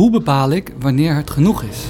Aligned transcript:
Hoe 0.00 0.10
bepaal 0.10 0.50
ik 0.50 0.72
wanneer 0.78 1.14
het 1.14 1.30
genoeg 1.30 1.62
is? 1.62 1.84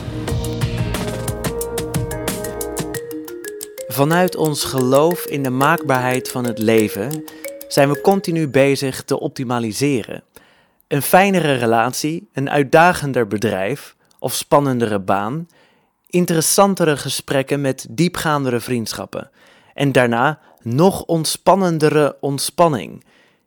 Vanuit 3.88 4.36
ons 4.36 4.64
geloof 4.64 5.24
in 5.24 5.42
de 5.42 5.50
maakbaarheid 5.50 6.30
van 6.30 6.44
het 6.44 6.58
leven 6.58 7.24
zijn 7.68 7.88
we 7.88 8.00
continu 8.00 8.48
bezig 8.48 9.02
te 9.02 9.20
optimaliseren. 9.20 10.22
Een 10.88 11.02
fijnere 11.02 11.52
relatie, 11.52 12.28
een 12.32 12.50
uitdagender 12.50 13.26
bedrijf 13.26 13.96
of 14.18 14.34
spannendere 14.34 14.98
baan, 14.98 15.48
interessantere 16.06 16.96
gesprekken 16.96 17.60
met 17.60 17.86
diepgaandere 17.90 18.60
vriendschappen 18.60 19.30
en 19.74 19.92
daarna 19.92 20.38
nog 20.62 21.04
ontspannendere 21.04 22.16
ontspanning. 22.20 23.04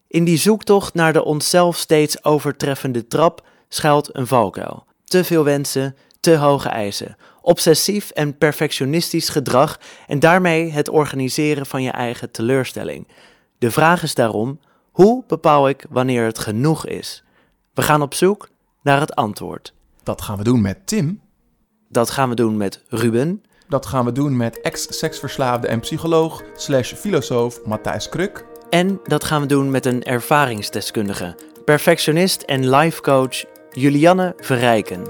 In 0.07 0.23
die 0.23 0.37
zoektocht 0.37 0.93
naar 0.93 1.13
de 1.13 1.23
onszelf 1.23 1.77
steeds 1.77 2.23
overtreffende 2.23 3.07
trap 3.07 3.51
schuilt 3.73 4.15
een 4.15 4.27
valkuil. 4.27 4.85
Te 5.03 5.23
veel 5.23 5.43
wensen, 5.43 5.95
te 6.19 6.37
hoge 6.37 6.69
eisen, 6.69 7.15
obsessief 7.41 8.09
en 8.09 8.37
perfectionistisch 8.37 9.29
gedrag 9.29 9.79
en 10.07 10.19
daarmee 10.19 10.71
het 10.71 10.89
organiseren 10.89 11.65
van 11.65 11.83
je 11.83 11.91
eigen 11.91 12.31
teleurstelling. 12.31 13.07
De 13.57 13.71
vraag 13.71 14.03
is 14.03 14.15
daarom: 14.15 14.59
hoe 14.91 15.23
bepaal 15.27 15.69
ik 15.69 15.85
wanneer 15.89 16.25
het 16.25 16.39
genoeg 16.39 16.85
is? 16.85 17.23
We 17.73 17.81
gaan 17.81 18.01
op 18.01 18.13
zoek 18.13 18.49
naar 18.81 18.99
het 18.99 19.15
antwoord. 19.15 19.73
Dat 20.03 20.21
gaan 20.21 20.37
we 20.37 20.43
doen 20.43 20.61
met 20.61 20.87
Tim. 20.87 21.21
Dat 21.89 22.09
gaan 22.09 22.29
we 22.29 22.35
doen 22.35 22.57
met 22.57 22.83
Ruben. 22.87 23.43
Dat 23.67 23.85
gaan 23.85 24.05
we 24.05 24.11
doen 24.11 24.37
met 24.37 24.61
ex-seksverslaafde 24.61 25.67
en 25.67 25.79
psycholoog 25.79 26.43
slash 26.55 26.93
filosoof 26.93 27.65
Matthijs 27.65 28.09
Kruk. 28.09 28.45
En 28.69 28.99
dat 29.03 29.23
gaan 29.23 29.41
we 29.41 29.47
doen 29.47 29.71
met 29.71 29.85
een 29.85 30.03
ervaringsdeskundige, 30.03 31.37
perfectionist 31.65 32.41
en 32.41 32.69
lifecoach 32.69 33.43
Julianne 33.73 34.33
Verrijken. 34.37 35.01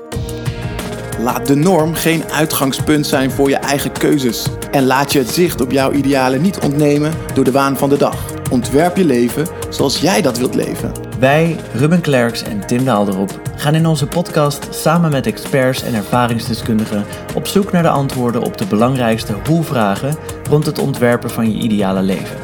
Laat 1.20 1.48
de 1.48 1.56
norm 1.56 1.94
geen 1.94 2.24
uitgangspunt 2.32 3.08
zijn 3.08 3.32
voor 3.32 3.50
je 3.50 3.56
eigen 3.56 3.92
keuzes. 3.92 4.48
En 4.72 4.86
laat 4.86 5.14
je 5.14 5.20
het 5.20 5.30
zicht 5.30 5.62
op 5.62 5.72
jouw 5.72 5.92
idealen 5.92 6.42
niet 6.42 6.60
ontnemen 6.60 7.14
door 7.34 7.44
de 7.44 7.52
waan 7.52 7.78
van 7.78 7.90
de 7.90 7.98
dag. 7.98 8.26
Ontwerp 8.52 8.98
je 8.98 9.06
leven 9.06 9.48
zoals 9.70 10.00
jij 10.02 10.22
dat 10.22 10.38
wilt 10.38 10.56
leven. 10.56 10.92
Wij, 11.20 11.56
Ruben 11.74 12.02
Klerks 12.02 12.44
en 12.44 12.68
Tim 12.68 12.86
Daalderop, 12.86 13.42
gaan 13.56 13.76
in 13.76 13.86
onze 13.86 14.08
podcast 14.08 14.68
samen 14.70 15.12
met 15.12 15.28
experts 15.28 15.84
en 15.84 15.94
ervaringsdeskundigen 15.94 17.06
op 17.36 17.48
zoek 17.48 17.72
naar 17.72 17.84
de 17.84 17.90
antwoorden 17.90 18.42
op 18.42 18.58
de 18.58 18.66
belangrijkste 18.66 19.36
hoe-vragen 19.48 20.16
rond 20.50 20.66
het 20.66 20.80
ontwerpen 20.80 21.30
van 21.30 21.52
je 21.52 21.64
ideale 21.64 22.02
leven. 22.02 22.38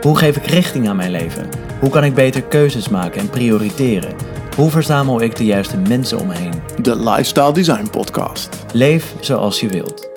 Hoe 0.00 0.18
geef 0.18 0.36
ik 0.36 0.46
richting 0.46 0.88
aan 0.88 0.96
mijn 0.96 1.10
leven? 1.10 1.48
Hoe 1.80 1.90
kan 1.90 2.04
ik 2.04 2.14
beter 2.14 2.42
keuzes 2.42 2.88
maken 2.88 3.20
en 3.20 3.30
prioriteren? 3.30 4.30
Hoe 4.60 4.70
verzamel 4.70 5.20
ik 5.20 5.36
de 5.36 5.44
juiste 5.44 5.76
mensen 5.76 6.18
om 6.18 6.26
me 6.26 6.34
heen? 6.34 6.62
De 6.82 6.96
Lifestyle 6.96 7.52
Design 7.52 7.90
Podcast. 7.90 8.64
Leef 8.72 9.14
zoals 9.20 9.60
je 9.60 9.68
wilt. 9.68 10.08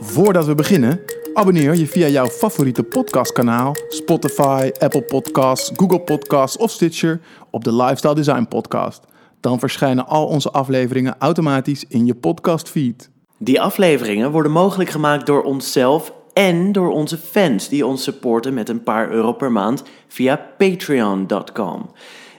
Voordat 0.00 0.46
we 0.46 0.54
beginnen, 0.54 1.00
abonneer 1.34 1.74
je 1.74 1.86
via 1.86 2.06
jouw 2.06 2.26
favoriete 2.26 2.82
podcastkanaal, 2.82 3.74
Spotify, 3.88 4.70
Apple 4.78 5.02
Podcasts, 5.02 5.70
Google 5.74 6.00
Podcasts 6.00 6.56
of 6.56 6.70
Stitcher 6.70 7.20
op 7.50 7.64
de 7.64 7.74
Lifestyle 7.74 8.14
Design 8.14 8.46
Podcast. 8.48 9.04
Dan 9.40 9.58
verschijnen 9.58 10.06
al 10.06 10.26
onze 10.26 10.50
afleveringen 10.50 11.16
automatisch 11.18 11.84
in 11.88 12.06
je 12.06 12.14
podcastfeed. 12.14 13.10
Die 13.38 13.60
afleveringen 13.60 14.30
worden 14.30 14.52
mogelijk 14.52 14.90
gemaakt 14.90 15.26
door 15.26 15.42
onszelf 15.42 16.12
en 16.36 16.72
door 16.72 16.90
onze 16.90 17.18
fans 17.18 17.68
die 17.68 17.86
ons 17.86 18.02
supporten 18.02 18.54
met 18.54 18.68
een 18.68 18.82
paar 18.82 19.10
euro 19.10 19.32
per 19.32 19.52
maand 19.52 19.82
via 20.08 20.40
patreon.com. 20.58 21.90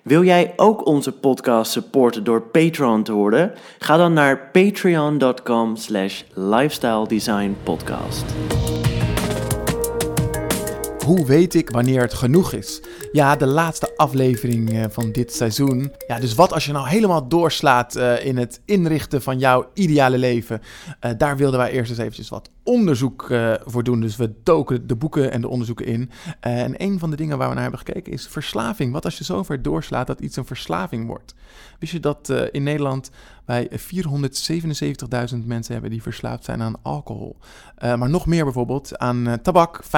Wil 0.03 0.23
jij 0.23 0.53
ook 0.56 0.86
onze 0.86 1.12
podcast 1.12 1.72
supporten 1.72 2.23
door 2.23 2.42
Patreon 2.42 3.03
te 3.03 3.12
worden? 3.12 3.53
Ga 3.80 3.98
dan 3.98 4.14
naar 4.14 4.50
patreon.com 4.52 5.75
slash 5.75 6.23
lifestyle 6.34 7.08
design 7.08 7.56
podcast. 7.64 8.25
Hoe 11.07 11.25
weet 11.25 11.53
ik 11.53 11.69
wanneer 11.69 12.01
het 12.01 12.13
genoeg 12.13 12.53
is? 12.53 12.81
Ja, 13.12 13.35
de 13.35 13.45
laatste 13.45 13.94
aflevering 13.95 14.72
eh, 14.72 14.84
van 14.90 15.12
dit 15.12 15.34
seizoen. 15.34 15.91
Ja, 16.07 16.19
dus 16.19 16.35
wat 16.35 16.53
als 16.53 16.66
je 16.66 16.72
nou 16.72 16.88
helemaal 16.88 17.28
doorslaat 17.28 17.95
uh, 17.95 18.25
in 18.25 18.38
het 18.38 18.62
inrichten 18.66 19.22
van 19.22 19.40
jouw 19.40 19.69
ideale 19.73 20.18
leven? 20.18 20.62
Uh, 21.06 21.12
daar 21.18 21.38
wilden 21.38 21.59
wij 21.59 21.72
eerst 21.72 21.90
eens 21.90 22.00
eventjes 22.00 22.29
wat 22.29 22.50
onderzoek 22.63 23.31
voor 23.66 23.84
doen. 23.84 24.01
Dus 24.01 24.16
we 24.16 24.34
doken 24.44 24.88
de 24.88 24.95
boeken 24.95 25.31
en 25.31 25.41
de 25.41 25.47
onderzoeken 25.47 25.85
in. 25.85 26.12
en 26.40 26.84
een 26.84 27.00
van 27.00 27.09
de 27.09 27.16
dingen 27.16 27.38
waar 27.38 27.47
we 27.47 27.53
naar 27.53 27.63
hebben 27.63 27.81
gekeken 27.81 28.13
is 28.13 28.28
verslaving. 28.28 28.91
Wat 28.94 29.06
als 29.06 29.18
je 29.18 29.24
zo 29.24 29.44
ver 29.44 29.62
doorslaat 29.62 30.07
dat 30.07 30.19
iets 30.19 30.35
een 30.35 30.45
verslaving 30.45 31.07
wordt? 31.07 31.34
Wist 31.79 31.91
je 31.91 31.99
dat 31.99 32.33
in 32.51 32.63
Nederland 32.63 33.11
wij 33.45 33.69
477.000 33.71 33.77
mensen 35.45 35.73
hebben 35.73 35.91
die 35.91 36.01
verslaafd 36.01 36.43
zijn 36.43 36.61
aan 36.61 36.75
alcohol? 36.81 37.38
maar 37.79 38.09
nog 38.09 38.25
meer 38.25 38.43
bijvoorbeeld 38.43 38.97
aan 38.97 39.39
tabak, 39.41 39.83
539.000. 39.83 39.89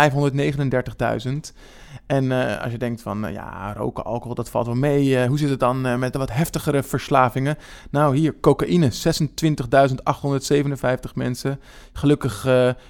En 2.05 2.31
als 2.61 2.71
je 2.71 2.77
denkt 2.77 3.01
van, 3.01 3.31
ja, 3.31 3.73
roken, 3.73 4.05
alcohol, 4.05 4.35
dat 4.35 4.49
valt 4.49 4.65
wel 4.65 4.75
mee. 4.75 5.27
Hoe 5.27 5.37
zit 5.37 5.49
het 5.49 5.59
dan 5.59 5.99
met 5.99 6.13
de 6.13 6.19
wat 6.19 6.31
heftigere 6.31 6.83
verslavingen? 6.83 7.57
Nou, 7.91 8.17
hier, 8.17 8.39
cocaïne, 8.39 8.91
26.857 8.91 8.97
mensen. 11.13 11.59
Gelukkig 11.93 12.47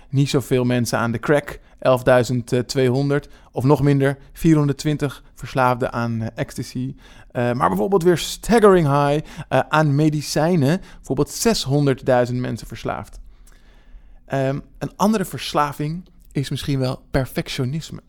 niet 0.09 0.29
zoveel 0.29 0.63
mensen 0.63 1.00
aan 1.00 1.11
de 1.11 1.19
crack, 1.19 1.59
11.200. 1.79 3.31
Of 3.51 3.63
nog 3.63 3.81
minder, 3.81 4.17
420 4.34 5.23
verslaafden 5.35 5.91
aan 5.94 6.22
ecstasy. 6.35 6.95
maar 7.31 7.67
bijvoorbeeld 7.69 8.03
weer 8.03 8.17
staggering 8.17 8.88
high 8.88 9.25
aan 9.50 9.95
medicijnen. 9.95 10.81
Bijvoorbeeld 10.95 12.28
600.000 12.29 12.35
mensen 12.35 12.68
verslaafd. 12.68 13.19
Um, 14.34 14.62
een 14.78 14.91
andere 14.95 15.25
verslaving 15.25 16.09
is 16.31 16.50
misschien 16.50 16.79
wel 16.79 17.01
perfectionisme. 17.12 18.01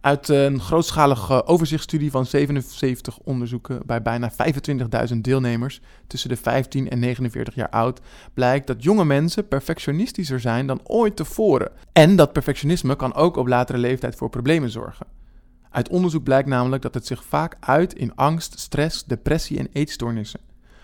Uit 0.00 0.28
een 0.28 0.60
grootschalige 0.60 1.46
overzichtsstudie 1.46 2.10
van 2.10 2.26
77 2.26 3.18
onderzoeken 3.18 3.80
bij 3.86 4.02
bijna 4.02 4.32
25.000 5.10 5.16
deelnemers 5.20 5.80
tussen 6.06 6.28
de 6.28 6.36
15 6.36 6.90
en 6.90 6.98
49 6.98 7.54
jaar 7.54 7.68
oud 7.68 8.00
blijkt 8.34 8.66
dat 8.66 8.82
jonge 8.82 9.04
mensen 9.04 9.48
perfectionistischer 9.48 10.40
zijn 10.40 10.66
dan 10.66 10.80
ooit 10.82 11.16
tevoren. 11.16 11.70
En 11.92 12.16
dat 12.16 12.32
perfectionisme 12.32 12.96
kan 12.96 13.14
ook 13.14 13.36
op 13.36 13.46
latere 13.46 13.78
leeftijd 13.78 14.16
voor 14.16 14.30
problemen 14.30 14.70
zorgen. 14.70 15.06
Uit 15.70 15.88
onderzoek 15.88 16.22
blijkt 16.22 16.48
namelijk 16.48 16.82
dat 16.82 16.94
het 16.94 17.06
zich 17.06 17.24
vaak 17.24 17.56
uit 17.60 17.94
in 17.94 18.14
angst, 18.14 18.58
stress, 18.58 19.04
depressie 19.04 19.58
en 19.58 19.68
eetstoornissen. 19.72 20.40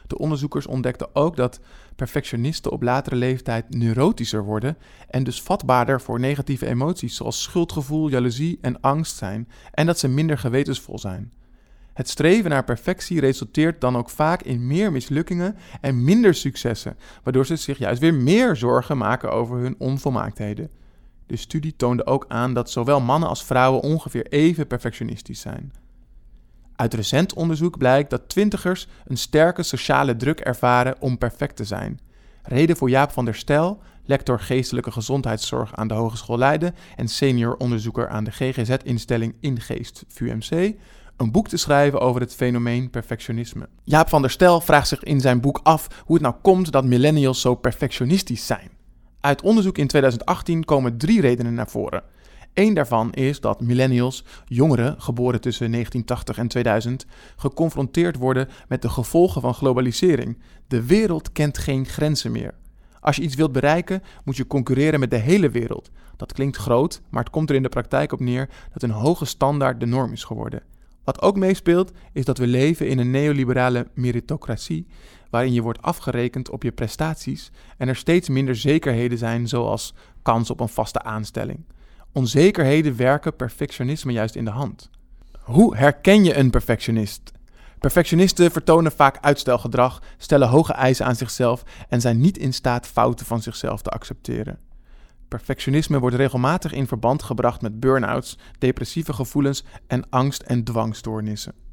De 0.07 0.19
onderzoekers 0.19 0.67
ontdekten 0.67 1.15
ook 1.15 1.37
dat 1.37 1.61
perfectionisten 1.97 2.73
op 2.73 2.83
latere 2.83 3.17
leeftijd 3.17 3.75
neurotischer 3.75 4.45
worden 4.45 4.77
en 5.09 5.25
dus 5.25 5.43
vatbaarder 5.43 6.01
voor 6.01 6.21
negatieve 6.21 6.67
emoties 6.67 7.17
zoals 7.17 7.43
schuldgevoel, 7.43 8.09
jaloezie 8.09 8.59
en 8.61 8.81
angst 8.81 9.17
zijn 9.17 9.49
en 9.71 9.87
dat 9.87 9.99
ze 9.99 10.09
minder 10.09 10.39
gewetensvol 10.39 10.99
zijn. 10.99 11.33
Het 11.93 12.09
streven 12.09 12.51
naar 12.51 12.65
perfectie 12.65 13.21
resulteert 13.21 13.81
dan 13.81 13.97
ook 13.97 14.11
vaak 14.11 14.43
in 14.43 14.67
meer 14.67 14.93
mislukkingen 14.93 15.57
en 15.81 16.05
minder 16.05 16.35
successen, 16.35 16.97
waardoor 17.23 17.47
ze 17.47 17.57
zich 17.57 17.79
juist 17.79 18.01
weer 18.01 18.15
meer 18.15 18.57
zorgen 18.57 18.99
maken 18.99 19.33
over 19.33 19.59
hun 19.59 19.75
onvolmaaktheden. 19.79 20.71
De 21.27 21.37
studie 21.37 21.77
toonde 21.77 22.07
ook 22.07 22.25
aan 22.29 22.55
dat 22.55 22.71
zowel 22.71 23.01
mannen 23.01 23.29
als 23.29 23.45
vrouwen 23.45 23.83
ongeveer 23.83 24.27
even 24.27 24.67
perfectionistisch 24.67 25.41
zijn. 25.41 25.73
Uit 26.77 26.95
recent 26.95 27.35
onderzoek 27.35 27.79
blijkt 27.79 28.11
dat 28.11 28.29
twintigers 28.29 28.87
een 29.05 29.17
sterke 29.17 29.63
sociale 29.63 30.17
druk 30.17 30.41
ervaren 30.41 30.97
om 31.01 31.19
perfect 31.19 31.57
te 31.57 31.65
zijn. 31.65 32.01
Reden 32.43 32.77
voor 32.77 32.91
Jaap 32.91 33.11
van 33.11 33.25
der 33.25 33.35
Stel, 33.35 33.83
lector 34.05 34.41
geestelijke 34.41 34.91
gezondheidszorg 34.91 35.75
aan 35.75 35.89
de 35.89 35.95
Hogeschool 35.95 36.39
Leiden 36.39 36.75
en 36.97 37.09
senior 37.09 37.57
onderzoeker 37.57 38.09
aan 38.09 38.25
de 38.25 38.31
GGZ-instelling 38.31 39.35
Ingeest 39.41 40.05
VUMC, 40.09 40.75
een 41.17 41.33
boek 41.33 41.49
te 41.49 41.57
schrijven 41.57 42.01
over 42.01 42.21
het 42.21 42.35
fenomeen 42.35 42.91
perfectionisme. 42.91 43.69
Jaap 43.83 44.09
van 44.09 44.23
der 44.23 44.31
Stel 44.31 44.61
vraagt 44.61 44.89
zich 44.89 45.03
in 45.03 45.21
zijn 45.21 45.41
boek 45.41 45.61
af 45.63 46.03
hoe 46.05 46.15
het 46.15 46.25
nou 46.25 46.35
komt 46.43 46.73
dat 46.73 46.85
millennials 46.85 47.41
zo 47.41 47.55
perfectionistisch 47.55 48.47
zijn. 48.47 48.71
Uit 49.21 49.43
onderzoek 49.43 49.79
in 49.79 49.87
2018 49.87 50.65
komen 50.65 50.99
drie 50.99 51.21
redenen 51.21 51.55
naar 51.55 51.69
voren. 51.69 52.03
Eén 52.55 52.75
daarvan 52.75 53.13
is 53.13 53.41
dat 53.41 53.61
millennials, 53.61 54.25
jongeren 54.47 55.01
geboren 55.01 55.41
tussen 55.41 55.71
1980 55.71 56.39
en 56.39 56.49
2000, 56.49 57.07
geconfronteerd 57.37 58.17
worden 58.17 58.49
met 58.69 58.83
de 58.83 58.89
gevolgen 58.89 59.41
van 59.41 59.55
globalisering. 59.55 60.39
De 60.69 60.85
wereld 60.87 61.33
kent 61.33 61.59
geen 61.59 61.87
grenzen 61.87 62.33
meer. 62.33 62.55
Als 63.01 63.17
je 63.17 63.23
iets 63.23 63.35
wilt 63.35 63.53
bereiken, 63.53 64.03
moet 64.25 64.37
je 64.37 64.47
concurreren 64.47 65.01
met 65.01 65.11
de 65.11 65.17
hele 65.17 65.51
wereld. 65.51 65.91
Dat 66.17 66.33
klinkt 66.33 66.57
groot, 66.57 67.01
maar 67.09 67.23
het 67.23 67.33
komt 67.33 67.51
er 67.51 67.57
in 67.57 67.63
de 67.63 67.69
praktijk 67.69 68.13
op 68.13 68.21
neer 68.21 68.49
dat 68.73 68.83
een 68.83 68.91
hoge 68.91 69.25
standaard 69.25 69.81
de 69.81 69.87
norm 69.87 70.13
is 70.13 70.25
geworden. 70.25 70.63
Wat 71.05 71.23
ook 71.23 71.37
meespeelt, 71.37 71.93
is 72.13 72.25
dat 72.25 72.39
we 72.39 72.47
leven 72.47 72.89
in 72.89 72.99
een 72.99 73.11
neoliberale 73.11 73.89
meritocratie, 73.95 74.87
waarin 75.31 75.53
je 75.53 75.63
wordt 75.63 75.83
afgerekend 75.83 76.51
op 76.51 76.63
je 76.63 76.73
prestaties 76.73 77.51
en 77.77 77.89
er 77.89 77.97
steeds 77.97 78.29
minder 78.29 78.57
zekerheden 78.57 79.19
zijn, 79.19 79.49
zoals 79.49 79.95
kans 80.23 80.51
op 80.51 80.61
een 80.61 80.69
vaste 80.69 81.03
aanstelling. 81.03 81.65
Onzekerheden 82.15 82.97
werken 82.97 83.37
perfectionisme 83.37 84.13
juist 84.13 84.35
in 84.35 84.45
de 84.45 84.51
hand. 84.51 84.91
Hoe 85.41 85.77
herken 85.77 86.25
je 86.25 86.37
een 86.37 86.51
perfectionist? 86.51 87.33
Perfectionisten 87.79 88.51
vertonen 88.51 88.93
vaak 88.93 89.19
uitstelgedrag, 89.21 90.03
stellen 90.19 90.49
hoge 90.49 90.73
eisen 90.73 91.07
aan 91.07 91.17
zichzelf 91.17 91.63
en 91.89 92.01
zijn 92.01 92.21
niet 92.21 92.39
in 92.39 92.53
staat 92.53 92.87
fouten 92.87 93.27
van 93.27 93.43
zichzelf 93.43 93.83
te 93.83 93.91
accepteren. 93.91 94.59
Perfectionisme 95.29 95.99
wordt 95.99 96.17
regelmatig 96.17 96.73
in 96.73 96.87
verband 96.87 97.23
gebracht 97.23 97.61
met 97.61 97.81
burn-outs, 97.81 98.39
depressieve 98.59 99.13
gevoelens 99.13 99.65
en 99.87 100.11
angst- 100.11 100.43
en 100.43 100.65
dwangstoornissen. 100.65 101.64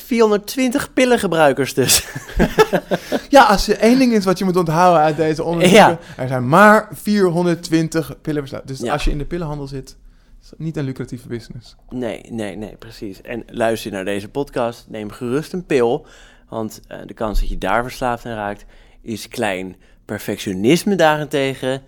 420 0.00 0.92
pillengebruikers 0.92 1.74
dus. 1.74 2.04
Ja, 3.28 3.44
als 3.44 3.68
er 3.68 3.78
één 3.78 3.98
ding 3.98 4.12
is 4.12 4.24
wat 4.24 4.38
je 4.38 4.44
moet 4.44 4.56
onthouden 4.56 5.00
uit 5.02 5.16
deze 5.16 5.44
onderzoeken, 5.44 5.88
Ja. 5.88 5.98
er 6.22 6.28
zijn 6.28 6.48
maar 6.48 6.88
420 6.92 8.20
pillen 8.20 8.44
Dus 8.64 8.78
Ja. 8.80 8.92
als 8.92 9.04
je 9.04 9.10
in 9.10 9.18
de 9.18 9.24
pillenhandel 9.24 9.66
zit, 9.66 9.96
is 10.42 10.50
het 10.50 10.58
niet 10.58 10.76
een 10.76 10.84
lucratieve 10.84 11.28
business. 11.28 11.76
Nee, 11.88 12.22
nee, 12.30 12.56
nee, 12.56 12.76
precies. 12.76 13.22
En 13.22 13.42
luister 13.46 13.90
naar 13.92 14.04
deze 14.04 14.28
podcast, 14.28 14.86
neem 14.88 15.10
gerust 15.10 15.52
een 15.52 15.66
pil. 15.66 16.06
Want 16.48 16.80
eh, 16.88 16.98
de 17.06 17.14
kans 17.14 17.40
dat 17.40 17.48
je 17.48 17.58
daar 17.58 17.82
verslaafd 17.82 18.26
aan 18.26 18.34
raakt 18.34 18.64
is 19.02 19.28
klein. 19.28 19.76
Perfectionisme 20.04 20.94
daarentegen, 20.94 21.82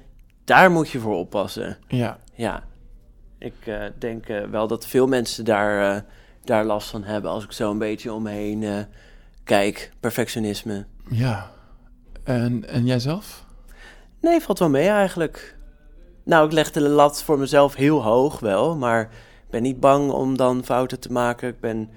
daar 0.44 0.70
moet 0.70 0.90
je 0.90 0.98
voor 0.98 1.14
oppassen. 1.16 1.78
Ja, 1.88 2.18
Ja, 2.34 2.62
ik 3.38 3.54
eh, 3.64 3.84
denk 3.98 4.26
eh, 4.28 4.42
wel 4.50 4.66
dat 4.66 4.86
veel 4.86 5.06
mensen 5.06 5.44
daar, 5.44 6.04
daar 6.44 6.64
last 6.64 6.90
van 6.90 7.04
hebben. 7.04 7.30
Als 7.30 7.44
ik 7.44 7.52
zo 7.52 7.70
een 7.70 7.78
beetje 7.78 8.12
om 8.12 8.22
me 8.22 8.30
heen 8.30 8.62
eh, 8.62 8.78
kijk. 9.44 9.90
Perfectionisme. 10.00 10.86
ja. 11.10 11.50
En, 12.24 12.68
en 12.68 12.86
jijzelf? 12.86 13.44
Nee, 14.20 14.40
valt 14.40 14.58
wel 14.58 14.70
mee 14.70 14.88
eigenlijk. 14.88 15.56
Nou, 16.24 16.46
ik 16.46 16.52
leg 16.52 16.70
de 16.70 16.80
lat 16.80 17.22
voor 17.22 17.38
mezelf 17.38 17.74
heel 17.74 18.02
hoog 18.02 18.40
wel, 18.40 18.76
maar 18.76 19.02
ik 19.02 19.50
ben 19.50 19.62
niet 19.62 19.80
bang 19.80 20.10
om 20.10 20.36
dan 20.36 20.64
fouten 20.64 21.00
te 21.00 21.12
maken. 21.12 21.48
Ik 21.48 21.60
ben 21.60 21.90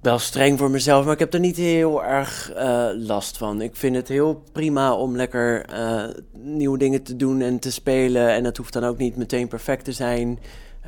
wel 0.00 0.18
streng 0.18 0.58
voor 0.58 0.70
mezelf, 0.70 1.04
maar 1.04 1.12
ik 1.12 1.18
heb 1.18 1.34
er 1.34 1.40
niet 1.40 1.56
heel 1.56 2.04
erg 2.04 2.52
eh, 2.52 2.88
last 2.96 3.36
van. 3.36 3.60
Ik 3.60 3.76
vind 3.76 3.96
het 3.96 4.08
heel 4.08 4.42
prima 4.52 4.94
om 4.94 5.16
lekker 5.16 5.64
eh, 5.64 6.04
nieuwe 6.32 6.78
dingen 6.78 7.02
te 7.02 7.16
doen 7.16 7.40
en 7.40 7.58
te 7.58 7.72
spelen. 7.72 8.28
En 8.28 8.44
het 8.44 8.56
hoeft 8.56 8.72
dan 8.72 8.84
ook 8.84 8.98
niet 8.98 9.16
meteen 9.16 9.48
perfect 9.48 9.84
te 9.84 9.92
zijn. 9.92 10.38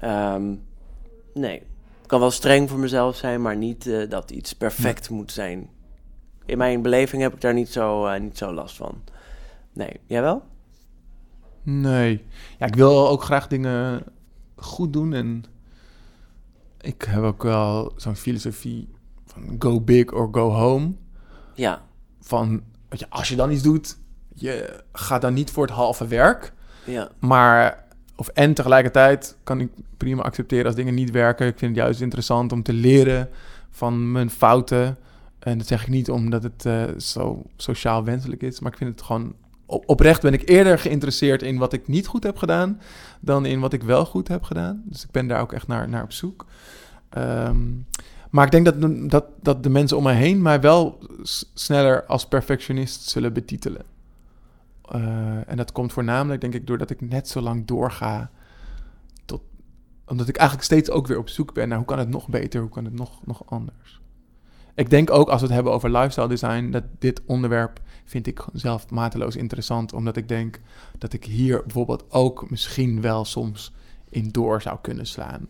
Ehm, 0.00 0.54
nee, 1.36 1.56
ik 2.02 2.06
kan 2.06 2.20
wel 2.20 2.30
streng 2.30 2.68
voor 2.70 2.78
mezelf 2.78 3.16
zijn, 3.16 3.42
maar 3.42 3.56
niet 3.56 3.86
eh, 3.86 4.10
dat 4.10 4.30
iets 4.30 4.52
perfect 4.52 5.10
moet 5.10 5.32
zijn. 5.32 5.68
In 6.46 6.58
mijn 6.58 6.82
beleving 6.82 7.22
heb 7.22 7.34
ik 7.34 7.40
daar 7.40 7.54
niet 7.54 7.68
zo, 7.68 8.06
eh, 8.06 8.20
niet 8.20 8.38
zo 8.38 8.52
last 8.52 8.76
van. 8.76 9.02
Nee, 9.72 10.00
jij 10.06 10.22
wel? 10.22 10.42
Nee. 11.62 12.24
Ja, 12.58 12.66
ik 12.66 12.74
wil 12.74 13.08
ook 13.08 13.22
graag 13.22 13.46
dingen 13.46 14.02
goed 14.56 14.92
doen. 14.92 15.12
En 15.12 15.44
ik 16.80 17.02
heb 17.02 17.22
ook 17.22 17.42
wel 17.42 17.92
zo'n 17.96 18.16
filosofie 18.16 18.88
van 19.24 19.56
go 19.58 19.80
big 19.80 20.12
or 20.12 20.28
go 20.32 20.50
home. 20.50 20.92
Ja, 21.54 21.82
Van, 22.20 22.62
als 23.08 23.28
je 23.28 23.36
dan 23.36 23.50
iets 23.50 23.62
doet, 23.62 23.98
je 24.34 24.84
gaat 24.92 25.20
dan 25.20 25.34
niet 25.34 25.50
voor 25.50 25.62
het 25.66 25.74
halve 25.74 26.06
werk. 26.06 26.52
ja, 26.84 27.08
Maar, 27.18 27.85
of 28.16 28.28
en 28.28 28.54
tegelijkertijd 28.54 29.36
kan 29.44 29.60
ik 29.60 29.68
prima 29.96 30.22
accepteren 30.22 30.66
als 30.66 30.74
dingen 30.74 30.94
niet 30.94 31.10
werken. 31.10 31.46
Ik 31.46 31.58
vind 31.58 31.76
het 31.76 31.84
juist 31.84 32.00
interessant 32.00 32.52
om 32.52 32.62
te 32.62 32.72
leren 32.72 33.28
van 33.70 34.12
mijn 34.12 34.30
fouten. 34.30 34.96
En 35.38 35.58
dat 35.58 35.66
zeg 35.66 35.82
ik 35.82 35.88
niet 35.88 36.10
omdat 36.10 36.42
het 36.42 36.66
eh, 36.66 36.82
zo 36.98 37.42
sociaal 37.56 38.04
wenselijk 38.04 38.42
is, 38.42 38.60
maar 38.60 38.72
ik 38.72 38.78
vind 38.78 38.90
het 38.90 39.02
gewoon 39.02 39.34
op- 39.66 39.88
oprecht 39.88 40.22
ben 40.22 40.32
ik 40.32 40.48
eerder 40.48 40.78
geïnteresseerd 40.78 41.42
in 41.42 41.58
wat 41.58 41.72
ik 41.72 41.88
niet 41.88 42.06
goed 42.06 42.22
heb 42.22 42.36
gedaan 42.36 42.80
dan 43.20 43.46
in 43.46 43.60
wat 43.60 43.72
ik 43.72 43.82
wel 43.82 44.04
goed 44.06 44.28
heb 44.28 44.42
gedaan. 44.42 44.82
Dus 44.84 45.02
ik 45.04 45.10
ben 45.10 45.26
daar 45.26 45.40
ook 45.40 45.52
echt 45.52 45.66
naar, 45.66 45.88
naar 45.88 46.02
op 46.02 46.12
zoek. 46.12 46.46
Ehm, 47.08 47.58
maar 48.30 48.44
ik 48.44 48.50
denk 48.50 48.64
dat, 48.64 49.10
dat, 49.10 49.24
dat 49.42 49.62
de 49.62 49.68
mensen 49.68 49.96
om 49.96 50.02
mij 50.02 50.14
heen 50.14 50.42
mij 50.42 50.60
wel 50.60 50.98
sneller 51.54 52.04
als 52.04 52.26
perfectionist 52.26 53.08
zullen 53.08 53.32
betitelen. 53.32 53.82
Eh, 54.88 55.50
en 55.50 55.56
dat 55.56 55.72
komt 55.72 55.92
voornamelijk, 55.92 56.40
denk 56.40 56.54
ik, 56.54 56.66
doordat 56.66 56.90
ik 56.90 57.00
net 57.00 57.28
zo 57.28 57.40
lang 57.40 57.66
doorga. 57.66 58.30
Tot, 59.24 59.42
omdat 60.06 60.28
ik 60.28 60.36
eigenlijk 60.36 60.68
steeds 60.68 60.90
ook 60.90 61.06
weer 61.06 61.18
op 61.18 61.28
zoek 61.28 61.54
ben 61.54 61.68
naar 61.68 61.78
hoe 61.78 61.86
kan 61.86 61.98
het 61.98 62.08
nog 62.08 62.28
beter, 62.28 62.60
hoe 62.60 62.70
kan 62.70 62.84
het 62.84 62.94
nog, 62.94 63.26
nog 63.26 63.42
anders. 63.46 64.00
Ik 64.74 64.90
denk 64.90 65.10
ook 65.10 65.28
als 65.28 65.40
we 65.40 65.46
het 65.46 65.54
hebben 65.54 65.72
over 65.72 65.90
lifestyle 65.90 66.28
design, 66.28 66.70
dat 66.70 66.84
dit 66.98 67.22
onderwerp 67.26 67.80
vind 68.04 68.26
ik 68.26 68.44
zelf 68.52 68.90
mateloos 68.90 69.36
interessant. 69.36 69.92
Omdat 69.92 70.16
ik 70.16 70.28
denk 70.28 70.60
dat 70.98 71.12
ik 71.12 71.24
hier 71.24 71.62
bijvoorbeeld 71.62 72.04
ook 72.08 72.50
misschien 72.50 73.00
wel 73.00 73.24
soms 73.24 73.72
in 74.08 74.28
door 74.28 74.62
zou 74.62 74.78
kunnen 74.80 75.06
slaan. 75.06 75.48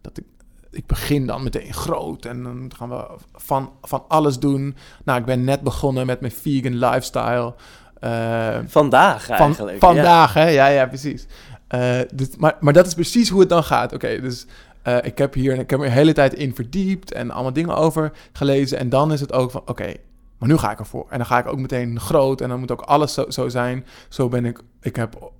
Dat 0.00 0.18
ik, 0.18 0.24
ik 0.70 0.86
begin 0.86 1.26
dan 1.26 1.42
meteen 1.42 1.72
groot 1.72 2.24
en 2.24 2.42
dan 2.42 2.72
gaan 2.76 2.88
we 2.88 3.16
van, 3.32 3.72
van 3.82 4.04
alles 4.08 4.38
doen. 4.38 4.76
Nou, 5.04 5.20
ik 5.20 5.26
ben 5.26 5.44
net 5.44 5.60
begonnen 5.60 6.06
met 6.06 6.20
mijn 6.20 6.32
vegan 6.32 6.78
lifestyle. 6.78 7.54
Eh, 8.00 8.58
vandaag 8.66 9.26
van, 9.26 9.36
eigenlijk. 9.36 9.78
vandaag, 9.78 10.34
hè? 10.34 10.48
Ja, 10.48 10.66
ja, 10.66 10.86
precies. 10.86 11.26
Eh, 11.66 11.98
dus, 12.14 12.36
maar, 12.36 12.56
maar 12.60 12.72
dat 12.72 12.86
is 12.86 12.94
precies 12.94 13.28
hoe 13.28 13.40
het 13.40 13.48
dan 13.48 13.64
gaat. 13.64 13.92
Oké, 13.92 14.20
dus 14.20 14.46
eh, 14.82 14.96
ik 15.02 15.18
heb 15.18 15.34
hier 15.34 15.58
ik 15.58 15.70
heb 15.70 15.80
er 15.80 15.86
de 15.86 15.92
hele 15.92 16.12
tijd 16.12 16.34
in 16.34 16.54
verdiept 16.54 17.12
en 17.12 17.30
allemaal 17.30 17.52
dingen 17.52 17.76
over 17.76 18.12
gelezen. 18.32 18.78
En 18.78 18.88
dan 18.88 19.12
is 19.12 19.20
het 19.20 19.32
ook 19.32 19.50
van, 19.50 19.62
oké, 19.66 19.94
maar 20.38 20.48
nu 20.48 20.56
ga 20.56 20.70
ik 20.70 20.78
ervoor. 20.78 21.06
En 21.10 21.18
dan 21.18 21.26
ga 21.26 21.38
ik 21.38 21.46
ook 21.46 21.58
meteen 21.58 22.00
groot 22.00 22.40
en 22.40 22.48
dan 22.48 22.58
moet 22.58 22.70
ook 22.70 22.80
alles 22.80 23.14
zo, 23.14 23.24
zo 23.28 23.48
zijn. 23.48 23.86
Zo 24.08 24.28
ben 24.28 24.44
ik, 24.44 24.60
ik 24.80 24.96
heb 24.96 25.30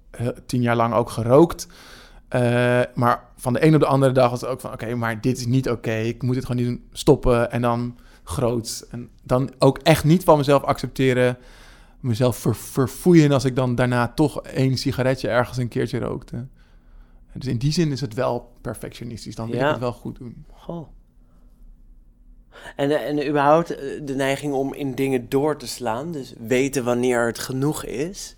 tien 0.47 0.63
jaar 0.63 0.77
lang 0.77 0.95
ook 0.95 1.11
gerookt. 1.11 1.67
Maar 2.95 3.23
van 3.37 3.53
de 3.53 3.65
een 3.65 3.75
op 3.75 3.81
de 3.81 3.87
andere 3.87 4.13
dag 4.13 4.31
was 4.31 4.41
het 4.41 4.51
ook 4.51 4.61
van, 4.61 4.73
oké, 4.73 4.95
maar 4.95 5.21
dit 5.21 5.39
is 5.39 5.47
niet 5.47 5.71
oké. 5.71 5.95
Ik 5.95 6.23
moet 6.23 6.37
het 6.37 6.47
gewoon 6.47 6.65
niet 6.65 6.81
stoppen 6.93 7.51
en 7.51 7.61
dan 7.63 7.99
groot. 8.25 8.87
En 8.91 9.09
dan 9.23 9.51
ook 9.59 9.79
echt 9.79 10.05
niet 10.05 10.25
van 10.25 10.37
mezelf 10.37 10.63
accepteren 10.63 11.37
mezelf 12.01 12.37
ver, 12.37 12.57
verfoeien 12.57 13.33
als 13.33 13.45
ik 13.45 13.57
dan 13.57 13.75
daarna 13.75 14.09
toch 14.09 14.43
één 14.43 14.77
sigaretje 14.77 15.29
ergens 15.29 15.57
een 15.59 15.69
keertje 15.69 15.99
rookte. 15.99 16.47
Dus 17.33 17.47
in 17.47 17.59
die 17.59 17.73
zin 17.73 17.93
is 17.93 18.01
het 18.01 18.15
wel 18.15 18.53
perfectionistisch. 18.61 19.35
Dan 19.35 19.51
wil 19.51 19.59
Ja. 19.59 19.65
ik 19.67 19.71
het 19.71 19.81
wel 19.81 19.93
goed 19.93 20.19
doen. 20.19 20.45
Goh. 20.53 20.89
En, 22.77 22.91
eh, 22.91 23.09
en 23.09 23.29
überhaupt 23.29 23.71
eh, 23.75 24.01
de 24.05 24.15
neiging 24.15 24.53
om 24.53 24.75
in 24.75 24.95
dingen 24.95 25.29
door 25.29 25.57
te 25.57 25.67
slaan. 25.67 26.13
Dus 26.13 26.35
weten 26.39 26.85
wanneer 26.85 27.27
het 27.27 27.39
genoeg 27.39 27.85
is. 27.85 28.37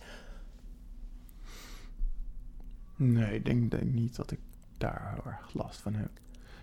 Nee, 2.96 3.34
ik 3.34 3.44
denk, 3.44 3.70
denk 3.70 3.92
niet 3.92 4.16
dat 4.16 4.30
ik 4.30 4.38
daar 4.78 5.12
heel 5.14 5.32
erg 5.32 5.54
last 5.54 5.80
van 5.80 5.94
heb. 5.94 6.10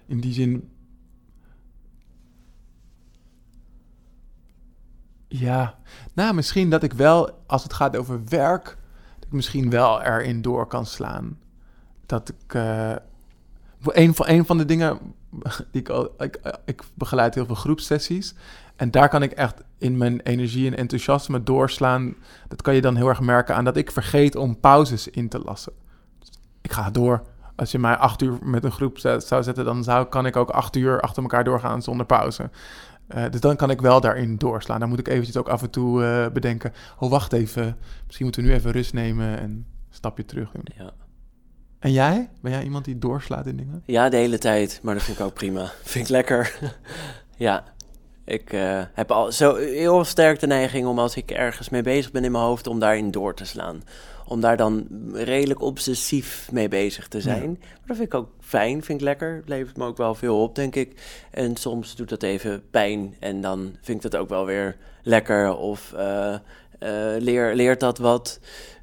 In 0.05 0.19
die 0.19 0.33
zin... 0.33 0.69
Ja, 5.31 5.75
nou 6.13 6.33
misschien 6.33 6.69
dat 6.69 6.83
ik 6.83 6.93
wel, 6.93 7.43
als 7.47 7.63
het 7.63 7.73
gaat 7.73 7.97
over 7.97 8.21
werk, 8.25 8.63
dat 9.15 9.25
ik 9.25 9.31
misschien 9.31 9.69
wel 9.69 10.01
erin 10.01 10.41
door 10.41 10.67
kan 10.67 10.85
slaan. 10.85 11.39
Dat 12.05 12.29
ik... 12.29 12.53
eh, 12.53 12.95
een, 13.83 14.15
van, 14.15 14.45
van 14.45 14.57
de 14.57 14.65
dingen 14.65 14.99
die 15.71 15.81
ik, 15.81 15.89
ik, 16.17 16.39
ik 16.65 16.83
begeleid 16.93 17.35
heel 17.35 17.45
veel 17.45 17.55
groepsessies. 17.55 18.35
En 18.75 18.91
daar 18.91 19.09
kan 19.09 19.23
ik 19.23 19.31
echt 19.31 19.61
in 19.77 19.97
mijn 19.97 20.19
energie 20.19 20.67
en 20.67 20.77
enthousiasme 20.77 21.43
doorslaan. 21.43 22.15
Dat 22.47 22.61
kan 22.61 22.75
je 22.75 22.81
dan 22.81 22.95
heel 22.95 23.07
erg 23.07 23.19
merken 23.19 23.55
aan 23.55 23.65
dat 23.65 23.77
ik 23.77 23.91
vergeet 23.91 24.35
om 24.35 24.59
pauzes 24.59 25.07
in 25.07 25.29
te 25.29 25.39
lassen. 25.39 25.73
Ik 26.61 26.71
ga 26.71 26.89
door. 26.89 27.21
Als 27.55 27.71
je 27.71 27.79
mij 27.79 27.95
acht 27.95 28.21
uur 28.21 28.37
met 28.43 28.63
een 28.63 28.71
groep 28.71 28.97
zou 28.97 29.43
zetten, 29.43 29.65
dan 29.65 29.83
zou, 29.83 30.05
kan 30.05 30.25
ik 30.25 30.35
ook 30.35 30.49
acht 30.49 30.75
uur 30.75 31.01
achter 31.01 31.21
elkaar 31.21 31.43
doorgaan 31.43 31.81
zonder 31.81 32.05
pauze. 32.05 32.49
Eh, 33.09 33.23
dus 33.29 33.41
dan 33.41 33.55
kan 33.55 33.69
ik 33.69 33.81
wel 33.81 34.01
daarin 34.01 34.37
doorslaan. 34.37 34.79
Dan 34.79 34.89
moet 34.89 34.99
ik 34.99 35.07
eventjes 35.07 35.37
ook 35.37 35.49
af 35.49 35.61
en 35.61 35.69
toe 35.69 36.03
eh, 36.03 36.31
bedenken. 36.31 36.73
Oh, 36.99 37.09
wacht 37.09 37.33
even. 37.33 37.77
Misschien 38.05 38.25
moeten 38.25 38.43
we 38.43 38.49
nu 38.49 38.53
even 38.55 38.71
rust 38.71 38.93
nemen 38.93 39.39
en 39.39 39.49
een 39.49 39.65
stapje 39.89 40.25
terug 40.25 40.51
doen. 40.51 40.65
Ja. 40.77 40.91
En 41.79 41.91
jij? 41.91 42.29
Ben 42.41 42.51
jij 42.51 42.63
iemand 42.63 42.85
die 42.85 42.97
doorslaat 42.97 43.45
in 43.45 43.57
dingen? 43.57 43.83
ja, 43.85 44.09
de 44.09 44.17
hele 44.17 44.37
tijd. 44.37 44.79
Maar 44.83 44.93
dat 44.93 45.03
vind 45.03 45.19
ik 45.19 45.25
ook 45.25 45.33
prima. 45.33 45.71
Vind 45.83 46.05
ik 46.05 46.11
lekker. 46.11 46.59
ja. 47.37 47.63
Ik 48.25 48.53
eh, 48.53 48.81
heb 48.93 49.11
al 49.11 49.31
zo 49.31 49.55
heel 49.55 50.03
sterk 50.03 50.39
de 50.39 50.47
neiging 50.47 50.87
om 50.87 50.99
als 50.99 51.15
ik 51.15 51.31
ergens 51.31 51.69
mee 51.69 51.81
bezig 51.81 52.11
ben 52.11 52.23
in 52.23 52.31
mijn 52.31 52.43
hoofd, 52.43 52.67
om 52.67 52.79
daarin 52.79 53.11
door 53.11 53.35
te 53.35 53.45
slaan. 53.45 53.83
Om 54.29 54.41
daar 54.41 54.57
dan 54.57 54.87
redelijk 55.13 55.61
obsessief 55.61 56.49
mee 56.51 56.67
bezig 56.67 57.07
te 57.07 57.21
zijn. 57.21 57.49
Maar 57.59 57.87
dat 57.87 57.95
vind 57.97 58.07
ik 58.07 58.19
ook 58.19 58.29
fijn, 58.39 58.83
vind 58.83 58.99
ik 58.99 59.05
lekker. 59.05 59.35
Het 59.35 59.49
levert 59.49 59.77
me 59.77 59.85
ook 59.85 59.97
wel 59.97 60.15
veel 60.15 60.41
op, 60.41 60.55
denk 60.55 60.75
ik. 60.75 61.01
En 61.31 61.55
soms 61.55 61.95
doet 61.95 62.09
dat 62.09 62.23
even 62.23 62.63
pijn 62.69 63.15
en 63.19 63.41
dan 63.41 63.75
vind 63.81 64.03
ik 64.05 64.11
dat 64.11 64.21
ook 64.21 64.29
wel 64.29 64.45
weer 64.45 64.77
lekker. 65.03 65.55
Of 65.57 65.93
leer, 67.19 67.55
leert 67.55 67.79
dat 67.79 67.97
wat. 67.97 68.39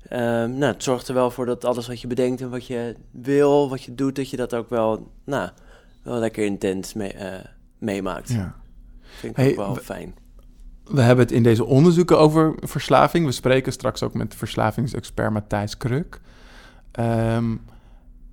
Ehm, 0.08 0.58
nou, 0.58 0.72
het 0.72 0.82
zorgt 0.82 1.08
er 1.08 1.14
wel 1.14 1.30
voor 1.30 1.46
dat 1.46 1.64
alles 1.64 1.86
wat 1.86 2.00
je 2.00 2.06
bedenkt 2.06 2.40
en 2.40 2.50
wat 2.50 2.66
je 2.66 2.94
wil, 3.10 3.68
wat 3.68 3.82
je 3.82 3.94
doet, 3.94 4.16
dat 4.16 4.30
je 4.30 4.36
dat 4.36 4.54
ook 4.54 4.70
wel, 4.70 5.10
nou, 5.24 5.50
wel 6.02 6.18
lekker 6.18 6.44
intens 6.44 6.92
mee, 6.94 7.12
eh, 7.12 7.44
meemaakt. 7.78 8.28
Ja. 8.28 8.54
Vind 9.00 9.32
ik 9.32 9.38
Hey, 9.42 9.50
ook 9.50 9.56
wel 9.56 9.74
we- 9.74 9.80
fijn. 9.80 10.14
We 10.90 11.00
hebben 11.00 11.24
het 11.24 11.34
in 11.34 11.42
deze 11.42 11.64
onderzoeken 11.64 12.18
over 12.18 12.54
verslaving. 12.60 13.26
We 13.26 13.32
spreken 13.32 13.72
straks 13.72 14.02
ook 14.02 14.14
met 14.14 14.34
verslavingsexpert 14.34 15.32
Matthijs 15.32 15.76
Kruk. 15.76 16.20
Ehm, 16.92 17.56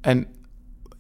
en 0.02 0.28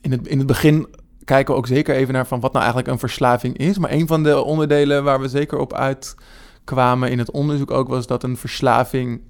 in 0.01 0.11
het, 0.11 0.27
in 0.27 0.37
het 0.37 0.47
begin 0.47 0.87
kijken 1.25 1.53
we 1.53 1.59
ook 1.59 1.67
zeker 1.67 1.95
even 1.95 2.13
naar 2.13 2.27
van 2.27 2.39
wat 2.39 2.51
nou 2.51 2.63
eigenlijk 2.63 2.93
een 2.93 2.99
verslaving 2.99 3.57
is. 3.57 3.77
Maar 3.77 3.91
een 3.91 4.07
van 4.07 4.23
de 4.23 4.43
onderdelen 4.43 5.03
waar 5.03 5.19
we 5.21 5.27
zeker 5.27 5.57
op 5.57 5.73
uitkwamen 5.73 7.11
in 7.11 7.19
het 7.19 7.31
onderzoek 7.31 7.71
ook 7.71 7.87
was 7.87 8.07
dat 8.07 8.23
een 8.23 8.37
verslaving. 8.37 9.21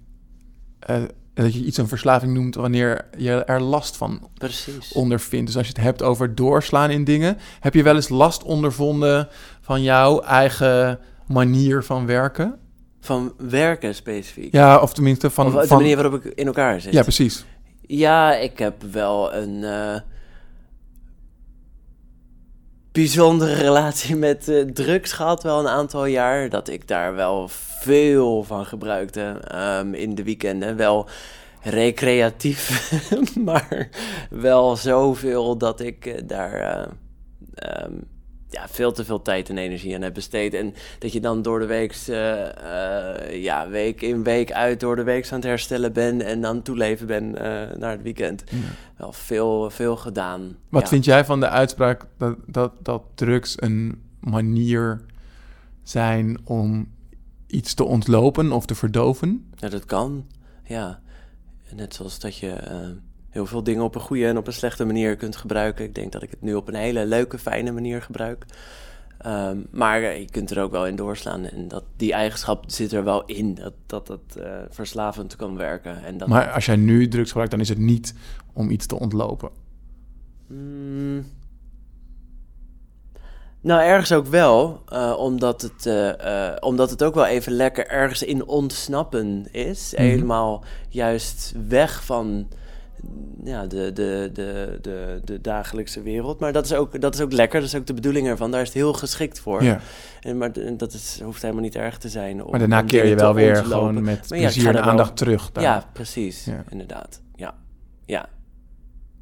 eh, 0.80 1.02
dat 1.34 1.54
je 1.54 1.64
iets 1.64 1.78
een 1.78 1.88
verslaving 1.88 2.34
noemt 2.34 2.56
wanneer 2.56 3.06
je 3.18 3.32
er 3.44 3.62
last 3.62 3.98
van 3.98 4.30
Precies. 4.34 4.92
ondervindt. 4.92 5.46
Dus 5.46 5.58
als 5.58 5.68
je 5.68 5.74
het 5.74 5.82
hebt 5.84 6.02
over 6.04 6.36
doorslaan 6.36 6.90
in 6.90 7.04
dingen, 7.04 7.38
heb 7.60 7.74
je 7.74 7.84
wel 7.84 7.96
eens 7.96 8.10
last 8.10 8.44
ondervonden 8.44 9.28
van 9.62 9.82
jouw 9.82 10.20
eigen 10.22 11.00
manier 11.28 11.84
van 11.84 12.06
werken? 12.06 12.60
Van 13.00 13.34
werken 13.38 13.96
specifiek. 13.96 14.54
Ja, 14.54 14.80
of 14.82 14.94
tenminste 14.94 15.30
van. 15.30 15.46
of 15.48 15.56
uit 15.56 15.68
van 15.68 15.78
de 15.78 15.84
manier 15.84 16.02
waarop 16.02 16.26
ik 16.26 16.34
in 16.34 16.46
elkaar 16.46 16.82
zit. 16.82 16.94
ja, 16.94 17.02
precies. 17.02 17.46
Ja, 17.82 18.36
ik 18.36 18.60
heb 18.60 18.84
wel 18.92 19.34
een 19.34 19.64
eh, 19.64 19.96
bijzondere 22.92 23.54
relatie 23.54 24.16
met 24.16 24.48
eh, 24.48 24.62
drugs 24.62 25.12
gehad, 25.12 25.44
wel 25.44 25.60
een 25.60 25.68
aantal 25.68 26.06
jaar. 26.06 26.50
Dat 26.50 26.68
ik 26.68 26.88
daar 26.88 27.16
wel 27.16 27.48
veel 27.82 28.44
van 28.44 28.66
gebruikte 28.66 29.22
ehm, 29.48 29.94
in 29.94 30.16
de 30.16 30.24
weekenden. 30.24 30.76
Wel 30.76 31.08
recreatief, 31.62 32.92
maar 33.46 33.90
wel 34.30 34.76
zoveel 34.76 35.58
dat 35.58 35.80
ik 35.80 36.06
eh, 36.06 36.22
daar 36.26 36.54
eh, 36.54 36.86
ehm, 37.54 37.94
ja, 38.54 38.68
veel 38.68 38.92
te 38.92 39.06
veel 39.06 39.22
tijd 39.22 39.50
en 39.50 39.58
energie 39.58 39.96
aan 39.96 40.02
heb 40.02 40.14
besteed. 40.14 40.54
En 40.54 40.74
dat 41.00 41.14
je 41.14 41.20
dan 41.20 41.42
door 41.42 41.60
de 41.60 41.66
week, 41.66 41.96
ja, 43.32 43.68
week 43.70 44.02
in 44.02 44.24
week 44.24 44.52
uit 44.52 44.80
door 44.80 44.96
de 44.96 45.04
week 45.04 45.28
aan 45.32 45.40
het 45.40 45.48
herstellen 45.48 45.94
bent 45.94 46.22
en 46.22 46.44
het 46.44 46.66
toeleven 46.66 47.08
ben 47.08 47.38
eh, 47.38 47.78
naar 47.78 47.92
het 47.92 48.02
weekend. 48.02 48.44
Wel 48.98 49.14
veel, 49.14 49.70
veel 49.70 49.96
gedaan. 49.96 50.56
Wat 50.70 50.82
ja. 50.82 50.88
vind 50.88 51.06
jij 51.06 51.26
van 51.26 51.40
de 51.40 51.50
uitspraak 51.50 52.06
dat, 52.18 52.38
dat, 52.46 52.72
dat 52.82 53.04
drugs 53.16 53.62
een 53.62 54.02
manier 54.20 55.02
zijn 55.84 56.38
om 56.44 56.92
iets 57.48 57.74
te 57.74 57.84
ontlopen 57.84 58.52
of 58.52 58.66
te 58.66 58.76
verdoven? 58.76 59.52
Ja, 59.56 59.70
dat 59.70 59.86
kan. 59.86 60.28
Ja. 60.64 61.02
Net 61.76 61.94
zoals 61.94 62.20
dat 62.20 62.38
je 62.38 62.52
eh, 62.52 62.90
heel 63.34 63.46
veel 63.46 63.64
dingen 63.64 63.84
op 63.84 63.96
een 63.96 64.02
goede 64.02 64.28
en 64.28 64.38
op 64.38 64.48
een 64.48 64.54
slechte 64.54 64.86
manier 64.86 65.16
kunt 65.16 65.36
gebruiken. 65.36 65.86
Ik 65.86 65.96
denk 65.96 66.12
dat 66.12 66.24
ik 66.24 66.30
het 66.30 66.42
nu 66.42 66.56
op 66.56 66.68
een 66.68 66.76
hele 66.76 67.06
leuke, 67.06 67.38
fijne 67.38 67.72
manier 67.72 68.02
gebruik. 68.02 68.46
Ehm, 69.18 69.58
maar 69.72 70.02
je 70.02 70.30
kunt 70.30 70.52
er 70.52 70.62
ook 70.62 70.72
wel 70.72 70.88
in 70.88 70.96
doorslaan. 70.96 71.46
En 71.46 71.68
dat, 71.68 71.84
die 71.96 72.14
eigenschap 72.14 72.64
zit 72.68 72.92
er 72.92 73.04
wel 73.04 73.26
in. 73.26 73.56
Dat 73.56 73.74
dat, 73.86 74.08
dat 74.08 74.36
eh, 74.38 74.52
verslavend 74.70 75.36
kan 75.36 75.58
werken. 75.58 76.04
En 76.04 76.18
dat, 76.18 76.28
Maar 76.28 76.52
als 76.52 76.66
jij 76.66 76.76
nu 76.76 77.08
drugs 77.08 77.28
gebruikt, 77.28 77.52
dan 77.52 77.62
is 77.62 77.70
het 77.70 77.78
niet 77.78 78.14
om 78.54 78.70
iets 78.70 78.86
te 78.86 79.00
ontlopen. 79.00 79.50
Mm. 80.48 81.26
Nou, 83.62 83.82
ergens 83.82 84.12
ook 84.12 84.28
wel, 84.28 84.82
eh, 84.88 85.16
omdat, 85.18 85.62
het, 85.62 85.86
eh, 85.86 86.52
omdat 86.60 86.90
het 86.90 87.04
ook 87.04 87.14
wel 87.14 87.26
even 87.26 87.52
lekker 87.52 87.88
ergens 87.88 88.24
in 88.24 88.46
ontsnappen 88.48 89.54
is. 89.54 89.92
Mhm. 89.94 90.02
Helemaal 90.02 90.64
juist 90.90 91.54
weg 91.68 92.06
van 92.06 92.48
ja, 93.44 93.66
de, 93.68 93.94
de, 93.94 94.30
de, 94.34 94.80
de, 94.82 95.22
de 95.24 95.42
dagelijkse 95.42 96.02
wereld. 96.02 96.40
Maar 96.40 96.54
dat 96.54 96.66
is, 96.66 96.74
ook, 96.74 97.02
dat 97.02 97.14
is 97.14 97.22
ook 97.22 97.32
lekker, 97.32 97.60
dat 97.60 97.70
is 97.70 97.76
ook 97.76 97.86
de 97.86 97.94
bedoeling 97.94 98.28
ervan. 98.28 98.52
Daar 98.52 98.62
is 98.62 98.68
het 98.68 98.76
heel 98.78 98.94
geschikt 98.94 99.40
voor. 99.40 99.64
Ja. 99.64 99.80
En, 100.22 100.38
maar 100.38 100.52
dat 100.78 100.94
is, 100.94 101.20
hoeft 101.24 101.42
helemaal 101.42 101.64
niet 101.64 101.76
erg 101.76 101.98
te 101.98 102.10
zijn. 102.10 102.44
Om, 102.44 102.50
Maar 102.50 102.60
daarna 102.60 102.82
keer 102.82 103.06
je 103.06 103.16
wel 103.16 103.34
weer 103.34 103.56
gewoon 103.56 103.94
met 103.94 104.30
Maar 104.30 104.40
plezier 104.40 104.68
en 104.68 104.74
wel- 104.74 104.82
aandacht 104.82 105.18
terug. 105.18 105.52
daar. 105.52 105.64
Ja, 105.64 105.90
precies. 105.94 106.46
Ja. 106.46 106.64
Inderdaad. 106.70 107.22
Ja. 107.36 107.56
ja. 108.06 108.26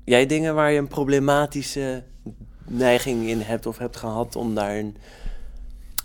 Jij 0.05 0.25
dingen 0.25 0.55
waar 0.55 0.71
je 0.71 0.77
een 0.77 0.87
problematische 0.87 2.03
neiging 2.67 3.27
in 3.27 3.39
hebt 3.41 3.65
of 3.65 3.77
hebt 3.77 3.97
gehad 3.97 4.35
om 4.35 4.55
daarin... 4.55 4.95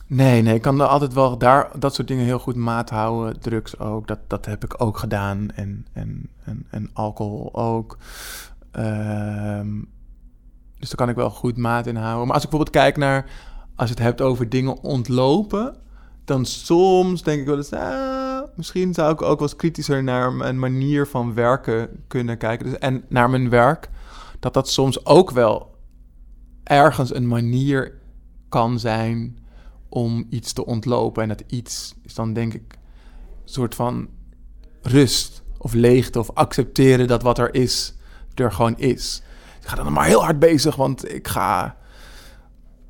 Nee, 0.08 0.42
nee, 0.42 0.54
ik 0.54 0.62
kan 0.62 0.88
altijd 0.88 1.12
wel 1.12 1.38
daar 1.38 1.70
dat 1.78 1.94
soort 1.94 2.08
dingen 2.08 2.24
heel 2.24 2.38
goed 2.38 2.56
maat 2.56 2.90
houden. 2.90 3.40
Drugs 3.40 3.78
ook, 3.78 4.06
dat, 4.06 4.18
dat 4.26 4.46
heb 4.46 4.64
ik 4.64 4.82
ook 4.82 4.98
gedaan. 4.98 5.50
En, 5.50 5.86
en, 5.92 6.28
en, 6.44 6.66
en 6.70 6.90
alcohol 6.92 7.54
ook. 7.54 7.98
Ehm, 8.70 9.82
dus 10.78 10.88
daar 10.88 10.96
kan 10.96 11.08
ik 11.08 11.16
wel 11.16 11.30
goed 11.30 11.56
maat 11.56 11.86
in 11.86 11.96
houden. 11.96 12.26
Maar 12.26 12.34
als 12.34 12.44
ik 12.44 12.50
bijvoorbeeld 12.50 12.84
kijk 12.84 12.96
naar, 12.96 13.30
als 13.74 13.88
je 13.88 13.94
het 13.94 14.04
hebt 14.04 14.20
over 14.20 14.48
dingen 14.48 14.82
ontlopen, 14.82 15.76
dan 16.24 16.44
soms 16.44 17.22
denk 17.22 17.40
ik 17.40 17.46
wel 17.46 17.56
eens, 17.56 17.72
ah, 17.72 18.42
misschien 18.56 18.94
zou 18.94 19.12
ik 19.12 19.22
ook 19.22 19.38
wel 19.38 19.48
eens 19.48 19.56
kritischer 19.56 20.02
naar 20.02 20.32
mijn 20.32 20.58
manier 20.58 21.06
van 21.06 21.34
werken 21.34 21.88
kunnen 22.06 22.38
kijken. 22.38 22.66
Dus, 22.66 22.78
en 22.78 23.04
naar 23.08 23.30
mijn 23.30 23.48
werk, 23.48 23.90
dat 24.40 24.54
dat 24.54 24.68
soms 24.68 25.06
ook 25.06 25.30
wel 25.30 25.74
ergens 26.62 27.14
een 27.14 27.28
manier 27.28 27.98
kan 28.48 28.78
zijn 28.78 29.38
om 29.96 30.26
iets 30.30 30.52
te 30.52 30.66
ontlopen. 30.66 31.22
En 31.22 31.28
dat 31.28 31.42
iets 31.46 31.94
is 32.02 32.14
dan 32.14 32.32
denk 32.32 32.54
ik 32.54 32.62
een 32.72 33.52
soort 33.52 33.74
van 33.74 34.08
rust 34.82 35.42
of 35.58 35.72
leegte 35.72 36.18
of 36.18 36.30
accepteren 36.34 37.06
dat 37.06 37.22
wat 37.22 37.38
er 37.38 37.54
is, 37.54 37.94
er 38.34 38.52
gewoon 38.52 38.78
is. 38.78 39.22
Ik 39.60 39.66
ga 39.66 39.76
dan 39.76 39.92
maar 39.92 40.06
heel 40.06 40.24
hard 40.24 40.38
bezig, 40.38 40.76
want 40.76 41.12
ik 41.12 41.28
ga 41.28 41.76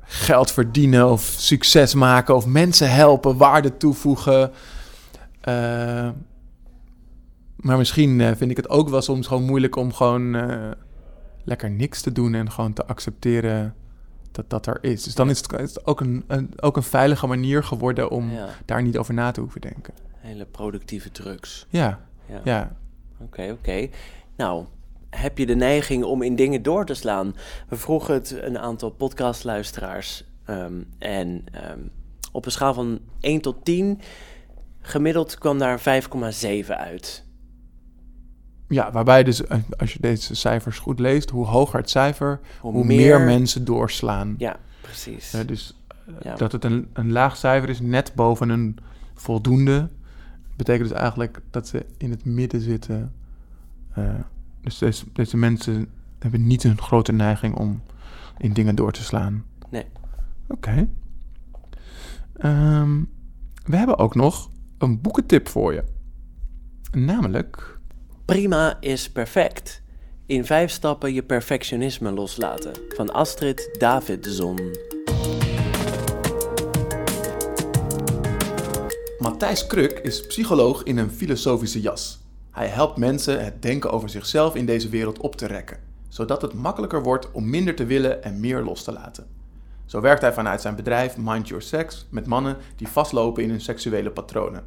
geld 0.01 0.51
verdienen 0.51 1.09
of 1.09 1.21
succes 1.21 1.93
maken 1.93 2.35
of 2.35 2.45
mensen 2.45 2.91
helpen, 2.91 3.37
waarde 3.37 3.77
toevoegen. 3.77 4.51
Eh, 5.41 6.09
maar 7.55 7.77
misschien 7.77 8.21
eh, 8.21 8.35
vind 8.35 8.51
ik 8.51 8.57
het 8.57 8.69
ook 8.69 8.89
wel 8.89 9.01
soms 9.01 9.27
gewoon 9.27 9.45
moeilijk 9.45 9.75
om 9.75 9.93
gewoon 9.93 10.35
eh, 10.35 10.71
lekker 11.43 11.69
niks 11.69 12.01
te 12.01 12.11
doen 12.11 12.33
en 12.33 12.51
gewoon 12.51 12.73
te 12.73 12.85
accepteren 12.85 13.75
dat 14.31 14.49
dat 14.49 14.65
er 14.65 14.77
is. 14.81 15.03
Dus 15.03 15.15
dan 15.15 15.29
is 15.29 15.37
het, 15.37 15.51
is 15.53 15.73
het 15.73 15.85
ook, 15.85 15.99
een, 15.99 16.23
een, 16.27 16.53
ook 16.61 16.75
een 16.77 16.83
veilige 16.83 17.27
manier 17.27 17.63
geworden 17.63 18.09
om 18.11 18.31
Ja, 18.31 18.49
daar 18.65 18.81
niet 18.83 18.97
over 18.97 19.13
na 19.13 19.31
te 19.31 19.39
hoeven 19.41 19.61
denken. 19.61 19.93
hele 20.17 20.45
productieve 20.45 21.11
drugs. 21.11 21.65
Ja, 21.69 21.99
Ja. 22.29 22.41
ja. 22.43 22.75
Oké, 23.19 23.49
oké. 23.51 23.87
Nou, 24.35 24.65
heb 25.09 25.37
je 25.37 25.45
de 25.45 25.55
neiging 25.55 26.03
om 26.03 26.21
in 26.21 26.35
dingen 26.35 26.61
door 26.63 26.85
te 26.85 26.93
slaan? 26.93 27.35
We 27.67 27.75
vroegen 27.75 28.13
het 28.13 28.37
een 28.41 28.57
aantal 28.59 28.89
podcastluisteraars. 28.89 30.23
ehm, 30.45 30.81
en 30.99 31.43
ehm, 31.51 31.79
op 32.31 32.45
een 32.45 32.51
schaal 32.51 32.73
van 32.73 32.99
1 33.19 33.41
tot 33.41 33.65
10, 33.65 33.99
gemiddeld 34.81 35.37
kwam 35.37 35.57
daar 35.57 35.79
5,7 35.79 36.77
uit. 36.77 37.23
Ja, 38.67 38.91
waarbij 38.91 39.23
dus, 39.23 39.45
eh, 39.45 39.57
als 39.77 39.93
je 39.93 39.99
deze 40.01 40.35
cijfers 40.35 40.79
goed 40.79 40.99
leest, 40.99 41.29
hoe 41.29 41.45
hoger 41.45 41.79
het 41.79 41.89
cijfer, 41.89 42.39
hoe, 42.59 42.85
meer, 42.85 43.21
mensen 43.21 43.65
doorslaan. 43.65 44.35
Ja, 44.37 44.59
precies. 44.81 45.33
Eh, 45.33 45.47
dus 45.47 45.77
eh, 45.89 46.13
Ja. 46.21 46.35
dat 46.35 46.51
het 46.51 46.63
een, 46.63 46.87
een 46.93 47.11
laag 47.11 47.37
cijfer 47.37 47.69
is, 47.69 47.79
net 47.79 48.11
boven 48.15 48.49
een 48.49 48.77
voldoende, 49.13 49.89
betekent 50.55 50.89
dus 50.89 50.97
eigenlijk 50.97 51.41
dat 51.51 51.67
ze 51.67 51.85
in 51.97 52.09
het 52.09 52.25
midden 52.25 52.61
zitten. 52.61 53.11
Dus 54.61 54.77
deze, 54.77 55.05
deze 55.13 55.37
mensen 55.37 55.87
hebben 56.19 56.47
niet 56.47 56.63
een 56.63 56.77
grote 56.81 57.11
neiging 57.11 57.55
om 57.55 57.81
in 58.37 58.53
dingen 58.53 58.75
door 58.75 58.91
te 58.91 59.03
slaan. 59.03 59.43
Nee. 59.69 59.85
Oké. 60.47 60.87
Ehm, 62.33 63.01
we 63.65 63.75
hebben 63.75 63.97
ook 63.97 64.15
nog 64.15 64.49
een 64.77 65.01
boekentip 65.01 65.47
voor 65.47 65.73
je. 65.73 65.83
Namelijk... 66.91 67.76
Prima 68.27 68.77
is 68.79 69.11
perfect. 69.11 69.81
In 70.25 70.45
vijf 70.45 70.71
stappen 70.71 71.13
je 71.13 71.23
perfectionisme 71.23 72.11
loslaten. 72.11 72.73
Van 72.89 73.13
Astrid 73.13 73.75
Davidson. 73.77 74.75
Matthijs 79.19 79.67
Kruk 79.67 79.99
is 79.99 80.27
psycholoog 80.27 80.83
in 80.83 80.97
een 80.97 81.09
filosofische 81.09 81.81
jas. 81.81 82.19
Hij 82.51 82.67
helpt 82.67 82.97
mensen 82.97 83.43
het 83.43 83.61
denken 83.61 83.91
over 83.91 84.09
zichzelf 84.09 84.55
in 84.55 84.65
deze 84.65 84.89
wereld 84.89 85.19
op 85.19 85.35
te 85.35 85.45
rekken, 85.45 85.77
zodat 86.07 86.41
het 86.41 86.53
makkelijker 86.53 87.03
wordt 87.03 87.31
om 87.31 87.49
minder 87.49 87.75
te 87.75 87.85
willen 87.85 88.23
en 88.23 88.39
meer 88.39 88.63
los 88.63 88.83
te 88.83 88.91
laten. 88.91 89.27
Zo 89.85 90.01
werkt 90.01 90.21
hij 90.21 90.33
vanuit 90.33 90.61
zijn 90.61 90.75
bedrijf 90.75 91.17
Mind 91.17 91.47
Your 91.47 91.63
Sex 91.63 92.07
met 92.09 92.25
mannen 92.25 92.57
die 92.75 92.87
vastlopen 92.87 93.43
in 93.43 93.49
hun 93.49 93.61
seksuele 93.61 94.11
patronen. 94.11 94.63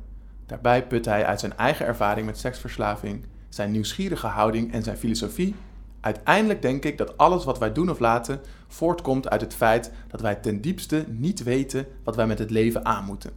Daarbij 0.47 0.87
put 0.87 1.05
hij 1.05 1.25
uit 1.25 1.41
zijn 1.41 1.57
eigen 1.57 1.87
ervaring 1.87 2.27
met 2.27 2.39
seksverslaving, 2.39 3.25
zijn 3.51 3.71
nieuwsgierige 3.71 4.27
houding 4.27 4.73
en 4.73 4.83
zijn 4.83 4.97
filosofie. 4.97 5.55
Uiteindelijk 6.01 6.63
denk 6.63 6.85
ik 6.85 6.99
dat 6.99 7.17
alles 7.17 7.45
wat 7.45 7.59
wij 7.59 7.73
doen 7.73 7.91
of 7.91 7.99
laten 7.99 8.41
voortkomt 8.69 9.29
uit 9.31 9.41
het 9.41 9.55
feit 9.55 9.93
dat 10.09 10.21
wij 10.21 10.35
ten 10.35 10.61
diepste 10.61 11.05
niet 11.09 11.43
weten 11.43 11.87
wat 12.05 12.17
wij 12.17 12.27
met 12.27 12.39
het 12.39 12.51
leven 12.51 12.85
aan 12.85 13.05
moeten. 13.05 13.31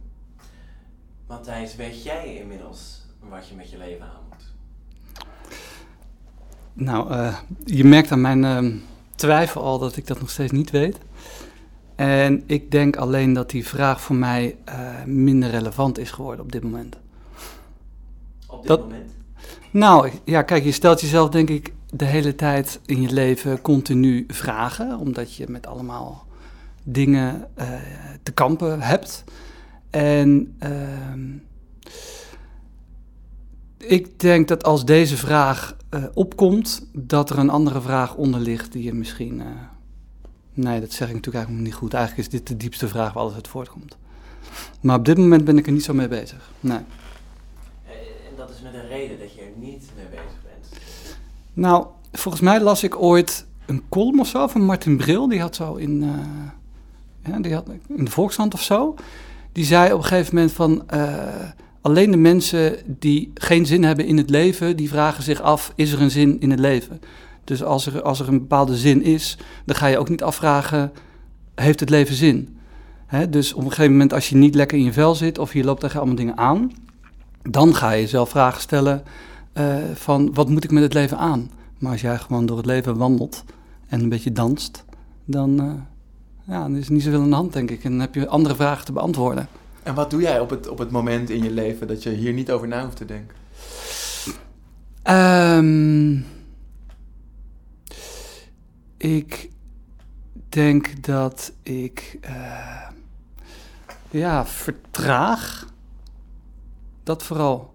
Matthijs, 1.26 1.76
weet 1.76 2.02
jij 2.02 2.36
inmiddels 2.36 3.06
wat 3.28 3.48
je 3.48 3.54
met 3.54 3.70
je 3.70 3.78
leven 3.78 4.04
aan 4.04 4.22
moet? 4.28 4.52
Nou, 6.72 7.10
eh, 7.10 7.38
je 7.64 7.84
merkt 7.84 8.10
aan 8.12 8.20
mijn 8.20 8.44
ehm, 8.44 8.76
twijfel 9.14 9.62
al 9.62 9.78
dat 9.78 9.96
ik 9.96 10.06
dat 10.06 10.20
nog 10.20 10.30
steeds 10.30 10.52
niet 10.52 10.70
weet. 10.70 10.98
En 11.94 12.42
ik 12.46 12.70
denk 12.70 12.96
alleen 12.96 13.32
dat 13.32 13.50
die 13.50 13.66
vraag 13.66 14.00
voor 14.00 14.16
mij 14.16 14.56
eh, 14.64 15.04
minder 15.04 15.50
relevant 15.50 15.98
is 15.98 16.10
geworden 16.10 16.44
op 16.44 16.52
dit 16.52 16.62
moment. 16.62 16.96
Op 18.46 18.58
dit 18.58 18.68
Dat- 18.68 18.80
moment? 18.80 19.12
Nou, 19.74 20.10
ja, 20.24 20.42
kijk, 20.42 20.64
je 20.64 20.72
stelt 20.72 21.00
jezelf 21.00 21.28
denk 21.28 21.48
ik 21.48 21.72
de 21.90 22.04
hele 22.04 22.34
tijd 22.34 22.80
in 22.86 23.02
je 23.02 23.12
leven 23.12 23.60
continu 23.60 24.24
vragen, 24.28 24.98
omdat 24.98 25.34
je 25.34 25.46
met 25.48 25.66
allemaal 25.66 26.26
dingen 26.82 27.48
eh, 27.54 27.66
te 28.22 28.32
kampen 28.32 28.80
hebt. 28.80 29.24
En 29.90 30.54
ehm, 30.58 31.30
ik 33.78 34.20
denk 34.20 34.48
dat 34.48 34.64
als 34.64 34.84
deze 34.84 35.16
vraag 35.16 35.76
eh, 35.90 36.04
opkomt, 36.14 36.88
dat 36.92 37.30
er 37.30 37.38
een 37.38 37.50
andere 37.50 37.80
vraag 37.80 38.14
onder 38.14 38.40
ligt 38.40 38.72
die 38.72 38.82
je 38.82 38.94
misschien. 38.94 39.40
eh, 39.40 39.46
nee, 40.52 40.80
dat 40.80 40.92
zeg 40.92 41.08
ik 41.08 41.14
natuurlijk 41.14 41.44
eigenlijk 41.44 41.66
niet 41.66 41.74
goed. 41.82 41.94
Eigenlijk 41.94 42.28
is 42.28 42.38
dit 42.38 42.48
de 42.48 42.56
diepste 42.56 42.88
vraag 42.88 43.12
waar 43.12 43.22
alles 43.22 43.34
uit 43.34 43.48
voortkomt. 43.48 43.96
Maar 44.80 44.98
op 44.98 45.04
dit 45.04 45.18
moment 45.18 45.44
ben 45.44 45.58
ik 45.58 45.66
er 45.66 45.72
niet 45.72 45.84
zo 45.84 45.94
mee 45.94 46.08
bezig. 46.08 46.50
Nee. 46.60 46.80
Met 48.64 48.74
een 48.74 48.88
reden 48.88 49.18
dat 49.18 49.32
je 49.34 49.40
er 49.40 49.52
niet 49.56 49.90
mee 49.96 50.06
bezig 50.10 50.42
bent. 50.42 50.80
Nou, 51.54 51.86
volgens 52.12 52.42
mij 52.42 52.60
las 52.60 52.82
ik 52.82 53.02
ooit 53.02 53.46
een 53.66 53.82
column 53.88 54.20
of 54.20 54.26
zo 54.26 54.46
van 54.46 54.60
Martin 54.64 54.96
Bril. 54.96 55.28
Die 55.28 55.40
had 55.40 55.56
zo 55.56 55.74
in, 55.74 56.02
eh, 56.02 57.32
ja, 57.32 57.40
die 57.40 57.54
had 57.54 57.68
in 57.88 58.04
de 58.04 58.10
Volkshand 58.10 58.54
of 58.54 58.62
zo. 58.62 58.94
Die 59.52 59.64
zei 59.64 59.92
op 59.92 59.98
een 59.98 60.04
gegeven 60.04 60.34
moment 60.34 60.52
van... 60.52 60.88
eh, 60.88 61.48
alleen 61.80 62.10
de 62.10 62.16
mensen 62.16 62.78
die 62.86 63.30
geen 63.34 63.66
zin 63.66 63.84
hebben 63.84 64.06
in 64.06 64.16
het 64.16 64.30
leven... 64.30 64.76
die 64.76 64.88
vragen 64.88 65.22
zich 65.22 65.40
af, 65.40 65.72
is 65.74 65.92
er 65.92 66.00
een 66.00 66.10
zin 66.10 66.40
in 66.40 66.50
het 66.50 66.60
leven? 66.60 67.00
Dus 67.44 67.62
als 67.64 67.86
er, 67.86 68.02
als 68.02 68.20
er 68.20 68.28
een 68.28 68.38
bepaalde 68.38 68.76
zin 68.76 69.02
is... 69.02 69.38
dan 69.64 69.76
ga 69.76 69.86
je 69.86 69.98
ook 69.98 70.08
niet 70.08 70.22
afvragen, 70.22 70.92
heeft 71.54 71.80
het 71.80 71.90
leven 71.90 72.14
zin? 72.14 72.58
Dus 73.30 73.52
op 73.52 73.64
een 73.64 73.68
gegeven 73.68 73.92
moment 73.92 74.12
als 74.12 74.28
je 74.28 74.36
niet 74.36 74.54
lekker 74.54 74.78
in 74.78 74.84
je 74.84 74.92
vel 74.92 75.14
zit... 75.14 75.38
of 75.38 75.52
je 75.52 75.64
loopt 75.64 75.80
tegen 75.80 75.96
allemaal 75.96 76.16
dingen 76.16 76.36
aan... 76.36 76.70
dan 77.50 77.74
ga 77.74 77.90
je 77.90 78.00
jezelf 78.00 78.30
vragen 78.30 78.60
stellen 78.60 79.02
eh, 79.52 79.76
van 79.94 80.34
wat 80.34 80.48
moet 80.48 80.64
ik 80.64 80.70
met 80.70 80.82
het 80.82 80.94
leven 80.94 81.18
aan? 81.18 81.50
Maar 81.78 81.92
als 81.92 82.00
jij 82.00 82.18
gewoon 82.18 82.46
door 82.46 82.56
het 82.56 82.66
leven 82.66 82.96
wandelt 82.96 83.44
en 83.88 84.00
een 84.00 84.08
beetje 84.08 84.32
danst, 84.32 84.84
dan, 85.24 85.60
eh, 85.60 85.72
ja, 86.54 86.62
dan 86.62 86.76
is 86.76 86.86
er 86.86 86.92
niet 86.92 87.02
zoveel 87.02 87.20
aan 87.20 87.28
de 87.28 87.34
hand, 87.34 87.52
denk 87.52 87.70
ik. 87.70 87.84
En 87.84 87.90
dan 87.90 88.00
heb 88.00 88.14
je 88.14 88.28
andere 88.28 88.54
vragen 88.54 88.84
te 88.84 88.92
beantwoorden. 88.92 89.48
En 89.82 89.94
wat 89.94 90.10
doe 90.10 90.20
jij 90.20 90.40
op 90.40 90.50
het, 90.50 90.68
op 90.68 90.78
het 90.78 90.90
moment 90.90 91.30
in 91.30 91.42
je 91.42 91.50
leven 91.50 91.86
dat 91.86 92.02
je 92.02 92.10
hier 92.10 92.32
niet 92.32 92.50
over 92.50 92.68
na 92.68 92.84
hoeft 92.84 92.96
te 92.96 93.04
denken? 93.04 93.36
Ehm, 95.02 96.18
ik 98.96 99.50
denk 100.48 101.04
dat 101.04 101.52
ik 101.62 102.18
eh, 102.20 102.88
ja, 104.10 104.46
vertraag. 104.46 105.72
Dat 107.04 107.22
vooral. 107.22 107.74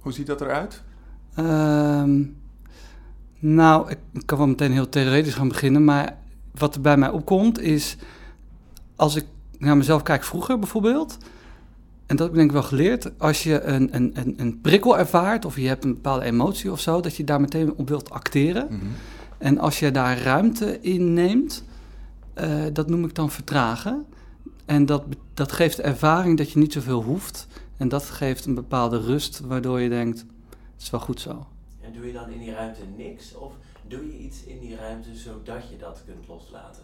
Hoe 0.00 0.12
ziet 0.12 0.26
dat 0.26 0.40
eruit? 0.40 0.82
Ehm, 1.34 2.22
nou, 3.38 3.90
ik, 3.90 3.98
kan 4.24 4.38
wel 4.38 4.46
meteen 4.46 4.72
heel 4.72 4.88
theoretisch 4.88 5.34
gaan 5.34 5.48
beginnen, 5.48 5.84
maar 5.84 6.16
wat 6.54 6.74
er 6.74 6.80
bij 6.80 6.96
mij 6.96 7.10
opkomt 7.10 7.60
is, 7.60 7.96
als 8.96 9.16
ik 9.16 9.24
naar 9.58 9.76
mezelf 9.76 10.02
kijk 10.02 10.24
vroeger 10.24 10.58
bijvoorbeeld, 10.58 11.18
en 12.06 12.16
dat 12.16 12.18
heb 12.18 12.28
ik 12.28 12.34
denk 12.34 12.48
ik 12.48 12.56
wel 12.56 12.68
geleerd, 12.68 13.18
als 13.18 13.42
je 13.42 13.62
een, 13.62 13.94
een, 13.94 14.10
een, 14.14 14.34
een 14.36 14.60
prikkel 14.60 14.98
ervaart 14.98 15.44
of 15.44 15.56
je 15.56 15.68
hebt 15.68 15.84
een 15.84 15.94
bepaalde 15.94 16.24
emotie 16.24 16.72
of 16.72 16.80
zo, 16.80 17.00
dat 17.00 17.16
je 17.16 17.24
daar 17.24 17.40
meteen 17.40 17.74
op 17.76 17.88
wilt 17.88 18.10
acteren. 18.10 18.68
En 19.38 19.58
als 19.58 19.78
je 19.78 19.90
daar 19.90 20.18
ruimte 20.18 20.80
in 20.80 21.12
neemt, 21.12 21.64
eh, 22.34 22.64
dat 22.72 22.88
noem 22.88 23.04
ik 23.04 23.14
dan 23.14 23.30
vertragen. 23.30 24.04
En 24.64 24.86
dat, 24.86 25.04
dat 25.34 25.52
geeft 25.52 25.76
de 25.76 25.82
ervaring 25.82 26.38
dat 26.38 26.50
je 26.50 26.58
niet 26.58 26.72
zoveel 26.72 27.02
hoeft. 27.02 27.46
En 27.76 27.88
dat 27.88 28.04
geeft 28.04 28.44
een 28.44 28.54
bepaalde 28.54 29.00
rust, 29.00 29.40
waardoor 29.40 29.80
je 29.80 29.88
denkt, 29.88 30.18
het 30.72 30.82
is 30.82 30.90
wel 30.90 31.00
goed 31.00 31.20
zo. 31.20 31.46
En 31.80 31.92
doe 31.92 32.06
je 32.06 32.12
dan 32.12 32.28
in 32.28 32.38
die 32.38 32.52
ruimte 32.52 32.84
niks? 32.96 33.34
Of 33.34 33.52
doe 33.86 34.06
je 34.06 34.18
iets 34.18 34.44
in 34.44 34.60
die 34.60 34.76
ruimte 34.76 35.16
zodat 35.16 35.68
je 35.68 35.76
dat 35.76 36.02
kunt 36.06 36.28
loslaten? 36.28 36.82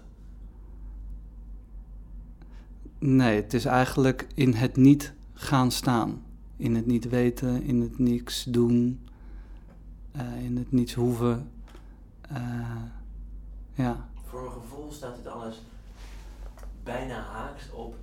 Nee, 2.99 3.43
het 3.43 3.55
is 3.55 3.65
eigenlijk 3.65 4.27
in 4.35 4.55
het 4.55 4.77
niet 4.77 5.13
gaan 5.33 5.71
staan. 5.71 6.23
In 6.57 6.75
het 6.75 6.87
niet 6.87 7.09
weten, 7.09 7.63
in 7.63 7.81
het 7.81 7.99
niks 7.99 8.45
doen, 8.45 9.09
eh, 10.13 10.45
in 10.45 10.57
het 10.57 10.73
niets 10.73 10.95
hoeven. 10.95 11.51
Eh, 12.21 12.83
ja. 13.75 14.09
Voor 14.25 14.41
mijn 14.41 14.53
gevoel 14.53 14.93
staat 14.93 15.17
dit 15.17 15.27
alles 15.27 15.63
bijna 16.83 17.21
haaks 17.21 17.71
op 17.73 17.95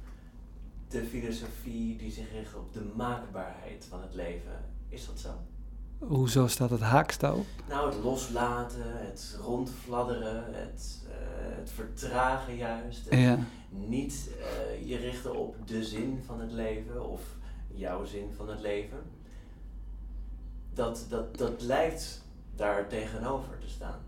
de 0.87 1.05
filosofie 1.05 1.97
die 1.97 2.11
zich 2.11 2.31
richt 2.31 2.55
op 2.55 2.73
de 2.73 2.91
maakbaarheid 2.95 3.85
van 3.89 4.01
het 4.01 4.13
leven. 4.13 4.65
Is 4.89 5.05
dat 5.05 5.19
zo? 5.19 5.29
Hoezo 5.99 6.47
staat 6.47 6.69
het 6.69 6.79
haaks 6.79 7.17
daarop? 7.17 7.45
Nou, 7.69 7.89
het 7.93 8.03
loslaten, 8.03 8.81
het 8.83 9.37
rondfladderen, 9.43 10.43
het, 10.53 11.05
eh, 11.09 11.15
het 11.57 11.71
vertragen 11.71 12.55
juist. 12.55 13.09
het 13.09 13.19
Ja. 13.19 13.39
Niet 13.69 14.29
eh, 14.39 14.87
je 14.87 14.97
richten 14.97 15.35
op 15.35 15.55
de 15.65 15.83
zin 15.83 16.23
van 16.25 16.39
het 16.39 16.51
leven 16.51 17.09
of 17.09 17.21
jouw 17.73 18.05
zin 18.05 18.29
van 18.35 18.49
het 18.49 18.61
leven. 18.61 18.97
Dat, 20.73 21.05
dat, 21.09 21.37
dat 21.37 21.61
lijkt 21.61 22.23
daar 22.55 22.87
tegenover 22.87 23.59
te 23.59 23.69
staan. 23.69 23.99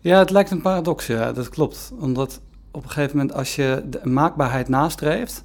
Ja, 0.00 0.18
het 0.18 0.30
lijkt 0.30 0.50
een 0.50 0.62
paradox, 0.62 1.06
ja, 1.06 1.32
dat 1.32 1.48
klopt. 1.48 1.92
Omdat 2.00 2.40
op 2.76 2.84
een 2.84 2.90
gegeven 2.90 3.16
moment 3.16 3.36
als 3.36 3.56
je 3.56 3.82
de 3.90 4.00
maakbaarheid 4.04 4.68
nastreeft, 4.68 5.44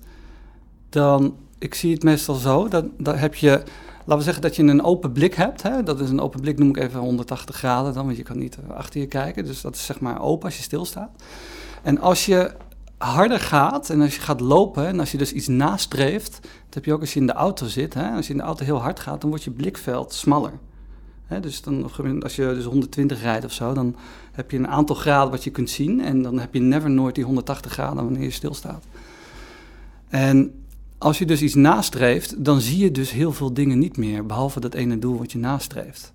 dan, 0.89 1.36
ik 1.58 1.76
zie 1.76 1.94
het 1.94 2.04
meestal 2.04 2.36
zo, 2.36 2.67
dat, 2.67 2.86
dan 2.98 3.15
heb 3.15 3.36
je, 3.36 3.50
laten 3.98 4.17
we 4.17 4.22
zeggen 4.22 4.41
dat 4.41 4.56
je 4.56 4.63
een 4.63 4.84
open 4.84 5.12
blik 5.12 5.34
hebt. 5.34 5.62
Hè? 5.62 5.84
Dat 5.84 6.00
is 6.00 6.10
een 6.10 6.20
open 6.20 6.41
blik, 6.41 6.60
noem 6.60 6.70
ik 6.70 6.78
even 6.78 7.00
180 7.00 7.56
graden 7.56 7.94
dan, 7.94 8.06
want 8.06 8.17
je 8.17 8.24
kan 8.24 8.38
niet 8.38 8.58
eh, 8.58 8.76
achter 8.76 9.00
je 9.00 9.08
kijken. 9.08 9.46
Dus 9.46 9.62
dat 9.62 9.76
is 9.76 9.86
zeg 9.86 10.00
maar 10.00 10.22
open 10.22 10.46
als 10.46 10.58
je 10.58 10.63
stilstaat. 10.63 11.10
En 11.84 12.00
als 12.00 12.26
je 12.26 12.52
harder 12.98 13.39
gaat 13.39 13.89
en 13.89 14.02
als 14.02 14.15
je 14.15 14.22
gaat 14.22 14.39
lopen 14.39 14.88
en 14.88 15.00
als 15.00 15.12
je 15.12 15.17
dus 15.17 15.34
iets 15.34 15.48
nastreeft, 15.48 16.39
dat 16.41 16.74
heb 16.74 16.86
je 16.86 16.94
ook 16.94 17.02
als 17.02 17.13
je 17.13 17.20
in 17.20 17.28
de 17.28 17.34
auto 17.34 17.67
zit. 17.67 17.94
Hè? 17.94 18.10
Als 18.10 18.28
je 18.28 18.32
in 18.32 18.39
de 18.39 18.46
auto 18.46 18.65
heel 18.65 18.82
hard 18.82 19.00
gaat, 19.00 19.22
dan 19.22 19.30
wordt 19.30 19.46
je 19.46 19.52
blikveld 19.52 20.13
smaller. 20.13 20.54
Dus 21.39 21.62
dan, 21.62 21.91
als 22.24 22.36
je 22.36 22.54
dus 22.54 22.65
120 22.65 23.22
rijdt 23.22 23.46
of 23.46 23.52
zo, 23.52 23.74
dan 23.74 23.96
heb 24.32 24.52
je 24.52 24.58
een 24.58 24.67
aantal 24.67 24.96
graden 24.96 25.32
wat 25.32 25.44
je 25.44 25.50
kunt 25.50 25.70
zien. 25.70 26.02
En 26.02 26.22
dan 26.22 26.39
heb 26.39 26.54
je 26.54 26.60
never 26.60 26.89
nooit 26.89 27.15
die 27.15 27.24
180 27.24 27.72
graden 27.72 28.04
wanneer 28.04 28.24
je 28.24 28.32
stilstaat. 28.32 28.84
En 30.08 30.52
als 30.98 31.17
je 31.17 31.26
dus 31.26 31.41
iets 31.41 31.56
nastreeft, 31.56 32.46
dan 32.46 32.62
zie 32.62 32.78
je 32.78 32.91
dus 32.91 33.12
heel 33.12 33.32
veel 33.32 33.54
dingen 33.54 33.80
niet 33.80 33.98
meer, 33.98 34.26
behalve 34.26 34.60
dat 34.60 34.74
ene 34.74 35.00
doel 35.00 35.17
wat 35.17 35.32
je 35.32 35.38
nastreeft. 35.38 36.13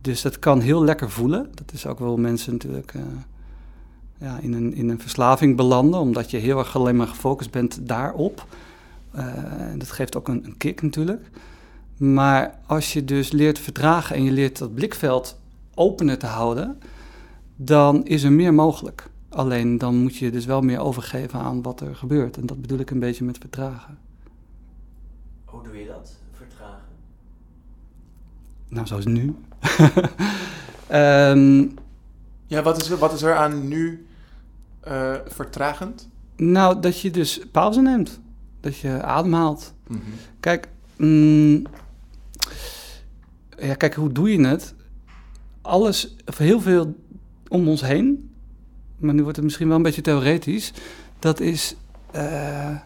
Dus 0.00 0.22
dat 0.22 0.38
kan 0.38 0.60
heel 0.60 0.84
lekker 0.84 1.10
voelen. 1.10 1.50
Dat 1.54 1.72
is 1.72 1.86
ook 1.86 1.98
wel 1.98 2.16
mensen 2.16 2.52
natuurlijk 2.52 2.94
eh, 2.94 3.02
ja, 4.18 4.38
in, 4.40 4.52
een, 4.52 4.74
in 4.74 4.88
een 4.88 5.00
verslaving 5.00 5.56
belanden, 5.56 6.00
omdat 6.00 6.30
je 6.30 6.36
heel 6.36 6.58
erg 6.58 6.76
alleen 6.76 6.96
maar 6.96 7.06
gefocust 7.06 7.50
bent 7.50 7.78
daarop. 7.80 8.46
Eh, 9.10 9.26
dat 9.76 9.90
geeft 9.90 10.16
ook 10.16 10.28
een, 10.28 10.44
een 10.44 10.56
kick 10.56 10.82
natuurlijk. 10.82 11.30
Maar 12.02 12.58
als 12.66 12.92
je 12.92 13.04
dus 13.04 13.30
leert 13.32 13.58
verdragen 13.58 14.16
en 14.16 14.22
je 14.24 14.30
leert 14.30 14.58
dat 14.58 14.74
blikveld 14.74 15.38
opener 15.74 16.18
te 16.18 16.26
houden, 16.26 16.78
dan 17.56 18.04
is 18.04 18.22
er 18.22 18.32
meer 18.32 18.54
mogelijk. 18.54 19.10
Alleen 19.28 19.78
dan 19.78 19.96
moet 19.96 20.16
je 20.16 20.30
dus 20.30 20.44
wel 20.44 20.60
meer 20.60 20.78
overgeven 20.78 21.38
aan 21.40 21.62
wat 21.62 21.80
er 21.80 21.96
gebeurt. 21.96 22.36
En 22.36 22.46
dat 22.46 22.60
bedoel 22.60 22.78
ik 22.78 22.90
een 22.90 22.98
beetje 22.98 23.24
met 23.24 23.38
vertragen. 23.38 23.98
Hoe 25.44 25.62
doe 25.62 25.76
je 25.76 25.86
dat? 25.86 26.12
Vertragen? 26.32 26.82
Nou, 28.68 28.86
zoals 28.86 29.04
nu. 29.06 29.34
Ehm, 30.86 31.66
Ja, 32.46 32.62
wat 32.62 32.80
is, 32.82 32.90
er- 32.90 32.98
wat 32.98 33.12
is 33.12 33.22
er 33.22 33.34
aan 33.34 33.68
nu 33.68 34.06
eh, 34.80 35.14
vertragend? 35.26 36.08
nou, 36.36 36.80
dat 36.80 37.00
je 37.00 37.10
dus 37.10 37.40
pauze 37.52 37.80
neemt. 37.80 38.20
Dat 38.60 38.76
je 38.78 39.02
ademhaalt. 39.02 39.74
Kijk, 40.40 40.68
mm, 40.96 41.62
ja, 43.58 43.74
kijk, 43.74 43.94
hoe 43.94 44.12
doe 44.12 44.32
je 44.32 44.46
het? 44.46 44.74
Alles, 45.62 46.16
of 46.26 46.38
heel 46.38 46.60
veel 46.60 46.94
om 47.48 47.68
ons 47.68 47.80
heen, 47.80 48.30
maar 48.98 49.14
nu 49.14 49.22
wordt 49.22 49.36
het 49.36 49.44
misschien 49.44 49.68
wel 49.68 49.76
een 49.76 49.82
beetje 49.82 50.00
theoretisch, 50.00 50.72
dat 51.18 51.40
is, 51.40 51.76
eh, 52.10 52.76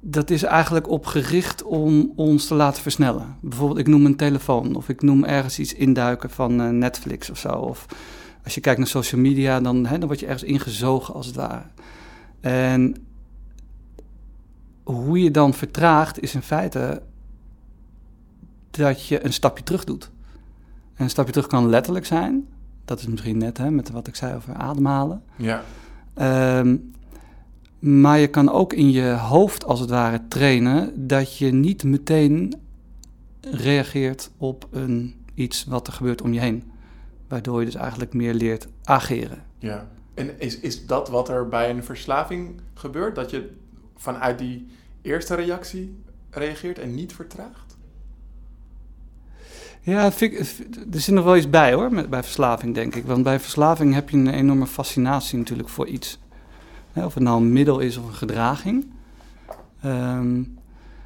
dat 0.00 0.30
is 0.30 0.42
eigenlijk 0.42 0.88
op 0.88 1.06
gericht 1.06 1.62
om 1.62 2.12
ons 2.16 2.46
te 2.46 2.54
laten 2.54 2.82
versnellen. 2.82 3.36
Bijvoorbeeld, 3.40 3.78
ik 3.78 3.86
noem 3.86 4.06
een 4.06 4.16
telefoon 4.16 4.74
of 4.74 4.88
ik 4.88 5.02
noem 5.02 5.24
ergens 5.24 5.58
iets 5.58 5.74
induiken 5.74 6.30
van 6.30 6.60
eh, 6.60 6.68
Netflix 6.68 7.30
of 7.30 7.38
zo. 7.38 7.48
Of 7.48 7.86
als 8.44 8.54
je 8.54 8.60
kijkt 8.60 8.78
naar 8.78 8.88
social 8.88 9.20
media, 9.20 9.60
dan, 9.60 9.86
hè, 9.86 9.98
dan 9.98 10.06
word 10.06 10.20
je 10.20 10.26
ergens 10.26 10.50
ingezogen 10.50 11.14
als 11.14 11.26
het 11.26 11.36
ware. 11.36 11.64
En 12.40 13.07
hoe 14.92 15.22
je 15.22 15.30
dan 15.30 15.54
vertraagt 15.54 16.20
is 16.20 16.34
in 16.34 16.42
feite 16.42 17.02
dat 18.70 19.06
je 19.06 19.24
een 19.24 19.32
stapje 19.32 19.64
terug 19.64 19.84
doet. 19.84 20.10
En 20.94 21.04
een 21.04 21.10
stapje 21.10 21.32
terug 21.32 21.46
kan 21.46 21.68
letterlijk 21.68 22.06
zijn. 22.06 22.46
Dat 22.84 23.00
is 23.00 23.06
misschien 23.06 23.38
net 23.38 23.58
hè, 23.58 23.70
met 23.70 23.90
wat 23.90 24.06
ik 24.06 24.16
zei 24.16 24.34
over 24.34 24.54
ademhalen. 24.54 25.22
Ja. 25.36 25.62
Ehm, 26.14 26.76
maar 27.78 28.18
je 28.18 28.28
kan 28.28 28.50
ook 28.50 28.72
in 28.72 28.90
je 28.90 29.10
hoofd 29.10 29.64
als 29.64 29.80
het 29.80 29.90
ware 29.90 30.20
trainen 30.28 31.08
dat 31.08 31.38
je 31.38 31.52
niet 31.52 31.84
meteen 31.84 32.54
reageert 33.40 34.30
op 34.36 34.68
een 34.70 35.14
iets 35.34 35.64
wat 35.64 35.86
er 35.86 35.92
gebeurt 35.92 36.22
om 36.22 36.32
je 36.32 36.40
heen. 36.40 36.70
Waardoor 37.28 37.58
je 37.60 37.66
dus 37.66 37.74
eigenlijk 37.74 38.12
meer 38.12 38.34
leert 38.34 38.68
ageren. 38.84 39.42
Ja. 39.58 39.88
En 40.14 40.40
is, 40.40 40.60
is 40.60 40.86
dat 40.86 41.08
wat 41.08 41.28
er 41.28 41.48
bij 41.48 41.70
een 41.70 41.84
verslaving 41.84 42.60
gebeurt? 42.74 43.14
Dat 43.14 43.30
je 43.30 43.50
vanuit 43.96 44.38
die 44.38 44.66
eerste 45.08 45.34
reactie 45.34 46.02
reageert 46.30 46.78
en 46.78 46.94
niet 46.94 47.12
vertraagt? 47.12 47.76
Ja, 49.80 50.04
er 50.04 51.00
zit 51.00 51.14
nog 51.14 51.24
wel 51.24 51.36
iets 51.36 51.50
bij 51.50 51.72
hoor, 51.72 51.92
met, 51.92 52.10
bij 52.10 52.22
verslaving 52.22 52.74
denk 52.74 52.94
ik. 52.94 53.06
Want 53.06 53.22
bij 53.22 53.40
verslaving 53.40 53.94
heb 53.94 54.10
je 54.10 54.16
een 54.16 54.28
enorme 54.28 54.66
fascinatie 54.66 55.38
natuurlijk 55.38 55.68
voor 55.68 55.86
iets. 55.86 56.18
Hè, 56.92 57.04
of 57.04 57.14
het 57.14 57.22
nou 57.22 57.40
een 57.40 57.52
middel 57.52 57.78
is 57.78 57.96
of 57.96 58.06
een 58.06 58.14
gedraging. 58.14 58.86
Ehm, 59.82 60.42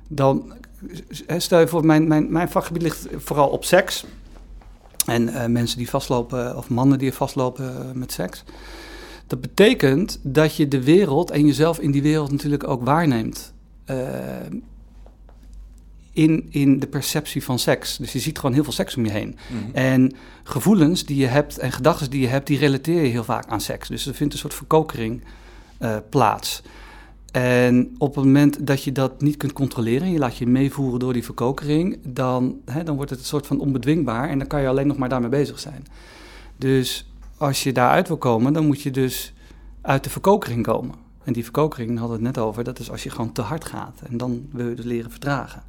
dan, 0.08 0.52
stel 1.36 1.60
je 1.60 1.68
voor, 1.68 1.86
mijn, 1.86 2.08
mijn, 2.08 2.32
mijn 2.32 2.48
vakgebied 2.48 2.82
ligt 2.82 3.06
vooral 3.16 3.48
op 3.48 3.64
seks. 3.64 4.04
En 5.06 5.28
eh, 5.28 5.46
mensen 5.46 5.78
die 5.78 5.90
vastlopen, 5.90 6.56
of 6.56 6.68
mannen 6.68 6.98
die 6.98 7.12
vastlopen 7.12 7.88
eh, 7.88 7.92
met 7.92 8.12
seks. 8.12 8.44
Dat 9.26 9.40
betekent 9.40 10.18
dat 10.22 10.56
je 10.56 10.68
de 10.68 10.84
wereld 10.84 11.30
en 11.30 11.46
jezelf 11.46 11.78
in 11.78 11.90
die 11.90 12.02
wereld 12.02 12.30
natuurlijk 12.30 12.68
ook 12.68 12.84
waarneemt. 12.84 13.52
Ehm, 13.92 14.57
in, 16.12 16.46
in 16.50 16.78
de 16.78 16.87
perceptie 16.87 17.44
van 17.44 17.59
seks. 17.59 17.96
Dus 17.96 18.12
je 18.12 18.18
ziet 18.18 18.38
gewoon 18.38 18.55
heel 18.55 18.64
veel 18.64 18.72
seks 18.72 18.96
om 18.96 19.05
je 19.05 19.11
heen. 19.11 19.37
En 19.72 20.12
gevoelens 20.42 21.05
die 21.05 21.16
je 21.16 21.26
hebt 21.26 21.59
en 21.59 21.72
gedachten 21.72 22.11
die 22.11 22.20
je 22.20 22.26
hebt, 22.26 22.46
die 22.46 22.59
relateer 22.59 23.02
je 23.02 23.09
heel 23.09 23.24
vaak 23.24 23.46
aan 23.46 23.61
seks. 23.61 23.88
Dus 23.88 24.07
er 24.07 24.14
vindt 24.14 24.33
een 24.33 24.38
soort 24.38 24.55
verkokering 24.55 25.24
eh, 25.78 25.96
plaats. 26.09 26.62
En 27.33 27.94
op 27.98 28.14
het 28.14 28.24
moment 28.24 28.66
dat 28.66 28.83
je 28.83 28.92
dat 28.92 29.20
niet 29.20 29.37
kunt 29.37 29.52
controleren, 29.52 30.11
je 30.11 30.18
laat 30.18 30.37
je 30.37 30.46
meevoeren 30.46 30.98
door 30.98 31.12
die 31.12 31.24
verkokering, 31.24 31.98
dan, 32.07 32.61
hè, 32.64 32.83
dan 32.83 32.96
wordt 32.96 33.11
het 33.11 33.18
een 33.18 33.26
soort 33.26 33.46
van 33.46 33.61
onbedwingbaar 33.61 34.28
en 34.28 34.38
dan 34.38 34.46
kan 34.46 34.61
je 34.61 34.68
alleen 34.68 34.87
nog 34.87 34.96
maar 34.96 35.09
daarmee 35.09 35.31
bezig 35.31 35.59
zijn. 35.59 35.87
Dus 36.57 37.11
als 37.37 37.62
je 37.62 37.72
daaruit 37.72 38.09
wil 38.09 38.16
komen, 38.16 38.52
dan 38.52 38.66
moet 38.66 38.83
je 38.83 38.90
dus 38.90 39.33
uit 39.81 40.05
de 40.05 40.11
verkokering 40.11 40.62
komen. 40.62 40.94
En 41.24 41.32
die 41.32 41.42
verkokering, 41.44 41.88
daar 41.90 41.98
hadden 41.98 42.18
we 42.18 42.26
het 42.26 42.37
net 42.37 42.44
over, 42.44 42.64
dat 42.64 42.78
is 42.78 42.90
als 42.90 43.02
je 43.02 43.11
gewoon 43.11 43.32
te 43.32 43.42
hard 43.42 43.64
gaat. 43.64 44.00
En 44.11 44.16
dan 44.16 44.46
wil 44.50 44.68
je 44.68 44.74
dus 44.74 44.85
leren 44.85 45.11
vertragen. 45.11 45.62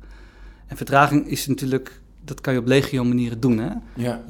En 0.68 0.78
vertraging 0.78 1.28
is 1.28 1.48
natuurlijk, 1.48 2.02
dat 2.26 2.42
kan 2.42 2.54
je 2.54 2.60
op 2.60 2.66
legio 2.66 3.04
manieren 3.04 3.40
doen. 3.40 3.58
Hè? 3.58 3.70
Ja, 3.96 4.22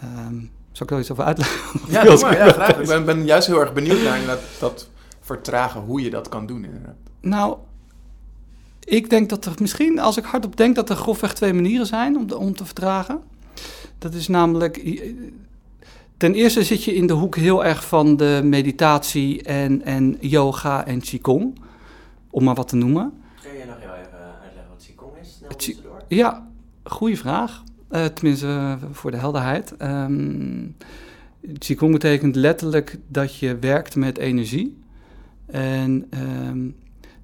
Ehm 0.00 0.34
zal 0.72 0.86
ik 0.86 0.92
er 0.92 0.98
iets 1.00 1.10
over 1.10 1.24
uitleggen? 1.24 1.80
ja, 1.88 2.04
doe 2.04 2.20
maar, 2.22 2.36
ja 2.36 2.52
graag. 2.52 2.78
Ik 2.80 2.86
ben, 2.86 3.04
ben 3.04 3.24
juist 3.24 3.46
heel 3.46 3.60
erg 3.60 3.72
benieuwd 3.72 4.02
naar 4.02 4.24
dat, 4.26 4.40
dat 4.60 4.88
vertragen, 5.20 5.80
hoe 5.80 6.02
je 6.02 6.10
dat 6.10 6.28
kan 6.28 6.46
doen 6.46 6.64
inderdaad. 6.64 6.94
Nou, 7.20 7.56
ik 8.84 9.10
denk 9.10 9.28
dat 9.28 9.44
er 9.44 9.52
misschien, 9.60 9.98
als 9.98 10.16
ik 10.16 10.24
hardop 10.24 10.56
denk, 10.56 10.74
dat 10.74 10.90
er 10.90 10.96
grofweg 10.96 11.34
twee 11.34 11.52
manieren 11.52 11.86
zijn 11.86 12.16
om, 12.16 12.26
te- 12.26 12.36
om 12.38 12.54
te 12.56 12.64
vertragen. 12.64 13.20
Dat 13.98 14.14
is 14.14 14.28
namelijk, 14.28 14.76
ten 16.22 16.34
eerste 16.34 16.64
zit 16.64 16.84
je 16.84 16.94
in 16.94 17.06
de 17.06 17.12
hoek 17.12 17.36
heel 17.36 17.64
erg 17.64 17.86
van 17.86 18.16
de 18.16 18.40
meditatie 18.44 19.42
en, 19.42 19.82
en 19.84 20.16
yoga 20.20 20.86
en 20.86 21.00
qigong, 21.00 21.58
om 22.30 22.44
maar 22.44 22.54
wat 22.54 22.68
te 22.68 22.76
noemen. 22.76 23.12
Kun 23.42 23.52
je 23.58 23.64
nog 23.66 23.76
heel 23.78 23.94
even 23.94 24.18
uitleggen 24.42 24.68
wat 24.68 24.84
Qigong 24.86 25.12
is? 25.20 25.32
Snel 25.32 25.48
tussendoor. 25.48 26.02
Ja, 26.08 26.48
goede 26.84 27.16
vraag. 27.16 27.62
Eh, 27.88 28.04
tenminste, 28.04 28.46
eh, 28.46 28.74
voor 28.92 29.10
de 29.10 29.16
helderheid. 29.16 29.76
Ehm 29.76 30.66
Qigong 31.58 31.92
betekent 31.92 32.36
letterlijk 32.36 32.98
dat 33.08 33.36
je 33.36 33.58
werkt 33.58 33.96
met 33.96 34.18
energie. 34.18 34.78
En 35.46 36.06
ehm, 36.10 36.68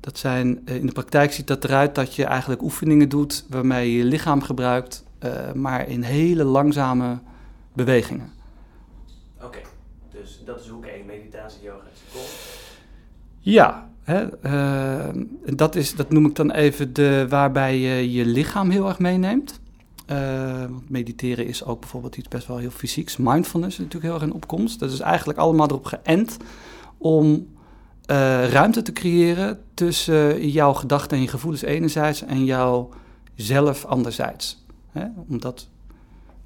dat 0.00 0.18
zijn, 0.18 0.60
eh, 0.64 0.76
in 0.76 0.86
de 0.86 0.92
praktijk 0.92 1.32
ziet 1.32 1.46
dat 1.46 1.64
eruit 1.64 1.94
dat 1.94 2.14
je 2.14 2.24
eigenlijk 2.24 2.62
oefeningen 2.62 3.08
doet 3.08 3.44
waarmee 3.48 3.92
je 3.92 3.98
je 3.98 4.04
lichaam 4.04 4.42
gebruikt, 4.42 5.04
maar 5.54 5.88
in 5.88 6.02
hele 6.02 6.44
langzame 6.44 7.18
bewegingen. 7.72 8.36
Dus 10.28 10.40
dat 10.44 10.60
is 10.60 10.68
hoek 10.68 10.86
1, 10.86 11.06
meditatie, 11.06 11.62
yoga, 11.62 11.84
Qigong. 12.04 12.26
Ja, 13.40 13.90
hè, 14.02 14.38
ehm, 14.42 15.24
dat, 15.56 15.74
is, 15.74 15.94
dat 15.94 16.10
noem 16.10 16.26
ik 16.26 16.34
dan 16.34 16.50
even 16.50 16.92
de, 16.92 17.26
waarbij 17.28 17.78
je 17.78 18.12
je 18.12 18.26
lichaam 18.26 18.70
heel 18.70 18.88
erg 18.88 18.98
meeneemt. 18.98 19.60
Eh, 20.06 20.60
want 20.60 20.90
mediteren 20.90 21.46
is 21.46 21.64
ook 21.64 21.80
bijvoorbeeld 21.80 22.16
iets 22.16 22.28
best 22.28 22.46
wel 22.46 22.56
heel 22.56 22.70
fysieks. 22.70 23.16
Mindfulness 23.16 23.78
is 23.78 23.84
natuurlijk 23.84 24.04
heel 24.04 24.14
erg 24.14 24.30
in 24.30 24.32
opkomst. 24.32 24.80
Dat 24.80 24.92
is 24.92 25.00
eigenlijk 25.00 25.38
allemaal 25.38 25.68
erop 25.68 25.84
geënt 25.84 26.36
om 26.98 27.48
eh, 28.04 28.48
ruimte 28.48 28.82
te 28.82 28.92
creëren 28.92 29.60
tussen 29.74 30.48
jouw 30.50 30.72
gedachten 30.72 31.16
en 31.16 31.22
je 31.22 31.28
gevoelens 31.28 31.62
enerzijds 31.62 32.22
en 32.22 32.44
jouw 32.44 32.88
zelf 33.34 33.84
anderzijds. 33.84 34.64
Hè? 34.90 35.04
Omdat 35.28 35.68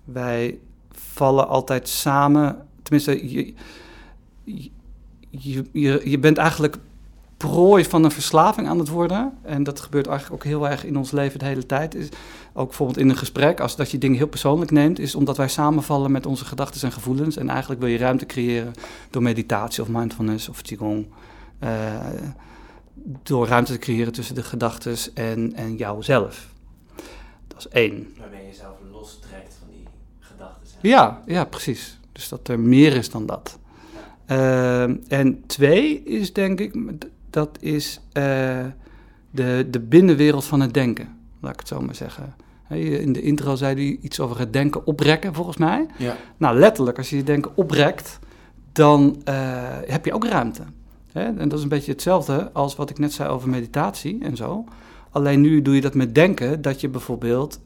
wij 0.05 0.59
vallen 0.91 1.49
altijd 1.49 1.89
samen, 1.89 2.67
tenminste, 2.93 3.33
je, 3.33 3.55
je, 5.31 5.65
je, 5.73 6.01
je 6.05 6.19
bent 6.19 6.39
eigenlijk 6.39 6.77
prooi 7.37 7.85
van 7.85 8.05
een 8.05 8.11
verslaving 8.11 8.69
aan 8.69 8.79
het 8.79 8.89
worden. 8.89 9.33
En 9.43 9.63
dat 9.63 9.81
gebeurt 9.81 10.07
eigenlijk 10.07 10.43
ook 10.43 10.51
heel 10.51 10.69
erg 10.69 10.85
in 10.85 10.97
ons 10.97 11.11
leven 11.11 11.39
de 11.39 11.45
hele 11.45 11.67
tijd. 11.67 11.95
Is 11.95 12.09
ook 12.53 12.67
bijvoorbeeld 12.67 12.99
in 12.99 13.09
een 13.09 13.17
gesprek, 13.17 13.61
als 13.61 13.77
dat 13.77 13.91
je 13.91 13.99
dingen 13.99 14.17
heel 14.17 14.27
persoonlijk 14.27 14.71
neemt, 14.71 14.99
is 14.99 15.15
omdat 15.15 15.37
wij 15.37 15.49
samenvallen 15.49 16.11
met 16.11 16.27
onze 16.27 16.45
gedachten 16.45 16.83
en 16.83 16.93
gevoelens. 16.93 17.37
En 17.37 17.49
eigenlijk 17.49 17.81
wil 17.81 17.91
je 17.91 17.99
ruimte 17.99 18.27
creëren 18.27 18.73
door 19.11 19.23
meditatie 19.23 19.83
of 19.83 19.89
mindfulness 19.89 20.49
of 20.49 20.63
qigong. 20.63 21.07
eh, 21.59 21.97
door 23.23 23.47
ruimte 23.47 23.73
te 23.73 23.79
creëren 23.79 24.13
tussen 24.13 24.35
de 24.35 24.43
gedachten 24.43 24.97
en, 25.15 25.55
en 25.55 25.77
jouzelf. 25.77 26.49
Dat 27.47 27.59
is 27.59 27.69
één. 27.69 28.15
Waarmee 28.19 28.41
je 28.41 28.47
jezelf 28.47 28.77
lostrekt 28.93 29.57
van 29.59 29.69
die 29.71 29.87
gedachten. 30.21 30.79
Ja, 30.81 31.23
ja, 31.27 31.45
precies. 31.45 31.99
Dus 32.13 32.29
dat 32.29 32.49
er 32.49 32.61
meer 32.61 32.97
is 32.97 33.11
dan 33.11 33.27
dat. 33.27 33.59
Ehm, 34.27 34.97
en 35.09 35.47
twee 35.47 36.03
is 36.03 36.33
denk 36.33 36.61
ik, 36.61 36.75
dat 37.31 37.59
is 37.61 38.01
eh, 38.13 38.67
de, 39.31 39.67
de 39.71 39.81
binnenwereld 39.81 40.45
van 40.45 40.61
het 40.61 40.75
denken, 40.75 41.09
laat 41.41 41.53
ik 41.53 41.59
het 41.59 41.69
zo 41.69 41.81
maar 41.81 41.95
zeggen. 41.95 42.35
In 42.69 43.13
de 43.13 43.23
intro 43.23 43.55
zei 43.57 43.75
hij 43.75 43.99
iets 44.01 44.21
over 44.21 44.39
het 44.39 44.53
denken 44.53 44.87
oprekken, 44.87 45.35
volgens 45.35 45.57
mij. 45.57 45.87
Ja, 45.97 46.17
Nou, 46.37 46.59
letterlijk, 46.59 46.99
als 46.99 47.11
je 47.11 47.17
je 47.17 47.23
denken 47.23 47.51
oprekt, 47.55 48.19
dan 48.73 49.21
eh, 49.25 49.35
heb 49.87 50.05
je 50.05 50.13
ook 50.13 50.27
ruimte. 50.27 50.63
Hè? 51.13 51.23
En 51.23 51.49
dat 51.49 51.59
is 51.59 51.63
een 51.63 51.69
beetje 51.69 51.93
hetzelfde 51.93 52.51
als 52.53 52.77
wat 52.77 52.91
ik 52.91 52.99
net 52.99 53.13
zei 53.13 53.29
over 53.29 53.49
meditatie 53.49 54.19
en 54.23 54.37
zo. 54.37 54.65
Alleen 55.11 55.41
nu 55.41 55.63
doe 55.63 55.75
je 55.75 55.81
dat 55.81 55.95
met 55.95 56.15
denken, 56.15 56.63
dat 56.63 56.81
je 56.81 56.89
bijvoorbeeld, 56.89 57.61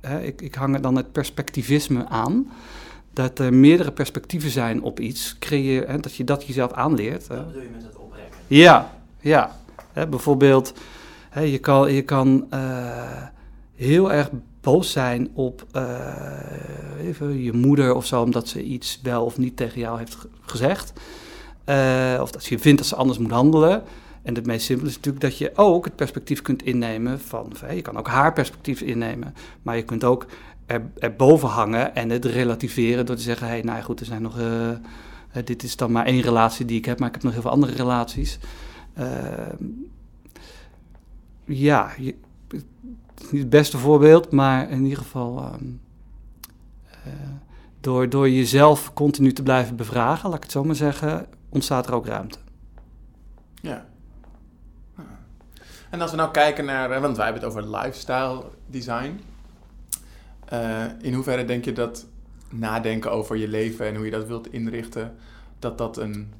hè, 0.00 0.22
ik, 0.22 0.42
ik 0.42 0.54
hang 0.54 0.74
er 0.74 0.82
dan 0.82 0.96
het 0.96 1.12
perspectivisme 1.12 2.08
aan, 2.08 2.50
dat 3.12 3.38
er 3.38 3.54
meerdere 3.54 3.92
perspectieven 3.92 4.50
zijn 4.50 4.82
op 4.82 5.00
iets, 5.00 5.36
creëer, 5.38 5.88
hè, 5.88 5.98
dat 5.98 6.14
je 6.14 6.24
dat 6.24 6.46
jezelf 6.46 6.72
aanleert. 6.72 7.26
Wat 7.26 7.46
bedoel 7.46 7.62
je 7.62 7.68
met 7.72 7.82
dat 7.82 7.96
oprekken? 7.96 8.38
Ja, 8.46 8.90
ja. 9.20 9.56
Hè, 9.92 10.06
bijvoorbeeld, 10.06 10.72
hè, 11.30 11.40
je 11.40 11.58
kan, 11.58 11.92
je 11.92 12.02
kan 12.02 12.46
eh, 12.50 13.22
heel 13.74 14.12
erg 14.12 14.30
boos 14.60 14.90
zijn 14.92 15.30
op 15.34 15.66
eh, 15.72 15.82
even 17.04 17.42
je 17.42 17.52
moeder 17.52 17.94
of 17.94 18.06
zo, 18.06 18.22
omdat 18.22 18.48
ze 18.48 18.62
iets 18.62 19.00
wel 19.02 19.24
of 19.24 19.38
niet 19.38 19.56
tegen 19.56 19.80
jou 19.80 19.98
heeft 19.98 20.14
ge- 20.14 20.28
gezegd. 20.40 20.92
Eh, 21.64 22.18
of 22.20 22.30
dat 22.30 22.46
je 22.46 22.58
vindt 22.58 22.78
dat 22.78 22.86
ze 22.88 22.96
anders 22.96 23.18
moet 23.18 23.30
handelen. 23.30 23.82
En 24.22 24.34
het 24.34 24.46
meest 24.46 24.64
simpele 24.64 24.88
is 24.88 24.94
natuurlijk 24.96 25.24
dat 25.24 25.38
je 25.38 25.52
ook 25.54 25.84
het 25.84 25.96
perspectief 25.96 26.42
kunt 26.42 26.62
innemen 26.62 27.20
van, 27.20 27.52
je 27.74 27.82
kan 27.82 27.96
ook 27.96 28.08
haar 28.08 28.32
perspectief 28.32 28.80
innemen, 28.80 29.34
maar 29.62 29.76
je 29.76 29.82
kunt 29.82 30.04
ook 30.04 30.26
er, 30.70 30.90
erboven 30.98 31.48
hangen 31.48 31.94
en 31.94 32.10
het 32.10 32.24
relativeren 32.24 33.06
door 33.06 33.16
te 33.16 33.22
zeggen, 33.22 33.46
hé, 33.46 33.52
hey, 33.52 33.62
nou 33.62 33.82
goed, 33.82 34.00
er 34.00 34.06
zijn 34.06 34.22
nog, 34.22 34.38
eh, 34.38 34.70
eh, 34.70 34.78
dit 35.44 35.62
is 35.62 35.76
dan 35.76 35.92
maar 35.92 36.06
één 36.06 36.20
relatie 36.20 36.64
die 36.64 36.78
ik 36.78 36.84
heb, 36.84 36.98
maar 36.98 37.08
ik 37.08 37.14
heb 37.14 37.22
nog 37.22 37.32
heel 37.32 37.42
veel 37.42 37.50
andere 37.50 37.72
relaties. 37.72 38.38
Ehm, 38.94 39.64
ja, 41.44 41.90
het 42.48 43.22
is 43.22 43.30
niet 43.30 43.40
het 43.40 43.50
beste 43.50 43.78
voorbeeld, 43.78 44.30
maar 44.30 44.70
in 44.70 44.82
ieder 44.82 44.98
geval 44.98 45.38
ehm, 45.38 45.64
eh, 46.90 47.12
door, 47.80 48.08
door 48.08 48.30
jezelf 48.30 48.92
continu 48.92 49.32
te 49.32 49.42
blijven 49.42 49.76
bevragen, 49.76 50.28
laat 50.28 50.36
ik 50.36 50.42
het 50.42 50.52
zo 50.52 50.64
maar 50.64 50.74
zeggen, 50.74 51.26
ontstaat 51.48 51.86
er 51.86 51.94
ook 51.94 52.06
ruimte. 52.06 52.38
ja. 53.60 53.88
En 55.90 56.00
als 56.00 56.10
we 56.10 56.16
nou 56.16 56.30
kijken 56.30 56.64
naar, 56.64 57.00
want 57.00 57.16
wij 57.16 57.24
hebben 57.24 57.42
het 57.42 57.52
over 57.52 57.76
lifestyle 57.76 58.44
design. 58.66 59.20
Eh, 60.50 60.84
in 61.00 61.14
hoeverre 61.14 61.44
denk 61.44 61.64
je 61.64 61.72
dat 61.72 62.06
nadenken 62.48 63.12
over 63.12 63.36
je 63.36 63.48
leven 63.48 63.86
en 63.86 63.96
hoe 63.96 64.04
je 64.04 64.10
dat 64.10 64.26
wilt 64.26 64.52
inrichten, 64.52 65.16
dat 65.58 65.78
dat 65.78 65.96
een 65.96 66.32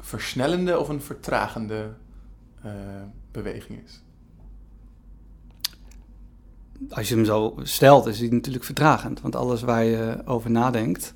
versnellende 0.00 0.78
of 0.78 0.88
een 0.88 1.00
vertragende 1.00 1.92
eh, 2.62 2.72
beweging 3.30 3.82
is? 3.84 4.02
Als 6.90 7.08
je 7.08 7.14
hem 7.14 7.24
zo 7.24 7.54
stelt, 7.62 8.06
is 8.06 8.18
hij 8.18 8.28
natuurlijk 8.28 8.64
vertragend. 8.64 9.20
Want 9.20 9.36
alles 9.36 9.62
waar 9.62 9.84
je 9.84 10.22
over 10.24 10.50
nadenkt, 10.50 11.14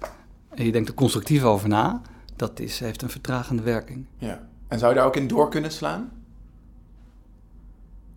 en 0.49 0.65
je 0.65 0.73
denkt 0.73 0.89
er 0.89 0.95
constructief 0.95 1.43
over 1.43 1.69
na, 1.69 2.03
dat 2.37 2.61
is, 2.61 2.81
heeft 2.81 3.03
een 3.03 3.11
vertragende 3.11 3.63
werking. 3.63 4.07
Ja. 4.19 4.49
En 4.69 4.79
zou 4.79 4.93
je 4.93 4.99
daar 4.99 5.07
ook 5.07 5.17
in 5.17 5.29
door 5.29 5.51
kunnen 5.51 5.73
slaan? 5.73 6.13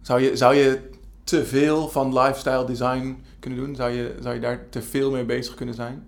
Zou 0.02 0.22
je, 0.22 0.36
zou 0.38 0.56
je 0.56 0.90
te 1.24 1.46
veel 1.46 1.90
van 1.90 2.20
lifestyle 2.20 2.66
design 2.66 3.24
kunnen 3.40 3.60
doen? 3.60 3.76
Zou 3.76 3.92
je, 3.92 4.16
zou 4.22 4.36
je 4.36 4.42
daar 4.42 4.70
te 4.70 4.82
veel 4.82 5.12
mee 5.12 5.26
bezig 5.26 5.56
kunnen 5.56 5.76
zijn? 5.76 6.04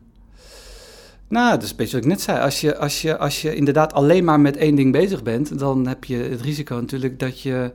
Nou, 1.28 1.52
dat 1.52 1.64
is 1.64 1.70
een 1.70 1.76
beetje 1.76 1.96
wat 1.96 2.04
ik 2.06 2.12
net 2.12 2.22
zei. 2.22 2.40
Als 2.40 2.62
je, 2.62 2.78
als, 2.78 3.02
je, 3.02 3.18
als 3.18 3.42
je 3.42 3.56
inderdaad 3.56 3.94
alleen 3.94 4.24
maar 4.24 4.40
met 4.40 4.58
één 4.58 4.76
ding 4.76 4.92
bezig 4.92 5.24
bent, 5.24 5.60
dan 5.60 5.88
heb 5.88 6.04
je 6.04 6.16
het 6.18 6.42
risico 6.42 6.76
natuurlijk 6.76 7.20
dat 7.20 7.42
je 7.42 7.72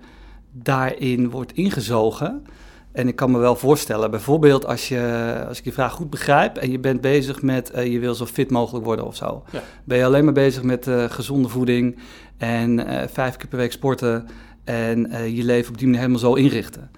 daarin 0.53 1.31
wordt 1.31 1.53
ingezogen. 1.53 2.45
En 2.93 3.09
ik 3.09 3.17
kan 3.17 3.31
me 3.31 3.39
wel 3.39 3.57
voorstellen, 3.57 4.11
bijvoorbeeld 4.11 4.67
als, 4.67 4.89
je, 4.89 5.35
als 5.49 5.59
ik 5.59 5.65
je 5.65 5.73
vraag 5.73 5.93
goed 5.93 6.11
begrijp 6.11 6.57
en 6.57 6.71
je 6.71 6.79
bent 6.79 7.01
bezig 7.01 7.43
met 7.43 7.71
eh, 7.71 7.93
je 7.93 7.99
wil 7.99 8.15
zo 8.15 8.27
fit 8.27 8.51
mogelijk 8.51 8.85
worden 8.85 9.07
of 9.07 9.17
zo. 9.17 9.45
Ja. 9.51 9.63
Ben 9.85 9.99
je 9.99 10.05
alleen 10.05 10.25
maar 10.25 10.33
bezig 10.33 10.63
met 10.63 10.87
eh, 10.87 11.05
gezonde 11.05 11.49
voeding 11.49 11.99
en 12.37 12.87
eh, 12.87 13.09
vijf 13.09 13.37
keer 13.37 13.49
per 13.49 13.59
week 13.59 13.73
sporten 13.73 14.29
en 14.65 15.11
je 15.35 15.45
leven 15.45 15.73
op 15.73 15.79
die 15.79 15.87
manier 15.87 16.01
helemaal 16.01 16.21
zo 16.21 16.35
inrichten. 16.35 16.91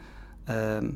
Ehm, 0.44 0.90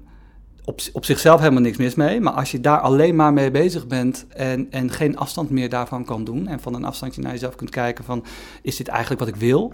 op, 0.65 0.81
op 0.93 1.05
zichzelf 1.05 1.41
helemaal 1.41 1.63
niks 1.63 1.77
mis 1.77 1.95
mee, 1.95 2.21
maar 2.21 2.33
als 2.33 2.51
je 2.51 2.61
daar 2.61 2.81
alleen 2.81 3.17
maar 3.17 3.33
mee 3.33 3.51
bezig 3.51 3.87
bent 3.87 4.27
en, 4.29 4.71
en 4.71 4.91
geen 4.91 5.17
afstand 5.17 5.51
meer 5.51 5.69
daarvan 5.69 6.05
kan 6.05 6.25
doen 6.25 6.47
en 6.47 6.61
van 6.61 6.75
een 6.75 6.85
afstandje 6.85 7.23
naar 7.23 7.33
jezelf 7.33 7.55
kunt 7.55 7.71
kijken 7.71 8.05
van 8.05 8.25
is 8.63 8.77
dit 8.77 8.89
eigenlijk 8.89 9.21
wat 9.21 9.29
ik 9.29 9.37
wil? 9.37 9.73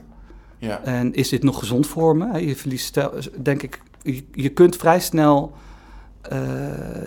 Ja. 0.58 0.82
En 0.82 1.14
is 1.14 1.28
dit 1.28 1.42
nog 1.42 1.58
gezond 1.58 1.86
voor 1.86 2.16
me? 2.16 2.46
Je 2.46 2.56
verliest, 2.56 2.98
denk 3.42 3.62
ik, 3.62 3.80
je, 4.02 4.24
je 4.32 4.48
kunt 4.48 4.76
vrij 4.76 5.00
snel 5.00 5.52
eh, 6.20 6.38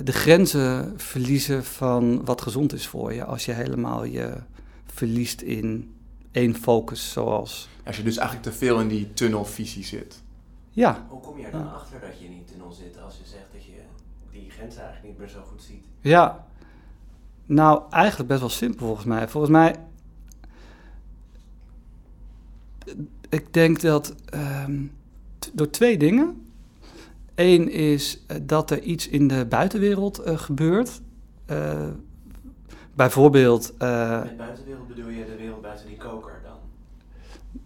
de 0.03 0.11
grenzen 0.11 0.93
verliezen 0.97 1.63
van 1.63 2.25
wat 2.25 2.41
gezond 2.41 2.73
is 2.73 2.87
voor 2.87 3.13
je. 3.13 3.23
Als 3.23 3.45
je 3.45 3.51
helemaal 3.51 4.03
je 4.03 4.33
verliest 4.85 5.41
in 5.41 5.93
één 6.31 6.55
focus, 6.55 7.11
zoals... 7.11 7.69
Als 7.85 7.97
je 7.97 8.03
dus 8.03 8.17
eigenlijk 8.17 8.47
te 8.47 8.53
veel 8.57 8.79
in 8.79 8.87
die 8.87 9.13
tunnelvisie 9.13 9.83
zit. 9.83 10.22
Ja, 10.75 11.05
Hoe 11.09 11.19
kom 11.19 11.37
je 11.37 11.45
er 11.45 11.51
dan 11.51 11.73
achter 11.73 11.99
dat 11.99 12.19
je 12.19 12.25
in 12.25 12.45
tunnel 12.45 12.71
zit 12.71 13.01
als 13.01 13.17
je 13.17 13.25
zegt 13.25 13.45
dat 13.53 13.63
je 13.65 13.71
die 14.31 14.49
grens 14.49 14.75
eigenlijk 14.75 15.05
niet 15.07 15.17
meer 15.17 15.27
zo 15.27 15.41
goed 15.41 15.61
ziet? 15.61 15.85
ja. 16.01 16.45
Nou, 17.45 17.81
eigenlijk 17.89 18.29
best 18.29 18.39
wel 18.39 18.49
simpel 18.49 18.85
volgens 18.85 19.05
mij. 19.07 19.27
Volgens 19.27 19.51
mij... 19.51 19.75
Ik 23.29 23.53
denk 23.53 23.81
dat 23.81 24.15
ehm, 24.25 24.81
door 25.53 25.69
twee 25.69 25.97
dingen. 25.97 26.47
Eén 27.35 27.69
is 27.71 28.23
eh, 28.27 28.37
dat 28.41 28.71
er 28.71 28.79
iets 28.81 29.07
in 29.07 29.27
de 29.27 29.45
buitenwereld 29.45 30.19
eh, 30.19 30.37
gebeurt. 30.37 31.01
Eh, 31.45 31.87
bijvoorbeeld... 32.93 33.73
eh, 33.77 34.23
Met 34.23 34.37
buitenwereld 34.37 34.87
bedoel 34.87 35.09
je 35.09 35.25
de 35.25 35.35
wereld 35.35 35.61
buiten 35.61 35.87
die 35.87 35.97
koker 35.97 36.39
dan? 36.43 36.57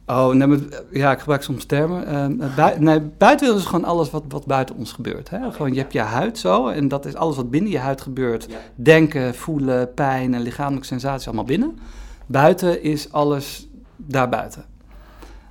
Oh, 0.06 0.34
nee, 0.34 0.48
maar, 0.48 0.60
ja, 0.92 1.12
ik 1.12 1.20
gebruik 1.20 1.44
soms 1.44 1.66
termen. 1.66 2.08
Ehm, 2.08 2.56
bui- 2.56 2.80
nee, 2.80 3.02
buitenwereld 3.02 3.64
is 3.64 3.70
gewoon 3.70 3.86
alles 3.86 4.10
wat, 4.10 4.24
wat 4.30 4.46
buiten 4.46 4.76
ons 4.76 4.92
gebeurt. 4.92 5.30
Hè? 5.30 5.46
Oké, 5.46 5.52
gewoon, 5.52 5.68
je 5.68 5.76
ja. 5.76 5.82
hebt 5.82 5.94
je 5.94 6.00
huid 6.00 6.38
zo 6.38 6.68
en 6.68 6.88
dat 6.88 7.06
is 7.06 7.16
alles 7.16 7.36
wat 7.36 7.50
binnen 7.50 7.72
je 7.72 7.78
huid 7.80 8.02
gebeurt. 8.02 8.46
Ja. 8.50 8.58
Denken, 8.76 9.36
voelen, 9.36 9.94
pijn 9.94 10.34
en 10.34 10.42
lichamelijke 10.42 10.88
sensaties 10.88 11.28
allemaal 11.28 11.46
binnen. 11.46 11.80
Buiten 12.26 12.84
is 12.84 13.12
alles 13.12 13.68
daarbuiten. 13.96 14.66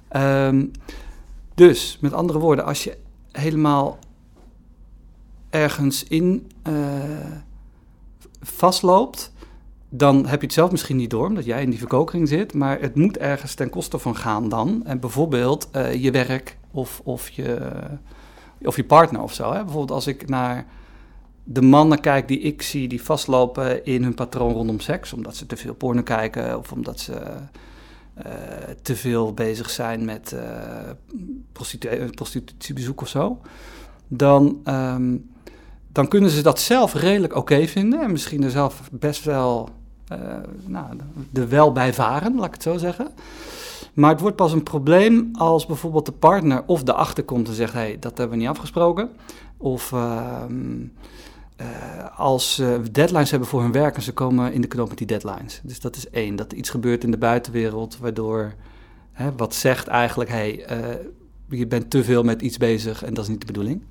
Ehm, 0.08 0.64
dus, 1.54 1.98
met 2.00 2.12
andere 2.12 2.38
woorden, 2.38 2.64
als 2.64 2.84
je 2.84 2.96
helemaal 3.32 3.98
ergens 5.50 6.04
in 6.04 6.50
eh, 6.62 6.74
vastloopt, 8.40 9.32
dan 9.96 10.26
heb 10.26 10.40
je 10.40 10.46
het 10.46 10.54
zelf 10.54 10.70
misschien 10.70 10.96
niet 10.96 11.10
door, 11.10 11.26
omdat 11.26 11.44
jij 11.44 11.62
in 11.62 11.70
die 11.70 11.78
verkokering 11.78 12.28
zit. 12.28 12.54
Maar 12.54 12.80
het 12.80 12.94
moet 12.94 13.18
ergens 13.18 13.54
ten 13.54 13.70
koste 13.70 13.98
van 13.98 14.16
gaan 14.16 14.48
dan. 14.48 14.82
En 14.84 15.00
bijvoorbeeld 15.00 15.68
eh, 15.70 15.94
je 15.94 16.10
werk 16.10 16.58
of, 16.70 17.00
of, 17.04 17.28
je, 17.28 17.72
of 18.62 18.76
je 18.76 18.84
partner 18.84 19.22
of 19.22 19.34
zo. 19.34 19.52
Hè? 19.52 19.58
Bijvoorbeeld 19.58 19.90
als 19.90 20.06
ik 20.06 20.28
naar 20.28 20.66
de 21.44 21.62
mannen 21.62 22.00
kijk 22.00 22.28
die 22.28 22.38
ik 22.38 22.62
zie 22.62 22.88
die 22.88 23.02
vastlopen 23.02 23.84
in 23.84 24.02
hun 24.02 24.14
patroon 24.14 24.52
rondom 24.52 24.80
seks. 24.80 25.12
Omdat 25.12 25.36
ze 25.36 25.46
te 25.46 25.56
veel 25.56 25.74
porno 25.74 26.02
kijken 26.02 26.58
of 26.58 26.72
omdat 26.72 27.00
ze 27.00 27.12
eh, 28.14 28.32
te 28.82 28.96
veel 28.96 29.34
bezig 29.34 29.70
zijn 29.70 30.04
met 30.04 30.32
eh 30.32 30.90
prostitu- 31.52 32.10
prostitutiebezoek 32.10 33.00
of 33.00 33.08
zo. 33.08 33.40
Dan, 34.08 34.60
ehm, 34.64 35.16
dan 35.92 36.08
kunnen 36.08 36.30
ze 36.30 36.42
dat 36.42 36.60
zelf 36.60 36.94
redelijk 36.94 37.34
oké 37.34 37.66
vinden. 37.66 38.00
En 38.00 38.12
misschien 38.12 38.42
er 38.42 38.50
zelf 38.50 38.88
best 38.92 39.24
wel 39.24 39.68
eh, 39.68 39.75
nou, 40.66 40.96
er 41.32 41.48
wel 41.48 41.72
bij 41.72 41.94
varen, 41.94 42.34
laat 42.34 42.46
ik 42.46 42.52
het 42.52 42.62
zo 42.62 42.76
zeggen. 42.76 43.08
Maar 43.96 44.10
het 44.10 44.20
wordt 44.20 44.36
pas 44.36 44.52
een 44.52 44.62
probleem 44.62 45.30
als 45.32 45.66
bijvoorbeeld 45.66 46.06
de 46.06 46.12
partner 46.12 46.62
of 46.66 46.82
de 46.82 46.92
achterkomt 46.92 47.48
en 47.48 47.54
zegt: 47.54 47.72
hé, 47.72 47.78
hey, 47.78 47.98
dat 47.98 48.18
hebben 48.18 48.36
we 48.36 48.42
niet 48.42 48.52
afgesproken. 48.52 49.10
Of 49.56 49.92
ehm, 49.92 50.84
eh, 51.56 51.66
als 52.18 52.54
ze 52.54 52.82
deadlines 52.92 53.30
hebben 53.30 53.48
voor 53.48 53.62
hun 53.62 53.72
werk 53.72 53.96
en 53.96 54.02
ze 54.02 54.12
komen 54.12 54.52
in 54.52 54.60
de 54.60 54.66
knoop 54.66 54.88
met 54.88 54.98
die 54.98 55.06
deadlines. 55.06 55.60
Dus 55.62 55.80
dat 55.80 55.96
is 55.96 56.10
één, 56.10 56.36
dat 56.36 56.52
iets 56.52 56.70
gebeurt 56.70 57.04
in 57.04 57.10
de 57.10 57.18
buitenwereld 57.18 57.98
waardoor 57.98 58.54
hè, 59.12 59.32
wat 59.36 59.54
zegt 59.54 59.86
eigenlijk: 59.86 60.30
hé, 60.30 60.36
hey, 60.36 60.64
eh, 60.64 61.06
je 61.48 61.66
bent 61.66 61.90
te 61.90 62.04
veel 62.04 62.22
met 62.22 62.42
iets 62.42 62.56
bezig 62.56 63.04
en 63.04 63.14
dat 63.14 63.24
is 63.24 63.30
niet 63.30 63.40
de 63.40 63.46
bedoeling. 63.46 63.82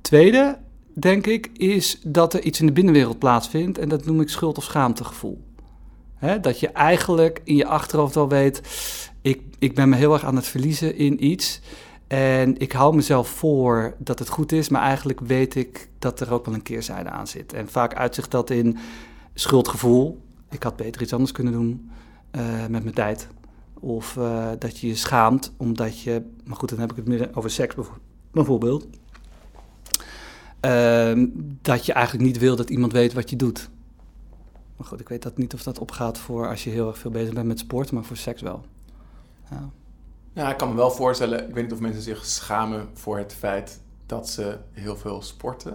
Tweede, 0.00 0.58
denk 0.94 1.26
ik, 1.26 1.50
is 1.52 2.00
dat 2.02 2.34
er 2.34 2.42
iets 2.42 2.60
in 2.60 2.66
de 2.66 2.72
binnenwereld 2.72 3.18
plaatsvindt 3.18 3.78
en 3.78 3.88
dat 3.88 4.04
noem 4.04 4.20
ik 4.20 4.28
schuld- 4.28 4.58
of 4.58 4.64
schaamtegevoel. 4.64 5.42
Dat 6.40 6.60
je 6.60 6.68
eigenlijk 6.68 7.40
in 7.44 7.56
je 7.56 7.66
achterhoofd 7.66 8.16
al 8.16 8.28
weet, 8.28 8.60
ik, 9.20 9.42
ik 9.58 9.74
ben 9.74 9.88
me 9.88 9.96
heel 9.96 10.12
erg 10.12 10.24
aan 10.24 10.36
het 10.36 10.46
verliezen 10.46 10.96
in 10.96 11.24
iets 11.24 11.60
en 12.06 12.58
ik 12.58 12.72
hou 12.72 12.94
mezelf 12.94 13.28
voor 13.28 13.94
dat 13.98 14.18
het 14.18 14.28
goed 14.28 14.52
is, 14.52 14.68
maar 14.68 14.82
eigenlijk 14.82 15.20
weet 15.20 15.54
ik 15.54 15.88
dat 15.98 16.20
er 16.20 16.32
ook 16.32 16.44
wel 16.46 16.54
een 16.54 16.62
keerzijde 16.62 17.10
aan 17.10 17.26
zit. 17.26 17.52
En 17.52 17.68
vaak 17.68 17.94
uitzicht 17.94 18.30
dat 18.30 18.50
in 18.50 18.78
schuldgevoel, 19.34 20.20
ik 20.50 20.62
had 20.62 20.76
beter 20.76 21.02
iets 21.02 21.12
anders 21.12 21.32
kunnen 21.32 21.52
doen 21.52 21.90
eh, 22.30 22.66
met 22.68 22.82
mijn 22.82 22.94
tijd. 22.94 23.28
Of 23.80 24.16
eh, 24.16 24.48
dat 24.58 24.78
je 24.78 24.86
je 24.86 24.94
schaamt 24.94 25.52
omdat 25.56 26.00
je, 26.00 26.22
maar 26.44 26.56
goed, 26.56 26.68
dan 26.68 26.78
heb 26.78 26.90
ik 26.90 26.96
het 26.96 27.08
meer 27.08 27.30
over 27.34 27.50
seks 27.50 27.74
bijvo- 27.74 27.98
bijvoorbeeld. 28.32 28.86
Ehm, 30.64 31.26
dat 31.62 31.86
je 31.86 31.92
eigenlijk 31.92 32.26
niet 32.26 32.38
wil 32.38 32.56
dat 32.56 32.70
iemand 32.70 32.92
weet 32.92 33.12
wat 33.12 33.30
je 33.30 33.36
doet. 33.36 33.68
Maar 34.76 34.86
goed, 34.86 35.00
ik 35.00 35.08
weet 35.08 35.22
dat 35.22 35.36
niet 35.36 35.54
of 35.54 35.62
dat 35.62 35.78
opgaat 35.78 36.18
voor 36.18 36.48
als 36.48 36.64
je 36.64 36.70
heel 36.70 36.86
erg 36.88 36.98
veel 36.98 37.10
bezig 37.10 37.34
bent 37.34 37.46
met 37.46 37.58
sport, 37.58 37.92
maar 37.92 38.04
voor 38.04 38.16
seks 38.16 38.42
wel. 38.42 38.64
Ja. 39.50 39.70
Ja, 40.32 40.50
ik 40.50 40.56
kan 40.56 40.68
me 40.68 40.74
wel 40.74 40.90
voorstellen, 40.90 41.48
ik 41.48 41.54
weet 41.54 41.62
niet 41.64 41.72
of 41.72 41.80
mensen 41.80 42.02
zich 42.02 42.24
schamen 42.24 42.88
voor 42.92 43.18
het 43.18 43.32
feit 43.34 43.80
dat 44.06 44.28
ze 44.28 44.58
heel 44.72 44.96
veel 44.96 45.22
sporten. 45.22 45.70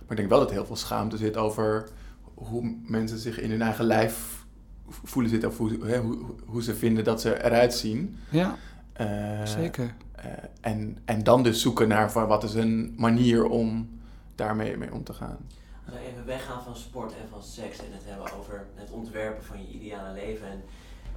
Maar 0.00 0.10
ik 0.10 0.16
denk 0.16 0.28
wel 0.28 0.38
dat 0.38 0.50
heel 0.50 0.66
veel 0.66 0.76
schaamte 0.76 1.16
zit 1.16 1.36
over 1.36 1.88
hoe 2.34 2.76
mensen 2.82 3.18
zich 3.18 3.40
in 3.40 3.50
hun 3.50 3.62
eigen 3.62 3.84
lijf 3.84 4.44
voelen 4.88 5.30
zitten. 5.30 5.48
Of 5.48 5.58
hoe, 5.58 5.78
hè, 5.86 5.98
hoe, 6.00 6.18
hoe 6.46 6.62
ze 6.62 6.74
vinden 6.74 7.04
dat 7.04 7.20
ze 7.20 7.44
eruit 7.44 7.74
zien. 7.74 8.16
Ja, 8.30 8.56
Eh, 8.92 9.44
zeker. 9.46 9.94
eh, 10.12 10.24
en, 10.60 10.98
en 11.04 11.22
dan 11.24 11.42
dus 11.42 11.60
zoeken 11.62 11.88
naar 11.88 12.12
van 12.12 12.26
wat 12.26 12.44
is 12.44 12.54
een 12.54 12.94
manier 12.96 13.44
om 13.44 13.88
daarmee 14.36 14.76
mee 14.76 14.92
om 14.92 15.04
te 15.04 15.12
gaan. 15.12 15.48
Als 15.86 15.94
we 15.94 16.00
even 16.00 16.26
weggaan 16.26 16.62
van 16.62 16.76
sport 16.76 17.12
en 17.12 17.28
van 17.30 17.42
seks 17.42 17.78
en 17.78 17.92
het 17.92 18.04
hebben 18.04 18.32
over 18.32 18.66
het 18.74 18.90
ontwerpen 18.90 19.44
van 19.44 19.60
je 19.60 19.68
ideale 19.68 20.12
leven 20.12 20.48
en 20.48 20.62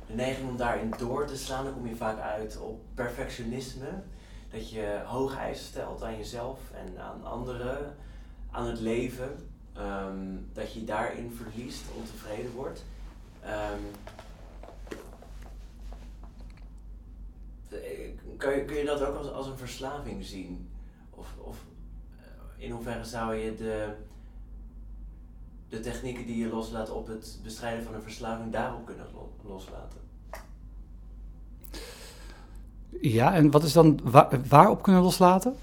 de 0.08 0.14
neiging 0.14 0.50
om 0.50 0.58
daarin 0.58 0.94
door 0.98 1.26
te 1.26 1.38
slaan, 1.38 1.64
dan 1.64 1.74
kom 1.74 1.88
je 1.88 1.96
vaak 1.96 2.20
uit 2.20 2.60
op 2.60 2.82
perfectionisme. 2.94 4.04
Dat 4.52 4.70
je 4.70 5.02
hoge 5.06 5.38
eisen 5.38 5.66
stelt 5.66 6.04
aan 6.04 6.18
jezelf 6.18 6.60
en 6.74 7.02
aan 7.02 7.24
anderen, 7.24 7.96
aan 8.52 8.66
het 8.68 8.80
leven. 8.80 9.48
ehm, 9.74 10.38
dat 10.54 10.74
je 10.74 10.84
daarin 10.84 11.32
verliest, 11.32 11.84
ontevreden 11.98 12.52
wordt. 12.52 12.86
Ehm, 13.42 13.82
eh, 17.70 18.12
kun, 18.38 18.56
je, 18.56 18.66
kun 18.66 18.76
je 18.78 18.86
dat 18.86 19.02
ook 19.02 19.16
als, 19.16 19.32
als 19.32 19.48
een 19.48 19.58
verslaving 19.58 20.26
zien? 20.26 20.70
Of, 21.10 21.34
of 21.38 21.58
in 22.60 22.72
hoeverre 22.72 23.06
zou 23.06 23.36
je 23.36 23.56
de, 23.56 23.88
de 25.70 25.80
technieken 25.80 26.26
die 26.26 26.38
je 26.38 26.48
loslaat 26.50 26.90
op 26.90 27.08
het 27.08 27.40
bestrijden 27.44 27.84
van 27.84 27.94
een 27.94 28.02
verslaving 28.02 28.52
daarop 28.52 28.86
kunnen 28.86 29.06
lo- 29.14 29.32
loslaten? 29.54 30.00
Ja, 33.02 33.34
en 33.36 33.52
wat 33.52 33.64
is 33.64 33.74
dan 33.74 34.00
wa- 34.04 34.30
waarop 34.50 34.82
kunnen 34.82 35.02
loslaten? 35.02 35.56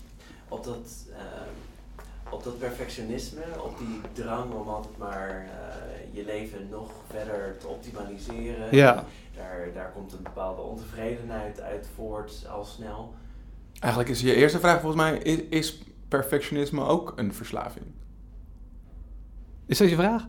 Op 0.49 0.65
dat, 0.65 1.07
eh, 1.13 2.33
op 2.33 2.45
dat 2.45 2.59
perfectionisme, 2.59 3.43
op 3.65 3.79
die 3.79 4.01
drang 4.13 4.53
om 4.53 4.69
altijd 4.69 4.99
maar 4.99 5.31
eh, 5.31 6.15
je 6.15 6.25
leven 6.25 6.69
nog 6.71 6.91
verder 7.11 7.57
te 7.59 7.67
optimaliseren. 7.67 8.77
Ja. 8.77 9.05
Daar, 9.37 9.69
daar 9.75 9.93
komt 9.93 10.13
een 10.13 10.23
bepaalde 10.23 10.61
ontevredenheid 10.63 11.61
uit 11.61 11.89
voort 11.95 12.47
al 12.51 12.65
snel. 12.65 13.15
Eigenlijk 13.81 14.13
is 14.13 14.21
je 14.21 14.35
eerste 14.35 14.59
vraag 14.59 14.81
volgens 14.81 15.03
mij, 15.03 15.19
is, 15.19 15.41
is 15.49 15.83
perfectionisme 16.09 16.85
ook 16.85 17.13
een 17.17 17.35
verslaving? 17.35 17.85
Is 19.67 19.79
dat 19.79 19.89
je 19.89 19.95
vraag? 19.95 20.27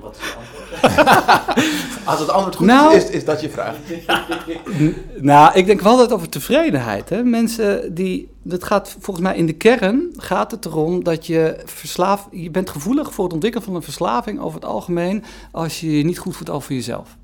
Wat 0.00 0.16
is 0.16 0.22
het 0.22 0.36
antwoord? 0.36 2.06
Als 2.10 2.20
het 2.20 2.28
antwoord 2.28 2.56
goed 2.56 2.66
Nou- 2.66 2.94
is, 2.94 3.10
is, 3.10 3.24
dat 3.24 3.40
je 3.40 3.50
vraag. 3.50 3.76
Nou, 5.20 5.54
ik 5.54 5.66
denk 5.66 5.80
wel 5.80 5.96
dat 5.96 6.12
over 6.12 6.28
tevredenheid. 6.28 7.08
Hè? 7.08 7.22
Mensen 7.24 7.94
die. 7.94 8.28
Dat 8.42 8.64
gaat 8.64 8.96
volgens 9.00 9.26
mij 9.26 9.36
in 9.36 9.46
de 9.46 9.52
kern 9.52 10.12
gaat 10.16 10.50
het 10.50 10.64
erom 10.64 11.04
dat 11.04 11.26
je 11.26 11.60
verslaafd. 11.64 12.26
Je 12.30 12.50
bent 12.50 12.70
gevoelig 12.70 13.14
voor 13.14 13.24
het 13.24 13.32
ontwikkelen 13.32 13.66
van 13.66 13.74
een 13.76 13.82
verslaving 13.82 14.40
over 14.40 14.60
het 14.60 14.68
algemeen. 14.68 15.24
als 15.52 15.80
je 15.80 15.96
je 15.96 16.04
niet 16.04 16.18
goed 16.18 16.36
voelt 16.36 16.50
over 16.50 16.74
jezelf. 16.74 17.16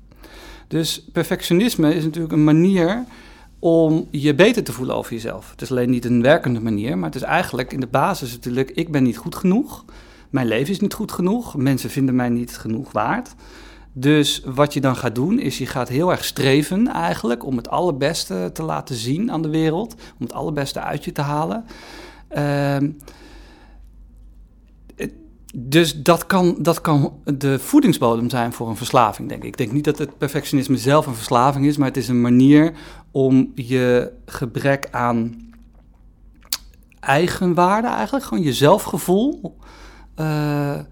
Dus 0.67 1.05
perfectionisme 1.11 1.93
is 1.93 2.03
natuurlijk 2.03 2.33
een 2.33 2.43
manier 2.43 3.05
om 3.59 4.07
je 4.11 4.35
beter 4.35 4.63
te 4.63 4.73
voelen 4.73 4.95
over 4.95 5.13
jezelf. 5.13 5.51
Het 5.51 5.61
is 5.61 5.71
alleen 5.71 5.89
niet 5.89 6.05
een 6.05 6.21
werkende 6.21 6.59
manier, 6.59 6.97
maar 6.97 7.09
het 7.09 7.15
is 7.15 7.27
eigenlijk 7.27 7.73
in 7.73 7.79
de 7.79 7.87
basis 7.87 8.31
natuurlijk: 8.31 8.71
ik 8.71 8.91
ben 8.91 9.03
niet 9.03 9.17
goed 9.17 9.35
genoeg. 9.35 9.85
Mijn 10.29 10.47
leven 10.47 10.73
is 10.73 10.79
niet 10.79 10.93
goed 10.93 11.11
genoeg. 11.11 11.55
Mensen 11.55 11.89
vinden 11.89 12.15
mij 12.15 12.29
niet 12.29 12.57
genoeg 12.57 12.91
waard. 12.91 13.35
Dus 13.93 14.41
wat 14.45 14.73
je 14.73 14.81
dan 14.81 14.95
gaat 14.95 15.15
doen, 15.15 15.39
is 15.39 15.57
je 15.57 15.65
gaat 15.65 15.89
heel 15.89 16.11
erg 16.11 16.25
streven 16.25 16.87
eigenlijk 16.87 17.45
om 17.45 17.57
het 17.57 17.69
allerbeste 17.69 18.49
te 18.53 18.63
laten 18.63 18.95
zien 18.95 19.31
aan 19.31 19.41
de 19.41 19.49
wereld. 19.49 19.93
Om 19.93 20.25
het 20.25 20.33
allerbeste 20.33 20.79
uit 20.79 21.05
je 21.05 21.11
te 21.11 21.21
halen. 21.21 21.65
Ehm, 22.27 22.89
dus 25.59 26.01
dat 26.01 26.25
kan, 26.25 26.55
dat 26.59 26.81
kan 26.81 27.21
de 27.23 27.59
voedingsbodem 27.59 28.29
zijn 28.29 28.53
voor 28.53 28.69
een 28.69 28.75
verslaving, 28.75 29.29
denk 29.29 29.41
ik. 29.41 29.47
Ik 29.47 29.57
denk 29.57 29.71
niet 29.71 29.83
dat 29.83 29.97
het 29.97 30.17
perfectionisme 30.17 30.77
zelf 30.77 31.05
een 31.05 31.15
verslaving 31.15 31.65
is, 31.65 31.77
maar 31.77 31.87
het 31.87 31.97
is 31.97 32.07
een 32.07 32.21
manier 32.21 32.73
om 33.11 33.51
je 33.55 34.13
gebrek 34.25 34.87
aan 34.91 35.51
eigenwaarde 36.99 37.87
eigenlijk, 37.87 38.25
gewoon 38.25 38.43
je 38.43 38.53
zelfgevoel, 38.53 39.57
eh, 40.15 40.79
eh, 40.79 40.85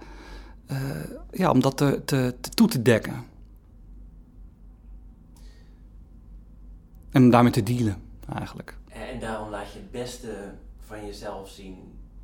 ja, 1.32 1.51
om 1.51 1.62
dat 1.62 1.78
te, 1.78 2.01
te, 2.06 2.36
toe 2.54 2.67
te 2.67 2.82
dekken. 2.82 3.25
En 7.12 7.23
om 7.23 7.30
daarmee 7.30 7.51
te 7.51 7.63
dealen, 7.63 8.01
eigenlijk. 8.34 8.78
En, 8.89 9.08
en 9.08 9.19
daarom 9.19 9.49
laat 9.49 9.71
je 9.71 9.80
het 9.80 9.91
beste 9.91 10.54
van 10.80 11.06
jezelf 11.06 11.49
zien. 11.49 11.78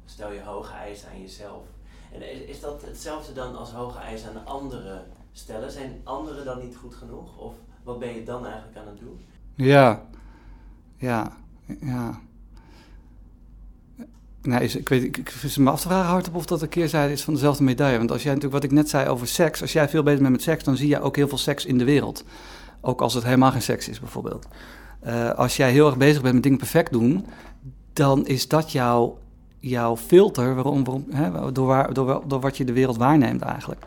Stel 0.06 0.32
je 0.32 0.42
hoge 0.42 0.74
eisen 0.74 1.10
aan 1.10 1.22
jezelf. 1.22 1.64
En 2.13 2.32
is, 2.32 2.39
is 2.39 2.60
dat 2.60 2.82
hetzelfde 2.86 3.34
dan 3.34 3.56
als 3.56 3.71
hoge 3.71 4.00
eisen 4.00 4.30
aan 4.30 4.45
anderen 4.45 5.04
stellen? 5.32 5.71
Zijn 5.71 6.02
anderen 6.04 6.45
dan 6.45 6.60
niet 6.60 6.76
goed 6.76 6.95
genoeg? 6.95 7.38
Of 7.38 7.54
wat 7.84 8.00
ben 8.00 8.15
je 8.15 8.24
dan 8.24 8.45
eigenlijk 8.45 8.78
aan 8.78 8.88
het 8.88 9.00
doen? 9.00 9.19
Ja, 9.56 10.06
ja, 10.97 11.38
ja. 11.82 12.19
Nou, 14.41 14.63
is, 14.63 14.76
ik 14.76 14.89
weet, 14.89 15.04
ik, 15.04 15.17
ik 15.17 15.58
me 15.58 15.69
af 15.69 15.82
te 15.82 15.88
vragen 15.88 16.10
hardop 16.10 16.36
of 16.36 16.45
dat 16.45 16.62
een 16.62 16.69
keerzijde 16.69 17.13
is 17.13 17.24
van 17.24 17.34
dezelfde 17.34 17.63
medaille. 17.63 17.97
Want 17.97 18.12
als 18.12 18.24
jij 18.24 18.34
natuurlijk, 18.34 18.62
wat 18.62 18.71
ik 18.71 18.78
net 18.78 18.89
zei 18.89 19.10
over 19.10 19.28
seks, 19.28 19.62
als 19.62 19.74
jij 19.74 19.89
veel 19.89 20.04
bezig 20.04 20.19
bent 20.19 20.32
met 20.32 20.41
seks, 20.41 20.63
dan 20.63 20.78
zie 20.78 20.88
je 20.88 21.02
ook 21.02 21.15
heel 21.15 21.28
veel 21.28 21.38
seks 21.38 21.65
in 21.65 21.78
de 21.78 21.84
wereld. 21.84 22.24
Ook 22.82 23.02
als 23.02 23.13
het 23.13 23.24
helemaal 23.24 23.52
geen 23.52 23.62
seks 23.62 23.88
is, 23.88 24.00
bijvoorbeeld. 24.00 24.47
Eh, 25.00 25.30
als 25.30 25.58
jij 25.58 25.71
heel 25.71 25.86
erg 25.86 25.97
bezig 25.97 26.21
bent 26.21 26.34
met 26.34 26.43
dingen 26.43 26.58
perfect 26.58 26.91
doen, 26.91 27.26
dan 27.93 28.28
is 28.28 28.47
dat 28.47 28.71
jouw, 28.71 29.17
jouw 29.62 29.97
filter 29.97 30.56
waarom, 30.56 30.84
waarom, 30.84 31.06
hè, 31.10 31.52
door, 31.52 31.67
waar, 31.67 31.93
door, 31.93 32.24
door 32.28 32.39
wat 32.39 32.58
je 32.58 32.65
de 32.65 32.74
wereld 32.74 32.97
waarneemt 32.97 33.41
eigenlijk. 33.41 33.86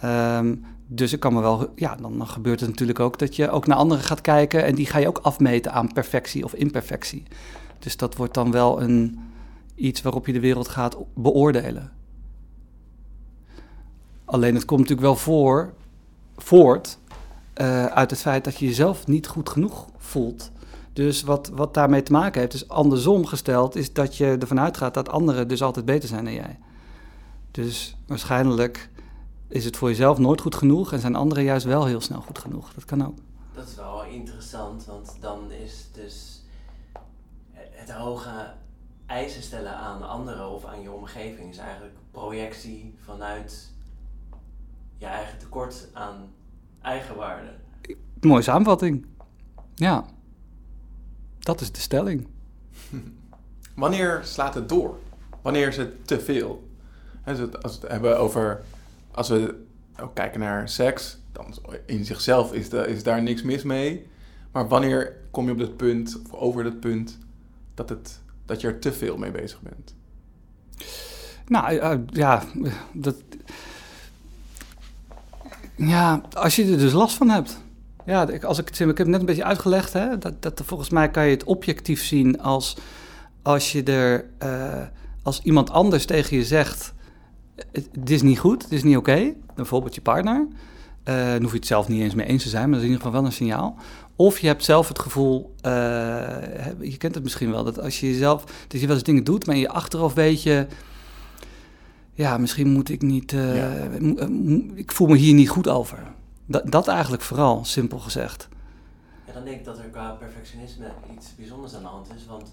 Ehm, 0.00 0.54
dus 0.86 1.12
ik 1.12 1.20
kan 1.20 1.32
me 1.32 1.40
wel, 1.40 1.68
ja, 1.74 1.96
dan, 2.00 2.18
dan 2.18 2.26
gebeurt 2.26 2.60
het 2.60 2.68
natuurlijk 2.68 3.00
ook 3.00 3.18
dat 3.18 3.36
je 3.36 3.50
ook 3.50 3.66
naar 3.66 3.76
anderen 3.76 4.04
gaat 4.04 4.20
kijken 4.20 4.64
en 4.64 4.74
die 4.74 4.86
ga 4.86 4.98
je 4.98 5.08
ook 5.08 5.18
afmeten 5.18 5.72
aan 5.72 5.92
perfectie 5.92 6.44
of 6.44 6.54
imperfectie. 6.54 7.22
Dus 7.78 7.96
dat 7.96 8.16
wordt 8.16 8.34
dan 8.34 8.50
wel 8.50 8.82
een, 8.82 9.18
iets 9.74 10.02
waarop 10.02 10.26
je 10.26 10.32
de 10.32 10.40
wereld 10.40 10.68
gaat 10.68 10.96
beoordelen. 11.14 11.92
Alleen 14.24 14.54
het 14.54 14.64
komt 14.64 14.80
natuurlijk 14.80 15.06
wel 15.06 15.16
voor, 15.16 15.74
voort 16.36 16.98
eh, 17.54 17.86
uit 17.86 18.10
het 18.10 18.20
feit 18.20 18.44
dat 18.44 18.58
je 18.58 18.66
jezelf 18.66 19.06
niet 19.06 19.26
goed 19.26 19.48
genoeg 19.48 19.86
voelt. 19.96 20.50
Dus 20.94 21.22
wat, 21.22 21.48
wat 21.48 21.74
daarmee 21.74 22.02
te 22.02 22.12
maken 22.12 22.40
heeft, 22.40 22.54
is 22.54 22.68
andersom 22.68 23.26
gesteld, 23.26 23.76
is 23.76 23.92
dat 23.92 24.16
je 24.16 24.36
ervan 24.38 24.60
uitgaat 24.60 24.94
dat 24.94 25.08
anderen 25.08 25.48
dus 25.48 25.62
altijd 25.62 25.84
beter 25.84 26.08
zijn 26.08 26.24
dan 26.24 26.34
jij. 26.34 26.58
Dus 27.50 27.96
waarschijnlijk 28.06 28.90
is 29.48 29.64
het 29.64 29.76
voor 29.76 29.88
jezelf 29.88 30.18
nooit 30.18 30.40
goed 30.40 30.54
genoeg 30.54 30.92
en 30.92 31.00
zijn 31.00 31.14
anderen 31.14 31.44
juist 31.44 31.66
wel 31.66 31.84
heel 31.84 32.00
snel 32.00 32.20
goed 32.20 32.38
genoeg. 32.38 32.72
Dat 32.74 32.84
kan 32.84 33.06
ook. 33.06 33.18
Dat 33.54 33.68
is 33.68 33.74
wel 33.74 34.04
interessant, 34.04 34.84
want 34.84 35.16
dan 35.20 35.50
is 35.50 35.88
dus 35.92 36.42
het 37.70 37.90
hoge 37.90 38.52
eisen 39.06 39.42
stellen 39.42 39.76
aan 39.76 40.08
anderen 40.08 40.48
of 40.50 40.64
aan 40.64 40.82
je 40.82 40.90
omgeving 40.90 41.50
is 41.50 41.58
eigenlijk 41.58 41.94
projectie 42.10 42.94
vanuit 43.04 43.72
je 44.96 45.06
eigen 45.06 45.38
tekort 45.38 45.88
aan 45.92 46.32
eigenwaarde. 46.82 47.50
Mooie 48.20 48.42
samenvatting. 48.42 49.06
Ja. 49.74 50.04
Dat 51.44 51.60
is 51.60 51.72
de 51.72 51.80
stelling. 51.80 52.26
Wanneer 53.74 54.20
slaat 54.22 54.54
het 54.54 54.68
door? 54.68 54.98
Wanneer 55.42 55.68
is 55.68 55.76
het 55.76 56.06
te 56.06 56.20
veel? 56.20 56.68
Als 57.24 57.38
we 57.38 57.48
het 57.62 57.82
hebben 57.88 58.18
over, 58.18 58.62
als 59.10 59.28
we 59.28 59.64
ook 60.00 60.14
kijken 60.14 60.40
naar 60.40 60.68
seks, 60.68 61.18
dan 61.32 61.54
in 61.86 62.04
zichzelf 62.04 62.52
is, 62.52 62.68
de, 62.68 62.86
is 62.88 63.02
daar 63.02 63.22
niks 63.22 63.42
mis 63.42 63.62
mee. 63.62 64.06
Maar 64.52 64.68
wanneer 64.68 65.16
kom 65.30 65.46
je 65.46 65.52
op 65.52 65.58
het 65.58 65.76
punt, 65.76 66.20
of 66.24 66.32
over 66.32 66.64
dat 66.64 66.80
punt, 66.80 67.18
dat, 67.74 67.88
het, 67.88 68.20
dat 68.46 68.60
je 68.60 68.66
er 68.66 68.78
te 68.78 68.92
veel 68.92 69.16
mee 69.16 69.30
bezig 69.30 69.60
bent? 69.60 69.94
Nou 71.46 71.76
eh, 71.76 71.98
ja, 72.06 72.42
dat. 72.92 73.16
Ja, 75.76 76.22
als 76.32 76.56
je 76.56 76.64
er 76.64 76.78
dus 76.78 76.92
last 76.92 77.16
van 77.16 77.28
hebt. 77.28 77.63
Ja, 78.06 78.28
als 78.42 78.58
ik, 78.58 78.68
het, 78.68 78.80
ik 78.80 78.86
heb 78.86 78.96
het 78.96 79.06
net 79.06 79.20
een 79.20 79.26
beetje 79.26 79.44
uitgelegd, 79.44 79.92
hè, 79.92 80.18
dat, 80.18 80.42
dat 80.42 80.62
volgens 80.64 80.90
mij 80.90 81.10
kan 81.10 81.24
je 81.24 81.30
het 81.30 81.44
objectief 81.44 82.04
zien 82.04 82.40
als 82.40 82.76
als 83.44 83.72
je 83.72 83.82
er, 83.82 84.24
eh, 84.38 84.86
als 85.22 85.40
iemand 85.42 85.70
anders 85.70 86.06
tegen 86.06 86.36
je 86.36 86.44
zegt, 86.44 86.94
het, 87.72 88.10
is 88.10 88.22
niet 88.22 88.38
goed, 88.38 88.62
het 88.62 88.72
is 88.72 88.82
niet 88.82 88.96
oké, 88.96 89.32
bijvoorbeeld 89.54 89.94
je 89.94 90.00
partner, 90.00 90.46
eh, 91.02 91.30
dan 91.30 91.42
hoef 91.42 91.50
je 91.50 91.56
het 91.56 91.66
zelf 91.66 91.88
niet 91.88 92.00
eens 92.00 92.14
mee 92.14 92.26
eens 92.26 92.42
te 92.42 92.48
zijn, 92.48 92.62
maar 92.62 92.78
dat 92.78 92.80
is 92.80 92.84
in 92.84 92.90
ieder 92.92 93.06
geval 93.06 93.20
wel 93.20 93.30
een 93.30 93.36
signaal. 93.36 93.76
Of 94.16 94.38
je 94.38 94.46
hebt 94.46 94.64
zelf 94.64 94.88
het 94.88 94.98
gevoel, 94.98 95.54
eh, 95.60 95.72
je 96.80 96.96
kent 96.98 97.14
het 97.14 97.22
misschien 97.22 97.50
wel, 97.50 97.64
dat 97.64 97.80
als 97.80 98.00
je 98.00 98.10
jezelf, 98.10 98.44
dat 98.68 98.80
je 98.80 98.86
wel 98.86 98.96
eens 98.96 99.04
dingen 99.04 99.24
doet, 99.24 99.46
maar 99.46 99.54
in 99.54 99.60
je 99.60 99.68
achterhoofd 99.68 100.14
weet 100.14 100.42
je, 100.42 100.66
ja, 102.12 102.38
misschien 102.38 102.68
moet 102.68 102.88
ik 102.88 103.02
niet, 103.02 103.30
Ja. 103.30 103.72
ik 104.74 104.92
voel 104.92 105.08
me 105.08 105.16
hier 105.16 105.34
niet 105.34 105.48
goed 105.48 105.68
over. 105.68 105.98
Dat, 106.46 106.70
dat 106.70 106.88
eigenlijk 106.88 107.22
vooral, 107.22 107.64
simpel 107.64 107.98
gezegd. 107.98 108.48
Ja, 109.26 109.32
dan 109.32 109.44
denk 109.44 109.58
ik 109.58 109.64
dat 109.64 109.78
er 109.78 109.84
qua 109.84 110.10
perfectionisme 110.10 110.86
iets 111.14 111.34
bijzonders 111.34 111.74
aan 111.74 111.82
de 111.82 111.88
hand 111.88 112.14
is, 112.14 112.26
want 112.26 112.52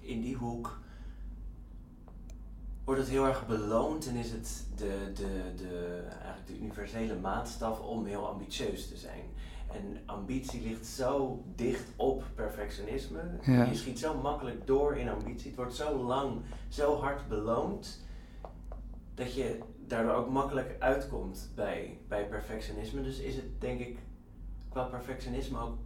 in 0.00 0.20
die 0.20 0.36
hoek 0.36 0.78
wordt 2.84 3.00
het 3.00 3.10
heel 3.10 3.26
erg 3.26 3.46
beloond 3.46 4.08
en 4.08 4.14
is 4.14 4.30
het 4.30 4.64
de, 4.76 5.12
de, 5.14 5.52
de, 5.56 6.02
eigenlijk 6.10 6.46
de 6.46 6.58
universele 6.58 7.14
maatstaf 7.14 7.80
om 7.80 8.04
heel 8.04 8.28
ambitieus 8.28 8.88
te 8.88 8.96
zijn. 8.96 9.22
En 9.72 9.98
ambitie 10.06 10.62
ligt 10.62 10.86
zo 10.86 11.42
dicht 11.54 11.84
op 11.96 12.24
perfectionisme. 12.34 13.20
Ja. 13.42 13.64
Je 13.64 13.74
schiet 13.74 13.98
zo 13.98 14.20
makkelijk 14.20 14.66
door 14.66 14.96
in 14.96 15.08
ambitie. 15.08 15.46
Het 15.46 15.56
wordt 15.56 15.74
zo 15.74 15.96
lang, 15.96 16.40
zo 16.68 16.96
hard 17.00 17.28
beloond, 17.28 18.00
dat 19.14 19.34
je 19.34 19.58
daardoor 19.90 20.14
ook 20.14 20.30
makkelijk 20.30 20.76
uitkomt 20.78 21.50
bij, 21.54 21.98
bij 22.08 22.26
perfectionisme. 22.26 23.02
Dus 23.02 23.18
is 23.18 23.34
het 23.34 23.60
denk 23.60 23.80
ik 23.80 23.98
qua 24.68 24.82
perfectionisme 24.82 25.60
ook 25.60 25.78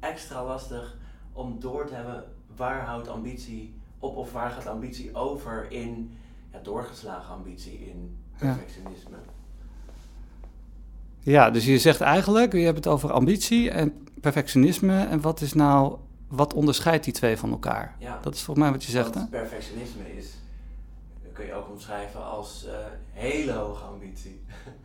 extra 0.00 0.44
lastig 0.44 0.96
om 1.32 1.60
door 1.60 1.86
te 1.86 1.94
hebben 1.94 2.24
waar 2.56 2.84
houdt 2.84 3.08
ambitie 3.08 3.74
op 3.98 4.16
of 4.16 4.32
waar 4.32 4.50
gaat 4.50 4.66
ambitie 4.66 5.14
over 5.14 5.66
in 5.70 6.16
ja, 6.52 6.58
doorgeslagen 6.62 7.34
ambitie 7.34 7.78
in 7.78 8.16
perfectionisme. 8.38 9.16
Ja, 11.20 11.50
dus 11.50 11.64
je 11.64 11.78
zegt 11.78 12.00
eigenlijk, 12.00 12.52
je 12.52 12.58
hebt 12.58 12.76
het 12.76 12.86
over 12.86 13.12
ambitie 13.12 13.70
en 13.70 14.08
perfectionisme. 14.20 15.04
En 15.04 15.20
wat 15.20 15.40
is 15.40 15.52
nou, 15.52 15.96
wat 16.28 16.54
onderscheidt 16.54 17.04
die 17.04 17.12
twee 17.12 17.36
van 17.36 17.50
elkaar? 17.50 17.96
Ja. 17.98 18.18
Dat 18.22 18.34
is 18.34 18.42
volgens 18.42 18.66
mij 18.66 18.74
wat 18.74 18.84
je 18.84 18.90
zegt, 18.90 19.14
hè? 19.14 19.26
Perfectionisme 19.26 20.16
is, 20.16 20.34
kun 21.38 21.46
je 21.46 21.54
ook 21.54 21.70
omschrijven 21.70 22.24
als 22.24 22.66
eh, 22.66 22.74
hele 23.12 23.52
hoge 23.52 23.84
ambitie. 23.84 24.40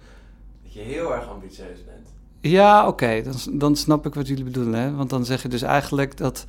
dat 0.64 0.74
je 0.74 0.80
heel 0.80 1.14
erg 1.14 1.28
ambitieus 1.28 1.86
bent. 1.86 2.08
Ja, 2.42 2.88
oké, 2.88 3.22
dan, 3.22 3.60
dan 3.60 3.76
snap 3.76 4.06
ik 4.06 4.14
wat 4.14 4.28
jullie 4.28 4.44
bedoelen. 4.44 4.80
Hè? 4.80 4.96
Want 4.96 5.10
dan 5.10 5.26
zeg 5.26 5.42
je 5.42 5.48
dus 5.48 5.62
eigenlijk 5.62 6.18
dat 6.18 6.46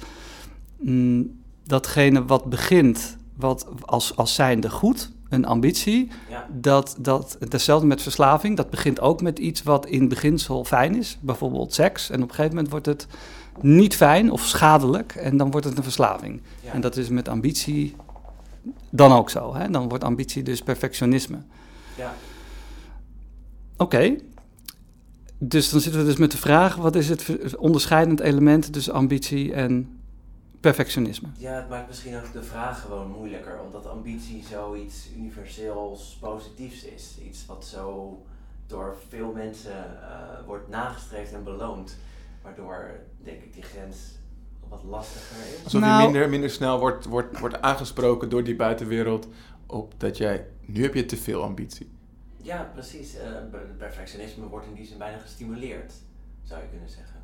mm, 0.76 1.41
datgene 1.62 2.24
wat 2.24 2.45
begint 2.45 3.16
wat 3.37 3.66
als, 3.81 4.16
als 4.16 4.35
zijnde 4.35 4.70
goed, 4.70 5.11
een 5.28 5.45
ambitie, 5.45 6.11
Ja, 6.31 6.47
dat, 6.53 6.97
dat 6.99 7.37
hetzelfde 7.49 7.87
met 7.87 8.03
verslaving, 8.03 8.57
dat 8.57 8.70
begint 8.70 9.01
ook 9.01 9.22
met 9.22 9.39
iets 9.39 9.62
wat 9.62 9.87
in 9.87 10.09
beginsel 10.09 10.64
fijn 10.64 10.97
is, 10.97 11.18
bijvoorbeeld 11.20 11.74
seks. 11.74 12.11
En 12.11 12.22
op 12.22 12.28
een 12.28 12.35
gegeven 12.35 12.55
moment 12.55 12.70
wordt 12.70 12.87
het 12.87 13.07
niet 13.61 13.97
fijn 13.97 14.31
of 14.31 14.45
schadelijk 14.45 15.14
en 15.14 15.37
dan 15.37 15.51
wordt 15.51 15.66
het 15.66 15.76
een 15.76 15.83
verslaving. 15.83 16.43
ja. 16.61 16.72
En 16.72 16.81
dat 16.81 16.97
is 16.97 17.09
met 17.09 17.28
ambitie 17.28 17.95
dan 18.91 19.12
ook 19.12 19.31
zo. 19.31 19.55
Hè? 19.55 19.71
Dan 19.71 19.89
wordt 19.89 20.05
ambitie 20.05 20.43
dus 20.43 20.61
perfectionisme. 20.61 21.39
ja. 21.97 22.15
Oké. 23.77 24.17
Dus 25.39 25.71
dan 25.71 25.81
zitten 25.81 26.01
we 26.01 26.07
dus 26.07 26.17
met 26.17 26.31
de 26.31 26.37
vraag: 26.37 26.77
wat 26.77 26.95
is 26.95 27.09
het 27.09 27.57
onderscheidend 27.57 28.21
element 28.21 28.73
tussen 28.73 28.93
ambitie 28.93 29.53
en 29.53 30.01
perfectionisme? 30.61 31.29
Ja, 31.39 31.53
het 31.53 31.69
maakt 31.69 31.89
misschien 31.89 32.17
ook 32.17 32.33
de 32.33 32.43
vraag 32.43 32.81
gewoon 32.81 33.11
moeilijker, 33.11 33.61
omdat 33.61 33.87
ambitie 33.87 34.45
zoiets 34.51 35.09
universeels 35.17 36.17
positiefs 36.21 36.85
is. 36.85 37.19
Iets 37.27 37.47
wat 37.47 37.65
zo 37.65 38.19
door 38.67 38.97
veel 39.09 39.33
mensen 39.33 40.03
eh, 40.03 40.47
wordt 40.47 40.69
nagestreefd 40.69 41.33
en 41.33 41.45
beloond. 41.45 41.97
Waardoor, 42.43 42.91
denk 43.23 43.43
ik, 43.43 43.55
die 43.55 43.62
grens 43.62 43.97
wat 44.75 44.91
lastiger 44.91 45.37
is. 45.37 45.64
Alsof 45.64 45.81
Nou- 45.81 46.03
je 46.03 46.09
minder, 46.09 46.29
minder 46.29 46.51
snel 46.51 46.79
wordt, 46.79 47.05
wordt, 47.05 47.39
wordt 47.39 47.61
aangesproken 47.62 48.29
door 48.29 48.45
die 48.45 48.57
buitenwereld 48.57 49.29
op 49.66 49.95
dat 49.97 50.16
jij, 50.16 50.47
nu 50.66 50.83
heb 50.83 50.95
je 50.95 51.07
te 51.07 51.16
veel 51.16 51.43
ambitie. 51.43 51.91
Ja, 52.37 52.70
precies. 52.72 53.16
Eh, 53.16 53.22
per- 53.51 53.75
perfectionisme 53.79 54.47
wordt 54.49 54.66
in 54.66 54.75
die 54.75 54.87
zin 54.87 54.99
bijna 54.99 55.18
gestimuleerd, 55.18 55.93
zou 56.43 56.61
je 56.61 56.68
kunnen 56.68 56.89
zeggen. 56.89 57.14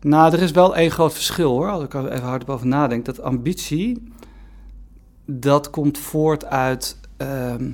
Nou, 0.00 0.32
er 0.32 0.42
is 0.42 0.50
wel 0.50 0.76
één 0.76 0.90
groot 0.90 1.12
verschil 1.12 1.50
hoor, 1.50 1.70
als 1.70 1.84
ik 1.84 1.94
er 1.94 2.12
even 2.12 2.26
hardop 2.28 2.50
over 2.50 2.66
nadenk. 2.66 3.04
Dat 3.04 3.20
ambitie, 3.20 4.12
dat 5.24 5.70
komt 5.70 5.98
voort 5.98 6.44
uit, 6.44 6.98
ehm 7.16 7.70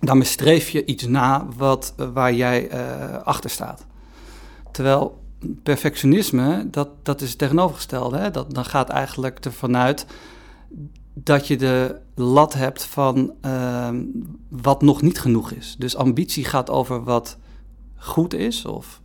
daarmee 0.00 0.24
streef 0.24 0.68
je 0.68 0.84
iets 0.84 1.06
na 1.06 1.46
wat, 1.56 1.94
eh, 1.96 2.08
waar 2.12 2.32
jij 2.32 2.68
eh, 2.68 3.22
achter 3.22 3.50
staat. 3.50 3.86
Terwijl 4.70 5.19
perfectionisme, 5.62 6.70
dat, 6.70 6.88
dat 7.02 7.20
is 7.20 7.28
het 7.28 7.38
tegenovergestelde. 7.38 8.16
Hè? 8.16 8.30
Dat, 8.30 8.54
dan 8.54 8.64
gaat 8.64 8.88
eigenlijk 8.88 9.44
ervan 9.44 9.76
uit 9.76 10.06
dat 11.14 11.46
je 11.46 11.56
de 11.56 11.96
lat 12.14 12.52
hebt 12.52 12.84
van 12.84 13.32
ehm, 13.40 14.04
wat 14.48 14.82
nog 14.82 15.02
niet 15.02 15.20
genoeg 15.20 15.50
is. 15.50 15.76
Dus 15.78 15.96
ambitie 15.96 16.44
gaat 16.44 16.70
over 16.70 17.04
wat 17.04 17.38
goed 17.96 18.34
is 18.34 18.64
of 18.64 19.00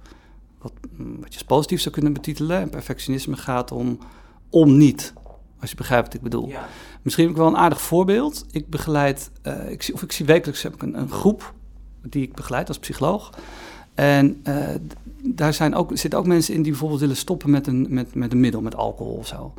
wat, 0.62 0.74
mm, 0.98 1.20
wat 1.20 1.34
je 1.34 1.40
als 1.40 1.48
positief 1.48 1.82
zou 1.82 1.94
kunnen 1.94 2.14
betitelen. 2.14 2.60
En 2.60 2.70
perfectionisme 2.70 3.38
gaat 3.38 3.72
om, 3.72 3.98
om 4.50 4.78
niet, 4.78 5.14
als 5.60 5.70
je 5.70 5.76
begrijpt 5.76 6.06
wat 6.06 6.16
ik 6.16 6.22
bedoel. 6.22 6.48
Ja, 6.48 6.68
Misschien 7.02 7.26
heb 7.26 7.36
ik 7.36 7.42
wel 7.42 7.52
een 7.52 7.58
aardig 7.58 7.82
voorbeeld. 7.82 8.46
Ik 8.52 8.70
begeleid, 8.70 9.32
eh, 9.42 9.72
ik 9.72 9.84
zie, 9.84 9.94
of 9.94 10.02
ik 10.02 10.12
zie 10.12 10.26
wekelijks 10.26 10.64
heb 10.64 10.74
ik 10.74 10.82
een, 10.82 11.00
een 11.00 11.10
groep 11.10 11.54
die 12.02 12.24
ik 12.24 12.34
begeleid 12.34 12.68
als 12.68 12.80
psycholoog. 12.80 13.30
En 13.96 14.40
eh, 14.44 14.58
daar 15.24 15.54
zijn 15.54 15.76
ook, 15.76 15.98
zitten 15.98 16.20
ook 16.20 16.28
mensen 16.28 16.54
in 16.54 16.62
die 16.62 16.72
bijvoorbeeld 16.72 17.00
willen 17.00 17.16
stoppen 17.16 17.50
met 17.50 17.68
een, 17.68 17.88
met, 17.90 18.16
met 18.16 18.32
een 18.32 18.40
middel, 18.40 18.62
met 18.62 18.76
alcohol 18.76 19.16
of 19.16 19.28
zo. 19.28 19.54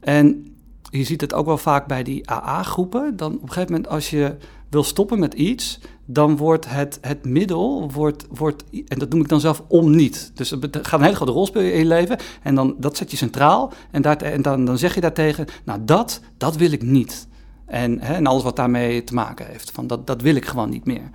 En 0.00 0.54
je 0.90 1.04
ziet 1.04 1.20
het 1.20 1.34
ook 1.34 1.46
wel 1.46 1.58
vaak 1.58 1.86
bij 1.86 2.02
die 2.02 2.30
AA-groepen. 2.30 3.16
Dan 3.16 3.34
op 3.34 3.42
een 3.42 3.48
gegeven 3.48 3.72
moment, 3.72 3.90
als 3.90 4.10
je 4.10 4.36
wil 4.68 4.84
stoppen 4.84 5.18
met 5.18 5.34
iets, 5.34 5.80
dan 6.04 6.36
wordt 6.36 6.68
het, 6.68 6.98
het 7.00 7.24
middel, 7.24 7.90
wordt, 7.90 8.26
wordt, 8.30 8.64
en 8.88 8.98
dat 8.98 9.08
noem 9.08 9.20
ik 9.20 9.28
dan 9.28 9.40
zelf 9.40 9.62
om 9.66 9.96
niet. 9.96 10.30
Dus 10.34 10.50
het 10.50 10.78
gaat 10.82 10.98
een 10.98 11.04
hele 11.04 11.16
grote 11.16 11.32
rol 11.32 11.46
spelen 11.46 11.72
in 11.72 11.78
je 11.78 11.84
leven. 11.84 12.18
En 12.42 12.54
dan, 12.54 12.74
dat 12.78 12.96
zet 12.96 13.10
je 13.10 13.16
centraal. 13.16 13.72
En, 13.90 14.02
daar, 14.02 14.16
en 14.16 14.42
dan, 14.42 14.64
dan 14.64 14.78
zeg 14.78 14.94
je 14.94 15.00
daartegen, 15.00 15.46
nou 15.64 15.80
dat, 15.84 16.20
dat 16.36 16.56
wil 16.56 16.72
ik 16.72 16.82
niet. 16.82 17.26
En, 17.66 18.00
hè, 18.00 18.14
en 18.14 18.26
alles 18.26 18.42
wat 18.42 18.56
daarmee 18.56 19.04
te 19.04 19.14
maken 19.14 19.46
heeft. 19.46 19.70
Van 19.70 19.86
dat, 19.86 20.06
dat 20.06 20.22
wil 20.22 20.34
ik 20.34 20.44
gewoon 20.44 20.70
niet 20.70 20.84
meer. 20.84 21.10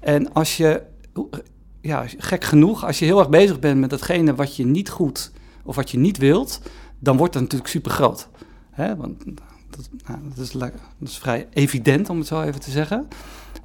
En 0.00 0.32
als 0.32 0.56
je, 0.56 0.82
ja, 1.80 2.04
gek 2.18 2.44
genoeg, 2.44 2.84
als 2.84 2.98
je 2.98 3.04
heel 3.04 3.18
erg 3.18 3.28
bezig 3.28 3.58
bent 3.58 3.80
met 3.80 3.90
datgene 3.90 4.34
wat 4.34 4.56
je 4.56 4.66
niet 4.66 4.90
goed 4.90 5.32
of 5.62 5.76
wat 5.76 5.90
je 5.90 5.98
niet 5.98 6.18
wilt, 6.18 6.60
dan 6.98 7.16
wordt 7.16 7.32
dat 7.32 7.42
natuurlijk 7.42 7.70
super 7.70 7.90
groot. 7.90 8.28
Hè? 8.70 8.96
Want 8.96 9.24
dat, 9.70 9.88
nou, 10.06 10.18
dat, 10.34 10.38
is, 10.38 10.50
dat 10.50 10.72
is 11.00 11.18
vrij 11.18 11.46
evident 11.52 12.10
om 12.10 12.18
het 12.18 12.26
zo 12.26 12.42
even 12.42 12.60
te 12.60 12.70
zeggen. 12.70 13.08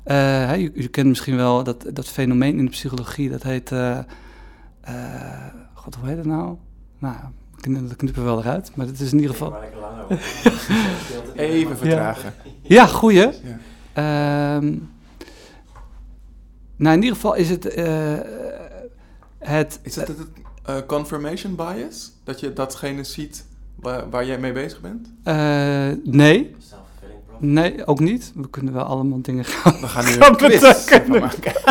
Eh, 0.04 0.16
hè, 0.18 0.54
je, 0.54 0.72
je 0.76 0.88
kent 0.88 1.08
misschien 1.08 1.36
wel 1.36 1.64
dat, 1.64 1.86
dat 1.94 2.08
fenomeen 2.08 2.58
in 2.58 2.66
de 2.66 2.72
psychologie, 2.72 3.30
dat 3.30 3.44
heet. 3.44 3.72
eh, 3.72 3.98
eh, 4.82 5.54
God, 5.74 5.96
hoe 5.96 6.08
heet 6.08 6.18
het 6.18 6.26
nou? 6.26 6.58
Nou, 7.00 7.16
dat 7.88 7.96
knippen 7.96 8.22
we 8.22 8.30
wel 8.30 8.40
eruit, 8.40 8.72
maar 8.76 8.86
het 8.86 9.00
is 9.00 9.12
in 9.12 9.20
ieder 9.20 9.36
geval. 9.36 9.56
Even 11.36 11.78
vertragen. 11.78 12.34
Ja, 12.62 12.86
goeie. 12.86 13.20
Ja. 13.20 13.60
Ehm, 13.94 14.76
nou, 16.76 16.96
in 16.96 17.02
ieder 17.02 17.16
geval 17.16 17.36
is 17.36 17.50
het. 17.50 17.68
eh, 17.68 18.14
het 19.40 19.80
Is 19.82 19.94
dat 19.94 20.08
het 20.08 20.18
eh, 20.66 20.76
confirmation 20.88 21.56
bias? 21.56 22.12
Dat 22.24 22.40
je 22.40 22.54
datgene 22.54 23.04
ziet 23.04 23.46
waar, 23.76 24.10
waar 24.10 24.26
jij 24.26 24.40
mee 24.40 24.52
bezig 24.52 24.82
bent? 24.82 25.08
eh, 25.24 25.36
nee, 26.04 26.56
nee, 27.40 27.86
ook 27.86 28.00
niet. 28.00 28.32
We 28.36 28.50
kunnen 28.50 28.74
wel 28.74 28.84
allemaal 28.84 29.22
dingen 29.22 29.46
gaan. 29.46 29.80
We 29.82 29.88
gaan 29.88 30.06
nu 30.06 30.18
maken. 31.20 31.54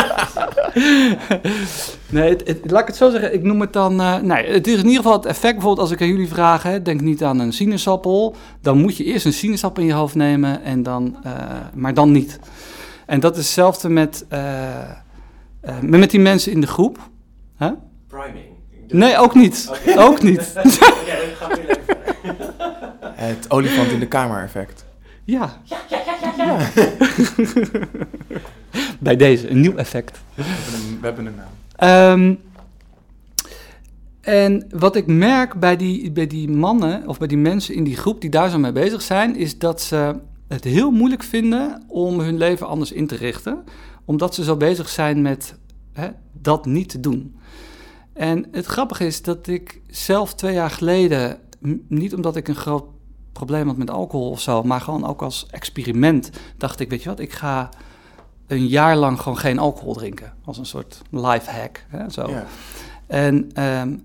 nee, 2.09 2.29
het, 2.29 2.47
het- 2.47 2.71
laat 2.71 2.81
ik 2.81 2.87
het 2.87 2.95
zo 2.95 3.09
zeggen. 3.09 3.33
Ik 3.33 3.43
noem 3.43 3.61
het 3.61 3.73
dan. 3.73 3.95
nee, 4.25 4.45
het 4.51 4.67
is 4.67 4.73
in 4.77 4.85
ieder 4.85 4.95
geval 5.01 5.13
het 5.17 5.25
effect. 5.25 5.53
Bijvoorbeeld, 5.53 5.79
als 5.79 5.91
ik 5.91 6.01
aan 6.01 6.07
jullie 6.07 6.27
vraag: 6.27 6.63
hè, 6.63 6.81
denk 6.81 7.01
niet 7.01 7.23
aan 7.23 7.39
een 7.39 7.53
sinaasappel. 7.53 8.35
Dan 8.61 8.77
moet 8.77 8.97
je 8.97 9.03
eerst 9.03 9.25
een 9.25 9.33
sinaasappel 9.33 9.81
in 9.81 9.87
je 9.87 9.93
hoofd 9.95 10.15
nemen, 10.15 10.63
en 10.63 10.83
dan, 10.83 11.15
maar 11.73 11.93
dan 11.93 12.11
niet. 12.11 12.39
En 13.05 13.19
dat 13.19 13.37
is 13.37 13.43
hetzelfde 13.43 13.89
met, 13.89 14.25
eh, 14.29 14.81
eh, 15.61 15.79
met 15.81 16.11
die 16.11 16.19
mensen 16.19 16.51
in 16.51 16.61
de 16.61 16.67
groep. 16.67 17.09
Hè? 17.55 17.71
Priming. 18.07 18.45
Nee, 18.87 19.17
ook 19.17 19.35
niet. 19.35 19.69
Ook 19.97 20.21
niet. 20.21 20.53
Weer. 20.53 21.77
Het 23.13 23.51
olifant 23.51 23.91
in 23.91 23.99
de 23.99 24.07
kamer 24.07 24.43
effect. 24.43 24.85
Ja. 25.23 25.53
Bij 28.99 29.15
deze, 29.15 29.49
een 29.49 29.59
nieuw 29.59 29.75
effect. 29.75 30.19
We 30.33 30.43
hebben 30.43 30.73
een, 30.73 30.99
we 30.99 31.05
hebben 31.05 31.25
een 31.25 31.35
naam. 31.35 31.51
Ehm, 31.75 32.35
en 34.21 34.67
wat 34.69 34.95
ik 34.95 35.07
merk 35.07 35.59
bij 35.59 35.75
die, 35.75 36.11
bij 36.11 36.27
die 36.27 36.49
mannen 36.49 37.07
of 37.07 37.17
bij 37.17 37.27
die 37.27 37.37
mensen 37.37 37.75
in 37.75 37.83
die 37.83 37.97
groep 37.97 38.21
die 38.21 38.29
daar 38.29 38.49
zo 38.49 38.57
mee 38.57 38.71
bezig 38.71 39.01
zijn, 39.01 39.35
is 39.35 39.57
dat 39.57 39.81
ze 39.81 40.15
het 40.53 40.63
heel 40.63 40.91
moeilijk 40.91 41.23
vinden 41.23 41.83
om 41.87 42.19
hun 42.19 42.37
leven 42.37 42.67
anders 42.67 42.91
in 42.91 43.07
te 43.07 43.15
richten, 43.15 43.63
omdat 44.05 44.35
ze 44.35 44.43
zo 44.43 44.57
bezig 44.57 44.89
zijn 44.89 45.21
met 45.21 45.55
hè, 45.93 46.09
dat 46.31 46.65
niet 46.65 46.89
te 46.89 46.99
doen. 46.99 47.35
En 48.13 48.47
het 48.51 48.65
grappige 48.65 49.05
is 49.05 49.21
dat 49.21 49.47
ik 49.47 49.81
zelf 49.87 50.33
twee 50.33 50.53
jaar 50.53 50.69
geleden, 50.69 51.39
niet 51.87 52.15
omdat 52.15 52.35
ik 52.35 52.47
een 52.47 52.55
groot 52.55 52.85
probleem 53.31 53.67
had 53.67 53.77
met 53.77 53.89
alcohol 53.89 54.29
of 54.29 54.41
zo, 54.41 54.63
maar 54.63 54.81
gewoon 54.81 55.05
ook 55.05 55.21
als 55.21 55.47
experiment, 55.51 56.29
dacht 56.57 56.79
ik, 56.79 56.89
weet 56.89 57.03
je 57.03 57.09
wat, 57.09 57.19
ik 57.19 57.33
ga 57.33 57.69
een 58.47 58.67
jaar 58.67 58.95
lang 58.95 59.19
gewoon 59.19 59.37
geen 59.37 59.59
alcohol 59.59 59.93
drinken. 59.93 60.33
Als 60.45 60.57
een 60.57 60.65
soort 60.65 61.01
life 61.09 61.51
hack. 61.51 61.85
Hè, 61.87 62.09
zo. 62.09 62.29
Ja. 62.29 62.45
En 63.07 63.49
ehm, 63.53 63.95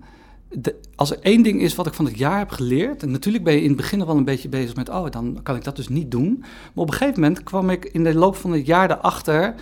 als 0.95 1.11
er 1.11 1.19
één 1.21 1.41
ding 1.43 1.61
is 1.61 1.75
wat 1.75 1.87
ik 1.87 1.93
van 1.93 2.05
het 2.05 2.17
jaar 2.17 2.37
heb 2.37 2.49
geleerd... 2.49 3.03
en 3.03 3.11
natuurlijk 3.11 3.43
ben 3.43 3.53
je 3.53 3.61
in 3.61 3.67
het 3.67 3.77
begin 3.77 4.05
wel 4.05 4.17
een 4.17 4.25
beetje 4.25 4.49
bezig 4.49 4.75
met... 4.75 4.89
oh, 4.89 5.09
dan 5.09 5.39
kan 5.43 5.55
ik 5.55 5.63
dat 5.63 5.75
dus 5.75 5.87
niet 5.87 6.11
doen. 6.11 6.37
Maar 6.39 6.83
op 6.83 6.87
een 6.87 6.93
gegeven 6.93 7.21
moment 7.21 7.43
kwam 7.43 7.69
ik 7.69 7.85
in 7.85 8.03
de 8.03 8.13
loop 8.13 8.35
van 8.35 8.51
het 8.51 8.65
jaar 8.65 8.91
erachter... 8.91 9.55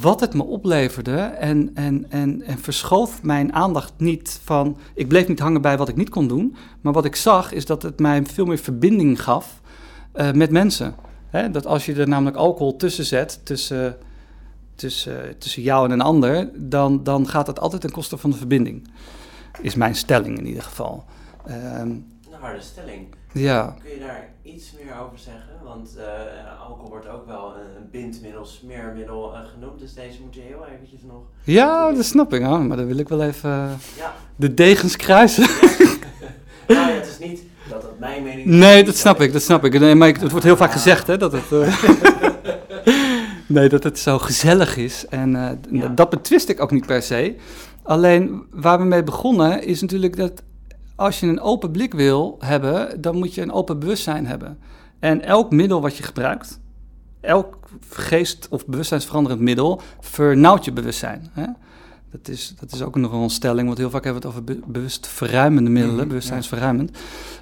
wat 0.00 0.20
het 0.20 0.34
me 0.34 0.42
opleverde 0.42 1.16
en, 1.20 1.70
en, 1.74 2.06
en, 2.08 2.42
en 2.42 2.58
verschoof 2.58 3.22
mijn 3.22 3.52
aandacht 3.52 3.92
niet 3.96 4.40
van... 4.44 4.76
ik 4.94 5.08
bleef 5.08 5.28
niet 5.28 5.38
hangen 5.38 5.62
bij 5.62 5.78
wat 5.78 5.88
ik 5.88 5.96
niet 5.96 6.08
kon 6.08 6.28
doen... 6.28 6.56
maar 6.80 6.92
wat 6.92 7.04
ik 7.04 7.16
zag 7.16 7.52
is 7.52 7.66
dat 7.66 7.82
het 7.82 7.98
mij 7.98 8.26
veel 8.26 8.46
meer 8.46 8.58
verbinding 8.58 9.22
gaf 9.22 9.60
eh, 10.12 10.32
met 10.32 10.50
mensen. 10.50 10.94
Dat 11.52 11.66
als 11.66 11.86
je 11.86 11.94
er 11.94 12.08
namelijk 12.08 12.36
alcohol 12.36 12.76
tussen 12.76 13.04
zet... 13.04 13.40
tussen, 13.42 13.96
tussen, 14.74 15.38
tussen 15.38 15.62
jou 15.62 15.84
en 15.84 15.90
een 15.90 16.00
ander... 16.00 16.50
Dan, 16.54 17.04
dan 17.04 17.28
gaat 17.28 17.46
het 17.46 17.60
altijd 17.60 17.80
ten 17.80 17.90
koste 17.90 18.16
van 18.16 18.30
de 18.30 18.36
verbinding 18.36 18.88
is 19.60 19.74
mijn 19.74 19.94
stelling 19.94 20.38
in 20.38 20.46
ieder 20.46 20.62
geval. 20.62 21.04
Ehm, 21.46 21.80
Een 21.80 22.04
harde 22.40 22.60
stelling. 22.60 23.06
ja, 23.32 23.76
Kun 23.82 23.90
je 23.92 23.98
daar 23.98 24.28
iets 24.42 24.72
meer 24.84 24.92
over 25.04 25.18
zeggen? 25.18 25.42
Want 25.64 25.96
eh, 25.96 26.60
alcohol 26.68 26.88
wordt 26.90 27.08
ook 27.08 27.26
wel 27.26 27.54
een 27.56 27.90
bindmiddel, 27.90 28.44
smeermiddel 28.44 29.34
eh, 29.34 29.40
genoemd. 29.54 29.78
Dus 29.80 29.94
deze 29.94 30.18
moet 30.22 30.34
je 30.34 30.40
heel 30.40 30.64
eventjes 30.74 31.00
nog... 31.02 31.22
ja, 31.44 31.92
dat 31.92 32.04
snap 32.04 32.32
ik. 32.34 32.42
Hoor. 32.42 32.60
Maar 32.60 32.76
dan 32.76 32.86
wil 32.86 32.98
ik 32.98 33.08
wel 33.08 33.22
even 33.22 33.50
eh, 33.50 33.70
Ja, 33.96 34.14
de 34.36 34.54
degens 34.54 34.96
kruisen. 34.96 35.42
nou 36.68 36.90
ja, 36.90 36.94
het 36.94 37.06
is 37.06 37.18
niet 37.28 37.42
dat 37.68 37.82
het 37.82 37.98
mijn 37.98 38.22
mening 38.22 38.46
is. 38.48 38.54
nee, 38.54 38.84
dat 38.84 38.96
snap 38.96 39.20
ik, 39.20 39.32
dat 39.32 39.42
snap 39.42 39.64
ik. 39.64 39.78
Nee, 39.80 39.94
maar 39.94 40.08
ik, 40.08 40.16
het 40.20 40.30
wordt 40.30 40.46
heel 40.46 40.56
vaak 40.56 40.72
gezegd 40.72 41.06
hè, 41.06 41.16
dat 41.16 41.32
het... 41.32 41.44
nee, 43.46 43.68
dat 43.68 43.82
het 43.82 43.98
zo 43.98 44.18
gezellig 44.18 44.76
is. 44.76 45.06
En 45.08 45.60
Ja. 45.70 45.88
dat 45.88 46.10
betwist 46.10 46.48
ik 46.48 46.60
ook 46.60 46.70
niet 46.70 46.86
per 46.86 47.02
se. 47.02 47.36
Alleen, 47.86 48.42
waar 48.50 48.78
we 48.78 48.84
mee 48.84 49.02
begonnen 49.02 49.64
is 49.64 49.80
natuurlijk 49.80 50.16
dat... 50.16 50.42
als 50.96 51.20
je 51.20 51.26
een 51.26 51.40
open 51.40 51.70
blik 51.70 51.94
wil 51.94 52.36
hebben, 52.38 53.00
dan 53.00 53.16
moet 53.16 53.34
je 53.34 53.42
een 53.42 53.52
open 53.52 53.78
bewustzijn 53.78 54.26
hebben. 54.26 54.58
En 54.98 55.22
elk 55.22 55.50
middel 55.50 55.80
wat 55.80 55.96
je 55.96 56.02
gebruikt, 56.02 56.60
elk 57.20 57.58
geest- 57.88 58.48
of 58.50 58.66
bewustzijnsveranderend 58.66 59.40
middel, 59.42 59.80
vernauwt 60.00 60.64
je 60.64 60.72
bewustzijn. 60.72 61.30
Hè? 61.32 61.46
Dat, 62.10 62.28
is, 62.28 62.54
dat 62.60 62.72
is 62.72 62.82
ook 62.82 62.96
nog 62.96 63.12
een 63.12 63.30
stelling, 63.30 63.66
want 63.66 63.78
heel 63.78 63.90
vaak 63.90 64.04
hebben 64.04 64.22
we 64.22 64.28
het 64.28 64.36
over 64.36 64.44
be- 64.54 64.72
bewust 64.72 65.06
verruimende 65.06 65.70
middelen, 65.70 65.96
Mhm, 65.98 66.08
bewustzijnsverruimend. 66.08 66.90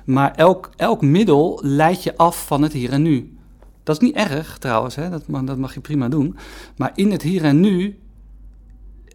Maar 0.05 0.35
elk, 0.35 0.71
elk 0.77 1.03
middel 1.03 1.61
leidt 1.63 2.03
je 2.03 2.17
af 2.17 2.47
van 2.47 2.63
het 2.63 2.73
hier 2.73 2.91
en 2.93 3.03
nu. 3.03 3.37
Dat 3.83 3.97
is 3.97 4.03
niet 4.03 4.15
erg 4.17 4.59
trouwens, 4.59 4.95
hè? 4.95 5.11
Dat, 5.11 5.27
mag, 5.27 5.43
dat 5.45 5.59
mag 5.59 5.75
je 5.75 5.81
prima 5.81 6.09
doen. 6.09 6.37
Maar 6.77 6.93
in 6.95 7.11
het 7.11 7.23
hier 7.23 7.45
en 7.45 7.61
nu 7.61 7.99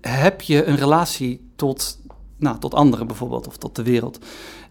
heb 0.01 0.41
je 0.41 0.65
een 0.65 0.75
relatie 0.75 1.49
tot, 1.55 1.99
nou, 2.37 2.59
tot 2.59 2.73
anderen 2.73 3.07
bijvoorbeeld, 3.07 3.47
of 3.47 3.57
tot 3.57 3.75
de 3.75 3.83
wereld. 3.83 4.19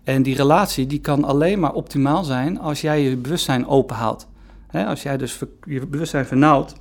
En 0.05 0.23
die 0.23 0.37
relatie 0.37 0.87
die 0.87 1.01
kan 1.01 1.25
alleen 1.25 1.61
maar 1.61 1.73
optimaal 1.73 2.25
zijn 2.25 2.61
als 2.61 2.81
jij 2.81 3.03
je 3.03 3.17
bewustzijn 3.17 3.67
openhoudt. 3.67 4.27
Als 4.73 5.03
jij 5.03 5.17
dus 5.17 5.39
je 5.65 5.87
bewustzijn 5.87 6.27
vernauwt, 6.27 6.75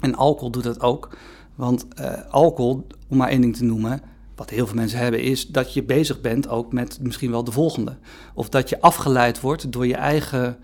en 0.00 0.14
alcohol 0.14 0.50
doet 0.50 0.62
dat 0.62 0.80
ook. 0.80 1.16
Want 1.54 1.86
eh, 1.94 2.12
alcohol, 2.30 2.86
om 3.08 3.16
maar 3.16 3.28
één 3.28 3.40
ding 3.40 3.56
te 3.56 3.64
noemen, 3.64 4.00
wat 4.34 4.50
heel 4.50 4.66
veel 4.66 4.76
mensen 4.76 4.98
hebben, 4.98 5.22
is 5.22 5.46
dat 5.46 5.74
je 5.74 5.82
bezig 5.82 6.20
bent 6.20 6.48
ook 6.48 6.72
met 6.72 6.98
misschien 7.00 7.30
wel 7.30 7.44
de 7.44 7.52
volgende. 7.52 7.96
Of 8.34 8.48
dat 8.48 8.68
je 8.68 8.80
afgeleid 8.80 9.40
wordt 9.40 9.72
door 9.72 9.86
je 9.86 9.96
eigen 9.96 10.58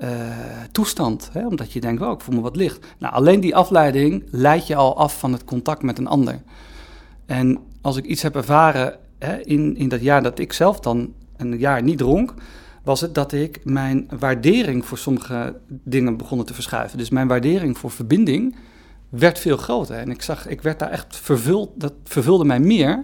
eh, 0.00 0.10
toestand. 0.72 1.28
Hè? 1.32 1.46
Omdat 1.46 1.72
je 1.72 1.80
denkt, 1.80 2.02
oh, 2.02 2.12
ik 2.12 2.20
voel 2.20 2.34
me 2.34 2.40
wat 2.40 2.56
licht. 2.56 2.86
Nou, 2.98 3.14
alleen 3.14 3.40
die 3.40 3.56
afleiding 3.56 4.24
leidt 4.30 4.66
je 4.66 4.74
al 4.74 4.96
af 4.96 5.18
van 5.18 5.32
het 5.32 5.44
contact 5.44 5.82
met 5.82 5.98
een 5.98 6.06
ander. 6.06 6.42
En 7.26 7.58
als 7.80 7.96
ik 7.96 8.04
iets 8.04 8.22
heb 8.22 8.36
ervaren 8.36 8.98
hè, 9.18 9.40
in, 9.40 9.76
in 9.76 9.88
dat 9.88 10.00
jaar 10.00 10.22
dat 10.22 10.38
ik 10.38 10.52
zelf 10.52 10.80
dan 10.80 11.12
een 11.36 11.58
jaar 11.58 11.82
niet 11.82 11.98
dronk, 11.98 12.34
was 12.82 13.00
het 13.00 13.14
dat 13.14 13.32
ik 13.32 13.60
mijn 13.64 14.08
waardering 14.18 14.84
voor 14.84 14.98
sommige 14.98 15.56
dingen 15.66 16.16
begon 16.16 16.44
te 16.44 16.54
verschuiven. 16.54 16.98
Dus 16.98 17.10
mijn 17.10 17.28
waardering 17.28 17.78
voor 17.78 17.90
verbinding 17.90 18.56
werd 19.08 19.38
veel 19.38 19.56
groter. 19.56 19.96
En 19.96 20.10
ik 20.10 20.22
zag, 20.22 20.48
ik 20.48 20.62
werd 20.62 20.78
daar 20.78 20.90
echt 20.90 21.16
vervuld, 21.16 21.70
dat 21.74 21.92
vervulde 22.04 22.44
mij 22.44 22.60
meer 22.60 23.02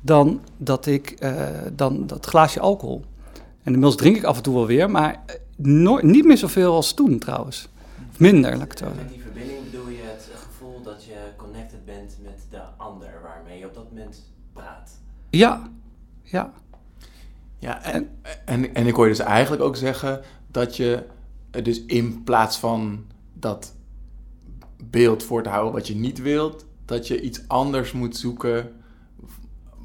dan 0.00 0.40
dat 0.56 0.86
ik, 0.86 1.10
eh, 1.10 1.32
dan 1.72 2.06
dat 2.06 2.26
glaasje 2.26 2.60
alcohol. 2.60 3.04
En 3.34 3.72
inmiddels 3.72 3.96
drink 3.96 4.16
ik 4.16 4.24
af 4.24 4.36
en 4.36 4.42
toe 4.42 4.54
wel 4.54 4.66
weer, 4.66 4.90
maar 4.90 5.22
eh, 5.26 5.34
nooit, 5.56 6.04
niet 6.04 6.24
meer 6.24 6.36
zoveel 6.36 6.74
als 6.74 6.94
toen 6.94 7.18
trouwens. 7.18 7.68
Of 8.10 8.18
minder, 8.18 8.50
laat 8.52 8.62
ik 8.62 8.70
het 8.70 8.78
zo 8.78 8.84
Met 8.84 8.94
zeggen. 8.94 9.12
die 9.12 9.22
verbinding 9.22 9.70
bedoel 9.70 9.88
je 9.88 10.02
het 10.02 10.30
gevoel 10.34 10.82
dat 10.82 11.04
je 11.04 11.16
connected 11.36 11.84
bent 11.84 12.16
met 12.22 12.46
de 12.50 12.60
ander 12.76 13.10
waarmee 13.22 13.58
je 13.58 13.66
op 13.66 13.74
dat 13.74 13.88
moment 13.90 14.22
praat. 14.52 14.90
Ja, 15.30 15.70
ja. 16.22 16.52
Ja, 17.58 17.82
en, 17.82 18.08
en, 18.44 18.74
en 18.74 18.86
ik 18.86 18.94
hoor 18.94 19.04
je 19.04 19.14
dus 19.14 19.24
eigenlijk 19.24 19.62
ook 19.62 19.76
zeggen 19.76 20.22
dat 20.50 20.76
je 20.76 21.02
dus 21.62 21.84
in 21.84 22.24
plaats 22.24 22.58
van 22.58 23.04
dat 23.32 23.74
beeld 24.90 25.22
voor 25.22 25.42
te 25.42 25.48
houden 25.48 25.72
wat 25.72 25.86
je 25.86 25.96
niet 25.96 26.22
wilt, 26.22 26.66
dat 26.84 27.06
je 27.06 27.20
iets 27.20 27.48
anders 27.48 27.92
moet 27.92 28.16
zoeken 28.16 28.72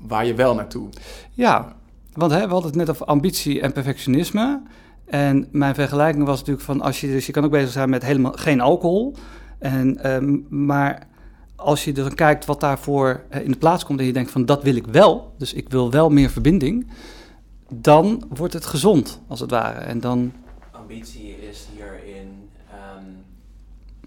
waar 0.01 0.25
je 0.25 0.33
wel 0.33 0.55
naartoe. 0.55 0.89
Ja, 1.31 1.75
want 2.13 2.31
hè, 2.31 2.39
we 2.39 2.51
hadden 2.51 2.69
het 2.69 2.75
net 2.75 2.89
over 2.89 3.05
ambitie 3.05 3.61
en 3.61 3.73
perfectionisme. 3.73 4.61
En 5.11 5.47
mijn 5.51 5.75
vergelijking 5.75 6.25
was 6.25 6.39
natuurlijk 6.39 6.65
van 6.65 6.81
als 6.81 7.01
je 7.01 7.07
dus 7.07 7.25
je 7.25 7.31
kan 7.31 7.43
ook 7.43 7.51
bezig 7.51 7.71
zijn 7.71 7.89
met 7.89 8.03
helemaal 8.03 8.31
geen 8.31 8.61
alcohol. 8.61 9.15
En, 9.59 10.03
ehm, 10.03 10.37
maar 10.65 11.07
als 11.55 11.83
je 11.83 11.91
dan 11.91 12.13
kijkt 12.13 12.45
wat 12.45 12.59
daarvoor 12.59 13.23
eh, 13.29 13.43
in 13.43 13.51
de 13.51 13.57
plaats 13.57 13.85
komt 13.85 13.99
en 13.99 14.05
je 14.05 14.13
denkt 14.13 14.31
van 14.31 14.45
dat 14.45 14.63
wil 14.63 14.75
ik 14.75 14.87
wel, 14.87 15.33
dus 15.37 15.53
ik 15.53 15.69
wil 15.69 15.91
wel 15.91 16.09
meer 16.09 16.29
verbinding, 16.29 16.91
dan 17.69 18.23
wordt 18.29 18.53
het 18.53 18.65
gezond 18.65 19.21
als 19.27 19.39
het 19.39 19.51
ware. 19.51 19.79
En 19.79 19.99
dan 19.99 20.31
Ambitie 20.71 21.49
is 21.49 21.67
hierin 21.75 22.49
ehm, 22.69 23.05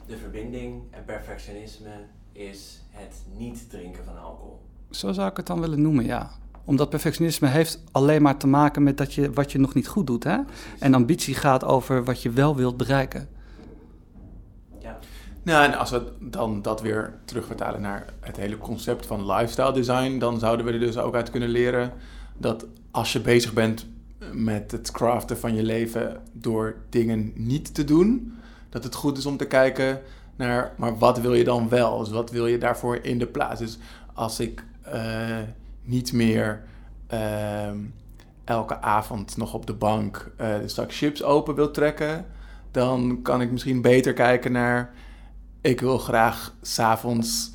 de 0.07 0.17
verbinding 0.17 0.83
en 0.91 1.05
perfectionisme 1.05 1.93
is 2.33 2.83
het 2.91 3.15
niet 3.39 3.71
drinken 3.71 4.05
van 4.05 4.23
alcohol. 4.23 4.61
zo 4.91 5.13
zou 5.13 5.31
ik 5.31 5.37
het 5.37 5.47
dan 5.47 5.61
willen 5.61 5.83
noemen, 5.83 6.05
ja. 6.05 6.31
Omdat 6.65 6.91
perfectionisme 6.91 7.49
heeft 7.49 7.83
alleen 7.93 8.23
maar 8.23 8.37
te 8.37 8.47
maken 8.47 8.83
met 8.83 8.97
dat 8.97 9.15
je, 9.15 9.33
wat 9.33 9.53
je 9.53 9.59
nog 9.59 9.75
niet 9.75 9.89
goed 9.89 10.07
doet. 10.07 10.25
Hè? 10.25 10.39
En 10.79 10.95
ambitie 10.95 11.35
gaat 11.35 11.65
over 11.65 12.05
wat 12.05 12.23
je 12.23 12.31
wel 12.31 12.57
wilt 12.57 12.77
bereiken. 12.77 13.29
ja. 14.79 14.99
Nou, 15.43 15.65
en 15.65 15.79
als 15.79 15.91
we 15.91 16.03
dan 16.21 16.63
dat 16.63 16.81
weer 16.81 17.15
terugvertalen 17.25 17.81
naar 17.81 18.07
het 18.21 18.37
hele 18.37 18.59
concept 18.59 19.07
van 19.07 19.27
lifestyle 19.27 19.73
design, 19.73 20.19
dan 20.19 20.39
zouden 20.39 20.67
we 20.67 20.73
er 20.73 20.79
dus 20.79 20.99
ook 20.99 21.15
uit 21.15 21.31
kunnen 21.31 21.49
leren 21.49 21.93
dat 22.39 22.67
als 22.91 23.13
je 23.13 23.21
bezig 23.21 23.53
bent 23.53 23.87
met 24.33 24.71
het 24.71 24.91
craften 24.91 25.39
van 25.39 25.55
je 25.55 25.63
leven 25.63 26.21
door 26.33 26.77
dingen 26.89 27.33
niet 27.35 27.75
te 27.75 27.85
doen, 27.85 28.39
dat 28.69 28.85
het 28.85 28.95
goed 28.95 29.19
is 29.19 29.27
om 29.27 29.37
te 29.37 29.47
kijken 29.47 30.01
naar, 30.37 30.75
maar 30.77 30.99
wat 30.99 31.21
wil 31.21 31.35
je 31.35 31.45
dan 31.45 31.69
wel? 31.69 31.99
Dus 31.99 32.11
wat 32.11 32.31
wil 32.31 32.47
je 32.47 32.59
daarvoor 32.59 32.97
in 32.97 33.19
de 33.19 33.27
plaats? 33.27 33.61
Dus 33.61 33.79
als 34.15 34.41
ik 34.41 34.65
eh, 34.83 35.39
niet 35.85 36.13
meer 36.13 36.63
ehm, 37.07 37.79
elke 38.45 38.81
avond 38.81 39.37
nog 39.37 39.55
op 39.55 39.67
de 39.67 39.75
bank 39.75 40.33
eh, 40.37 40.59
de 40.59 40.69
zak 40.69 40.93
chips 40.93 41.23
open 41.23 41.55
wil 41.55 41.71
trekken, 41.71 42.27
dan 42.71 43.23
kan 43.23 43.41
ik 43.41 43.51
misschien 43.51 43.83
beter 43.83 44.13
kijken 44.13 44.53
naar 44.53 44.95
ik 45.61 45.81
wil 45.81 45.99
graag 45.99 46.55
s'avonds 46.63 47.53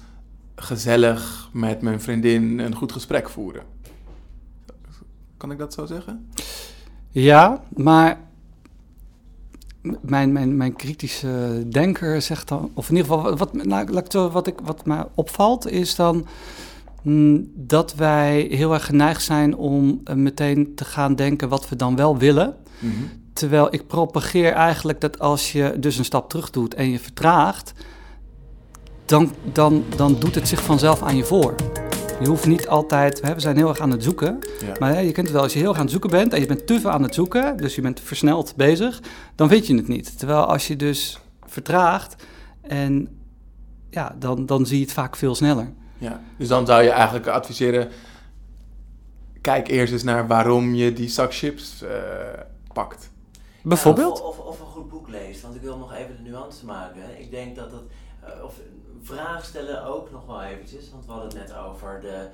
gezellig 0.55 1.49
met 1.53 1.81
mijn 1.81 2.01
vriendin 2.01 2.59
een 2.59 2.75
goed 2.75 2.91
gesprek 2.91 3.29
voeren. 3.29 3.63
Kan 5.37 5.51
ik 5.51 5.57
dat 5.57 5.73
zo 5.73 5.85
zeggen? 5.85 6.29
Ja, 7.09 7.63
maar 7.75 8.19
mijn, 10.01 10.31
mijn, 10.31 10.57
mijn 10.57 10.75
kritische 10.75 11.65
denker 11.69 12.21
zegt 12.21 12.47
dan, 12.47 12.71
of 12.73 12.89
in 12.89 12.95
ieder 12.95 13.11
geval, 13.11 13.37
wat, 13.37 13.53
nou, 13.53 14.03
wat, 14.31 14.47
ik, 14.47 14.59
wat 14.63 14.85
mij 14.85 15.05
opvalt, 15.13 15.69
is 15.69 15.95
dan 15.95 16.27
dat 17.55 17.95
wij 17.95 18.47
heel 18.51 18.73
erg 18.73 18.85
geneigd 18.85 19.23
zijn 19.23 19.55
om 19.55 20.01
eh, 20.03 20.15
meteen 20.15 20.75
te 20.75 20.85
gaan 20.85 21.15
denken 21.15 21.49
wat 21.49 21.69
we 21.69 21.75
dan 21.75 21.95
wel 21.95 22.17
willen. 22.17 22.55
Terwijl 23.33 23.67
ik 23.73 23.87
propageer 23.87 24.51
eigenlijk 24.51 25.01
dat 25.01 25.19
als 25.19 25.51
je 25.51 25.75
dus 25.79 25.97
een 25.97 26.05
stap 26.05 26.29
terug 26.29 26.49
doet 26.49 26.73
en 26.73 26.89
je 26.89 26.99
vertraagt, 26.99 27.71
dan, 29.05 29.31
dan, 29.53 29.83
dan 29.95 30.15
doet 30.19 30.35
het 30.35 30.47
zich 30.47 30.63
vanzelf 30.63 31.01
aan 31.01 31.15
je 31.15 31.23
voor. 31.23 31.55
Je 32.21 32.27
hoeft 32.27 32.47
niet 32.47 32.67
altijd, 32.67 33.19
we 33.19 33.33
zijn 33.39 33.57
heel 33.57 33.69
erg 33.69 33.79
aan 33.79 33.91
het 33.91 34.03
zoeken, 34.03 34.39
Ja. 34.65 34.73
maar 34.79 35.03
je 35.03 35.11
kent 35.11 35.25
het 35.27 35.35
wel, 35.35 35.43
als 35.43 35.53
je 35.53 35.59
heel 35.59 35.67
erg 35.67 35.77
aan 35.77 35.83
het 35.83 35.91
zoeken 35.91 36.09
bent 36.09 36.33
en 36.33 36.39
je 36.39 36.45
bent 36.47 36.67
te 36.67 36.79
veel 36.79 36.89
aan 36.89 37.03
het 37.03 37.13
zoeken, 37.13 37.57
dus 37.57 37.75
je 37.75 37.81
bent 37.81 37.99
versneld 37.99 38.53
bezig, 38.55 39.01
dan 39.35 39.47
weet 39.47 39.67
je 39.67 39.75
het 39.75 39.87
niet. 39.87 40.17
Terwijl 40.17 40.45
als 40.45 40.67
je 40.67 40.75
dus 40.75 41.19
vertraagt, 41.45 42.23
en 42.61 43.07
ja, 43.89 44.15
dan, 44.19 44.45
dan 44.45 44.65
zie 44.65 44.77
je 44.77 44.83
het 44.83 44.93
vaak 44.93 45.15
veel 45.15 45.35
sneller. 45.35 45.71
Ja, 45.99 46.21
dus 46.37 46.47
dan 46.47 46.65
zou 46.65 46.83
je 46.83 46.89
eigenlijk 46.89 47.27
adviseren: 47.27 47.89
kijk 49.41 49.67
eerst 49.67 49.93
eens 49.93 50.03
naar 50.03 50.27
waarom 50.27 50.73
je 50.75 50.93
die 50.93 51.09
zak 51.09 51.33
chips 51.33 51.81
eh, 51.81 51.91
pakt. 52.73 53.11
Bijvoorbeeld? 53.63 54.17
Ja, 54.17 54.23
of, 54.23 54.39
of, 54.39 54.45
of 54.45 54.59
een 54.59 54.65
goed 54.65 54.89
boek 54.89 55.09
leest, 55.09 55.41
want 55.41 55.55
ik 55.55 55.61
wil 55.61 55.77
nog 55.77 55.93
even 55.93 56.15
de 56.23 56.29
nuance 56.29 56.65
maken. 56.65 57.19
Ik 57.19 57.31
denk 57.31 57.55
dat 57.55 57.71
het, 57.71 57.81
eh, 58.23 58.43
of 58.43 58.59
vraag 59.01 59.45
stellen 59.45 59.85
ook 59.85 60.11
nog 60.11 60.25
wel 60.25 60.41
eventjes, 60.43 60.91
want 60.91 61.05
we 61.05 61.11
hadden 61.11 61.29
het 61.29 61.47
net 61.47 61.57
over 61.57 62.01
de, 62.01 62.27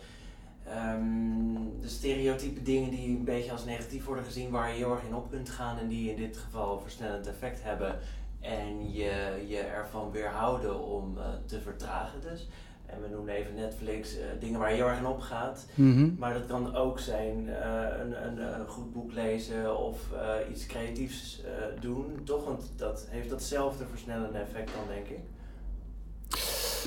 ehm, 0.66 1.82
de 1.82 1.88
stereotype 1.88 2.62
dingen 2.62 2.90
die 2.90 3.18
een 3.18 3.24
beetje 3.24 3.52
als 3.52 3.66
negatief 3.66 4.06
worden 4.06 4.26
gezien, 4.26 4.50
waar 4.50 4.70
je 4.70 4.76
heel 4.76 4.92
erg 4.92 5.04
in 5.04 5.16
op 5.16 5.30
kunt 5.30 5.50
gaan 5.50 5.78
en 5.78 5.88
die 5.88 6.10
in 6.10 6.18
dit 6.18 6.38
geval 6.38 6.80
versnellend 6.80 7.28
effect 7.28 7.64
hebben. 7.64 8.00
En 8.40 8.92
je, 8.94 9.44
je 9.48 9.60
ervan 9.60 10.12
weerhouden 10.12 10.84
om 10.84 11.18
eh, 11.18 11.24
te 11.46 11.62
vertragen 11.62 12.22
dus. 12.22 12.48
En 12.86 13.02
we 13.02 13.08
noemen 13.10 13.34
even 13.34 13.56
Netflix, 13.56 14.18
eh, 14.18 14.26
dingen 14.40 14.60
waar 14.60 14.70
je 14.70 14.76
heel 14.76 14.88
erg 14.88 15.00
in 15.00 15.06
opgaat. 15.06 15.66
Mhm. 15.76 16.10
Maar 16.18 16.34
dat 16.34 16.46
kan 16.46 16.76
ook 16.76 17.00
zijn 17.00 17.50
eh, 17.50 18.00
een, 18.00 18.26
een, 18.28 18.60
een 18.60 18.68
goed 18.68 18.94
boek 18.94 19.14
lezen 19.14 19.80
of 19.80 20.12
eh, 20.12 20.52
iets 20.52 20.66
creatiefs 20.66 21.42
doen, 21.80 22.20
toch? 22.24 22.46
Want 22.46 22.72
dat 22.76 23.08
heeft 23.10 23.30
datzelfde 23.30 23.86
versnellende 23.90 24.38
effect 24.38 24.72
dan, 24.74 24.88
denk 24.88 25.08
ik. 25.08 25.20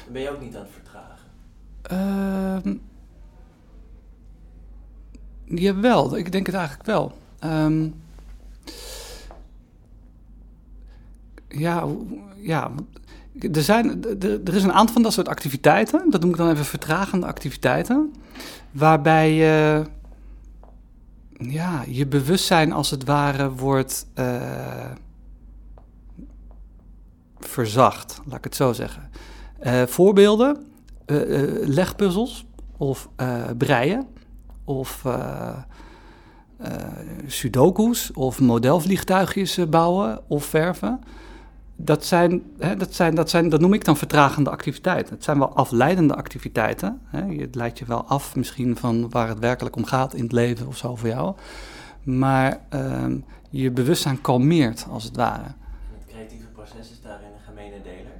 Dan 0.04 0.12
ben 0.12 0.22
je 0.22 0.30
ook 0.30 0.40
niet 0.40 0.56
aan 0.56 0.62
het 0.62 0.70
vertragen. 0.70 1.26
Ehm 1.82 2.76
jawel, 5.48 6.16
ik 6.16 6.32
denk 6.32 6.46
het 6.46 6.54
eigenlijk 6.54 6.86
wel. 6.86 7.12
Ehm, 7.38 7.88
ja, 11.48 11.86
ja, 12.36 12.70
er, 13.38 13.62
zijn, 13.62 14.04
er, 14.44 14.54
is 14.54 14.62
een 14.62 14.72
aantal 14.72 14.94
van 14.94 15.02
dat 15.02 15.12
soort 15.12 15.28
activiteiten, 15.28 16.10
dat 16.10 16.20
noem 16.20 16.30
ik 16.30 16.36
dan 16.36 16.50
even 16.50 16.64
vertragende 16.64 17.26
activiteiten, 17.26 18.12
waarbij 18.70 19.32
je, 19.32 19.84
ja, 21.32 21.84
je 21.88 22.06
bewustzijn 22.06 22.72
als 22.72 22.90
het 22.90 23.04
ware 23.04 23.50
wordt 23.50 24.06
eh, 24.14 24.90
verzacht, 27.38 28.20
laat 28.24 28.38
ik 28.38 28.44
het 28.44 28.56
zo 28.56 28.72
zeggen. 28.72 29.10
Eh, 29.58 29.82
voorbeelden, 29.82 30.66
eh, 31.06 31.16
legpuzzels 31.60 32.46
of 32.76 33.08
breien 33.56 34.06
of 34.64 35.04
sudoku's 37.26 38.10
of 38.14 38.40
modelvliegtuigjes 38.40 39.68
bouwen 39.68 40.20
of 40.28 40.44
verven. 40.44 41.00
Dat 41.80 42.04
zijn, 42.04 42.42
hè, 42.58 42.76
dat, 42.76 42.94
zijn, 42.94 43.14
dat 43.14 43.30
zijn, 43.30 43.48
dat 43.48 43.60
noem 43.60 43.72
ik 43.72 43.84
dan 43.84 43.96
vertragende 43.96 44.50
activiteiten. 44.50 45.14
Het 45.14 45.24
zijn 45.24 45.38
wel 45.38 45.54
afleidende 45.54 46.14
activiteiten. 46.14 47.00
Hè. 47.04 47.24
Je- 47.24 47.40
Het 47.40 47.54
leidt 47.54 47.78
je 47.78 47.84
wel 47.84 48.04
af 48.04 48.36
misschien 48.36 48.76
van 48.76 49.10
waar 49.10 49.28
het 49.28 49.38
werkelijk 49.38 49.76
om 49.76 49.84
gaat 49.84 50.14
in 50.14 50.22
het 50.22 50.32
leven 50.32 50.66
of 50.66 50.76
zo 50.76 50.96
voor 50.96 51.08
jou. 51.08 51.34
Maar 52.02 52.60
ehm, 52.68 53.16
je 53.50 53.70
bewustzijn 53.70 54.20
kalmeert 54.20 54.86
als 54.90 55.04
het 55.04 55.16
ware. 55.16 55.42
En 55.44 55.54
het 55.98 56.06
creatieve 56.08 56.46
proces 56.46 56.90
is 56.90 57.00
daarin 57.02 57.26
een 57.26 57.44
gemene 57.54 57.82
deler? 57.82 58.12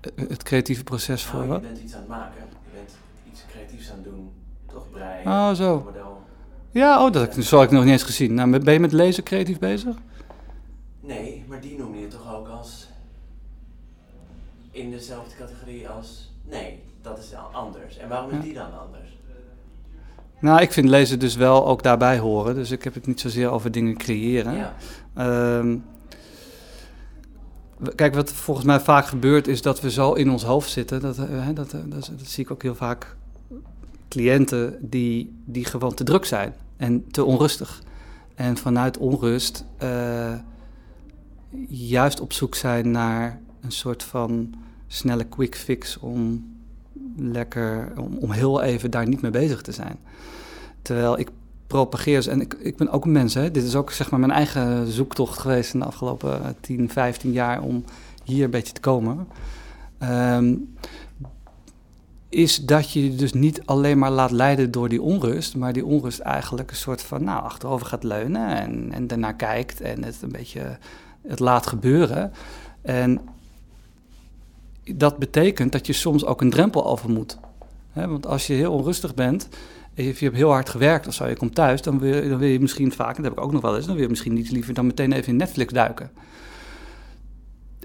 Eh, 0.00 0.28
Het 0.28 0.42
creatieve 0.42 0.84
proces 0.84 1.24
voor 1.24 1.38
Nou, 1.38 1.46
je 1.52 1.58
wat? 1.60 1.62
bent 1.62 1.78
iets 1.82 1.92
aan 1.94 2.00
het 2.00 2.08
maken. 2.08 2.42
Je 2.64 2.70
bent 2.74 2.90
iets 3.32 3.44
creatiefs 3.48 3.90
aan 3.90 3.96
het 3.96 4.04
doen. 4.04 4.30
Toch 4.72 4.90
breien. 4.90 5.26
Oh, 5.26 5.52
zo. 5.52 5.82
model. 5.84 6.18
Ja, 6.70 7.04
oh, 7.04 7.12
dat 7.12 7.34
zo 7.34 7.56
had 7.56 7.64
ik 7.64 7.70
nog 7.70 7.82
niet 7.84 7.92
eens 7.92 8.02
gezien. 8.02 8.34
Nou, 8.34 8.58
ben 8.58 8.72
je 8.72 8.80
met 8.80 8.92
lezen 8.92 9.22
creatief 9.24 9.58
bezig? 9.58 9.96
Nee, 11.00 11.44
maar 11.48 11.60
die 11.60 11.78
noem 11.78 11.94
je 11.94 12.08
toch 12.08 12.34
ook 12.34 12.48
als... 12.48 12.88
In 14.70 14.90
dezelfde 14.90 15.36
categorie 15.36 15.88
als... 15.88 16.32
Nee, 16.44 16.82
dat 17.02 17.18
is 17.18 17.34
al 17.34 17.48
anders. 17.52 17.96
En 17.96 18.08
waarom 18.08 18.30
Ja. 18.30 18.38
is 18.38 18.44
die 18.44 18.54
dan 18.54 18.78
anders? 18.80 19.18
Nou, 20.40 20.60
ik 20.60 20.72
vind 20.72 20.88
lezen 20.88 21.18
dus 21.18 21.36
wel 21.36 21.66
ook 21.66 21.82
daarbij 21.82 22.18
horen. 22.18 22.54
Dus 22.54 22.70
ik 22.70 22.84
heb 22.84 22.94
het 22.94 23.06
niet 23.06 23.20
zozeer 23.20 23.50
over 23.50 23.70
dingen 23.70 23.96
creëren. 23.96 24.54
Ja. 24.54 24.74
Ehm, 25.14 25.76
kijk, 27.94 28.14
wat 28.14 28.32
volgens 28.32 28.66
mij 28.66 28.80
vaak 28.80 29.06
gebeurt 29.06 29.46
is 29.48 29.62
dat 29.62 29.80
we 29.80 29.90
zo 29.90 30.12
in 30.12 30.30
ons 30.30 30.42
hoofd 30.44 30.70
zitten. 30.70 31.00
Dat, 31.00 31.18
eh, 31.18 31.24
hè, 31.28 31.52
dat, 31.52 31.72
eh, 31.72 31.80
dat, 31.86 32.10
dat 32.18 32.26
zie 32.26 32.44
ik 32.44 32.50
ook 32.50 32.62
heel 32.62 32.74
vaak. 32.74 33.16
Cliënten 34.08 34.76
die, 34.80 35.42
die 35.44 35.64
gewoon 35.64 35.94
te 35.94 36.04
druk 36.04 36.24
zijn 36.24 36.54
en 36.76 37.10
te 37.10 37.24
onrustig. 37.24 37.82
En 38.34 38.56
vanuit 38.56 38.98
onrust 38.98 39.64
eh, 39.76 40.34
juist 41.68 42.20
op 42.20 42.32
zoek 42.32 42.54
zijn 42.54 42.90
naar 42.90 43.40
een 43.60 43.72
soort 43.72 44.02
van 44.02 44.54
snelle 44.86 45.24
quick 45.24 45.56
fix 45.56 45.98
om 45.98 46.48
lekker, 47.16 47.92
om, 47.96 48.16
om 48.16 48.30
heel 48.30 48.62
even 48.62 48.90
daar 48.90 49.08
niet 49.08 49.20
mee 49.20 49.30
bezig 49.30 49.62
te 49.62 49.72
zijn. 49.72 49.98
Terwijl 50.82 51.18
ik 51.18 51.28
propageer, 51.66 52.28
en 52.28 52.40
ik, 52.40 52.54
ik 52.54 52.76
ben 52.76 52.90
ook 52.90 53.04
een 53.04 53.12
mens, 53.12 53.34
hè. 53.34 53.50
dit 53.50 53.64
is 53.64 53.74
ook 53.74 53.90
zeg 53.90 54.10
maar 54.10 54.20
mijn 54.20 54.32
eigen 54.32 54.86
zoektocht 54.86 55.38
geweest 55.38 55.74
in 55.74 55.80
de 55.80 55.86
afgelopen 55.86 56.56
10, 56.60 56.90
15 56.90 57.32
jaar 57.32 57.62
om 57.62 57.84
hier 58.24 58.44
een 58.44 58.50
beetje 58.50 58.72
te 58.72 58.80
komen. 58.80 59.28
Ehm, 59.98 60.54
is 62.28 62.56
dat 62.56 62.90
je 62.90 63.04
je 63.04 63.16
dus 63.16 63.32
niet 63.32 63.62
alleen 63.64 63.98
maar 63.98 64.10
laat 64.10 64.30
leiden 64.30 64.70
door 64.70 64.88
die 64.88 65.02
onrust, 65.02 65.56
maar 65.56 65.72
die 65.72 65.84
onrust 65.84 66.18
eigenlijk 66.18 66.70
een 66.70 66.76
soort 66.76 67.02
van 67.02 67.24
nou, 67.24 67.42
achterover 67.42 67.86
gaat 67.86 68.04
leunen 68.04 68.56
en, 68.56 68.92
en 68.92 69.06
daarna 69.06 69.32
kijkt 69.32 69.80
en 69.80 70.04
het 70.04 70.22
een 70.22 70.32
beetje 70.32 70.78
het 71.26 71.38
laat 71.38 71.66
gebeuren. 71.66 72.32
En 72.82 73.20
dat 74.94 75.18
betekent 75.18 75.72
dat 75.72 75.86
je 75.86 75.92
soms 75.92 76.24
ook 76.26 76.40
een 76.40 76.50
drempel 76.50 76.86
over 76.86 77.10
moet. 77.10 77.38
Want 77.92 78.26
als 78.26 78.46
je 78.46 78.52
heel 78.54 78.72
onrustig 78.72 79.14
bent, 79.14 79.48
en 79.94 80.04
je, 80.04 80.14
hebt 80.18 80.36
heel 80.36 80.50
hard 80.50 80.68
gewerkt 80.68 81.06
of 81.06 81.14
zo, 81.14 81.26
je 81.26 81.36
komt 81.36 81.54
thuis, 81.54 81.82
dan 81.82 81.98
wil, 81.98 82.14
je- 82.22 82.28
dan 82.28 82.38
wil 82.38 82.48
je 82.48 82.60
misschien 82.60 82.92
vaak, 82.92 83.16
dat 83.16 83.24
heb 83.24 83.32
ik 83.32 83.40
ook 83.40 83.52
nog 83.52 83.62
wel 83.62 83.76
eens, 83.76 83.84
dan 83.86 83.94
wil 83.94 84.02
je 84.04 84.08
misschien 84.10 84.34
niet 84.34 84.50
liever 84.50 84.74
dan 84.74 84.86
meteen 84.86 85.12
even 85.12 85.28
in 85.28 85.36
Netflix 85.36 85.72
duiken. 85.72 86.10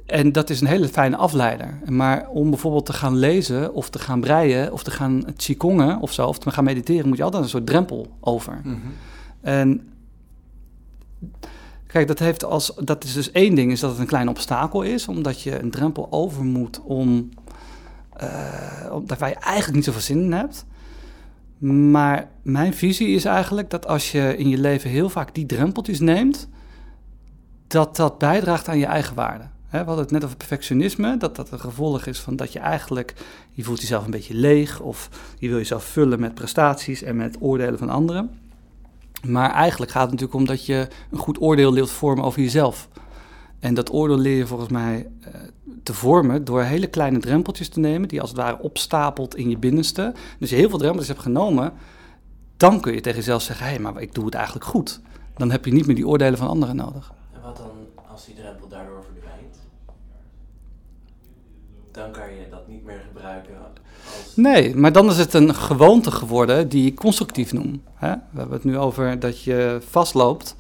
En 0.06 0.32
dat 0.32 0.50
is 0.50 0.62
een 0.62 0.68
hele 0.68 0.88
fijne 0.88 1.16
afleider. 1.16 1.80
Maar 1.90 2.30
om 2.30 2.50
bijvoorbeeld 2.50 2.86
te 2.86 2.94
gaan 2.94 3.16
lezen 3.18 3.74
of 3.74 3.90
te 3.90 4.00
gaan 4.00 4.20
breien 4.22 4.72
of 4.74 4.84
te 4.84 4.92
gaan 4.92 5.24
qigongen 5.36 6.00
of 6.00 6.12
zo, 6.14 6.28
of 6.28 6.40
te 6.40 6.52
gaan 6.52 6.64
mediteren, 6.64 7.08
moet 7.08 7.18
je 7.18 7.24
altijd 7.24 7.44
een 7.44 7.50
soort 7.50 7.66
drempel 7.66 8.08
over. 8.20 8.62
En 9.42 9.88
kijk, 11.96 12.08
dat, 12.08 12.20
heeft 12.20 12.44
als, 12.44 12.74
dat 12.80 13.04
is 13.04 13.14
dus 13.14 13.32
één 13.32 13.56
ding, 13.56 13.72
is 13.72 13.80
dat 13.80 13.92
het 13.92 14.00
een 14.00 14.06
klein 14.06 14.30
obstakel 14.30 14.82
is, 14.82 15.08
omdat 15.08 15.42
je 15.42 15.62
een 15.62 15.72
drempel 15.72 16.08
over 16.10 16.44
moet 16.44 16.82
om, 16.82 17.30
eh 18.14 18.92
om 18.92 19.06
waar 19.18 19.30
je 19.30 19.36
eigenlijk 19.36 19.76
niet 19.76 19.86
zoveel 19.86 20.02
zin 20.02 20.22
in 20.22 20.32
hebt. 20.32 20.66
Maar 21.90 22.30
mijn 22.42 22.74
visie 22.74 23.08
is 23.08 23.26
eigenlijk 23.26 23.70
dat 23.70 23.88
als 23.88 24.12
je 24.12 24.38
in 24.38 24.50
je 24.50 24.58
leven 24.58 24.90
heel 24.90 25.10
vaak 25.10 25.36
die 25.36 25.46
drempeltjes 25.46 26.00
neemt, 26.00 26.48
dat 27.68 27.96
dat 27.96 28.18
bijdraagt 28.18 28.68
aan 28.68 28.80
je 28.80 28.86
eigen 28.86 29.16
waarde. 29.16 29.44
We 29.70 29.78
hadden 29.78 29.98
het 29.98 30.12
net 30.12 30.24
over 30.24 30.38
perfectionisme, 30.38 31.18
dat 31.18 31.36
dat 31.36 31.52
een 31.52 31.60
gevolg 31.60 32.06
is 32.06 32.20
van 32.20 32.36
dat 32.36 32.54
je 32.54 32.60
eigenlijk, 32.60 33.14
je 33.52 33.64
voelt 33.64 33.82
jezelf 33.82 34.06
een 34.06 34.12
beetje 34.12 34.34
leeg 34.34 34.80
of 34.80 35.10
je 35.40 35.48
wil 35.48 35.58
jezelf 35.58 35.84
vullen 35.84 36.20
met 36.20 36.34
prestaties 36.34 37.02
en 37.02 37.16
met 37.16 37.38
oordelen 37.40 37.80
van 37.80 37.90
anderen. 37.90 38.44
Maar 39.28 39.52
eigenlijk 39.52 39.92
gaat 39.92 40.02
het 40.02 40.12
natuurlijk 40.12 40.40
om 40.40 40.46
dat 40.46 40.66
je 40.66 40.88
een 41.12 41.18
goed 41.18 41.42
oordeel 41.42 41.74
leert 41.74 41.90
vormen 41.90 42.24
over 42.24 42.42
jezelf. 42.42 42.90
En 43.60 43.74
dat 43.74 43.94
oordeel 43.94 44.18
leer 44.18 44.38
je 44.38 44.48
volgens 44.48 44.70
mij 44.70 45.08
eh, 45.22 45.32
te 45.84 45.94
vormen 45.94 46.46
door 46.46 46.62
hele 46.62 46.88
kleine 46.88 47.20
drempeltjes 47.20 47.70
te 47.70 47.80
nemen, 47.80 48.08
die 48.08 48.22
als 48.22 48.30
het 48.30 48.40
ware 48.40 48.60
opstapelt 48.60 49.36
in 49.36 49.50
je 49.50 49.58
binnenste. 49.58 50.14
Dus 50.40 50.50
je 50.50 50.56
heel 50.56 50.70
veel 50.70 50.78
drempeltjes 50.78 51.14
hebt 51.14 51.22
genomen, 51.22 51.74
dan 52.58 52.82
kun 52.82 52.94
je 52.94 53.02
tegen 53.02 53.20
jezelf 53.20 53.42
zeggen, 53.42 53.66
hé, 53.66 53.72
hey, 53.72 53.82
maar 53.82 54.02
ik 54.02 54.14
doe 54.14 54.26
het 54.26 54.34
eigenlijk 54.34 54.66
goed. 54.66 55.02
Dan 55.36 55.52
heb 55.52 55.66
je 55.66 55.74
niet 55.74 55.86
meer 55.86 55.96
die 55.96 56.08
oordelen 56.08 56.38
van 56.38 56.48
anderen 56.48 56.76
nodig. 56.76 57.14
En 57.34 57.42
wat 57.42 57.58
dan 57.58 57.72
als 58.12 58.26
die 58.26 58.36
drempel 58.36 58.68
daardoor 58.68 59.04
verdwijnt? 59.04 59.58
Dan 61.96 62.12
kan 62.12 62.34
je 62.34 62.50
dat 62.50 62.68
niet 62.68 62.86
meer 62.86 63.02
gebruiken 63.08 63.54
als... 63.58 64.36
Nee, 64.36 64.76
maar 64.76 64.92
dan 64.92 65.10
is 65.10 65.18
het 65.18 65.34
een 65.34 65.56
gewoonte 65.56 66.12
geworden 66.12 66.70
die 66.70 66.86
ik 66.86 66.96
constructief 66.96 67.54
noem. 67.54 67.84
Hè? 67.94 68.12
We 68.12 68.38
hebben 68.38 68.56
het 68.56 68.64
nu 68.64 68.78
over 68.78 69.20
dat 69.20 69.44
je 69.44 69.78
vastloopt 69.90 70.56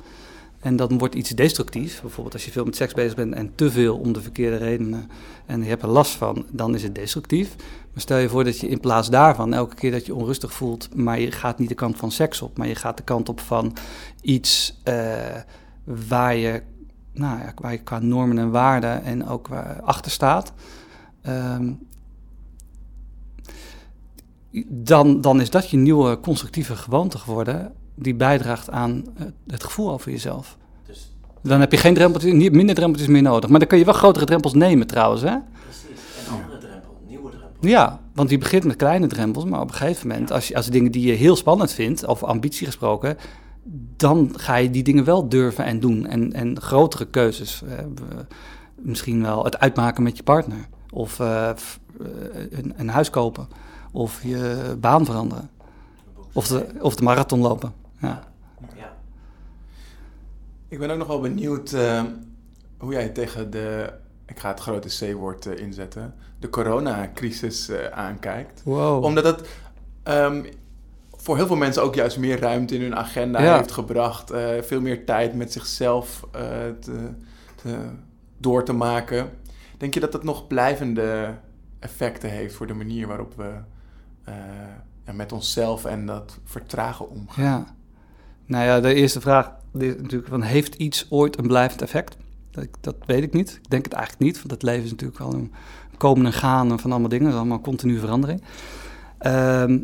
en 0.59 0.75
dan 0.75 0.97
wordt 0.97 1.15
iets 1.15 1.29
destructief. 1.29 2.01
Bijvoorbeeld 2.01 2.33
als 2.33 2.45
je 2.45 2.51
veel 2.51 2.65
met 2.65 2.75
seks 2.75 2.93
bezig 2.93 3.15
bent 3.15 3.33
en 3.33 3.55
te 3.55 3.71
veel 3.71 3.97
om 3.97 4.13
de 4.13 4.21
verkeerde 4.21 4.57
redenen 4.57 5.09
en 5.45 5.61
je 5.61 5.69
hebt 5.69 5.81
er 5.81 5.89
last 5.89 6.11
van, 6.11 6.45
dan 6.51 6.75
is 6.75 6.83
het 6.83 6.95
destructief. 6.95 7.55
Maar 7.93 8.01
stel 8.01 8.17
je 8.17 8.29
voor 8.29 8.43
dat 8.43 8.59
je 8.59 8.67
in 8.67 8.79
plaats 8.79 9.09
daarvan 9.09 9.53
elke 9.53 9.75
keer 9.75 9.91
dat 9.91 10.05
je 10.05 10.15
onrustig 10.15 10.53
voelt, 10.53 10.95
maar 10.95 11.19
je 11.19 11.31
gaat 11.31 11.59
niet 11.59 11.69
de 11.69 11.75
kant 11.75 11.97
van 11.97 12.11
seks 12.11 12.41
op, 12.41 12.57
maar 12.57 12.67
je 12.67 12.75
gaat 12.75 12.97
de 12.97 13.03
kant 13.03 13.29
op 13.29 13.39
van 13.39 13.75
iets 14.21 14.79
eh, 14.83 14.95
waar, 15.83 16.35
je, 16.35 16.61
nou 17.13 17.39
ja, 17.39 17.53
waar 17.55 17.71
je 17.71 17.77
qua 17.77 17.99
normen 17.99 18.37
en 18.37 18.51
waarden 18.51 19.03
en 19.03 19.27
ook 19.27 19.47
waar 19.47 19.81
achter 19.81 20.11
staat. 20.11 20.53
Ehm, 21.25 21.71
dan, 24.67 25.21
dan 25.21 25.41
is 25.41 25.49
dat 25.49 25.69
je 25.69 25.77
nieuwe 25.77 26.19
constructieve 26.19 26.75
gewoonte 26.75 27.17
geworden 27.17 27.73
die 27.95 28.15
bijdraagt 28.15 28.69
aan 28.69 29.03
het, 29.47 29.63
gevoel 29.63 29.91
over 29.91 30.11
jezelf. 30.11 30.57
Dus 30.87 31.11
Dan 31.41 31.59
heb 31.59 31.71
je 31.71 31.77
geen 31.77 31.93
drempeltjes, 31.93 32.33
niet- 32.33 32.51
minder 32.53 32.75
drempeltjes 32.75 33.09
meer 33.09 33.21
nodig. 33.21 33.49
Maar 33.49 33.59
dan 33.59 33.67
kun 33.67 33.77
je 33.77 33.85
wel 33.85 33.93
grotere 33.93 34.25
drempels 34.25 34.53
nemen 34.53 34.87
trouwens, 34.87 35.21
hè? 35.21 35.35
precies. 35.63 36.27
Een 36.27 36.33
andere 36.33 36.57
drempel, 36.57 36.97
nieuwe 37.07 37.29
drempel. 37.29 37.69
Ja, 37.69 37.99
want 38.13 38.29
die 38.29 38.37
begint 38.37 38.63
met 38.63 38.75
kleine 38.75 39.07
drempels, 39.07 39.45
maar 39.45 39.61
op 39.61 39.67
een 39.69 39.75
gegeven 39.75 40.07
moment, 40.07 40.31
als, 40.31 40.47
je, 40.47 40.55
als 40.55 40.67
dingen 40.67 40.91
die 40.91 41.07
je 41.07 41.13
heel 41.13 41.35
spannend 41.35 41.71
vindt, 41.71 42.07
over 42.07 42.27
ambitie 42.27 42.65
gesproken, 42.65 43.17
dan 43.97 44.33
ga 44.35 44.55
je 44.55 44.69
die 44.69 44.83
dingen 44.83 45.03
wel 45.03 45.29
durven 45.29 45.65
en 45.65 45.79
doen. 45.79 46.05
En, 46.07 46.33
en 46.33 46.61
grotere 46.61 47.05
keuzes, 47.05 47.63
eh, 47.67 47.85
misschien 48.75 49.21
wel 49.21 49.43
het 49.43 49.59
uitmaken 49.59 50.03
met 50.03 50.17
je 50.17 50.23
partner, 50.23 50.67
of 50.95 51.19
eh, 51.19 51.49
eh, 51.49 51.55
een, 52.49 52.73
een 52.77 52.89
huis 52.89 53.09
kopen, 53.09 53.47
of 53.91 54.23
je 54.23 54.75
baan 54.79 55.05
veranderen, 55.05 55.49
of 56.33 56.47
de, 56.47 56.67
of 56.79 56.95
de 56.95 57.03
marathon 57.03 57.39
lopen. 57.39 57.73
Ja. 58.01 58.23
Ja. 58.75 58.95
Ik 60.67 60.79
ben 60.79 60.89
ook 60.89 60.97
nog 60.97 61.07
wel 61.07 61.19
benieuwd 61.19 61.71
eh, 61.71 62.03
hoe 62.77 62.91
jij 62.93 63.09
tegen 63.09 63.49
de, 63.49 63.93
ik 64.25 64.39
ga 64.39 64.49
het 64.49 64.59
grote 64.59 64.87
C-woord 64.87 65.45
inzetten, 65.45 66.15
de 66.39 66.49
coronacrisis 66.49 67.71
aankijkt. 67.91 68.61
Wow. 68.63 69.03
Omdat 69.03 69.23
het 69.23 69.47
ehm, 70.03 70.43
voor 71.15 71.35
heel 71.35 71.47
veel 71.47 71.55
mensen 71.55 71.83
ook 71.83 71.95
juist 71.95 72.17
meer 72.17 72.39
ruimte 72.39 72.75
in 72.75 72.81
hun 72.81 72.95
agenda 72.95 73.41
Ja. 73.41 73.55
heeft 73.55 73.71
gebracht. 73.71 74.31
veel 74.61 74.81
meer 74.81 75.05
tijd 75.05 75.35
met 75.35 75.51
zichzelf 75.51 76.27
te, 76.79 77.09
te, 77.55 77.77
door 78.37 78.63
te 78.63 78.73
maken. 78.73 79.29
Denk 79.77 79.93
je 79.93 79.99
dat 79.99 80.11
dat 80.11 80.23
nog 80.23 80.47
blijvende 80.47 81.35
effecten 81.79 82.29
heeft 82.29 82.55
voor 82.55 82.67
de 82.67 82.73
manier 82.73 83.07
waarop 83.07 83.33
we 83.35 83.53
eh, 84.23 85.13
met 85.13 85.31
onszelf 85.31 85.85
en 85.85 86.05
dat 86.05 86.39
vertragen 86.43 87.09
omgaan? 87.09 87.43
Ja. 87.43 87.75
Nou 88.45 88.65
ja, 88.65 88.79
de 88.79 88.93
eerste 88.93 89.21
vraag 89.21 89.51
is 89.73 89.95
natuurlijk 89.95 90.27
van, 90.27 90.41
heeft 90.41 90.75
iets 90.75 91.05
ooit 91.09 91.37
een 91.37 91.47
blijvend 91.47 91.81
effect? 91.81 92.17
Dat, 92.51 92.67
dat 92.81 92.95
weet 93.05 93.23
ik 93.23 93.33
niet. 93.33 93.59
Ik 93.63 93.69
denk 93.69 93.83
het 93.83 93.93
eigenlijk 93.93 94.23
niet, 94.23 94.37
want 94.37 94.51
het 94.51 94.63
leven 94.63 94.83
is 94.83 94.89
natuurlijk 94.89 95.19
wel 95.19 95.33
een 95.33 95.51
komen 95.97 96.25
en 96.25 96.33
gaan 96.33 96.79
van 96.79 96.91
allemaal 96.91 97.09
dingen. 97.09 97.33
Allemaal 97.33 97.61
continu 97.61 97.99
verandering. 97.99 98.41
Ehm, 99.17 99.79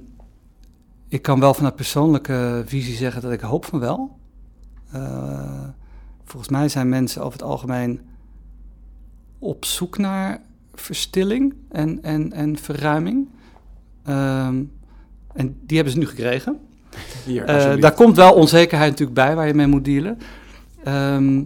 ik 1.08 1.22
kan 1.22 1.40
wel 1.40 1.54
vanuit 1.54 1.76
persoonlijke 1.76 2.64
visie 2.66 2.96
zeggen 2.96 3.22
dat 3.22 3.32
ik 3.32 3.40
hoop 3.40 3.66
van 3.66 3.80
wel. 3.80 4.18
Eh, 4.92 5.68
volgens 6.24 6.52
mij 6.52 6.70
zijn 6.70 6.90
mensen 6.90 7.22
over 7.22 7.40
het 7.40 7.48
algemeen 7.48 8.02
op 9.42 9.66
zoek 9.66 9.98
naar 9.98 10.42
verstilling 10.74 11.54
en, 11.72 12.00
en, 12.04 12.34
en 12.34 12.58
verruiming. 12.58 13.28
Ehm, 14.06 14.56
en 15.34 15.58
die 15.66 15.76
hebben 15.76 15.94
ze 15.94 16.00
nu 16.00 16.08
gekregen. 16.08 16.60
Hier, 17.26 17.44
Eh, 17.44 17.82
daar 17.82 17.94
komt 17.94 18.16
wel 18.16 18.34
onzekerheid 18.34 18.90
natuurlijk 18.90 19.18
bij 19.18 19.36
waar 19.36 19.48
je 19.48 19.54
mee 19.54 19.68
moet 19.68 19.86
dealen. 19.86 20.18
Ehm, 20.84 21.44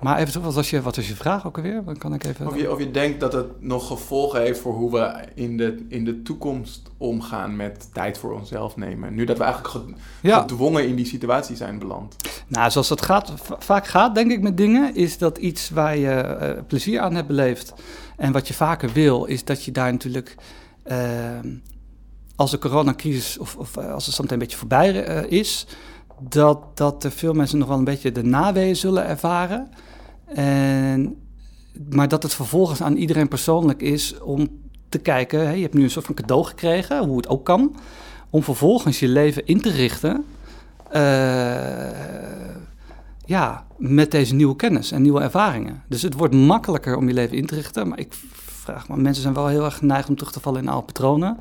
Maar 0.00 0.18
even, 0.18 0.42
wat 0.42 0.54
was 0.54 0.70
je, 0.70 0.82
wat 0.82 0.96
was 0.96 1.08
je 1.08 1.14
vraag 1.14 1.46
ook 1.46 1.56
alweer? 1.56 1.84
Dan 1.84 1.96
kan 1.96 2.14
ik 2.14 2.24
even... 2.24 2.46
Of 2.46 2.56
je, 2.56 2.72
of 2.72 2.78
je 2.78 2.90
denkt 2.90 3.20
dat 3.20 3.32
het 3.32 3.62
nog 3.62 3.86
gevolgen 3.86 4.40
heeft 4.40 4.60
voor 4.60 4.74
hoe 4.74 4.90
we 4.90 5.14
in 5.34 5.56
de, 5.56 5.86
in 5.88 6.04
de 6.04 6.22
toekomst 6.22 6.82
omgaan 6.96 7.56
met 7.56 7.88
tijd 7.92 8.18
voor 8.18 8.32
onszelf 8.32 8.76
nemen. 8.76 9.14
Nu 9.14 9.24
dat 9.24 9.38
we 9.38 9.44
eigenlijk 9.44 9.84
ja. 10.22 10.40
gedwongen 10.40 10.88
in 10.88 10.96
die 10.96 11.06
situatie 11.06 11.56
zijn 11.56 11.78
beland. 11.78 12.16
Nou, 12.46 12.70
zoals 12.70 12.88
dat 12.88 13.02
gaat, 13.02 13.32
va- 13.34 13.56
vaak 13.58 13.86
gaat, 13.86 14.14
denk 14.14 14.30
ik, 14.30 14.40
met 14.40 14.56
dingen, 14.56 14.94
is 14.94 15.18
dat 15.18 15.38
iets 15.38 15.70
waar 15.70 15.96
je 15.96 16.10
eh, 16.10 16.62
plezier 16.66 17.00
aan 17.00 17.14
hebt 17.14 17.26
beleefd. 17.26 17.74
En 18.16 18.32
wat 18.32 18.48
je 18.48 18.54
vaker 18.54 18.92
wil, 18.92 19.24
is 19.24 19.44
dat 19.44 19.64
je 19.64 19.72
daar 19.72 19.92
natuurlijk, 19.92 20.34
ehm, 20.82 21.48
als 22.36 22.50
de 22.50 22.58
coronacrisis 22.58 23.38
of, 23.38 23.56
of 23.56 23.76
eh, 23.76 23.92
als 23.92 24.06
het 24.06 24.14
zometeen 24.14 24.38
een 24.38 24.42
beetje 24.44 24.58
voorbij 24.58 25.04
eh, 25.04 25.38
is, 25.38 25.66
dat, 26.20 26.76
dat 26.76 27.04
er 27.04 27.10
veel 27.10 27.32
mensen 27.32 27.58
nog 27.58 27.68
wel 27.68 27.78
een 27.78 27.84
beetje 27.84 28.12
de 28.12 28.22
naweeën 28.22 28.76
zullen 28.76 29.06
ervaren. 29.06 29.70
En, 30.24 31.16
maar 31.90 32.08
dat 32.08 32.22
het 32.22 32.34
vervolgens 32.34 32.82
aan 32.82 32.96
iedereen 32.96 33.28
persoonlijk 33.28 33.82
is 33.82 34.20
om 34.20 34.48
te 34.88 34.98
kijken, 34.98 35.56
je 35.56 35.62
hebt 35.62 35.74
nu 35.74 35.82
een 35.82 35.90
soort 35.90 36.06
van 36.06 36.14
cadeau 36.14 36.44
gekregen, 36.44 37.04
hoe 37.04 37.16
het 37.16 37.28
ook 37.28 37.44
kan, 37.44 37.76
om 38.30 38.42
vervolgens 38.42 39.00
je 39.00 39.08
leven 39.08 39.46
in 39.46 39.60
te 39.60 39.70
richten 39.70 40.24
eh, 40.90 41.90
ja, 43.24 43.66
met 43.76 44.10
deze 44.10 44.34
nieuwe 44.34 44.56
kennis 44.56 44.92
en 44.92 45.02
nieuwe 45.02 45.20
ervaringen. 45.20 45.82
Dus 45.88 46.02
het 46.02 46.14
wordt 46.14 46.34
makkelijker 46.34 46.96
om 46.96 47.08
je 47.08 47.14
leven 47.14 47.36
in 47.36 47.46
te 47.46 47.54
richten. 47.54 47.88
Maar 47.88 47.98
ik 47.98 48.14
vraag 48.44 48.88
me, 48.88 48.96
mensen 48.96 49.22
zijn 49.22 49.34
wel 49.34 49.46
heel 49.46 49.64
erg 49.64 49.76
geneigd 49.76 50.08
om 50.08 50.16
terug 50.16 50.32
te 50.32 50.40
vallen 50.40 50.62
in 50.62 50.68
oude 50.68 50.86
patronen. 50.86 51.38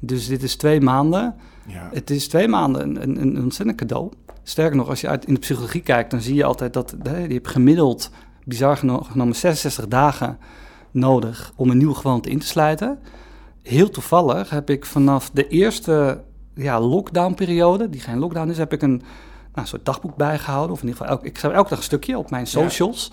Dus 0.00 0.26
dit 0.26 0.42
is 0.42 0.56
twee 0.56 0.80
maanden. 0.80 1.34
Ja. 1.66 1.90
Het 1.92 2.10
is 2.10 2.28
twee 2.28 2.48
maanden 2.48 2.82
een, 2.82 3.02
een, 3.02 3.20
een 3.20 3.42
ontzettend 3.42 3.78
cadeau. 3.78 4.10
Sterker 4.42 4.76
nog, 4.76 4.88
als 4.88 5.00
je 5.00 5.08
uit 5.08 5.26
in 5.26 5.34
de 5.34 5.40
psychologie 5.40 5.82
kijkt, 5.82 6.10
dan 6.10 6.20
zie 6.20 6.34
je 6.34 6.44
altijd 6.44 6.72
dat 6.72 6.94
hè, 7.02 7.18
je 7.18 7.32
hebt 7.32 7.48
gemiddeld, 7.48 8.10
bizar 8.44 8.76
geno- 8.76 9.02
genomen, 9.02 9.34
66 9.34 9.88
dagen 9.88 10.38
nodig 10.90 11.52
om 11.56 11.70
een 11.70 11.78
nieuwe 11.78 11.94
gewoonte 11.94 12.30
in 12.30 12.38
te 12.38 12.46
sluiten. 12.46 12.98
Heel 13.62 13.90
toevallig 13.90 14.50
heb 14.50 14.70
ik 14.70 14.86
vanaf 14.86 15.30
de 15.30 15.48
eerste 15.48 16.22
ja, 16.54 16.80
lockdown-periode, 16.80 17.90
die 17.90 18.00
geen 18.00 18.18
lockdown 18.18 18.50
is, 18.50 18.58
heb 18.58 18.72
ik 18.72 18.82
een 18.82 19.02
nou, 19.54 19.66
soort 19.66 19.84
dagboek 19.84 20.16
bijgehouden. 20.16 20.72
Of 20.72 20.82
in 20.82 20.88
ieder 20.88 21.00
geval, 21.00 21.16
elk, 21.16 21.26
ik 21.26 21.38
schrijf 21.38 21.54
elke 21.54 21.68
dag 21.68 21.78
een 21.78 21.84
stukje 21.84 22.18
op 22.18 22.30
mijn 22.30 22.46
socials. 22.46 23.12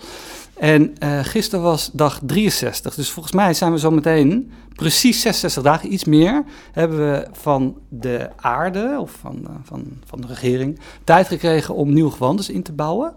En 0.56 0.98
eh 0.98 1.18
gisteren 1.22 1.64
was 1.64 1.90
dag 1.92 2.20
63. 2.26 2.94
Dus 2.94 3.10
volgens 3.10 3.34
mij 3.34 3.54
zijn 3.54 3.72
we 3.72 3.78
zo 3.78 3.90
meteen 3.90 4.52
precies 4.74 5.20
66 5.20 5.62
dagen, 5.62 5.92
iets 5.92 6.04
meer, 6.04 6.44
hebben 6.72 6.98
we 6.98 7.26
van 7.32 7.78
de 7.88 8.30
aarde 8.36 8.96
of 9.00 9.10
van, 9.10 9.46
eh, 9.46 9.54
van, 9.62 9.86
van 10.04 10.20
de 10.20 10.26
regering 10.26 10.78
tijd 11.04 11.26
gekregen 11.26 11.74
om 11.74 11.92
nieuwe 11.92 12.10
gewoontes 12.10 12.48
in 12.48 12.62
te 12.62 12.72
bouwen. 12.72 13.14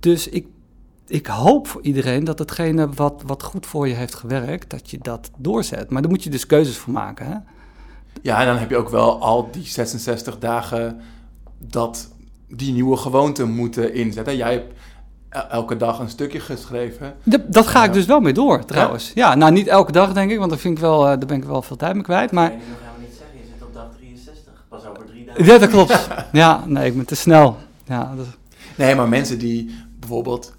Dus 0.00 0.28
ik, 0.28 0.46
ik 1.06 1.26
hoop 1.26 1.68
voor 1.68 1.82
iedereen 1.82 2.24
dat 2.24 2.38
hetgene 2.38 2.88
wat, 2.88 3.22
wat 3.26 3.42
goed 3.42 3.66
voor 3.66 3.88
je 3.88 3.94
heeft 3.94 4.14
gewerkt, 4.14 4.70
dat 4.70 4.90
je 4.90 4.98
dat 5.02 5.30
doorzet. 5.36 5.90
Maar 5.90 6.02
daar 6.02 6.10
moet 6.10 6.24
je 6.24 6.30
dus 6.30 6.46
keuzes 6.46 6.76
voor 6.76 6.92
maken. 6.92 7.26
Hè? 7.26 7.36
ja, 8.22 8.40
en 8.40 8.46
dan 8.46 8.56
heb 8.56 8.70
je 8.70 8.76
ook 8.76 8.88
wel 8.88 9.20
al 9.20 9.48
die 9.50 9.66
66 9.66 10.38
dagen 10.38 11.00
dat 11.58 12.10
die 12.48 12.72
nieuwe 12.72 12.96
gewoonten 12.96 13.50
moeten 13.50 13.94
inzetten. 13.94 14.36
Jij 14.36 14.52
hebt 14.52 14.74
elke 15.28 15.76
dag 15.76 15.98
een 15.98 16.08
stukje 16.08 16.40
geschreven. 16.40 17.14
Dat, 17.22 17.40
dat 17.46 17.66
ga 17.66 17.84
ik 17.84 17.92
dus 17.92 18.06
wel 18.06 18.20
mee 18.20 18.32
door, 18.32 18.64
trouwens. 18.64 19.12
Ja? 19.14 19.34
nou 19.34 19.52
niet 19.52 19.66
elke 19.66 19.92
dag 19.92 20.12
denk 20.12 20.30
ik, 20.30 20.38
want 20.38 20.50
daar, 20.50 20.58
vind 20.58 20.76
ik 20.76 20.82
wel, 20.82 21.00
eh, 21.00 21.06
daar 21.06 21.26
ben 21.26 21.36
ik 21.36 21.44
wel 21.44 21.62
veel 21.62 21.76
tijd 21.76 21.94
mee 21.94 22.02
kwijt. 22.02 22.32
Maar 22.32 22.50
je 22.50 22.56
nu 22.56 22.62
nog 22.68 22.78
helemaal 22.78 23.00
niet 23.00 23.16
zeggen, 23.18 23.38
je 23.38 23.44
zit 23.52 23.62
op 23.62 23.74
dag 23.74 23.88
63, 23.96 24.64
pas 24.68 24.84
over 24.84 25.04
drie 25.04 25.24
dagen. 25.24 25.44
ja, 25.44 25.58
dat 25.58 25.68
klopt. 25.68 26.08
Ja, 26.32 26.62
nee, 26.66 26.86
ik 26.86 26.96
ben 26.96 27.06
te 27.06 27.16
snel. 27.16 27.56
Ja, 27.84 28.12
dat, 28.16 28.26
Nee, 28.76 28.94
maar 28.94 29.08
mensen 29.08 29.38
die 29.38 29.74
bijvoorbeeld 29.98 30.54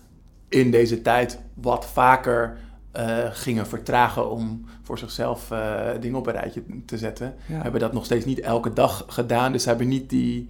in 0.49 0.72
deze 0.72 1.01
tijd 1.01 1.39
wat 1.53 1.86
vaker 1.93 2.57
eh, 2.91 3.18
gingen 3.32 3.68
vertragen 3.68 4.32
om 4.32 4.65
voor 4.84 4.97
zichzelf 4.97 5.51
eh, 5.51 5.86
dingen 5.99 6.20
op 6.20 6.28
een 6.28 6.34
rijtje 6.34 6.63
te 6.86 6.97
zetten, 6.97 7.36
ja. 7.45 7.61
hebben 7.61 7.82
dat 7.82 7.93
nog 7.93 8.05
steeds 8.05 8.26
niet 8.26 8.39
elke 8.39 8.74
dag 8.74 9.05
gedaan. 9.07 9.51
Dus 9.51 9.63
ze 9.63 9.70
hebben 9.70 9.88
niet 9.88 10.09
die 10.09 10.49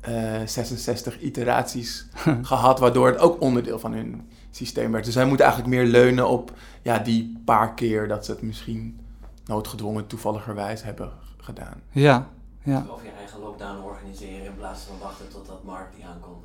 eh, 0.00 0.40
66 0.46 1.20
iteraties 1.20 2.06
gehad, 2.42 2.78
waardoor 2.78 3.06
het 3.06 3.18
ook 3.18 3.40
onderdeel 3.40 3.78
van 3.78 3.92
hun 3.92 4.22
systeem 4.50 4.92
werd. 4.92 5.04
Dus 5.04 5.14
zij 5.14 5.26
moeten 5.26 5.46
eigenlijk 5.46 5.74
meer 5.76 5.86
leunen 5.90 6.28
op 6.28 6.52
ja, 6.82 6.98
die 6.98 7.40
paar 7.44 7.74
keer 7.74 8.08
dat 8.08 8.24
ze 8.24 8.30
het 8.30 8.42
misschien 8.42 8.98
noodgedwongen 9.46 10.06
toevalligerwijs 10.06 10.82
hebben 10.82 11.10
gedaan. 11.36 11.80
ja, 11.90 12.28
ja, 12.62 12.84
Of 12.90 13.02
je 13.02 13.10
eigen 13.18 13.40
lockdown 13.40 13.82
organiseren 13.84 14.44
in 14.44 14.54
plaats 14.56 14.82
van 14.82 14.98
wachten 15.02 15.28
totdat 15.28 15.64
Mark 15.64 15.94
die 15.96 16.04
aankondigt. 16.04 16.44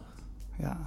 ja. 0.56 0.78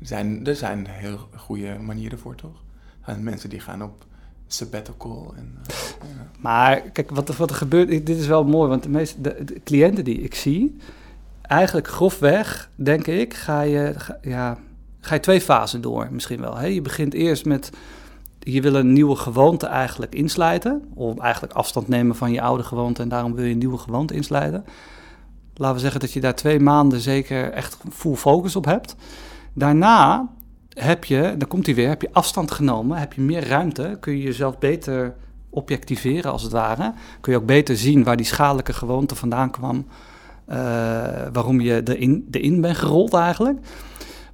Er 0.00 0.06
zijn, 0.06 0.46
er 0.46 0.56
zijn 0.56 0.86
heel 0.88 1.18
goede 1.36 1.78
manieren 1.78 2.18
voor, 2.18 2.34
toch? 2.34 2.54
Er 3.00 3.04
zijn 3.12 3.22
mensen 3.22 3.48
die 3.50 3.60
gaan 3.60 3.82
op 3.82 4.04
sabbatical. 4.46 5.34
En, 5.36 5.58
eh, 5.66 5.76
ja. 6.08 6.26
Maar 6.38 6.80
kijk, 6.80 7.10
wat, 7.10 7.28
er- 7.28 7.34
wat 7.36 7.50
er 7.50 7.56
gebeurt, 7.56 7.88
dit 7.88 8.08
is 8.08 8.26
wel 8.26 8.44
mooi, 8.44 8.68
want 8.68 8.82
de 8.82 8.88
meeste 8.88 9.20
de, 9.20 9.44
de 9.44 9.60
cliënten 9.64 10.04
die 10.04 10.20
ik 10.20 10.34
zie, 10.34 10.76
eigenlijk 11.46 11.88
grofweg, 11.88 12.70
denk 12.74 13.06
ik, 13.06 13.34
ga 13.34 13.60
je, 13.60 13.94
ja, 14.22 14.58
ga 15.00 15.14
je 15.14 15.20
twee 15.20 15.40
fasen 15.40 15.80
door 15.80 16.08
misschien 16.10 16.40
wel. 16.40 16.56
Hè? 16.56 16.66
Je 16.66 16.82
begint 16.82 17.14
eerst 17.14 17.44
met, 17.44 17.70
je 18.38 18.60
wil 18.60 18.74
een 18.74 18.92
nieuwe 18.92 19.16
gewoonte 19.16 19.66
eigenlijk 19.66 20.14
insluiten, 20.14 20.84
of 20.94 21.18
eigenlijk 21.18 21.52
afstand 21.52 21.88
nemen 21.88 22.16
van 22.16 22.32
je 22.32 22.40
oude 22.40 22.62
gewoonte 22.62 23.02
en 23.02 23.08
daarom 23.08 23.34
wil 23.34 23.44
je 23.44 23.52
een 23.52 23.58
nieuwe 23.58 23.78
gewoonte 23.78 24.14
insluiten. 24.14 24.64
Laten 25.54 25.74
we 25.74 25.80
zeggen 25.80 26.00
dat 26.00 26.12
je 26.12 26.20
daar 26.20 26.34
twee 26.34 26.60
maanden 26.60 27.00
zeker 27.00 27.52
echt 27.52 27.76
full 27.92 28.14
focus 28.14 28.56
op 28.56 28.64
hebt. 28.64 28.96
Daarna 29.52 30.28
heb 30.68 31.04
je, 31.04 31.34
dan 31.38 31.48
komt 31.48 31.66
hij 31.66 31.74
weer, 31.74 31.88
heb 31.88 32.02
je 32.02 32.12
afstand 32.12 32.50
genomen, 32.50 32.98
heb 32.98 33.12
je 33.12 33.20
meer 33.20 33.48
ruimte, 33.48 33.96
kun 34.00 34.16
je 34.16 34.22
jezelf 34.22 34.58
beter 34.58 35.14
objectiveren 35.50 36.32
als 36.32 36.42
het 36.42 36.52
ware. 36.52 36.92
Kun 37.20 37.32
je 37.32 37.38
ook 37.38 37.46
beter 37.46 37.76
zien 37.76 38.04
waar 38.04 38.16
die 38.16 38.26
schadelijke 38.26 38.72
gewoonte 38.72 39.14
vandaan 39.14 39.50
kwam, 39.50 39.86
waarom 41.32 41.60
je 41.60 41.80
erin, 41.84 42.28
erin 42.30 42.60
bent 42.60 42.76
gerold 42.76 43.14
eigenlijk. 43.14 43.58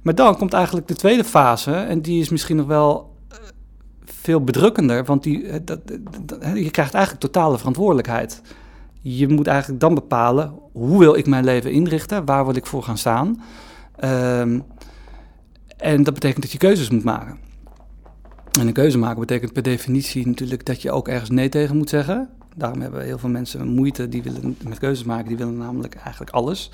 Maar 0.01 0.15
dan 0.15 0.37
komt 0.37 0.53
eigenlijk 0.53 0.87
de 0.87 0.95
tweede 0.95 1.23
fase 1.23 1.73
en 1.73 2.01
die 2.01 2.21
is 2.21 2.29
misschien 2.29 2.55
nog 2.55 2.67
wel 2.67 3.15
eh, 3.29 3.37
veel 4.03 4.43
bedrukkender, 4.43 5.05
want 5.05 5.23
die, 5.23 5.47
eh, 5.47 5.59
dat, 5.65 5.79
je 6.53 6.71
krijgt 6.71 6.93
eigenlijk 6.93 7.23
totale 7.23 7.57
verantwoordelijkheid. 7.57 8.41
Je 9.01 9.27
moet 9.27 9.47
eigenlijk 9.47 9.79
dan 9.81 9.93
bepalen, 9.93 10.53
hoe 10.71 10.99
wil 10.99 11.15
ik 11.15 11.27
mijn 11.27 11.43
leven 11.43 11.71
inrichten, 11.71 12.25
waar 12.25 12.45
wil 12.45 12.55
ik 12.55 12.65
voor 12.65 12.83
gaan 12.83 12.97
staan. 12.97 13.41
Ehm, 13.95 14.59
en 15.77 16.03
dat 16.03 16.13
betekent 16.13 16.41
dat 16.41 16.51
je 16.51 16.57
keuzes 16.57 16.89
moet 16.89 17.03
maken. 17.03 17.37
En 18.59 18.67
een 18.67 18.73
keuze 18.73 18.97
maken 18.97 19.19
betekent 19.19 19.53
per 19.53 19.63
definitie 19.63 20.27
natuurlijk 20.27 20.65
dat 20.65 20.81
je 20.81 20.91
ook 20.91 21.07
ergens 21.07 21.29
nee 21.29 21.49
tegen 21.49 21.77
moet 21.77 21.89
zeggen. 21.89 22.29
Daarom 22.55 22.81
hebben 22.81 23.03
heel 23.03 23.17
veel 23.17 23.29
mensen 23.29 23.67
moeite 23.67 24.09
die 24.09 24.23
willen 24.23 24.57
met 24.63 24.79
keuzes 24.79 25.05
maken. 25.05 25.27
Die 25.27 25.37
willen 25.37 25.57
namelijk 25.57 25.95
eigenlijk 25.95 26.31
alles. 26.31 26.69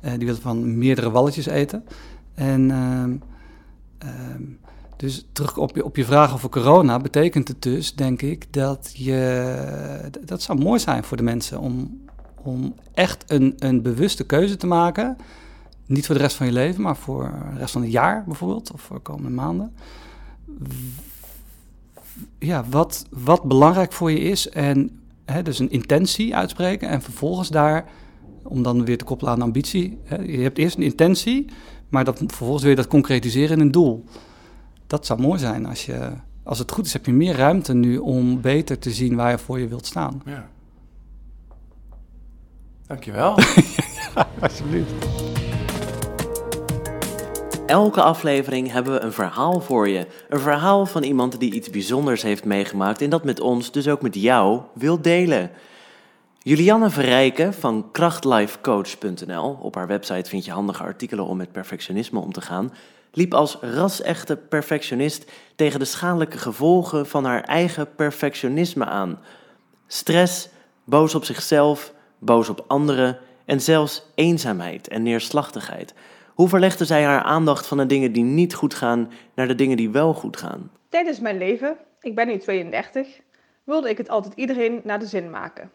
Eh, 0.00 0.10
die 0.10 0.26
willen 0.26 0.42
van 0.42 0.78
meerdere 0.78 1.10
walletjes 1.10 1.46
eten. 1.46 1.84
En 2.34 2.70
ehm, 2.70 3.16
ehm, 3.98 4.42
dus 4.96 5.26
terug 5.32 5.56
op 5.56 5.76
je, 5.76 5.84
op 5.84 5.96
je 5.96 6.04
vraag 6.04 6.34
over 6.34 6.48
corona 6.48 6.98
betekent 6.98 7.48
het 7.48 7.62
dus, 7.62 7.94
denk 7.94 8.22
ik, 8.22 8.52
dat 8.52 8.90
je. 8.94 10.10
Dat 10.24 10.42
zou 10.42 10.58
mooi 10.58 10.80
zijn 10.80 11.04
voor 11.04 11.16
de 11.16 11.22
mensen 11.22 11.60
om, 11.60 12.00
om 12.42 12.74
echt 12.94 13.24
een, 13.26 13.54
een 13.58 13.82
bewuste 13.82 14.24
keuze 14.24 14.56
te 14.56 14.66
maken. 14.66 15.16
Niet 15.86 16.06
voor 16.06 16.14
de 16.14 16.20
rest 16.20 16.36
van 16.36 16.46
je 16.46 16.52
leven, 16.52 16.82
maar 16.82 16.96
voor 16.96 17.32
de 17.52 17.58
rest 17.58 17.72
van 17.72 17.82
het 17.82 17.90
jaar 17.90 18.24
bijvoorbeeld, 18.26 18.72
of 18.72 18.80
voor 18.80 18.96
de 18.96 19.02
komende 19.02 19.30
maanden. 19.30 19.74
Ja, 22.38 22.64
wat, 22.70 23.06
wat 23.10 23.42
belangrijk 23.42 23.92
voor 23.92 24.10
je 24.10 24.18
is 24.18 24.48
en 24.48 25.00
hè, 25.26 25.42
dus 25.42 25.58
een 25.58 25.70
intentie 25.70 26.36
uitspreken 26.36 26.88
en 26.88 27.02
vervolgens 27.02 27.48
daar, 27.48 27.84
om 28.42 28.62
dan 28.62 28.84
weer 28.84 28.98
te 28.98 29.04
koppelen 29.04 29.32
aan 29.32 29.42
ambitie, 29.42 29.98
hè, 30.04 30.16
je 30.16 30.38
hebt 30.38 30.58
eerst 30.58 30.76
een 30.76 30.82
intentie, 30.82 31.46
maar 31.88 32.04
dat, 32.04 32.18
vervolgens 32.18 32.62
wil 32.62 32.70
je 32.70 32.76
dat 32.76 32.86
concretiseren 32.86 33.56
in 33.56 33.62
een 33.62 33.72
doel. 33.72 34.04
Dat 34.86 35.06
zou 35.06 35.20
mooi 35.20 35.38
zijn 35.38 35.66
als 35.66 35.86
je, 35.86 36.10
als 36.42 36.58
het 36.58 36.70
goed 36.70 36.86
is, 36.86 36.92
heb 36.92 37.06
je 37.06 37.12
meer 37.12 37.36
ruimte 37.36 37.74
nu 37.74 37.98
om 37.98 38.40
beter 38.40 38.78
te 38.78 38.90
zien 38.90 39.16
waar 39.16 39.30
je 39.30 39.38
voor 39.38 39.58
je 39.58 39.68
wilt 39.68 39.86
staan. 39.86 40.22
ja. 40.24 40.48
Dankjewel. 42.86 43.38
Alsjeblieft. 44.40 45.25
Elke 47.66 48.02
aflevering 48.02 48.72
hebben 48.72 48.92
we 48.92 49.00
een 49.00 49.12
verhaal 49.12 49.60
voor 49.60 49.88
je. 49.88 50.06
Een 50.28 50.40
verhaal 50.40 50.86
van 50.86 51.02
iemand 51.02 51.40
die 51.40 51.52
iets 51.52 51.70
bijzonders 51.70 52.22
heeft 52.22 52.44
meegemaakt 52.44 53.02
en 53.02 53.10
dat 53.10 53.24
met 53.24 53.40
ons, 53.40 53.72
dus 53.72 53.88
ook 53.88 54.02
met 54.02 54.14
jou, 54.14 54.60
wil 54.74 55.00
delen. 55.00 55.50
Julianne 56.38 56.90
Verrijken 56.90 57.54
van 57.54 57.88
krachtlifecoach.nl, 57.92 59.58
op 59.60 59.74
haar 59.74 59.86
website 59.86 60.30
vind 60.30 60.44
je 60.44 60.50
handige 60.50 60.82
artikelen 60.82 61.24
om 61.24 61.36
met 61.36 61.52
perfectionisme 61.52 62.20
om 62.20 62.32
te 62.32 62.40
gaan, 62.40 62.72
liep 63.12 63.34
als 63.34 63.58
ras-echte 63.60 64.36
perfectionist 64.36 65.30
tegen 65.56 65.78
de 65.78 65.84
schadelijke 65.84 66.38
gevolgen 66.38 67.06
van 67.06 67.24
haar 67.24 67.42
eigen 67.42 67.94
perfectionisme 67.94 68.84
aan. 68.84 69.18
Stress, 69.86 70.48
boos 70.84 71.14
op 71.14 71.24
zichzelf, 71.24 71.92
boos 72.18 72.48
op 72.48 72.64
anderen 72.66 73.18
en 73.44 73.60
zelfs 73.60 74.02
eenzaamheid 74.14 74.88
en 74.88 75.02
neerslachtigheid. 75.02 75.94
Hoe 76.36 76.48
verlegde 76.48 76.84
zij 76.84 77.04
haar 77.04 77.22
aandacht 77.22 77.66
van 77.66 77.76
de 77.76 77.86
dingen 77.86 78.12
die 78.12 78.22
niet 78.22 78.54
goed 78.54 78.74
gaan 78.74 79.12
naar 79.34 79.48
de 79.48 79.54
dingen 79.54 79.76
die 79.76 79.90
wel 79.90 80.14
goed 80.14 80.36
gaan? 80.36 80.70
Tijdens 80.88 81.20
mijn 81.20 81.38
leven, 81.38 81.76
ik 82.00 82.14
ben 82.14 82.26
nu 82.26 82.38
32, 82.38 83.20
wilde 83.64 83.88
ik 83.88 83.98
het 83.98 84.08
altijd 84.08 84.34
iedereen 84.34 84.80
naar 84.84 84.98
de 84.98 85.06
zin 85.06 85.30
maken. 85.30 85.72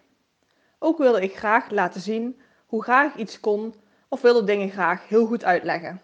Ook 0.80 0.98
wilde 0.98 1.22
ik 1.22 1.38
graag 1.38 1.70
laten 1.70 2.02
zien 2.02 2.42
hoe 2.66 2.84
graag 2.84 3.16
iets 3.16 3.40
kon 3.40 3.74
of 4.08 4.22
wilde 4.22 4.44
dingen 4.44 4.70
graag 4.70 5.08
heel 5.08 5.26
goed 5.26 5.44
uitleggen. 5.44 6.02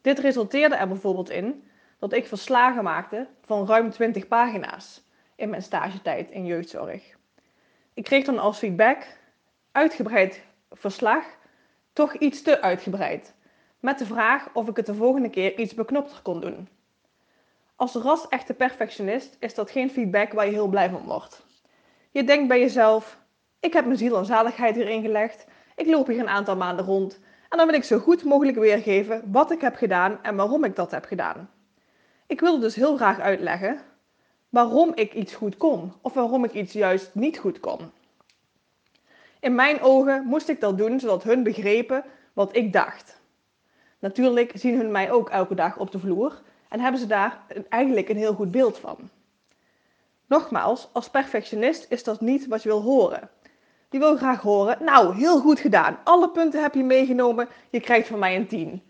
Dit 0.00 0.18
resulteerde 0.18 0.74
er 0.74 0.88
bijvoorbeeld 0.88 1.30
in 1.30 1.64
dat 1.98 2.12
ik 2.12 2.26
verslagen 2.26 2.84
maakte 2.84 3.26
van 3.44 3.66
ruim 3.66 3.90
20 3.90 4.28
pagina's 4.28 5.02
in 5.36 5.50
mijn 5.50 5.62
stagetijd 5.62 6.30
in 6.30 6.46
jeugdzorg. 6.46 7.02
Ik 7.94 8.04
kreeg 8.04 8.24
dan 8.24 8.38
als 8.38 8.58
feedback 8.58 9.06
uitgebreid 9.72 10.42
verslag, 10.70 11.24
toch 11.92 12.14
iets 12.14 12.42
te 12.42 12.60
uitgebreid, 12.62 13.36
met 13.80 13.98
de 13.98 14.06
vraag 14.06 14.48
of 14.52 14.68
ik 14.68 14.76
het 14.76 14.86
de 14.86 14.94
volgende 14.94 15.30
keer 15.30 15.58
iets 15.58 15.74
beknopter 15.74 16.20
kon 16.22 16.40
doen. 16.40 16.68
Als 17.76 17.94
ras 17.94 18.28
echte 18.28 18.54
perfectionist 18.54 19.36
is 19.40 19.54
dat 19.54 19.70
geen 19.70 19.90
feedback 19.90 20.32
waar 20.32 20.46
je 20.46 20.52
heel 20.52 20.68
blij 20.68 20.90
van 20.90 21.04
wordt. 21.04 21.46
Je 22.10 22.24
denkt 22.24 22.48
bij 22.48 22.60
jezelf: 22.60 23.18
ik 23.60 23.72
heb 23.72 23.84
mijn 23.84 23.98
ziel 23.98 24.16
en 24.16 24.24
zaligheid 24.24 24.74
hierin 24.74 25.02
gelegd, 25.02 25.46
ik 25.76 25.86
loop 25.86 26.06
hier 26.06 26.20
een 26.20 26.28
aantal 26.28 26.56
maanden 26.56 26.84
rond 26.84 27.20
en 27.48 27.58
dan 27.58 27.66
wil 27.66 27.76
ik 27.76 27.84
zo 27.84 27.98
goed 27.98 28.24
mogelijk 28.24 28.56
weergeven 28.56 29.22
wat 29.32 29.50
ik 29.50 29.60
heb 29.60 29.76
gedaan 29.76 30.18
en 30.22 30.36
waarom 30.36 30.64
ik 30.64 30.76
dat 30.76 30.90
heb 30.90 31.04
gedaan. 31.04 31.50
Ik 32.26 32.40
wilde 32.40 32.60
dus 32.60 32.74
heel 32.74 32.96
graag 32.96 33.20
uitleggen 33.20 33.80
waarom 34.48 34.92
ik 34.94 35.14
iets 35.14 35.34
goed 35.34 35.56
kon 35.56 35.92
of 36.02 36.14
waarom 36.14 36.44
ik 36.44 36.52
iets 36.52 36.72
juist 36.72 37.14
niet 37.14 37.38
goed 37.38 37.60
kon. 37.60 37.90
In 39.40 39.54
mijn 39.54 39.80
ogen 39.80 40.24
moest 40.24 40.48
ik 40.48 40.60
dat 40.60 40.78
doen 40.78 41.00
zodat 41.00 41.22
hun 41.22 41.42
begrepen 41.42 42.04
wat 42.32 42.56
ik 42.56 42.72
dacht. 42.72 43.17
Natuurlijk 43.98 44.52
zien 44.54 44.76
hun 44.76 44.90
mij 44.90 45.10
ook 45.10 45.30
elke 45.30 45.54
dag 45.54 45.76
op 45.78 45.90
de 45.90 45.98
vloer 45.98 46.42
en 46.68 46.80
hebben 46.80 47.00
ze 47.00 47.06
daar 47.06 47.40
eigenlijk 47.68 48.08
een 48.08 48.16
heel 48.16 48.34
goed 48.34 48.50
beeld 48.50 48.78
van. 48.78 49.10
Nogmaals, 50.26 50.88
als 50.92 51.10
perfectionist 51.10 51.86
is 51.88 52.04
dat 52.04 52.20
niet 52.20 52.46
wat 52.46 52.62
je 52.62 52.68
wil 52.68 52.82
horen. 52.82 53.30
Die 53.88 54.00
wil 54.00 54.16
graag 54.16 54.40
horen, 54.40 54.84
nou, 54.84 55.14
heel 55.14 55.40
goed 55.40 55.60
gedaan. 55.60 55.98
Alle 56.04 56.30
punten 56.30 56.62
heb 56.62 56.74
je 56.74 56.84
meegenomen, 56.84 57.48
je 57.70 57.80
krijgt 57.80 58.08
van 58.08 58.18
mij 58.18 58.36
een 58.36 58.46
10. 58.46 58.82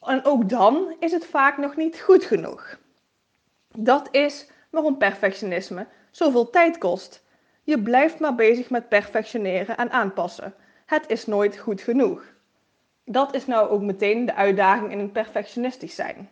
En 0.00 0.24
ook 0.24 0.48
dan 0.48 0.96
is 0.98 1.12
het 1.12 1.26
vaak 1.26 1.58
nog 1.58 1.76
niet 1.76 2.00
goed 2.00 2.24
genoeg. 2.24 2.78
Dat 3.76 4.08
is 4.10 4.50
waarom 4.70 4.96
perfectionisme 4.96 5.86
zoveel 6.10 6.50
tijd 6.50 6.78
kost. 6.78 7.22
Je 7.62 7.82
blijft 7.82 8.20
maar 8.20 8.34
bezig 8.34 8.70
met 8.70 8.88
perfectioneren 8.88 9.76
en 9.76 9.90
aanpassen. 9.90 10.54
Het 10.86 11.04
is 11.08 11.26
nooit 11.26 11.58
goed 11.58 11.80
genoeg. 11.80 12.33
Dat 13.04 13.34
is 13.34 13.46
nou 13.46 13.68
ook 13.68 13.82
meteen 13.82 14.26
de 14.26 14.34
uitdaging 14.34 14.92
in 14.92 14.98
een 14.98 15.12
perfectionistisch 15.12 15.94
zijn. 15.94 16.30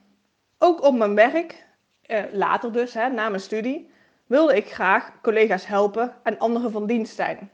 Ook 0.58 0.82
op 0.82 0.94
mijn 0.94 1.14
werk, 1.14 1.66
eh, 2.02 2.22
later 2.32 2.72
dus, 2.72 2.94
hè, 2.94 3.08
na 3.08 3.28
mijn 3.28 3.40
studie, 3.40 3.90
wilde 4.26 4.56
ik 4.56 4.72
graag 4.72 5.20
collega's 5.22 5.66
helpen 5.66 6.14
en 6.22 6.38
anderen 6.38 6.70
van 6.70 6.86
dienst 6.86 7.14
zijn. 7.14 7.50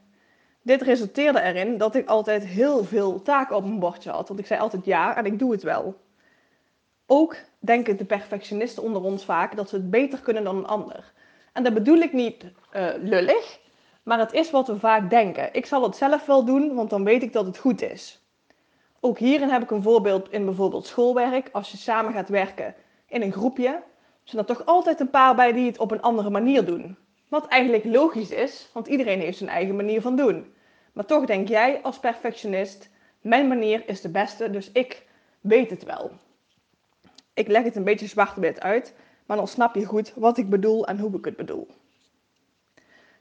Dit 0.61 0.81
resulteerde 0.81 1.41
erin 1.41 1.77
dat 1.77 1.95
ik 1.95 2.07
altijd 2.07 2.45
heel 2.45 2.83
veel 2.83 3.21
taken 3.21 3.55
op 3.55 3.63
mijn 3.63 3.79
bordje 3.79 4.11
had, 4.11 4.27
want 4.27 4.39
ik 4.39 4.45
zei 4.45 4.59
altijd 4.59 4.85
ja 4.85 5.15
en 5.17 5.25
ik 5.25 5.39
doe 5.39 5.51
het 5.51 5.63
wel. 5.63 6.01
Ook 7.05 7.35
denken 7.59 7.97
de 7.97 8.05
perfectionisten 8.05 8.83
onder 8.83 9.01
ons 9.01 9.25
vaak 9.25 9.55
dat 9.55 9.69
ze 9.69 9.75
het 9.75 9.89
beter 9.89 10.19
kunnen 10.19 10.43
dan 10.43 10.57
een 10.57 10.67
ander. 10.67 11.13
En 11.53 11.63
dat 11.63 11.73
bedoel 11.73 11.97
ik 11.97 12.13
niet 12.13 12.43
uh, 12.43 12.89
lullig, 12.97 13.59
maar 14.03 14.19
het 14.19 14.33
is 14.33 14.51
wat 14.51 14.67
we 14.67 14.79
vaak 14.79 15.09
denken. 15.09 15.53
Ik 15.53 15.65
zal 15.65 15.83
het 15.83 15.95
zelf 15.95 16.25
wel 16.25 16.45
doen, 16.45 16.75
want 16.75 16.89
dan 16.89 17.03
weet 17.03 17.23
ik 17.23 17.33
dat 17.33 17.45
het 17.45 17.57
goed 17.57 17.81
is. 17.81 18.21
Ook 18.99 19.17
hierin 19.17 19.49
heb 19.49 19.61
ik 19.61 19.71
een 19.71 19.83
voorbeeld 19.83 20.31
in 20.31 20.45
bijvoorbeeld 20.45 20.85
schoolwerk. 20.85 21.49
Als 21.51 21.71
je 21.71 21.77
samen 21.77 22.13
gaat 22.13 22.29
werken 22.29 22.75
in 23.07 23.21
een 23.21 23.31
groepje, 23.31 23.83
zijn 24.23 24.41
er 24.41 24.47
toch 24.47 24.65
altijd 24.65 24.99
een 24.99 25.09
paar 25.09 25.35
bij 25.35 25.51
die 25.51 25.65
het 25.65 25.79
op 25.79 25.91
een 25.91 26.01
andere 26.01 26.29
manier 26.29 26.65
doen. 26.65 26.97
Wat 27.27 27.47
eigenlijk 27.47 27.83
logisch 27.83 28.31
is, 28.31 28.69
want 28.73 28.87
iedereen 28.87 29.19
heeft 29.19 29.37
zijn 29.37 29.49
eigen 29.49 29.75
manier 29.75 30.01
van 30.01 30.15
doen. 30.15 30.53
Maar 30.93 31.05
toch 31.05 31.25
denk 31.25 31.47
jij 31.47 31.81
als 31.81 31.99
perfectionist, 31.99 32.89
mijn 33.21 33.47
manier 33.47 33.87
is 33.87 34.01
de 34.01 34.09
beste, 34.09 34.49
dus 34.49 34.71
ik 34.71 35.05
weet 35.41 35.69
het 35.69 35.83
wel. 35.83 36.11
Ik 37.33 37.47
leg 37.47 37.63
het 37.63 37.75
een 37.75 37.83
beetje 37.83 38.07
zwart-wit 38.07 38.61
uit, 38.61 38.95
maar 39.25 39.37
dan 39.37 39.47
snap 39.47 39.75
je 39.75 39.85
goed 39.85 40.13
wat 40.15 40.37
ik 40.37 40.49
bedoel 40.49 40.87
en 40.87 40.99
hoe 40.99 41.17
ik 41.17 41.25
het 41.25 41.35
bedoel. 41.35 41.67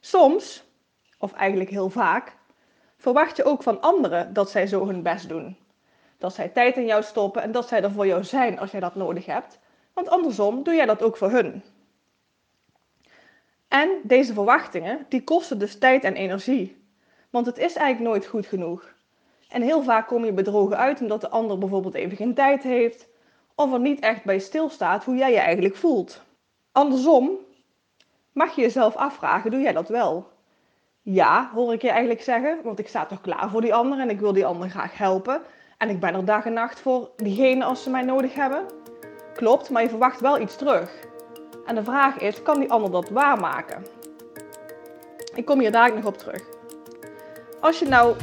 Soms, 0.01 0.65
of 1.19 1.33
eigenlijk 1.33 1.71
heel 1.71 1.91
vaak, 1.91 2.37
verwacht 2.97 3.37
je 3.37 3.45
ook 3.45 3.63
van 3.63 3.81
anderen 3.81 4.33
dat 4.33 4.51
zij 4.51 4.67
zo 4.67 4.87
hun 4.87 5.03
best 5.03 5.29
doen. 5.29 5.57
Dat 6.19 6.35
zij 6.35 6.49
tijd 6.49 6.77
in 6.77 6.87
jou 6.87 7.03
stoppen 7.03 7.43
en 7.43 7.53
dat 7.53 7.69
zij 7.69 7.83
er 7.83 7.93
voor 7.93 8.07
jou 8.07 8.25
zijn 8.25 8.59
als 8.59 8.71
jij 8.71 8.81
dat 8.81 8.95
nodig 8.95 9.27
hebt. 9.27 9.59
Want 9.93 10.09
andersom 10.09 10.63
doe 10.63 10.75
jij 10.75 10.87
dat 10.87 11.03
ook 11.03 11.17
voor 11.17 11.31
hun. 11.31 11.63
En 13.69 13.91
deze 14.03 14.33
verwachtingen, 14.33 15.07
die 15.09 15.25
kosten 15.25 15.59
dus 15.59 15.79
tijd 15.79 16.05
en 16.05 16.15
energie. 16.15 16.85
Want 17.31 17.47
het 17.47 17.59
is 17.59 17.75
eigenlijk 17.75 18.11
nooit 18.11 18.27
goed 18.27 18.47
genoeg. 18.47 18.95
En 19.49 19.63
heel 19.63 19.83
vaak 19.83 20.07
kom 20.07 20.25
je 20.25 20.33
bedrogen 20.33 20.77
uit 20.77 21.01
omdat 21.01 21.21
de 21.21 21.29
ander 21.29 21.59
bijvoorbeeld 21.59 21.95
even 21.95 22.17
geen 22.17 22.35
tijd 22.35 22.63
heeft, 22.63 23.09
of 23.55 23.73
er 23.73 23.81
niet 23.81 24.01
echt 24.01 24.25
bij 24.25 24.39
stilstaat 24.39 25.05
hoe 25.05 25.17
jij 25.17 25.31
je 25.31 25.39
eigenlijk 25.39 25.77
voelt. 25.77 26.23
Andersom 26.73 27.31
mag 28.33 28.55
je 28.55 28.61
jezelf 28.61 28.97
afvragen, 28.97 29.51
doe 29.51 29.61
jij 29.61 29.73
dat 29.73 29.89
wel? 29.89 30.31
Ja, 31.03 31.51
hoor 31.55 31.73
ik 31.73 31.83
je 31.83 31.91
eigenlijk 31.91 32.23
zeggen, 32.23 32.59
want 32.63 32.79
ik 32.79 32.89
sta 32.89 33.07
toch 33.07 33.21
klaar 33.21 33.51
voor 33.51 33.61
die 33.61 33.75
ander 33.75 33.99
en 33.99 34.11
ik 34.11 34.21
wil 34.21 34.33
die 34.33 34.47
ander 34.47 34.71
graag 34.71 34.99
helpen. 34.99 35.43
En 35.79 35.89
ik 35.89 36.01
ben 36.01 36.15
er 36.15 36.25
dag 36.25 36.45
en 36.45 36.53
nacht 36.53 36.81
voor 36.81 37.11
diegene 37.17 37.65
als 37.65 37.83
ze 37.83 37.91
mij 37.91 38.03
nodig 38.03 38.35
hebben. 38.35 38.67
Klopt, 39.35 39.71
maar 39.71 39.83
je 39.83 39.89
verwacht 39.89 40.21
wel 40.21 40.41
iets 40.41 40.57
terug. 40.57 40.91
En 41.67 41.75
de 41.75 41.85
vraag 41.85 42.19
is, 42.19 42.43
kan 42.43 42.61
die 42.61 42.71
ander 42.71 42.91
dat 42.91 43.09
waarmaken? 43.09 43.87
Ik 45.35 45.45
kom 45.45 45.61
hier 45.61 45.73
dadelijk 45.73 46.05
nog 46.05 46.13
op 46.13 46.19
terug. 46.19 46.43
Als 47.61 47.79
je 47.79 47.87
nou 47.87 48.17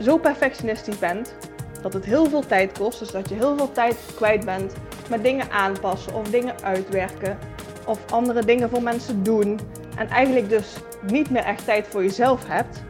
zo 0.00 0.18
perfectionistisch 0.18 0.98
bent 0.98 1.34
dat 1.82 1.92
het 1.92 2.04
heel 2.04 2.26
veel 2.26 2.46
tijd 2.46 2.78
kost, 2.78 2.98
dus 2.98 3.10
dat 3.10 3.28
je 3.28 3.34
heel 3.34 3.56
veel 3.56 3.72
tijd 3.72 3.96
kwijt 4.16 4.44
bent 4.44 4.74
met 5.08 5.22
dingen 5.22 5.50
aanpassen 5.50 6.14
of 6.14 6.30
dingen 6.30 6.62
uitwerken 6.62 7.38
of 7.86 8.12
andere 8.12 8.44
dingen 8.44 8.70
voor 8.70 8.82
mensen 8.82 9.22
doen 9.22 9.60
en 9.96 10.08
eigenlijk 10.08 10.48
dus 10.48 10.76
niet 11.10 11.30
meer 11.30 11.44
echt 11.44 11.64
tijd 11.64 11.86
voor 11.86 12.02
jezelf 12.02 12.46
hebt, 12.46 12.82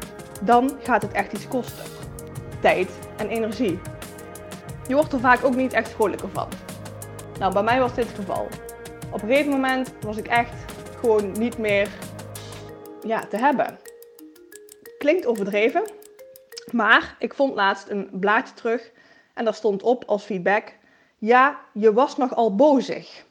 dan 0.42 0.76
gaat 0.82 1.02
het 1.02 1.12
echt 1.12 1.32
iets 1.32 1.48
kosten. 1.48 1.84
Tijd 2.60 2.88
en 3.16 3.28
energie. 3.28 3.80
Je 4.88 4.94
wordt 4.94 5.12
er 5.12 5.20
vaak 5.20 5.44
ook 5.44 5.54
niet 5.54 5.72
echt 5.72 5.90
vrolijker 5.90 6.28
van. 6.28 6.48
Nou, 7.38 7.52
bij 7.52 7.62
mij 7.62 7.80
was 7.80 7.94
dit 7.94 8.06
het 8.06 8.16
geval. 8.16 8.48
Op 9.12 9.22
een 9.22 9.28
gegeven 9.28 9.50
moment 9.50 9.92
was 10.00 10.16
ik 10.16 10.26
echt 10.26 10.72
gewoon 11.00 11.32
niet 11.32 11.58
meer 11.58 11.88
ja, 13.02 13.20
te 13.20 13.36
hebben. 13.36 13.78
Klinkt 14.98 15.26
overdreven, 15.26 15.82
maar 16.70 17.16
ik 17.18 17.34
vond 17.34 17.54
laatst 17.54 17.88
een 17.88 18.08
blaadje 18.12 18.54
terug 18.54 18.90
en 19.34 19.44
daar 19.44 19.54
stond 19.54 19.82
op 19.82 20.04
als 20.04 20.24
feedback: 20.24 20.72
Ja, 21.18 21.60
je 21.72 21.92
was 21.92 22.16
nogal 22.16 22.54
bozig. 22.54 23.24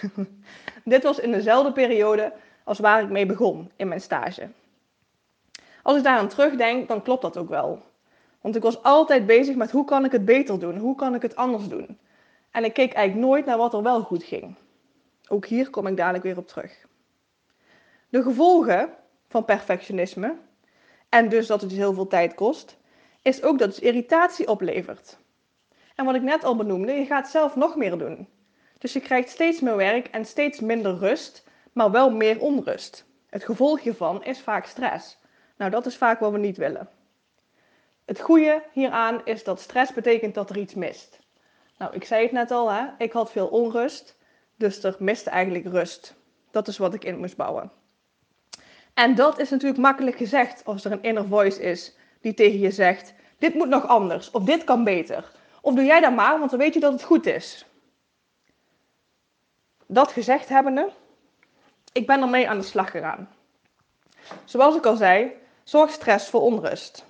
Dit 0.84 1.02
was 1.02 1.18
in 1.18 1.32
dezelfde 1.32 1.72
periode 1.72 2.32
als 2.64 2.78
waar 2.78 3.02
ik 3.02 3.08
mee 3.08 3.26
begon 3.26 3.70
in 3.76 3.88
mijn 3.88 4.00
stage. 4.00 4.48
Als 5.82 5.96
ik 5.96 6.02
daaraan 6.02 6.28
terugdenk, 6.28 6.88
dan 6.88 7.02
klopt 7.02 7.22
dat 7.22 7.36
ook 7.36 7.48
wel. 7.48 7.82
Want 8.46 8.58
ik 8.58 8.64
was 8.64 8.82
altijd 8.82 9.26
bezig 9.26 9.56
met 9.56 9.70
hoe 9.70 9.84
kan 9.84 10.04
ik 10.04 10.12
het 10.12 10.24
beter 10.24 10.58
doen? 10.58 10.78
Hoe 10.78 10.94
kan 10.94 11.14
ik 11.14 11.22
het 11.22 11.36
anders 11.36 11.68
doen? 11.68 11.98
En 12.50 12.64
ik 12.64 12.72
keek 12.72 12.92
eigenlijk 12.92 13.26
nooit 13.26 13.44
naar 13.44 13.56
wat 13.56 13.74
er 13.74 13.82
wel 13.82 14.02
goed 14.02 14.24
ging. 14.24 14.54
Ook 15.28 15.46
hier 15.46 15.70
kom 15.70 15.86
ik 15.86 15.96
dadelijk 15.96 16.24
weer 16.24 16.36
op 16.36 16.48
terug. 16.48 16.86
De 18.08 18.22
gevolgen 18.22 18.90
van 19.28 19.44
perfectionisme, 19.44 20.36
en 21.08 21.28
dus 21.28 21.46
dat 21.46 21.60
het 21.60 21.70
dus 21.70 21.78
heel 21.78 21.94
veel 21.94 22.06
tijd 22.06 22.34
kost, 22.34 22.76
is 23.22 23.42
ook 23.42 23.58
dat 23.58 23.68
het 23.68 23.84
irritatie 23.84 24.48
oplevert. 24.48 25.18
En 25.94 26.04
wat 26.04 26.14
ik 26.14 26.22
net 26.22 26.44
al 26.44 26.56
benoemde, 26.56 26.92
je 26.92 27.06
gaat 27.06 27.28
zelf 27.28 27.56
nog 27.56 27.76
meer 27.76 27.98
doen. 27.98 28.28
Dus 28.78 28.92
je 28.92 29.00
krijgt 29.00 29.28
steeds 29.28 29.60
meer 29.60 29.76
werk 29.76 30.06
en 30.06 30.24
steeds 30.24 30.60
minder 30.60 30.98
rust, 30.98 31.44
maar 31.72 31.90
wel 31.90 32.10
meer 32.10 32.40
onrust. 32.40 33.04
Het 33.30 33.44
gevolg 33.44 33.80
hiervan 33.80 34.24
is 34.24 34.40
vaak 34.40 34.66
stress. 34.66 35.18
Nou, 35.56 35.70
dat 35.70 35.86
is 35.86 35.96
vaak 35.96 36.20
wat 36.20 36.32
we 36.32 36.38
niet 36.38 36.56
willen. 36.56 36.88
Het 38.06 38.20
goede 38.20 38.62
hieraan 38.72 39.20
is 39.24 39.44
dat 39.44 39.60
stress 39.60 39.92
betekent 39.92 40.34
dat 40.34 40.50
er 40.50 40.58
iets 40.58 40.74
mist. 40.74 41.18
Nou, 41.78 41.94
ik 41.94 42.04
zei 42.04 42.22
het 42.22 42.32
net 42.32 42.50
al, 42.50 42.70
hè? 42.70 42.86
ik 42.98 43.12
had 43.12 43.32
veel 43.32 43.46
onrust, 43.46 44.16
dus 44.56 44.82
er 44.82 44.96
miste 44.98 45.30
eigenlijk 45.30 45.66
rust. 45.66 46.14
Dat 46.50 46.68
is 46.68 46.78
wat 46.78 46.94
ik 46.94 47.04
in 47.04 47.18
moest 47.18 47.36
bouwen. 47.36 47.72
En 48.94 49.14
dat 49.14 49.38
is 49.38 49.50
natuurlijk 49.50 49.80
makkelijk 49.80 50.16
gezegd 50.16 50.64
als 50.64 50.84
er 50.84 50.92
een 50.92 51.02
inner 51.02 51.26
voice 51.26 51.62
is 51.62 51.96
die 52.20 52.34
tegen 52.34 52.58
je 52.58 52.70
zegt: 52.70 53.14
dit 53.38 53.54
moet 53.54 53.68
nog 53.68 53.86
anders, 53.86 54.30
of 54.30 54.42
dit 54.42 54.64
kan 54.64 54.84
beter. 54.84 55.30
Of 55.60 55.74
doe 55.74 55.84
jij 55.84 56.00
dat 56.00 56.14
maar, 56.14 56.38
want 56.38 56.50
dan 56.50 56.58
weet 56.58 56.74
je 56.74 56.80
dat 56.80 56.92
het 56.92 57.02
goed 57.02 57.26
is. 57.26 57.66
Dat 59.86 60.12
gezegd 60.12 60.48
hebbende, 60.48 60.90
ik 61.92 62.06
ben 62.06 62.20
ermee 62.20 62.48
aan 62.48 62.58
de 62.58 62.64
slag 62.64 62.90
gegaan. 62.90 63.28
Zoals 64.44 64.76
ik 64.76 64.86
al 64.86 64.96
zei, 64.96 65.32
zorg 65.64 65.90
stress 65.90 66.28
voor 66.28 66.40
onrust. 66.40 67.04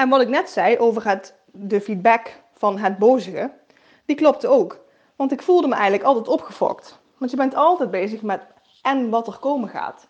En 0.00 0.08
wat 0.08 0.20
ik 0.20 0.28
net 0.28 0.50
zei 0.50 0.78
over 0.78 1.08
het, 1.08 1.34
de 1.44 1.80
feedback 1.80 2.42
van 2.52 2.78
het 2.78 2.98
bozige, 2.98 3.50
die 4.04 4.16
klopte 4.16 4.48
ook. 4.48 4.80
Want 5.16 5.32
ik 5.32 5.42
voelde 5.42 5.68
me 5.68 5.74
eigenlijk 5.74 6.04
altijd 6.04 6.28
opgefokt. 6.28 7.00
Want 7.18 7.30
je 7.30 7.36
bent 7.36 7.54
altijd 7.54 7.90
bezig 7.90 8.22
met 8.22 8.40
en 8.82 9.10
wat 9.10 9.26
er 9.26 9.38
komen 9.38 9.68
gaat. 9.68 10.08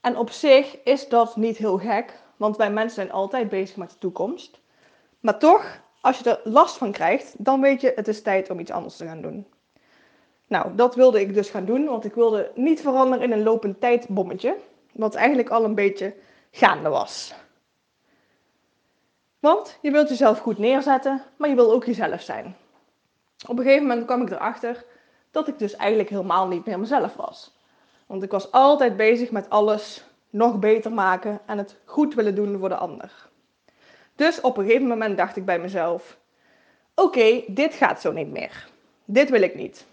En 0.00 0.16
op 0.16 0.30
zich 0.30 0.82
is 0.82 1.08
dat 1.08 1.36
niet 1.36 1.56
heel 1.56 1.78
gek, 1.78 2.20
want 2.36 2.56
wij 2.56 2.70
mensen 2.70 2.94
zijn 2.94 3.12
altijd 3.12 3.48
bezig 3.48 3.76
met 3.76 3.90
de 3.90 3.98
toekomst. 3.98 4.60
Maar 5.20 5.38
toch, 5.38 5.80
als 6.00 6.18
je 6.18 6.30
er 6.30 6.40
last 6.44 6.76
van 6.76 6.92
krijgt, 6.92 7.34
dan 7.38 7.60
weet 7.60 7.80
je 7.80 7.92
het 7.94 8.08
is 8.08 8.22
tijd 8.22 8.50
om 8.50 8.58
iets 8.58 8.70
anders 8.70 8.96
te 8.96 9.06
gaan 9.06 9.22
doen. 9.22 9.46
Nou, 10.48 10.74
dat 10.74 10.94
wilde 10.94 11.20
ik 11.20 11.34
dus 11.34 11.50
gaan 11.50 11.64
doen, 11.64 11.84
want 11.84 12.04
ik 12.04 12.14
wilde 12.14 12.50
niet 12.54 12.80
veranderen 12.80 13.24
in 13.24 13.32
een 13.32 13.42
lopend 13.42 13.80
tijdbommetje, 13.80 14.56
wat 14.92 15.14
eigenlijk 15.14 15.50
al 15.50 15.64
een 15.64 15.74
beetje 15.74 16.14
gaande 16.50 16.88
was. 16.88 17.34
Want 19.38 19.78
je 19.82 19.90
wilt 19.90 20.08
jezelf 20.08 20.38
goed 20.38 20.58
neerzetten, 20.58 21.22
maar 21.36 21.48
je 21.48 21.54
wil 21.54 21.72
ook 21.72 21.84
jezelf 21.84 22.22
zijn. 22.22 22.56
Op 23.46 23.58
een 23.58 23.64
gegeven 23.64 23.86
moment 23.86 24.06
kwam 24.06 24.22
ik 24.22 24.30
erachter 24.30 24.84
dat 25.30 25.48
ik 25.48 25.58
dus 25.58 25.76
eigenlijk 25.76 26.08
helemaal 26.08 26.48
niet 26.48 26.66
meer 26.66 26.78
mezelf 26.78 27.14
was. 27.14 27.54
Want 28.06 28.22
ik 28.22 28.30
was 28.30 28.52
altijd 28.52 28.96
bezig 28.96 29.30
met 29.30 29.50
alles 29.50 30.04
nog 30.30 30.58
beter 30.58 30.92
maken 30.92 31.40
en 31.46 31.58
het 31.58 31.76
goed 31.84 32.14
willen 32.14 32.34
doen 32.34 32.58
voor 32.58 32.68
de 32.68 32.76
ander. 32.76 33.28
Dus 34.14 34.40
op 34.40 34.56
een 34.56 34.64
gegeven 34.64 34.86
moment 34.86 35.16
dacht 35.16 35.36
ik 35.36 35.44
bij 35.44 35.58
mezelf: 35.58 36.18
Oké, 36.94 37.42
dit 37.46 37.74
gaat 37.74 38.00
zo 38.00 38.12
niet 38.12 38.30
meer. 38.30 38.68
Dit 39.04 39.30
wil 39.30 39.42
ik 39.42 39.54
niet. 39.54 39.86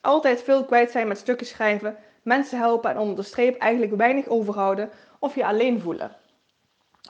Altijd 0.00 0.42
veel 0.42 0.64
kwijt 0.64 0.90
zijn 0.90 1.08
met 1.08 1.18
stukken 1.18 1.46
schrijven, 1.46 1.96
mensen 2.22 2.58
helpen 2.58 2.90
en 2.90 2.98
onder 2.98 3.16
de 3.16 3.22
streep 3.22 3.58
eigenlijk 3.58 3.96
weinig 3.96 4.26
overhouden 4.26 4.90
of 5.18 5.34
je 5.34 5.46
alleen 5.46 5.80
voelen. 5.80 6.16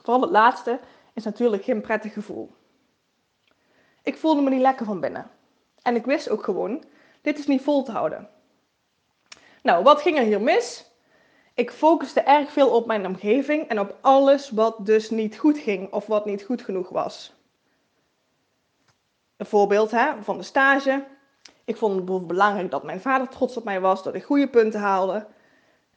Vooral 0.03 0.21
het 0.21 0.31
laatste 0.31 0.79
is 1.17 1.23
natuurlijk 1.23 1.63
geen 1.63 1.81
prettig 1.81 2.13
gevoel. 2.13 2.51
Ik 4.03 4.17
voelde 4.17 4.41
me 4.41 4.49
niet 4.49 4.61
lekker 4.61 4.85
van 4.85 4.99
binnen. 4.99 5.29
En 5.81 5.95
ik 5.95 6.05
wist 6.05 6.29
ook 6.29 6.43
gewoon, 6.43 6.83
dit 7.21 7.39
is 7.39 7.47
niet 7.47 7.61
vol 7.61 7.83
te 7.83 7.91
houden. 7.91 8.29
Nou, 9.61 9.83
wat 9.83 10.01
ging 10.01 10.17
er 10.17 10.23
hier 10.23 10.41
mis? 10.41 10.91
Ik 11.53 11.71
focuste 11.71 12.21
erg 12.21 12.51
veel 12.51 12.69
op 12.69 12.85
mijn 12.85 13.05
omgeving 13.05 13.67
en 13.67 13.79
op 13.79 13.97
alles 14.01 14.49
wat 14.49 14.85
dus 14.85 15.09
niet 15.09 15.37
goed 15.37 15.57
ging 15.57 15.93
of 15.93 16.05
wat 16.05 16.25
niet 16.25 16.43
goed 16.43 16.61
genoeg 16.61 16.89
was. 16.89 17.33
Een 19.37 19.45
voorbeeld 19.45 19.91
hè, 19.91 20.23
van 20.23 20.37
de 20.37 20.43
stage. 20.43 21.03
Ik 21.65 21.77
vond 21.77 21.95
het 21.95 22.05
bijvoorbeeld 22.05 22.37
belangrijk 22.37 22.71
dat 22.71 22.83
mijn 22.83 23.01
vader 23.01 23.27
trots 23.27 23.57
op 23.57 23.63
mij 23.63 23.81
was, 23.81 24.03
dat 24.03 24.15
ik 24.15 24.23
goede 24.23 24.47
punten 24.49 24.79
haalde. 24.79 25.27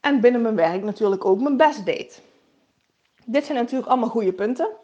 En 0.01 0.21
binnen 0.21 0.43
mijn 0.43 0.57
werk 0.57 0.83
natuurlijk 0.83 1.25
ook 1.25 1.41
mijn 1.41 1.57
best 1.57 1.85
deed. 1.85 2.23
Dit 3.25 3.45
zijn 3.45 3.59
natuurlijk 3.59 3.91
allemaal 3.91 4.09
goede 4.09 4.33
punten. 4.33 4.80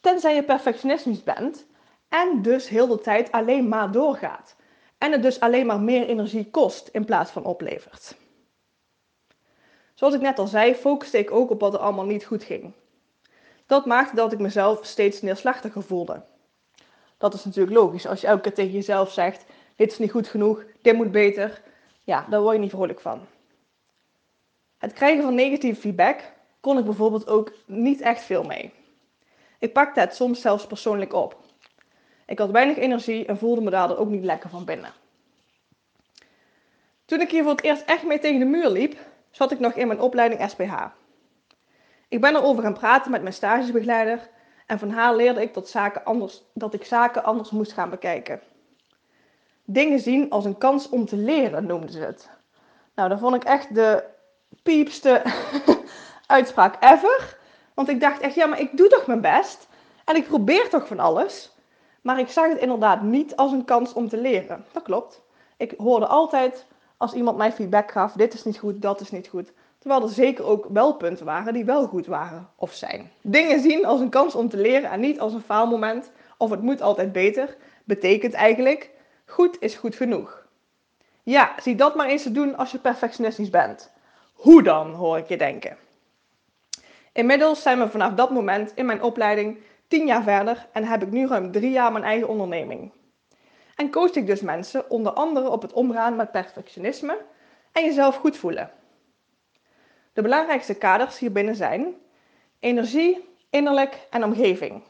Tenzij 0.00 0.34
je 0.34 0.44
perfectionistisch 0.44 1.22
bent 1.22 1.66
en 2.08 2.42
dus 2.42 2.68
heel 2.68 2.86
de 2.86 2.98
tijd 2.98 3.32
alleen 3.32 3.68
maar 3.68 3.92
doorgaat. 3.92 4.56
En 4.98 5.12
het 5.12 5.22
dus 5.22 5.40
alleen 5.40 5.66
maar 5.66 5.80
meer 5.80 6.06
energie 6.06 6.50
kost 6.50 6.88
in 6.88 7.04
plaats 7.04 7.30
van 7.30 7.44
oplevert. 7.44 8.16
Zoals 9.94 10.14
ik 10.14 10.20
net 10.20 10.38
al 10.38 10.46
zei, 10.46 10.74
focuste 10.74 11.18
ik 11.18 11.30
ook 11.30 11.50
op 11.50 11.60
wat 11.60 11.74
er 11.74 11.80
allemaal 11.80 12.04
niet 12.04 12.24
goed 12.24 12.44
ging. 12.44 12.72
Dat 13.66 13.86
maakte 13.86 14.14
dat 14.14 14.32
ik 14.32 14.38
mezelf 14.38 14.84
steeds 14.86 15.22
neerslachtiger 15.22 15.82
voelde. 15.82 16.22
Dat 17.18 17.34
is 17.34 17.44
natuurlijk 17.44 17.76
logisch. 17.76 18.06
Als 18.06 18.20
je 18.20 18.26
elke 18.26 18.40
keer 18.40 18.54
tegen 18.54 18.72
jezelf 18.72 19.12
zegt: 19.12 19.44
Dit 19.76 19.92
is 19.92 19.98
niet 19.98 20.10
goed 20.10 20.28
genoeg, 20.28 20.64
dit 20.82 20.94
moet 20.94 21.10
beter. 21.10 21.62
Ja, 22.04 22.26
daar 22.30 22.40
word 22.40 22.54
je 22.54 22.60
niet 22.60 22.70
vrolijk 22.70 23.00
van. 23.00 23.26
Het 24.78 24.92
krijgen 24.92 25.22
van 25.22 25.34
negatieve 25.34 25.80
feedback 25.80 26.32
kon 26.60 26.78
ik 26.78 26.84
bijvoorbeeld 26.84 27.28
ook 27.28 27.52
niet 27.66 28.00
echt 28.00 28.22
veel 28.22 28.42
mee. 28.42 28.72
Ik 29.60 29.72
pakte 29.72 30.00
het 30.00 30.14
soms 30.14 30.40
zelfs 30.40 30.66
persoonlijk 30.66 31.12
op. 31.12 31.36
Ik 32.26 32.38
had 32.38 32.50
weinig 32.50 32.76
energie 32.76 33.26
en 33.26 33.38
voelde 33.38 33.60
me 33.60 33.70
daardoor 33.70 33.96
ook 33.96 34.08
niet 34.08 34.24
lekker 34.24 34.50
van 34.50 34.64
binnen. 34.64 34.92
Toen 37.04 37.20
ik 37.20 37.30
hier 37.30 37.42
voor 37.42 37.52
het 37.52 37.62
eerst 37.62 37.82
echt 37.82 38.04
mee 38.04 38.18
tegen 38.18 38.38
de 38.38 38.44
muur 38.44 38.70
liep, 38.70 38.98
zat 39.30 39.50
ik 39.50 39.58
nog 39.58 39.72
in 39.72 39.86
mijn 39.86 40.00
opleiding 40.00 40.50
SPH. 40.50 40.84
Ik 42.08 42.20
ben 42.20 42.36
erover 42.36 42.62
gaan 42.62 42.74
praten 42.74 43.10
met 43.10 43.22
mijn 43.22 43.34
stagebegeleider 43.34 44.28
en 44.66 44.78
van 44.78 44.90
haar 44.90 45.16
leerde 45.16 45.42
ik 45.42 45.54
dat, 45.54 45.68
zaken 45.68 46.04
anders, 46.04 46.42
dat 46.54 46.74
ik 46.74 46.84
zaken 46.84 47.24
anders 47.24 47.50
moest 47.50 47.72
gaan 47.72 47.90
bekijken. 47.90 48.40
Dingen 49.64 50.00
zien 50.00 50.30
als 50.30 50.44
een 50.44 50.58
kans 50.58 50.88
om 50.88 51.06
te 51.06 51.16
leren, 51.16 51.66
noemden 51.66 51.90
ze 51.90 52.00
het. 52.00 52.30
Nou, 52.94 53.08
dat 53.08 53.18
vond 53.18 53.34
ik 53.34 53.44
echt 53.44 53.74
de 53.74 54.04
piepste 54.62 55.22
uitspraak 56.26 56.76
ever. 56.82 57.38
Want 57.80 57.92
ik 57.92 58.00
dacht 58.00 58.20
echt, 58.20 58.34
ja, 58.34 58.46
maar 58.46 58.60
ik 58.60 58.76
doe 58.76 58.88
toch 58.88 59.06
mijn 59.06 59.20
best. 59.20 59.68
En 60.04 60.16
ik 60.16 60.26
probeer 60.26 60.68
toch 60.68 60.86
van 60.86 60.98
alles. 60.98 61.52
Maar 62.00 62.18
ik 62.18 62.28
zag 62.28 62.48
het 62.48 62.58
inderdaad 62.58 63.02
niet 63.02 63.36
als 63.36 63.52
een 63.52 63.64
kans 63.64 63.92
om 63.92 64.08
te 64.08 64.16
leren. 64.16 64.64
Dat 64.72 64.82
klopt. 64.82 65.22
Ik 65.56 65.74
hoorde 65.76 66.06
altijd, 66.06 66.66
als 66.96 67.12
iemand 67.12 67.36
mij 67.36 67.52
feedback 67.52 67.90
gaf, 67.90 68.12
dit 68.12 68.34
is 68.34 68.44
niet 68.44 68.58
goed, 68.58 68.82
dat 68.82 69.00
is 69.00 69.10
niet 69.10 69.28
goed. 69.28 69.52
Terwijl 69.78 70.02
er 70.02 70.08
zeker 70.08 70.44
ook 70.44 70.66
wel 70.72 70.94
punten 70.94 71.26
waren 71.26 71.52
die 71.52 71.64
wel 71.64 71.86
goed 71.86 72.06
waren 72.06 72.48
of 72.56 72.72
zijn. 72.72 73.10
Dingen 73.20 73.60
zien 73.60 73.86
als 73.86 74.00
een 74.00 74.08
kans 74.08 74.34
om 74.34 74.48
te 74.48 74.56
leren 74.56 74.90
en 74.90 75.00
niet 75.00 75.20
als 75.20 75.32
een 75.32 75.42
faalmoment 75.42 76.10
of 76.36 76.50
het 76.50 76.62
moet 76.62 76.82
altijd 76.82 77.12
beter, 77.12 77.56
betekent 77.84 78.32
eigenlijk 78.32 78.90
goed 79.26 79.56
is 79.60 79.74
goed 79.74 79.94
genoeg. 79.94 80.46
Ja, 81.22 81.54
zie 81.62 81.74
dat 81.74 81.94
maar 81.94 82.06
eens 82.06 82.22
te 82.22 82.32
doen 82.32 82.56
als 82.56 82.70
je 82.70 82.78
perfectionistisch 82.78 83.50
bent. 83.50 83.90
Hoe 84.34 84.62
dan, 84.62 84.90
hoor 84.90 85.18
ik 85.18 85.28
je 85.28 85.36
denken. 85.36 85.76
Inmiddels 87.12 87.62
zijn 87.62 87.78
we 87.78 87.88
vanaf 87.88 88.14
dat 88.14 88.30
moment 88.30 88.72
in 88.74 88.86
mijn 88.86 89.02
opleiding 89.02 89.58
tien 89.88 90.06
jaar 90.06 90.22
verder 90.22 90.68
en 90.72 90.84
heb 90.84 91.02
ik 91.02 91.10
nu 91.10 91.26
ruim 91.26 91.52
drie 91.52 91.70
jaar 91.70 91.92
mijn 91.92 92.04
eigen 92.04 92.28
onderneming. 92.28 92.92
En 93.76 93.90
coach 93.90 94.10
ik 94.10 94.26
dus 94.26 94.40
mensen 94.40 94.90
onder 94.90 95.12
andere 95.12 95.48
op 95.48 95.62
het 95.62 95.72
omgaan 95.72 96.16
met 96.16 96.32
perfectionisme 96.32 97.18
en 97.72 97.84
jezelf 97.84 98.16
goed 98.16 98.36
voelen. 98.36 98.70
De 100.12 100.22
belangrijkste 100.22 100.74
kaders 100.74 101.18
hierbinnen 101.18 101.56
zijn 101.56 101.94
energie, 102.58 103.28
innerlijk 103.50 104.06
en 104.10 104.24
omgeving. 104.24 104.82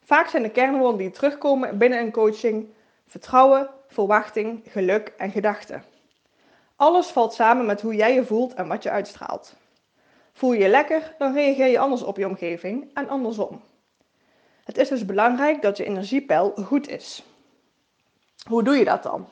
Vaak 0.00 0.28
zijn 0.28 0.42
de 0.42 0.50
kernwoorden 0.50 0.98
die 0.98 1.10
terugkomen 1.10 1.78
binnen 1.78 1.98
een 1.98 2.12
coaching 2.12 2.68
vertrouwen, 3.06 3.70
verwachting, 3.88 4.62
geluk 4.68 5.12
en 5.16 5.30
gedachten. 5.30 5.84
Alles 6.76 7.06
valt 7.06 7.34
samen 7.34 7.66
met 7.66 7.80
hoe 7.80 7.94
jij 7.94 8.14
je 8.14 8.24
voelt 8.24 8.54
en 8.54 8.68
wat 8.68 8.82
je 8.82 8.90
uitstraalt. 8.90 9.56
Voel 10.40 10.52
je 10.52 10.62
je 10.62 10.68
lekker, 10.68 11.14
dan 11.18 11.32
reageer 11.32 11.66
je 11.66 11.78
anders 11.78 12.02
op 12.02 12.16
je 12.16 12.26
omgeving 12.26 12.90
en 12.94 13.08
andersom. 13.08 13.60
Het 14.64 14.78
is 14.78 14.88
dus 14.88 15.04
belangrijk 15.04 15.62
dat 15.62 15.76
je 15.76 15.84
energiepeil 15.84 16.52
goed 16.64 16.88
is. 16.88 17.24
Hoe 18.48 18.62
doe 18.62 18.76
je 18.76 18.84
dat 18.84 19.02
dan? 19.02 19.28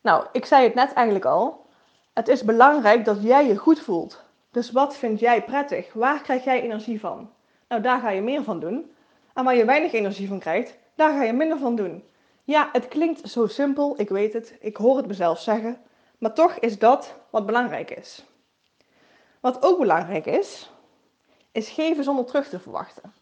Nou, 0.00 0.26
ik 0.32 0.44
zei 0.44 0.64
het 0.64 0.74
net 0.74 0.92
eigenlijk 0.92 1.24
al. 1.24 1.66
Het 2.12 2.28
is 2.28 2.44
belangrijk 2.44 3.04
dat 3.04 3.22
jij 3.22 3.46
je 3.46 3.56
goed 3.56 3.80
voelt. 3.80 4.22
Dus 4.50 4.70
wat 4.70 4.96
vind 4.96 5.20
jij 5.20 5.44
prettig? 5.44 5.92
Waar 5.92 6.22
krijg 6.22 6.44
jij 6.44 6.62
energie 6.62 7.00
van? 7.00 7.30
Nou, 7.68 7.82
daar 7.82 8.00
ga 8.00 8.10
je 8.10 8.22
meer 8.22 8.42
van 8.42 8.60
doen. 8.60 8.90
En 9.34 9.44
waar 9.44 9.56
je 9.56 9.64
weinig 9.64 9.92
energie 9.92 10.28
van 10.28 10.38
krijgt, 10.38 10.78
daar 10.94 11.12
ga 11.12 11.22
je 11.22 11.32
minder 11.32 11.58
van 11.58 11.76
doen. 11.76 12.04
Ja, 12.44 12.68
het 12.72 12.88
klinkt 12.88 13.30
zo 13.30 13.46
simpel, 13.46 13.94
ik 14.00 14.08
weet 14.08 14.32
het, 14.32 14.56
ik 14.60 14.76
hoor 14.76 14.96
het 14.96 15.06
mezelf 15.06 15.40
zeggen, 15.40 15.78
maar 16.18 16.34
toch 16.34 16.54
is 16.58 16.78
dat 16.78 17.14
wat 17.30 17.46
belangrijk 17.46 17.90
is. 17.90 18.24
Wat 19.40 19.62
ook 19.62 19.78
belangrijk 19.78 20.26
is, 20.26 20.70
is 21.52 21.68
geven 21.68 22.04
zonder 22.04 22.24
terug 22.24 22.48
te 22.48 22.60
verwachten. 22.60 23.12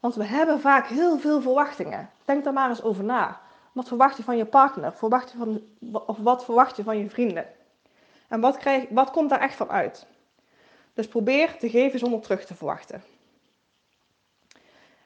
Want 0.00 0.14
we 0.14 0.24
hebben 0.24 0.60
vaak 0.60 0.86
heel 0.86 1.18
veel 1.18 1.40
verwachtingen. 1.40 2.10
Denk 2.24 2.44
daar 2.44 2.52
maar 2.52 2.68
eens 2.68 2.82
over 2.82 3.04
na. 3.04 3.40
Wat 3.72 3.88
verwacht 3.88 4.16
je 4.16 4.22
van 4.22 4.36
je 4.36 4.44
partner? 4.44 4.92
Van, 4.92 5.62
of 6.06 6.18
wat 6.18 6.44
verwacht 6.44 6.76
je 6.76 6.82
van 6.82 6.98
je 6.98 7.10
vrienden? 7.10 7.46
En 8.28 8.40
wat, 8.40 8.56
krijg, 8.56 8.86
wat 8.90 9.10
komt 9.10 9.30
daar 9.30 9.40
echt 9.40 9.54
van 9.54 9.70
uit? 9.70 10.06
Dus 10.94 11.08
probeer 11.08 11.58
te 11.58 11.70
geven 11.70 11.98
zonder 11.98 12.20
terug 12.20 12.44
te 12.44 12.54
verwachten. 12.54 13.02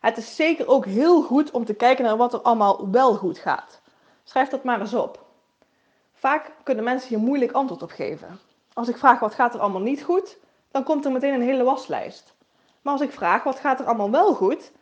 Het 0.01 0.17
is 0.17 0.37
zeker 0.37 0.69
ook 0.69 0.85
heel 0.85 1.23
goed 1.23 1.51
om 1.51 1.65
te 1.65 1.75
kijken 1.75 2.05
naar 2.05 2.17
wat 2.17 2.33
er 2.33 2.41
allemaal 2.41 2.91
wel 2.91 3.15
goed 3.15 3.39
gaat. 3.39 3.81
Schrijf 4.25 4.49
dat 4.49 4.65
maar 4.65 4.81
eens 4.81 4.95
op. 4.95 5.25
Vaak 6.13 6.53
kunnen 6.63 6.85
mensen 6.85 7.09
hier 7.09 7.19
moeilijk 7.19 7.53
antwoord 7.53 7.83
op 7.83 7.91
geven. 7.91 8.41
Als 8.77 8.89
ik 8.89 8.97
vraag 8.97 9.21
wat 9.21 9.35
gaat 9.35 9.55
er 9.55 9.61
allemaal 9.61 9.81
niet 9.81 10.03
goed, 10.03 10.39
dan 10.71 10.85
komt 10.85 11.05
er 11.05 11.13
meteen 11.13 11.35
een 11.35 11.43
hele 11.43 11.65
waslijst. 11.65 12.35
Maar 12.83 12.93
als 12.93 13.03
ik 13.03 13.11
vraag 13.11 13.43
wat 13.43 13.59
gaat 13.59 13.81
er 13.81 13.87
allemaal 13.87 14.11
wel 14.11 14.35
goed, 14.35 14.73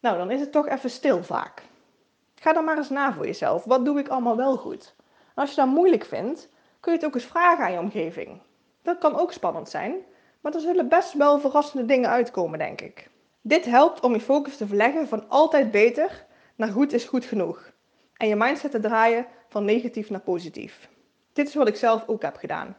nou 0.00 0.16
dan 0.16 0.30
is 0.30 0.40
het 0.40 0.52
toch 0.52 0.68
even 0.68 0.90
stil 0.90 1.22
vaak. 1.22 1.62
Ga 2.34 2.52
dan 2.52 2.64
maar 2.64 2.76
eens 2.76 2.88
na 2.88 3.12
voor 3.12 3.26
jezelf. 3.26 3.64
Wat 3.64 3.84
doe 3.84 3.98
ik 3.98 4.08
allemaal 4.08 4.36
wel 4.36 4.56
goed? 4.56 4.94
Als 5.34 5.50
je 5.50 5.56
dat 5.56 5.66
moeilijk 5.66 6.04
vindt, 6.04 6.48
kun 6.80 6.92
je 6.92 6.98
het 6.98 7.06
ook 7.06 7.14
eens 7.14 7.24
vragen 7.24 7.64
aan 7.64 7.72
je 7.72 7.78
omgeving. 7.78 8.40
Dat 8.82 8.98
kan 8.98 9.18
ook 9.18 9.32
spannend 9.32 9.68
zijn, 9.68 9.94
maar 10.40 10.54
er 10.54 10.60
zullen 10.60 10.88
best 10.88 11.12
wel 11.12 11.38
verrassende 11.38 11.84
dingen 11.84 12.10
uitkomen, 12.10 12.58
denk 12.58 12.80
ik. 12.80 13.10
Dit 13.40 13.64
helpt 13.64 14.00
om 14.00 14.12
je 14.12 14.20
focus 14.20 14.56
te 14.56 14.66
verleggen 14.66 15.08
van 15.08 15.28
altijd 15.28 15.70
beter 15.70 16.26
naar 16.56 16.68
goed 16.68 16.92
is 16.92 17.04
goed 17.04 17.24
genoeg. 17.24 17.72
En 18.16 18.28
je 18.28 18.36
mindset 18.36 18.70
te 18.70 18.80
draaien 18.80 19.26
van 19.48 19.64
negatief 19.64 20.10
naar 20.10 20.20
positief. 20.20 20.88
Dit 21.32 21.48
is 21.48 21.54
wat 21.54 21.68
ik 21.68 21.76
zelf 21.76 22.04
ook 22.06 22.22
heb 22.22 22.36
gedaan. 22.36 22.76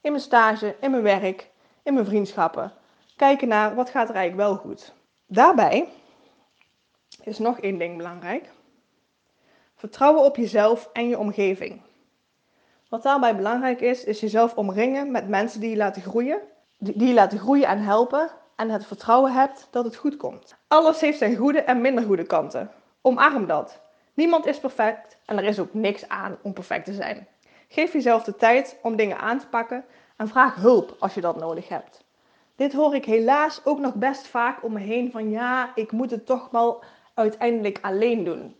In 0.00 0.10
mijn 0.10 0.22
stage, 0.22 0.76
in 0.80 0.90
mijn 0.90 1.02
werk, 1.02 1.50
in 1.82 1.94
mijn 1.94 2.06
vriendschappen. 2.06 2.72
Kijken 3.16 3.48
naar 3.48 3.74
wat 3.74 3.90
gaat 3.90 4.08
er 4.08 4.14
eigenlijk 4.14 4.48
wel 4.48 4.58
goed. 4.58 4.92
Daarbij 5.26 5.88
is 7.22 7.38
nog 7.38 7.60
één 7.60 7.78
ding 7.78 7.96
belangrijk. 7.96 8.50
Vertrouwen 9.76 10.24
op 10.24 10.36
jezelf 10.36 10.90
en 10.92 11.08
je 11.08 11.18
omgeving. 11.18 11.80
Wat 12.88 13.02
daarbij 13.02 13.36
belangrijk 13.36 13.80
is, 13.80 14.04
is 14.04 14.20
jezelf 14.20 14.54
omringen 14.54 15.10
met 15.10 15.28
mensen 15.28 15.60
die 15.60 15.70
je 15.70 15.76
laten 15.76 16.02
groeien, 16.02 16.40
die 16.78 17.06
je 17.06 17.14
laten 17.14 17.38
groeien 17.38 17.66
en 17.66 17.78
helpen 17.82 18.30
en 18.56 18.70
het 18.70 18.86
vertrouwen 18.86 19.32
hebt 19.32 19.68
dat 19.70 19.84
het 19.84 19.96
goed 19.96 20.16
komt. 20.16 20.56
Alles 20.68 21.00
heeft 21.00 21.18
zijn 21.18 21.36
goede 21.36 21.60
en 21.60 21.80
minder 21.80 22.04
goede 22.04 22.24
kanten. 22.24 22.70
Omarm 23.00 23.46
dat. 23.46 23.80
Niemand 24.14 24.46
is 24.46 24.58
perfect 24.58 25.16
en 25.24 25.38
er 25.38 25.44
is 25.44 25.58
ook 25.58 25.74
niks 25.74 26.08
aan 26.08 26.38
om 26.42 26.52
perfect 26.52 26.84
te 26.84 26.92
zijn. 26.92 27.26
Geef 27.68 27.92
jezelf 27.92 28.24
de 28.24 28.36
tijd 28.36 28.78
om 28.82 28.96
dingen 28.96 29.18
aan 29.18 29.38
te 29.38 29.46
pakken 29.46 29.84
en 30.16 30.28
vraag 30.28 30.54
hulp 30.54 30.96
als 30.98 31.14
je 31.14 31.20
dat 31.20 31.36
nodig 31.36 31.68
hebt. 31.68 32.04
Dit 32.56 32.72
hoor 32.72 32.94
ik 32.94 33.04
helaas 33.04 33.60
ook 33.64 33.78
nog 33.78 33.94
best 33.94 34.26
vaak 34.26 34.64
om 34.64 34.72
me 34.72 34.80
heen 34.80 35.10
van 35.10 35.30
ja, 35.30 35.72
ik 35.74 35.92
moet 35.92 36.10
het 36.10 36.26
toch 36.26 36.50
wel 36.50 36.84
uiteindelijk 37.14 37.78
alleen 37.82 38.24
doen. 38.24 38.56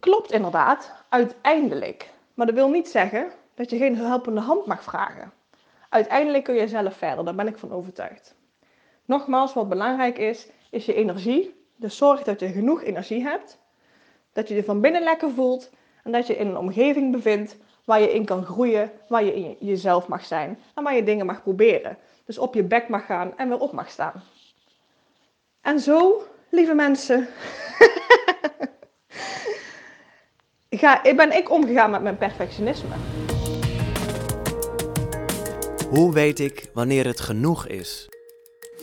Klopt 0.00 0.32
inderdaad, 0.32 0.92
uiteindelijk. 1.08 2.10
Maar 2.34 2.46
dat 2.46 2.54
wil 2.54 2.68
niet 2.68 2.88
zeggen 2.88 3.30
dat 3.54 3.70
je 3.70 3.76
geen 3.76 3.96
helpende 3.96 4.40
hand 4.40 4.66
mag 4.66 4.82
vragen. 4.82 5.32
Uiteindelijk 5.88 6.44
kun 6.44 6.54
je 6.54 6.68
zelf 6.68 6.96
verder, 6.96 7.24
daar 7.24 7.34
ben 7.34 7.46
ik 7.46 7.58
van 7.58 7.72
overtuigd. 7.72 8.34
Nogmaals, 9.04 9.54
wat 9.54 9.68
belangrijk 9.68 10.18
is, 10.18 10.48
is 10.70 10.86
je 10.86 10.94
energie. 10.94 11.54
Dus 11.76 11.96
zorg 11.96 12.22
dat 12.22 12.40
je 12.40 12.48
genoeg 12.48 12.82
energie 12.82 13.22
hebt, 13.22 13.58
dat 14.32 14.48
je 14.48 14.54
je 14.54 14.64
van 14.64 14.80
binnen 14.80 15.02
lekker 15.02 15.30
voelt 15.30 15.70
en 16.04 16.12
dat 16.12 16.26
je 16.26 16.36
in 16.36 16.46
een 16.46 16.56
omgeving 16.56 17.12
bevindt 17.12 17.56
waar 17.88 18.00
je 18.00 18.12
in 18.12 18.24
kan 18.24 18.44
groeien, 18.44 18.90
waar 19.08 19.24
je 19.24 19.34
in 19.34 19.56
jezelf 19.60 20.08
mag 20.08 20.24
zijn 20.24 20.58
en 20.74 20.82
waar 20.82 20.94
je 20.94 21.02
dingen 21.02 21.26
mag 21.26 21.42
proberen. 21.42 21.98
Dus 22.24 22.38
op 22.38 22.54
je 22.54 22.62
bek 22.62 22.88
mag 22.88 23.06
gaan 23.06 23.32
en 23.36 23.48
weer 23.48 23.58
op 23.58 23.72
mag 23.72 23.90
staan. 23.90 24.22
En 25.60 25.80
zo, 25.80 26.22
lieve 26.50 26.74
mensen, 26.74 27.28
ga, 30.70 31.00
ben 31.16 31.36
ik 31.36 31.50
omgegaan 31.50 31.90
met 31.90 32.02
mijn 32.02 32.18
perfectionisme. 32.18 32.94
Hoe 35.90 36.12
weet 36.12 36.38
ik 36.38 36.70
wanneer 36.74 37.06
het 37.06 37.20
genoeg 37.20 37.66
is? 37.66 38.08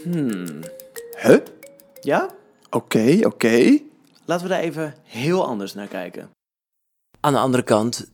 Hmm. 0.04 0.62
Huh? 1.22 1.38
Ja? 2.02 2.30
Oké, 2.70 3.20
oké. 3.24 3.80
Laten 4.26 4.48
we 4.48 4.54
daar 4.54 4.62
even 4.62 4.96
heel 5.04 5.46
anders 5.46 5.74
naar 5.74 5.88
kijken. 5.88 6.30
Aan 7.20 7.34
de 7.34 7.40
andere 7.40 7.64
kant 7.64 8.14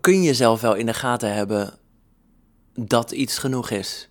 kun 0.00 0.14
je 0.14 0.22
jezelf 0.22 0.60
wel 0.60 0.74
in 0.74 0.86
de 0.86 0.94
gaten 0.94 1.34
hebben 1.34 1.78
dat 2.74 3.10
iets 3.10 3.38
genoeg 3.38 3.70
is. 3.70 4.10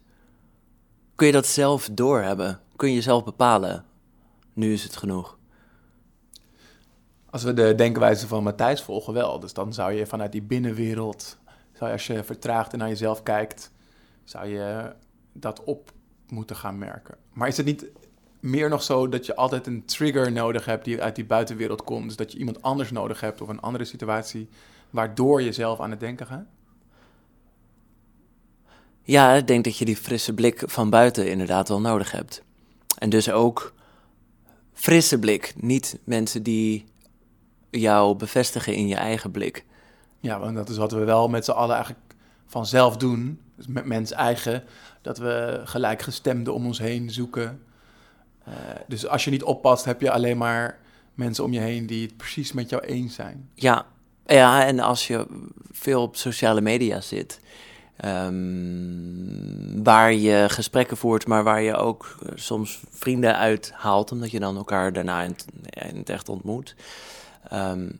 Kun 1.16 1.28
je 1.28 1.34
dat 1.34 1.48
zelf 1.48 1.90
doorhebben? 1.92 2.60
Kun 2.76 2.92
je 2.92 3.02
zelf 3.02 3.24
bepalen? 3.24 3.86
Nu 4.54 4.74
is 4.74 4.84
het 4.84 4.98
genoeg. 4.98 5.38
Als 7.30 7.44
we 7.44 7.54
de 7.54 7.76
denkwijze 7.76 8.28
van 8.28 8.44
Matthijs 8.44 8.82
volgen 8.82 9.14
wel. 9.14 9.40
Dus 9.40 9.54
dan 9.54 9.74
zou 9.74 9.92
je 9.92 10.06
vanuit 10.06 10.32
die 10.32 10.42
binnenwereld, 10.42 11.38
zou 11.74 11.86
je 11.86 11.92
als 11.92 12.08
je 12.08 12.24
vertraagt 12.24 12.74
en 12.74 12.80
naar 12.80 12.88
jezelf 12.88 13.24
kijkt, 13.24 13.72
zou 14.24 14.48
je 14.48 14.96
dat 15.34 15.64
op 15.64 15.92
moeten 16.28 16.56
gaan 16.56 16.78
merken. 16.78 17.18
Maar 17.34 17.48
is 17.48 17.58
het 17.58 17.66
niet 17.66 17.86
meer 18.40 18.70
nog 18.70 18.84
zo 18.84 19.10
dat 19.10 19.26
je 19.26 19.36
altijd 19.36 19.68
een 19.68 19.86
trigger 19.86 20.32
nodig 20.32 20.66
hebt 20.66 20.86
die 20.86 21.02
uit 21.02 21.16
die 21.16 21.26
buitenwereld 21.26 21.84
komt? 21.84 22.06
Dus 22.06 22.16
dat 22.16 22.32
je 22.32 22.38
iemand 22.38 22.62
anders 22.62 22.92
nodig 22.92 23.20
hebt 23.20 23.42
of 23.42 23.48
een 23.48 23.60
andere 23.60 23.86
situatie 23.86 24.50
waardoor 24.90 25.42
je 25.42 25.52
zelf 25.52 25.80
aan 25.80 25.92
het 25.92 26.00
denken 26.00 26.26
gaat? 26.26 26.46
Ja, 29.02 29.34
ik 29.34 29.48
denk 29.48 29.64
dat 29.64 29.78
je 29.78 29.86
die 29.86 29.98
frisse 29.98 30.34
blik 30.34 30.64
van 30.66 30.90
buiten 30.90 31.30
inderdaad 31.30 31.68
wel 31.68 31.82
nodig 31.82 32.12
hebt. 32.12 32.44
En 32.98 33.10
dus 33.10 33.32
ook 33.32 33.74
frisse 34.74 35.20
blik, 35.20 35.54
niet 35.58 36.00
mensen 36.04 36.44
die 36.44 36.86
jou 37.70 38.16
bevestigen 38.16 38.76
in 38.76 38.88
je 38.88 38.96
eigen 38.96 39.32
blik. 39.32 39.66
Ja, 40.20 40.40
want 40.40 40.56
dat 40.56 40.70
is 40.70 40.78
wat 40.78 40.92
we 40.92 41.04
wel 41.04 41.28
met 41.28 41.46
z'n 41.46 41.52
allen 41.52 41.76
eigenlijk 41.76 42.06
vanzelf 42.46 42.98
doen. 42.98 43.40
Dus 43.56 43.68
met 43.68 43.86
mens 43.86 44.12
eigen, 44.12 44.64
dat 45.02 45.18
we 45.18 45.62
gelijkgestemden 45.64 46.54
om 46.54 46.66
ons 46.66 46.80
heen 46.80 47.12
zoeken. 47.12 47.64
Uh, 48.50 48.56
dus 48.88 49.08
als 49.08 49.24
je 49.24 49.32
niet 49.32 49.44
oppast, 49.44 49.86
heb 49.86 50.02
je 50.02 50.12
alleen 50.12 50.38
maar 50.38 50.80
mensen 51.14 51.44
om 51.44 51.54
je 51.54 51.60
heen 51.60 51.86
die 51.86 52.06
het 52.06 52.18
precies 52.18 52.52
met 52.52 52.70
jou 52.70 52.84
eens 52.84 53.16
zijn. 53.16 53.50
Ja, 53.54 53.86
ja 54.26 54.66
en 54.66 54.80
als 54.80 55.08
je 55.08 55.26
veel 55.72 56.02
op 56.02 56.16
sociale 56.16 56.62
media 56.62 57.02
zit, 57.02 57.40
um, 58.06 59.84
waar 59.84 60.14
je 60.14 60.46
gesprekken 60.50 60.98
voert, 60.98 61.28
maar 61.28 61.44
waar 61.44 61.62
je 61.62 61.76
ook 61.76 62.18
soms 62.36 62.80
vrienden 62.90 63.38
uithaalt, 63.38 64.12
omdat 64.12 64.32
je 64.32 64.40
dan 64.40 64.58
elkaar 64.58 64.94
daarna 64.94 65.24
in, 65.24 65.36
het 65.98 66.10
echt 66.10 66.30
ontmoet. 66.30 66.76
Um, 67.54 68.00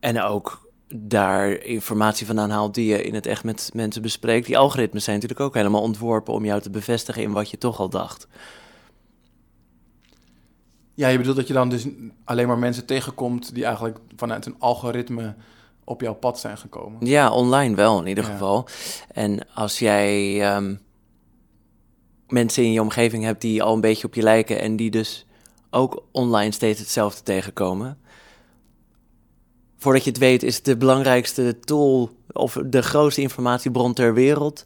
en 0.00 0.22
ook 0.22 0.68
daar 0.94 1.50
informatie 1.50 2.26
vandaan 2.26 2.50
haalt 2.50 2.74
die 2.74 2.86
je 2.86 3.02
in 3.02 3.14
het 3.14 3.26
echt 3.26 3.44
met 3.44 3.70
mensen 3.72 4.02
bespreekt. 4.02 4.46
Die 4.46 4.58
algoritmes 4.58 5.04
zijn 5.04 5.16
natuurlijk 5.16 5.46
ook 5.46 5.54
helemaal 5.54 5.82
ontworpen 5.82 6.34
om 6.34 6.44
jou 6.44 6.60
te 6.60 6.70
bevestigen 6.70 7.22
in 7.22 7.32
wat 7.32 7.50
je 7.50 7.58
toch 7.58 7.80
al 7.80 7.88
dacht. 7.88 8.28
Ja, 11.00 11.08
je 11.08 11.18
bedoelt 11.18 11.36
dat 11.36 11.46
je 11.46 11.52
dan 11.52 11.68
dus 11.68 11.86
alleen 12.24 12.46
maar 12.46 12.58
mensen 12.58 12.86
tegenkomt 12.86 13.54
die 13.54 13.64
eigenlijk 13.64 13.98
vanuit 14.16 14.46
een 14.46 14.54
algoritme 14.58 15.34
op 15.84 16.00
jouw 16.00 16.14
pad 16.14 16.40
zijn 16.40 16.58
gekomen. 16.58 17.06
Ja, 17.06 17.30
online 17.30 17.74
wel 17.74 18.00
in 18.00 18.06
ieder 18.06 18.24
geval. 18.24 18.68
En 19.12 19.52
als 19.54 19.78
jij 19.78 20.56
um, 20.56 20.80
mensen 22.28 22.64
in 22.64 22.72
je 22.72 22.80
omgeving 22.80 23.24
hebt 23.24 23.40
die 23.40 23.62
al 23.62 23.74
een 23.74 23.80
beetje 23.80 24.06
op 24.06 24.14
je 24.14 24.22
lijken 24.22 24.60
en 24.60 24.76
die 24.76 24.90
dus 24.90 25.26
ook 25.70 26.02
online 26.10 26.52
steeds 26.52 26.80
hetzelfde 26.80 27.22
tegenkomen, 27.22 27.98
voordat 29.76 30.04
je 30.04 30.10
het 30.10 30.18
weet, 30.18 30.42
is 30.42 30.62
de 30.62 30.76
belangrijkste 30.76 31.58
tool 31.60 32.10
of 32.32 32.58
de 32.66 32.82
grootste 32.82 33.20
informatiebron 33.20 33.94
ter 33.94 34.14
wereld 34.14 34.64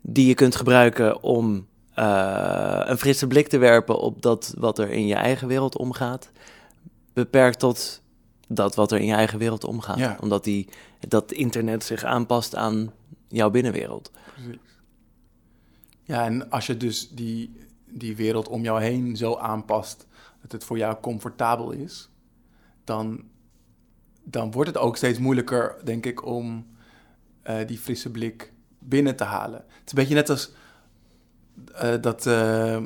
die 0.00 0.26
je 0.26 0.34
kunt 0.34 0.56
gebruiken 0.56 1.22
om 1.22 1.66
uh, 2.00 2.80
een 2.84 2.98
frisse 2.98 3.26
blik 3.26 3.48
te 3.48 3.58
werpen 3.58 3.98
op 3.98 4.22
dat 4.22 4.54
wat 4.58 4.78
er 4.78 4.90
in 4.90 5.06
je 5.06 5.14
eigen 5.14 5.48
wereld 5.48 5.76
omgaat, 5.76 6.30
beperkt 7.12 7.58
tot 7.58 8.02
dat 8.48 8.74
wat 8.74 8.92
er 8.92 8.98
in 8.98 9.06
je 9.06 9.14
eigen 9.14 9.38
wereld 9.38 9.64
omgaat. 9.64 9.98
Ja. 9.98 10.16
Omdat 10.20 10.44
die, 10.44 10.68
dat 11.08 11.32
internet 11.32 11.84
zich 11.84 12.04
aanpast 12.04 12.54
aan 12.54 12.92
jouw 13.28 13.50
binnenwereld. 13.50 14.10
Precies. 14.34 14.58
Ja, 16.02 16.24
en 16.24 16.50
als 16.50 16.66
je 16.66 16.76
dus 16.76 17.08
die, 17.10 17.56
die 17.86 18.16
wereld 18.16 18.48
om 18.48 18.62
jou 18.62 18.82
heen 18.82 19.16
zo 19.16 19.36
aanpast 19.36 20.06
dat 20.42 20.52
het 20.52 20.64
voor 20.64 20.78
jou 20.78 21.00
comfortabel 21.00 21.70
is, 21.70 22.08
dan 22.84 23.24
dan 24.24 24.50
wordt 24.50 24.70
het 24.70 24.78
ook 24.78 24.96
steeds 24.96 25.18
moeilijker, 25.18 25.76
denk 25.84 26.06
ik, 26.06 26.26
om 26.26 26.66
uh, 27.44 27.56
die 27.66 27.78
frisse 27.78 28.10
blik 28.10 28.52
binnen 28.78 29.16
te 29.16 29.24
halen. 29.24 29.58
Het 29.58 29.86
is 29.86 29.92
een 29.92 29.98
beetje 29.98 30.14
net 30.14 30.30
als 30.30 30.52
uh, 31.82 31.94
dat 32.00 32.26
uh, 32.26 32.76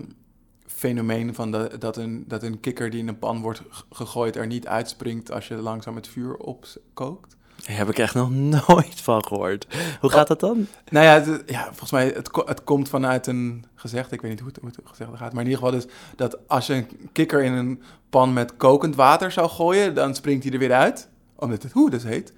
fenomeen 0.67 1.35
van 1.35 1.53
de, 1.53 1.71
dat, 1.79 1.97
een, 1.97 2.25
dat 2.27 2.43
een 2.43 2.61
kikker 2.61 2.91
die 2.91 3.01
in 3.01 3.09
een 3.09 3.19
pan 3.19 3.41
wordt 3.41 3.63
gegooid 3.91 4.37
er 4.37 4.47
niet 4.47 4.67
uitspringt 4.67 5.31
als 5.33 5.49
je 5.49 5.55
langzaam 5.55 5.97
het 5.97 6.09
vuur 6.09 6.37
opkookt. 6.37 7.37
Daar 7.67 7.77
heb 7.77 7.89
ik 7.89 7.99
echt 7.99 8.15
nog 8.15 8.31
nooit 8.67 9.01
van 9.01 9.27
gehoord. 9.27 9.67
Hoe 10.01 10.11
gaat 10.11 10.27
dat 10.27 10.41
dan? 10.41 10.67
Nou 10.91 11.07
ja, 11.07 11.13
het, 11.13 11.43
ja 11.47 11.65
volgens 11.65 11.91
mij, 11.91 12.07
het, 12.07 12.31
het 12.45 12.65
komt 12.65 12.89
vanuit 12.89 13.27
een 13.27 13.65
gezegd, 13.75 14.13
ik 14.13 14.21
weet 14.21 14.31
niet 14.31 14.41
hoe 14.41 14.49
het, 14.49 14.59
hoe 14.61 14.71
het 14.77 14.79
gezegd 14.85 15.11
gaat, 15.11 15.33
maar 15.33 15.45
in 15.45 15.51
ieder 15.51 15.65
geval 15.65 15.81
dus 15.81 15.93
dat 16.17 16.49
als 16.49 16.67
je 16.67 16.75
een 16.75 16.89
kikker 17.13 17.43
in 17.43 17.53
een 17.53 17.83
pan 18.11 18.33
met 18.33 18.57
kokend 18.57 18.95
water 18.95 19.33
zou 19.33 19.49
gooien, 19.49 19.95
dan 19.95 20.15
springt 20.15 20.45
hij 20.45 20.53
er 20.53 20.59
weer 20.59 20.73
uit 20.73 21.09
omdat 21.37 21.63
het 21.63 21.73
hoe 21.73 21.91
dus 21.91 22.03
heet. 22.03 22.33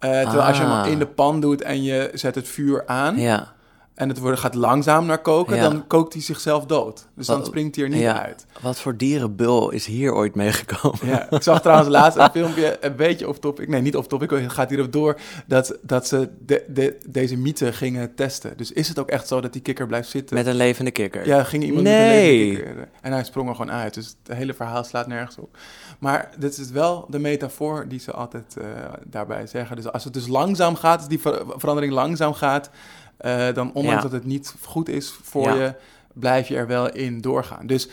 Uh, 0.00 0.10
terwijl 0.10 0.42
als 0.42 0.56
je 0.56 0.62
hem 0.62 0.72
Ah. 0.72 0.90
in 0.90 0.98
de 0.98 1.06
pan 1.06 1.40
doet 1.40 1.62
en 1.62 1.82
je 1.82 2.10
zet 2.14 2.34
het 2.34 2.48
vuur 2.48 2.86
aan 2.86 3.18
Ja, 3.18 3.54
en 3.98 4.08
het 4.08 4.18
wordt, 4.18 4.38
gaat 4.38 4.54
langzaam 4.54 5.06
naar 5.06 5.18
koken, 5.22 5.56
Ja. 5.56 5.62
dan 5.68 5.86
kookt 5.86 6.12
hij 6.12 6.22
zichzelf 6.22 6.66
dood. 6.66 7.06
Dus 7.14 7.26
dan 7.26 7.44
springt 7.44 7.76
hij 7.76 7.84
er 7.84 7.90
niet 7.90 8.00
ja. 8.00 8.22
uit. 8.22 8.46
wat 8.60 8.80
voor 8.80 8.96
dierenbul 8.96 9.70
is 9.70 9.86
hier 9.86 10.12
ooit 10.14 10.34
meegekomen? 10.34 10.98
Ja, 11.06 11.30
ik 11.30 11.42
zag 11.42 11.60
trouwens 11.62 11.88
laatst 11.88 12.18
een 12.18 12.30
filmpje, 12.30 12.76
een 12.80 12.96
beetje 12.96 13.28
off 13.28 13.38
topic. 13.38 13.68
Nee, 13.68 13.80
niet 13.80 13.96
off 13.96 14.06
topic, 14.08 14.30
het 14.30 14.52
gaat 14.52 14.70
hierop 14.70 14.92
door. 14.92 15.20
Dat, 15.46 15.78
dat 15.82 16.06
ze 16.06 16.28
de, 16.46 16.64
de, 16.68 16.98
deze 17.06 17.36
mythe 17.36 17.72
gingen 17.72 18.14
testen. 18.14 18.56
Dus 18.56 18.72
is 18.72 18.88
het 18.88 18.98
ook 18.98 19.08
echt 19.08 19.28
zo 19.28 19.40
dat 19.40 19.52
die 19.52 19.62
kikker 19.62 19.86
blijft 19.86 20.08
zitten? 20.08 20.36
Met 20.36 20.46
een 20.46 20.54
levende 20.54 20.90
kikker. 20.90 21.26
Ja, 21.26 21.44
ging 21.44 21.62
iemand 21.64 21.82
Nee. 21.82 21.94
met 21.94 22.10
een 22.16 22.22
levende 22.22 22.64
kikker. 22.64 22.88
En 23.00 23.12
hij 23.12 23.24
sprong 23.24 23.48
er 23.48 23.54
gewoon 23.54 23.72
uit. 23.72 23.94
Dus 23.94 24.16
het 24.24 24.36
hele 24.36 24.54
verhaal 24.54 24.84
slaat 24.84 25.06
nergens 25.06 25.36
op. 25.38 25.56
Maar 25.98 26.30
dit 26.38 26.58
is 26.58 26.70
wel 26.70 27.06
de 27.08 27.18
metafoor 27.18 27.88
die 27.88 28.00
ze 28.00 28.12
altijd 28.12 28.56
eh, 28.56 28.64
daarbij 29.04 29.46
zeggen. 29.46 29.76
Dus 29.76 29.92
als 29.92 30.04
het 30.04 30.12
dus 30.12 30.26
langzaam 30.26 30.74
gaat, 30.76 30.98
als 30.98 31.08
die 31.08 31.20
ver- 31.20 31.42
verandering 31.56 31.92
langzaam 31.92 32.32
gaat... 32.32 32.70
eh, 33.18 33.54
dan 33.54 33.72
ondanks 33.72 34.02
Ja. 34.02 34.08
dat 34.08 34.12
het 34.12 34.24
niet 34.24 34.54
goed 34.62 34.88
is 34.88 35.10
voor 35.10 35.42
Ja. 35.42 35.54
je, 35.54 35.74
blijf 36.14 36.48
je 36.48 36.56
er 36.56 36.66
wel 36.66 36.92
in 36.92 37.20
doorgaan. 37.20 37.66
Dus 37.66 37.88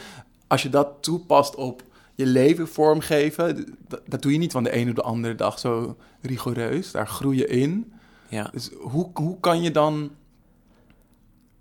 als 0.47 0.64
je 0.64 0.69
dat 0.69 0.88
toepast 1.03 1.56
op 1.56 1.84
je 2.15 2.26
leven 2.26 2.68
vormgeven... 2.68 3.77
dat 4.07 4.22
doe 4.22 4.31
je 4.31 4.38
niet 4.38 4.52
van 4.52 4.64
de 4.64 4.72
ene 4.72 4.89
op 4.89 4.95
de 4.95 5.02
andere 5.02 5.35
dag 5.35 5.60
zo 5.60 5.97
rigoureus. 6.22 6.91
Daar 6.91 7.07
groei 7.07 7.38
je 7.38 7.47
in. 7.47 7.93
Ja. 8.30 8.49
Dus 8.52 8.69
hoe, 8.81 9.10
hoe 9.14 9.39
kan 9.39 9.61
je 9.61 9.72
dan 9.72 10.11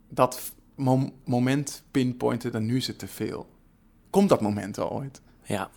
dat 0.09 0.53
mom- 0.74 1.12
moment 1.24 1.82
pinpointen, 1.91 2.53
dan 2.53 2.65
nu 2.66 2.77
is 2.77 2.86
het 2.86 2.99
te 2.99 3.07
veel? 3.07 3.47
komt 4.11 4.28
dat 4.28 4.41
moment 4.41 4.77
wel 4.77 4.91
ooit. 4.91 5.20
Ja, 5.43 5.70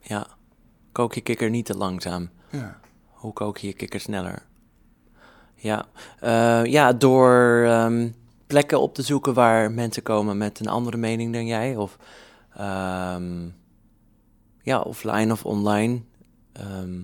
ja. 0.00 0.26
Kook 0.92 1.14
je 1.14 1.20
kikker 1.20 1.50
niet 1.50 1.66
te 1.66 1.76
langzaam. 1.76 2.30
Ja. 2.50 2.80
Hoe 3.10 3.32
kook 3.32 3.58
je 3.58 3.66
je 3.66 3.72
kikker 3.72 4.00
sneller? 4.00 4.42
Ja, 5.64 5.86
Eh, 6.20 6.64
ja 6.64 6.92
door 6.92 7.64
ehm, 7.66 8.08
plekken 8.46 8.80
op 8.80 8.94
te 8.94 9.02
zoeken 9.02 9.34
waar 9.34 9.70
mensen 9.70 10.02
komen 10.02 10.36
met 10.36 10.60
een 10.60 10.68
andere 10.68 10.96
mening 10.96 11.32
dan 11.32 11.46
jij. 11.46 11.76
Of 11.76 11.96
ehm, 12.56 13.48
ja, 14.62 14.80
offline 14.80 15.32
of 15.32 15.44
online. 15.44 16.00
Ehm, 16.52 17.00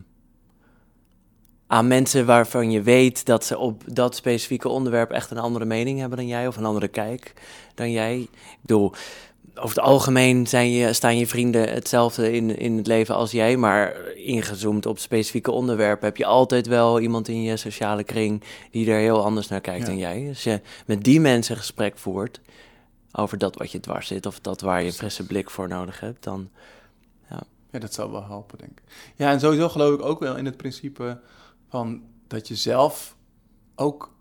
aan 1.66 1.86
mensen 1.88 2.26
waarvan 2.26 2.70
je 2.70 2.82
weet 2.82 3.26
dat 3.26 3.44
ze 3.44 3.58
op 3.58 3.82
dat 3.86 4.14
specifieke 4.14 4.68
onderwerp 4.68 5.10
echt 5.10 5.30
een 5.30 5.38
andere 5.38 5.64
mening 5.64 5.98
hebben 5.98 6.18
dan 6.18 6.26
jij. 6.26 6.46
Of 6.46 6.56
een 6.56 6.64
andere 6.64 6.88
kijk 6.88 7.32
dan 7.74 7.90
jij. 7.90 8.20
Ik 8.20 8.58
bedoel, 8.60 8.92
over 9.54 9.76
het 9.76 9.84
algemeen 9.84 10.46
zijn 10.46 10.70
je, 10.70 10.92
staan 10.92 11.18
je 11.18 11.26
vrienden 11.26 11.68
hetzelfde 11.68 12.32
in, 12.32 12.58
in 12.58 12.76
het 12.76 12.86
leven 12.86 13.14
als 13.14 13.30
jij, 13.30 13.56
maar 13.56 13.96
ingezoomd 14.14 14.86
op 14.86 14.98
specifieke 14.98 15.50
onderwerpen 15.50 16.06
heb 16.06 16.16
je 16.16 16.24
altijd 16.24 16.66
wel 16.66 17.00
iemand 17.00 17.28
in 17.28 17.42
je 17.42 17.56
sociale 17.56 18.04
kring 18.04 18.42
die 18.70 18.90
er 18.90 18.98
heel 18.98 19.24
anders 19.24 19.48
naar 19.48 19.60
kijkt 19.60 19.80
Ja. 19.80 19.86
dan 19.86 19.98
jij. 19.98 20.26
Als 20.28 20.42
je 20.44 20.60
met 20.86 21.04
die 21.04 21.20
mensen 21.20 21.56
gesprek 21.56 21.98
voert 21.98 22.40
over 23.12 23.38
dat 23.38 23.56
wat 23.56 23.72
je 23.72 23.80
dwars 23.80 24.06
zit 24.06 24.26
of 24.26 24.40
dat 24.40 24.60
waar 24.60 24.80
je 24.80 24.86
een 24.86 24.92
frisse 24.92 25.26
blik 25.26 25.50
voor 25.50 25.68
nodig 25.68 26.00
hebt, 26.00 26.24
dan 26.24 26.50
Ja, 27.72 27.78
dat 27.78 27.94
zou 27.94 28.10
wel 28.10 28.24
helpen, 28.24 28.58
denk 28.58 28.70
ik. 28.70 28.82
Ja, 29.16 29.30
en 29.30 29.40
sowieso 29.40 29.68
geloof 29.68 29.94
ik 29.94 30.04
ook 30.04 30.20
wel 30.20 30.36
in 30.36 30.44
het 30.44 30.56
principe 30.56 31.20
van 31.68 32.02
dat 32.26 32.48
je 32.48 32.56
zelf 32.56 33.16
ook 33.74 34.12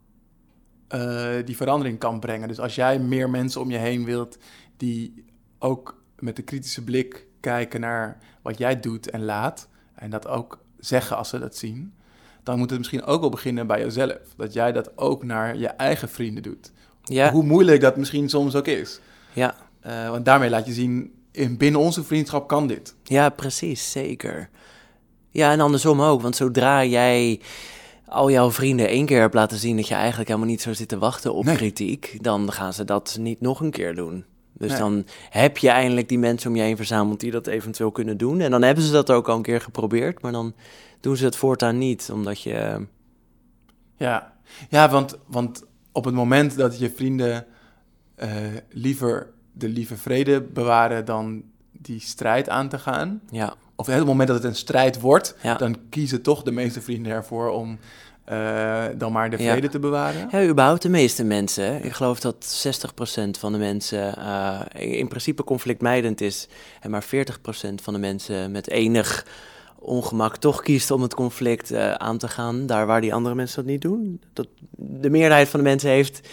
eh, 0.87 1.29
die 1.45 1.55
verandering 1.55 1.99
kan 1.99 2.19
brengen. 2.19 2.47
Dus 2.47 2.59
als 2.59 2.75
jij 2.75 2.99
meer 2.99 3.29
mensen 3.29 3.61
om 3.61 3.71
je 3.71 3.77
heen 3.77 4.05
wilt 4.05 4.37
die 4.79 5.25
ook 5.59 6.01
met 6.19 6.37
een 6.37 6.43
kritische 6.43 6.83
blik 6.83 7.25
kijken 7.39 7.79
naar 7.79 8.17
wat 8.41 8.57
jij 8.57 8.79
doet 8.79 9.09
en 9.09 9.25
laat, 9.25 9.67
en 9.95 10.09
dat 10.09 10.27
ook 10.27 10.59
zeggen 10.79 11.17
als 11.17 11.29
ze 11.29 11.39
dat 11.39 11.55
zien, 11.55 11.93
dan 12.43 12.57
moet 12.57 12.69
het 12.69 12.77
misschien 12.79 13.03
ook 13.03 13.21
wel 13.21 13.29
beginnen 13.29 13.67
bij 13.67 13.79
jezelf. 13.79 14.17
Dat 14.37 14.53
jij 14.53 14.71
dat 14.71 14.97
ook 14.97 15.23
naar 15.23 15.57
je 15.57 15.67
eigen 15.67 16.09
vrienden 16.09 16.43
doet. 16.43 16.71
ja, 17.03 17.31
Hoe 17.31 17.43
moeilijk 17.43 17.81
dat 17.81 17.97
misschien 17.97 18.29
soms 18.29 18.55
ook 18.55 18.67
is. 18.67 18.99
ja, 19.33 19.55
Eh, 19.79 20.09
want 20.09 20.25
daarmee 20.25 20.49
laat 20.49 20.65
je 20.65 20.73
zien, 20.73 21.13
in, 21.31 21.57
binnen 21.57 21.81
onze 21.81 22.03
vriendschap 22.03 22.47
kan 22.47 22.67
dit. 22.67 22.95
Ja, 23.03 23.29
precies, 23.29 23.91
zeker. 23.91 24.49
Ja, 25.29 25.51
en 25.51 25.59
andersom 25.59 26.01
ook, 26.01 26.21
want 26.21 26.35
zodra 26.35 26.85
jij 26.85 27.39
al 28.05 28.31
jouw 28.31 28.51
vrienden 28.51 28.87
één 28.87 29.05
keer 29.05 29.19
hebt 29.19 29.33
laten 29.33 29.57
zien 29.57 29.75
dat 29.75 29.87
je 29.87 29.93
eigenlijk 29.95 30.27
helemaal 30.27 30.49
niet 30.49 30.61
zo 30.61 30.73
zit 30.73 30.87
te 30.87 30.97
wachten 30.97 31.33
op 31.33 31.45
Nee. 31.45 31.55
kritiek, 31.55 32.17
dan 32.21 32.51
gaan 32.51 32.73
ze 32.73 32.83
dat 32.85 33.17
niet 33.19 33.41
nog 33.41 33.59
een 33.59 33.71
keer 33.71 33.95
doen. 33.95 34.25
Dus 34.59 34.69
Nee. 34.69 34.79
dan 34.79 35.05
heb 35.29 35.57
je 35.57 35.69
eindelijk 35.69 36.09
die 36.09 36.19
mensen 36.19 36.49
om 36.49 36.55
je 36.55 36.61
heen 36.61 36.75
verzameld 36.77 37.19
die 37.19 37.31
dat 37.31 37.47
eventueel 37.47 37.91
kunnen 37.91 38.17
doen. 38.17 38.39
En 38.39 38.51
dan 38.51 38.61
hebben 38.61 38.83
ze 38.83 38.91
dat 38.91 39.11
ook 39.11 39.29
al 39.29 39.35
een 39.35 39.41
keer 39.41 39.61
geprobeerd, 39.61 40.21
maar 40.21 40.31
dan 40.31 40.53
doen 40.99 41.17
ze 41.17 41.25
het 41.25 41.35
voortaan 41.35 41.77
niet, 41.77 42.09
omdat 42.13 42.41
je... 42.41 42.85
Ja, 43.95 44.33
ja 44.69 44.89
want, 44.89 45.17
want 45.27 45.63
op 45.91 46.05
het 46.05 46.13
moment 46.13 46.57
dat 46.57 46.79
je 46.79 46.91
vrienden 46.91 47.45
eh, 48.15 48.29
liever 48.69 49.33
de 49.51 49.69
lieve 49.69 49.97
vrede 49.97 50.41
bewaren 50.41 51.05
dan 51.05 51.43
die 51.71 51.99
strijd 51.99 52.49
aan 52.49 52.69
te 52.69 52.79
gaan, 52.79 53.21
Ja, 53.29 53.53
of 53.79 53.87
op 53.87 53.93
het 53.93 54.05
moment 54.05 54.27
dat 54.27 54.37
het 54.37 54.45
een 54.45 54.55
strijd 54.55 54.99
wordt, 54.99 55.35
Ja. 55.41 55.55
dan 55.55 55.75
kiezen 55.89 56.21
toch 56.21 56.43
de 56.43 56.51
meeste 56.51 56.81
vrienden 56.81 57.11
ervoor 57.11 57.49
om 57.49 57.77
eh, 58.25 58.83
dan 58.97 59.11
maar 59.11 59.29
de 59.29 59.43
Ja. 59.43 59.51
vrede 59.51 59.69
te 59.69 59.79
bewaren. 59.79 60.27
Ja, 60.31 60.43
überhaupt 60.47 60.81
de 60.81 60.89
meeste 60.89 61.23
mensen. 61.23 61.83
Ik 61.85 61.91
geloof 61.91 62.19
dat 62.19 62.45
60% 62.45 63.37
van 63.39 63.51
de 63.51 63.57
mensen 63.57 64.15
eh, 64.17 64.59
in 64.97 65.07
principe 65.07 65.43
conflictmijdend 65.43 66.21
is. 66.21 66.47
En 66.81 66.89
maar 66.89 67.03
40% 67.03 67.81
van 67.81 67.93
de 67.93 67.99
mensen 67.99 68.51
met 68.51 68.69
enig 68.69 69.25
ongemak 69.79 70.37
toch 70.37 70.61
kiest 70.61 70.91
om 70.91 71.01
het 71.01 71.13
conflict 71.13 71.71
eh, 71.71 71.91
aan 71.93 72.17
te 72.17 72.27
gaan. 72.27 72.65
Daar 72.65 72.85
waar 72.85 73.01
die 73.01 73.13
andere 73.13 73.35
mensen 73.35 73.55
dat 73.55 73.71
niet 73.71 73.81
doen. 73.81 74.21
Dat, 74.33 74.47
de 74.77 75.09
meerderheid 75.09 75.49
van 75.49 75.59
de 75.59 75.65
mensen 75.65 75.89
heeft... 75.89 76.27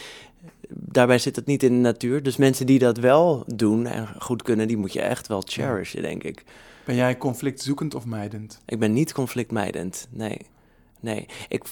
Daarbij 0.69 1.19
zit 1.19 1.37
het 1.37 1.47
niet 1.47 1.63
in 1.63 1.73
de 1.73 1.79
natuur. 1.81 2.23
Dus 2.23 2.37
mensen 2.37 2.67
die 2.67 2.79
dat 2.79 2.99
wel 2.99 3.43
doen 3.47 3.87
en 3.87 4.09
goed 4.19 4.43
kunnen, 4.43 4.69
die 4.69 4.77
moet 4.77 4.93
je 4.93 5.01
echt 5.01 5.27
wel 5.27 5.43
cherishen, 5.47 6.03
denk 6.03 6.23
ik. 6.25 6.45
Ben 6.87 6.95
jij 6.95 7.17
conflictzoekend 7.17 7.95
of 7.95 8.05
mijdend? 8.05 8.61
Ik 8.67 8.79
ben 8.79 8.93
niet 8.93 9.13
conflictmijdend, 9.13 10.09
nee. 10.11 10.39
Nee, 11.01 11.27
ik 11.49 11.65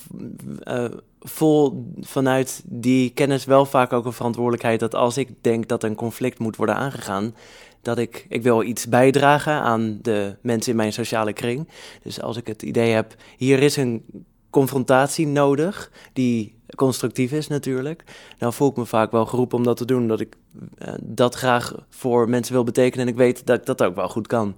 eh, 0.61 0.85
voel 1.21 1.93
vanuit 2.01 2.63
die 2.65 3.11
kennis 3.11 3.45
wel 3.45 3.67
vaak 3.67 3.93
ook 3.93 4.05
een 4.05 4.13
verantwoordelijkheid 4.13 4.81
dat 4.81 4.95
als 4.95 5.17
ik 5.17 5.29
denk 5.41 5.69
dat 5.69 5.83
een 5.83 5.95
conflict 5.95 6.39
moet 6.39 6.57
worden 6.57 6.77
aangegaan, 6.77 7.35
dat 7.83 7.99
ik, 7.99 8.27
ik 8.29 8.43
wil 8.43 8.63
iets 8.63 8.89
bijdragen 8.89 9.53
aan 9.53 9.99
de 10.03 10.37
mensen 10.41 10.71
in 10.71 10.77
mijn 10.77 10.93
sociale 10.93 11.33
kring. 11.33 11.69
Dus 12.03 12.21
als 12.21 12.37
ik 12.37 12.47
het 12.47 12.63
idee 12.63 12.93
heb, 12.93 13.15
hier 13.37 13.63
is 13.63 13.77
een 13.77 14.05
confrontatie 14.51 15.27
nodig, 15.27 15.91
die 16.13 16.55
constructief 16.77 17.33
is 17.33 17.49
natuurlijk, 17.49 18.05
dan 18.39 18.53
voel 18.53 18.71
ik 18.71 18.77
me 18.77 18.87
vaak 18.87 19.11
wel 19.11 19.27
geroepen 19.27 19.59
om 19.59 19.65
dat 19.65 19.77
te 19.77 19.85
doen, 19.85 20.09
dat 20.09 20.21
ik 20.21 20.37
eh, 20.79 20.95
dat 21.01 21.35
graag 21.35 21.75
voor 21.89 22.29
mensen 22.29 22.55
wil 22.55 22.65
betekenen 22.65 23.07
en 23.07 23.13
ik 23.13 23.19
weet 23.19 23.47
dat 23.47 23.59
ik 23.59 23.67
dat 23.67 23.83
ook 23.83 23.95
wel 23.95 24.09
goed 24.09 24.27
kan. 24.27 24.55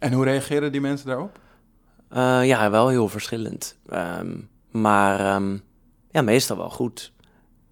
En 0.00 0.12
hoe 0.12 0.24
reageren 0.24 0.72
die 0.72 0.80
mensen 0.80 1.06
daarop? 1.06 1.40
Eh, 2.08 2.46
ja, 2.46 2.70
wel 2.70 2.88
heel 2.88 3.08
verschillend. 3.08 3.78
Ehm, 3.86 4.38
maar 4.70 5.20
ehm, 5.20 5.58
ja, 6.10 6.22
meestal 6.22 6.56
wel 6.56 6.70
goed. 6.70 7.12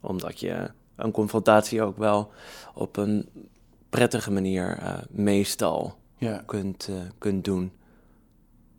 Omdat 0.00 0.40
je 0.40 0.70
een 0.96 1.10
confrontatie 1.10 1.82
ook 1.82 1.96
wel 1.96 2.32
op 2.74 2.96
een 2.96 3.28
prettige 3.90 4.30
manier 4.30 4.78
eh, 4.78 4.98
meestal 5.10 5.98
Ja. 6.16 6.42
kunt, 6.46 6.88
eh, 6.90 6.94
kunt 7.18 7.44
doen. 7.44 7.72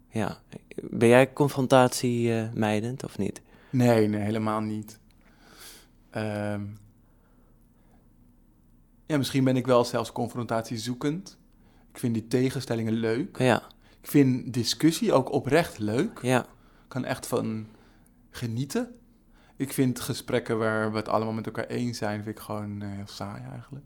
Ja. 0.10 0.38
Ben 0.82 1.08
jij 1.08 1.34
confrontatie 1.34 2.32
mijdend 2.54 3.04
of 3.04 3.18
niet? 3.18 3.42
Nee, 3.70 4.08
nee, 4.08 4.22
helemaal 4.22 4.60
niet. 4.62 5.00
Ehm, 6.10 6.62
ja, 9.06 9.18
misschien 9.18 9.44
ben 9.44 9.56
ik 9.58 9.66
wel 9.66 9.86
zelfs 9.86 10.12
confrontatiezoekend. 10.12 11.38
Ik 12.00 12.06
vind 12.06 12.18
die 12.18 12.28
tegenstellingen 12.28 12.94
leuk. 12.94 13.38
Ja, 13.38 13.62
Ik 14.02 14.10
vind 14.10 14.54
discussie 14.54 15.14
ook 15.14 15.32
oprecht 15.32 15.78
leuk. 15.80 16.20
ja, 16.22 16.40
Ik 16.42 16.48
kan 16.88 17.06
echt 17.06 17.28
van 17.28 17.68
genieten. 18.30 18.96
Ik 19.56 19.74
vind 19.74 20.00
gesprekken 20.00 20.58
waar 20.58 20.92
we 20.92 20.98
het 20.98 21.08
allemaal 21.10 21.34
met 21.34 21.46
elkaar 21.46 21.66
eens 21.66 21.98
zijn, 21.98 22.24
vind 22.24 22.38
ik 22.38 22.44
gewoon 22.44 22.82
eh, 22.82 22.90
heel 22.90 23.08
saai 23.08 23.44
eigenlijk. 23.52 23.86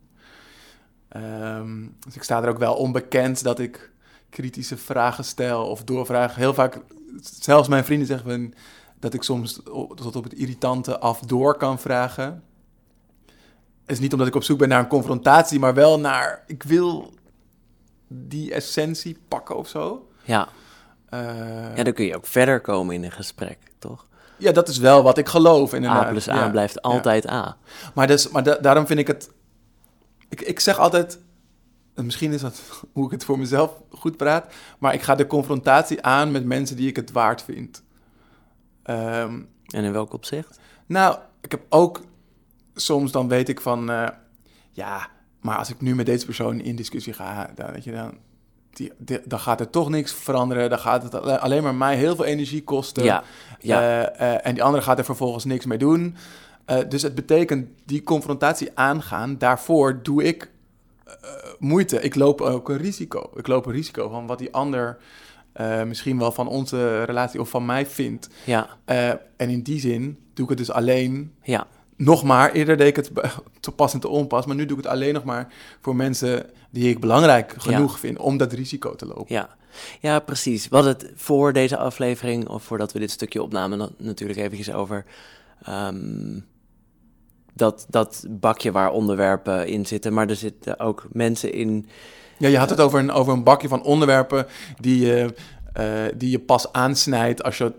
Ehm, 1.08 1.88
dus 2.00 2.16
ik 2.16 2.24
sta 2.24 2.44
er 2.44 2.50
ook 2.50 2.58
wel 2.58 2.76
onbekend 2.76 3.44
dat 3.44 3.60
ik 3.60 3.92
kritische 4.30 4.78
vragen 4.78 5.26
stel 5.26 5.68
of 5.68 5.84
doorvraag. 5.84 6.36
Heel 6.36 6.54
vaak, 6.54 6.82
zelfs 7.22 7.68
mijn 7.68 7.86
vrienden 7.86 8.08
zeggen 8.08 8.54
dat 9.00 9.14
ik 9.14 9.24
soms 9.24 9.62
tot 9.96 10.16
op 10.16 10.24
het 10.24 10.34
irritante 10.34 11.00
af 11.00 11.20
door 11.20 11.58
kan 11.58 11.80
vragen. 11.80 12.44
Het 13.82 13.92
is 13.96 14.00
niet 14.00 14.14
omdat 14.14 14.28
ik 14.28 14.36
op 14.36 14.44
zoek 14.44 14.58
ben 14.58 14.70
naar 14.70 14.80
een 14.80 14.88
confrontatie, 14.88 15.60
maar 15.60 15.74
wel 15.74 16.00
naar, 16.00 16.44
ik 16.48 16.64
wil 16.64 17.14
die 18.14 18.54
essentie 18.54 19.18
pakken 19.28 19.56
of 19.58 19.68
zo. 19.68 20.10
ja. 20.24 20.48
Eh, 21.10 21.76
Ja, 21.76 21.84
dan 21.84 21.94
kun 21.94 22.06
je 22.06 22.16
ook 22.16 22.26
verder 22.28 22.62
komen 22.62 22.96
in 22.96 23.04
een 23.04 23.12
gesprek, 23.12 23.58
toch? 23.80 24.08
Ja, 24.38 24.52
dat 24.52 24.68
is 24.68 24.78
wel 24.78 25.04
wat 25.04 25.18
ik 25.18 25.28
geloof. 25.28 25.74
Inderdaad. 25.74 26.06
A 26.06 26.10
plus 26.10 26.30
A 26.30 26.36
Ja. 26.36 26.50
blijft 26.50 26.82
altijd 26.82 27.30
A. 27.30 27.58
Maar, 27.94 28.08
dus, 28.08 28.30
maar 28.30 28.44
da- 28.44 28.58
daarom 28.58 28.88
vind 28.88 29.00
ik 29.00 29.08
het... 29.08 29.32
Ik, 30.30 30.42
ik 30.42 30.60
zeg 30.60 30.80
altijd... 30.80 31.20
en 31.96 32.06
Misschien 32.06 32.32
is 32.32 32.42
dat 32.42 32.62
hoe 32.94 33.06
ik 33.06 33.12
het 33.12 33.24
voor 33.26 33.40
mezelf 33.40 33.82
goed 33.90 34.18
praat. 34.18 34.54
Maar 34.80 34.94
ik 34.94 35.02
ga 35.02 35.16
de 35.16 35.28
confrontatie 35.28 36.02
aan 36.04 36.32
met 36.32 36.46
mensen 36.46 36.76
die 36.76 36.88
ik 36.88 36.96
het 36.96 37.12
waard 37.12 37.42
vind. 37.42 37.84
Ehm, 38.84 39.42
En 39.68 39.84
in 39.84 39.92
welk 39.92 40.14
opzicht? 40.14 40.60
nou, 40.86 41.18
ik 41.42 41.52
heb 41.52 41.62
ook... 41.70 42.02
Soms 42.76 43.12
dan 43.12 43.28
weet 43.28 43.50
ik 43.50 43.62
van... 43.62 43.90
eh, 43.92 44.08
ja, 44.72 45.08
maar 45.44 45.58
als 45.58 45.70
ik 45.70 45.82
nu 45.82 45.96
met 45.96 46.06
deze 46.06 46.26
persoon 46.26 46.60
in 46.60 46.76
discussie 46.76 47.14
ga... 47.14 47.52
Dan, 47.56 47.72
weet 47.72 47.84
je, 47.84 47.92
dan, 47.92 48.18
die, 48.70 48.92
die- 48.98 49.22
dan 49.26 49.40
gaat 49.40 49.60
er 49.60 49.70
toch 49.70 49.90
niks 49.90 50.14
veranderen. 50.14 50.70
Dan 50.70 50.80
gaat 50.80 51.04
het 51.04 51.16
alle- 51.16 51.40
alleen 51.40 51.64
maar 51.64 51.76
mij 51.76 51.96
heel 51.96 52.16
veel 52.16 52.26
energie 52.26 52.64
kosten. 52.64 53.04
Ja, 53.04 53.24
ja. 53.60 53.82
Eh, 54.10 54.34
eh, 54.34 54.40
en 54.44 54.54
die 54.54 54.64
andere 54.64 54.84
gaat 54.84 54.98
er 54.98 55.06
vervolgens 55.06 55.46
niks 55.46 55.66
mee 55.66 55.78
doen. 55.78 56.16
Eh, 56.66 56.78
dus 56.90 57.02
het 57.02 57.16
betekent 57.16 57.68
die 57.86 58.04
confrontatie 58.04 58.70
aangaan. 58.74 59.38
Daarvoor 59.38 60.00
doe 60.04 60.24
ik 60.24 60.52
moeite. 61.60 62.02
Ik 62.02 62.16
loop 62.16 62.42
ook 62.42 62.70
een 62.70 62.78
risico. 62.78 63.32
Ik 63.36 63.48
loop 63.48 63.66
een 63.66 63.72
risico 63.74 64.10
van 64.10 64.28
wat 64.28 64.40
die 64.40 64.54
ander 64.54 64.98
misschien 65.86 66.18
wel 66.20 66.32
van 66.32 66.48
onze 66.48 67.04
relatie 67.04 67.40
of 67.40 67.50
van 67.50 67.66
mij 67.66 67.86
vindt. 67.86 68.30
ja, 68.46 68.68
en 69.38 69.50
in 69.50 69.62
die 69.62 69.80
zin 69.80 70.18
doe 70.34 70.44
ik 70.44 70.50
het 70.50 70.58
dus 70.58 70.72
alleen 70.72 71.34
ja. 71.44 71.68
Nog 72.04 72.24
maar. 72.24 72.52
Eerder 72.52 72.78
deed 72.78 72.88
ik 72.88 72.96
het 72.96 73.12
te 73.60 73.72
pas 73.72 73.94
en 73.94 74.00
te 74.00 74.08
onpas. 74.08 74.46
Maar 74.46 74.56
nu 74.56 74.66
doe 74.66 74.78
ik 74.78 74.84
het 74.84 74.94
alleen 74.94 75.14
nog 75.14 75.24
maar 75.24 75.54
voor 75.82 75.96
mensen 75.96 76.50
die 76.70 76.90
ik 76.90 77.00
belangrijk 77.00 77.54
genoeg 77.58 78.00
vind 78.00 78.18
om 78.18 78.38
dat 78.38 78.54
risico 78.54 78.96
te 78.96 79.06
lopen. 79.06 79.26
Ja. 79.28 79.50
ja, 80.00 80.20
precies. 80.20 80.68
We 80.68 80.76
hadden 80.76 80.94
het 80.94 81.12
voor 81.16 81.54
deze 81.54 81.78
aflevering, 81.78 82.48
of 82.48 82.64
voordat 82.64 82.92
we 82.92 83.00
dit 83.00 83.12
stukje 83.12 83.44
opnamen, 83.44 83.90
natuurlijk 83.98 84.40
eventjes 84.40 84.74
over 84.74 85.06
ehm, 85.64 86.40
dat, 87.54 87.86
dat 87.90 88.26
bakje 88.30 88.72
waar 88.72 88.92
onderwerpen 88.92 89.68
in 89.68 89.86
zitten. 89.86 90.14
Maar 90.14 90.30
er 90.30 90.36
zitten 90.36 90.80
ook 90.80 91.08
mensen 91.12 91.54
in. 91.54 91.88
Ja, 92.38 92.48
je 92.48 92.58
had 92.58 92.70
het 92.70 92.80
over 92.80 93.00
een, 93.00 93.12
over 93.12 93.34
een 93.34 93.44
bakje 93.44 93.68
van 93.68 93.84
onderwerpen 93.84 94.46
die 94.80 95.06
je, 95.06 95.34
eh, 95.74 95.86
die 96.16 96.30
je 96.30 96.40
pas 96.40 96.72
aansnijdt 96.72 97.44
als 97.44 97.58
je 97.58 97.74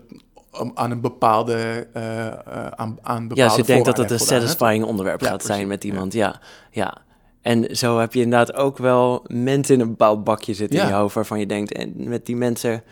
aan 0.73 0.91
een 0.91 1.01
bepaalde, 1.01 1.87
eh, 1.93 2.27
eh, 2.27 2.33
aan, 2.75 2.97
aan 3.01 3.27
bepaalde 3.27 3.51
Ja, 3.51 3.57
je 3.57 3.63
denkt 3.63 3.85
dat 3.85 3.97
het 3.97 4.11
een 4.11 4.17
hebt 4.17 4.29
satisfying 4.29 4.83
onderwerp 4.85 5.21
Ja, 5.21 5.27
gaat 5.29 5.43
zijn 5.43 5.67
met 5.67 5.83
iemand. 5.83 6.13
Ja. 6.13 6.39
ja, 6.71 6.97
En 7.41 7.75
zo 7.75 7.99
heb 7.99 8.13
je 8.13 8.21
inderdaad 8.21 8.55
ook 8.55 8.77
wel 8.77 9.25
mensen 9.27 9.75
in 9.75 9.81
een 9.81 9.89
bepaald 9.89 10.23
bakje 10.23 10.53
zitten 10.53 10.79
in 10.79 10.85
Ja. 10.85 10.89
je 10.91 10.95
hoofd 10.97 11.15
waarvan 11.15 11.39
je 11.39 11.45
denkt, 11.45 11.73
en 11.73 11.93
met 11.97 12.25
die 12.25 12.35
mensen 12.35 12.83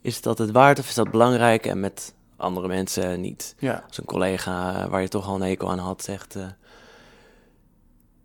is 0.00 0.20
dat 0.20 0.38
het 0.38 0.50
waard 0.50 0.78
of 0.78 0.88
is 0.88 0.94
dat 0.94 1.10
belangrijk? 1.10 1.66
En 1.66 1.80
met 1.80 2.14
andere 2.36 2.68
mensen 2.68 3.20
niet. 3.20 3.54
Ja, 3.58 3.82
Als 3.88 3.98
een 3.98 4.04
collega 4.04 4.88
waar 4.88 5.00
je 5.00 5.08
toch 5.08 5.28
al 5.28 5.34
een 5.34 5.42
hekel 5.48 5.70
aan 5.70 5.78
had 5.78 6.02
zegt 6.02 6.34
eh, 6.36 6.42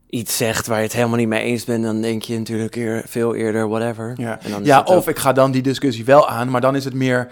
iets 0.10 0.38
zegt 0.38 0.68
waar 0.68 0.78
je 0.78 0.84
het 0.84 0.94
helemaal 0.94 1.18
niet 1.18 1.28
mee 1.28 1.44
eens 1.44 1.64
bent, 1.66 1.84
dan 1.84 2.02
denk 2.02 2.22
je 2.22 2.38
natuurlijk 2.38 2.76
eer, 2.76 3.04
veel 3.06 3.36
eerder 3.36 3.68
whatever. 3.70 4.14
ja. 4.16 4.40
En 4.42 4.52
dan 4.52 4.62
is 4.62 4.68
ja 4.68 4.80
ook- 4.80 4.88
of 4.88 5.08
ik 5.08 5.18
ga 5.20 5.34
dan 5.34 5.52
die 5.52 5.62
discussie 5.62 6.06
wel 6.06 6.30
aan, 6.30 6.50
maar 6.50 6.62
dan 6.62 6.76
is 6.76 6.86
het 6.86 6.94
meer... 6.94 7.28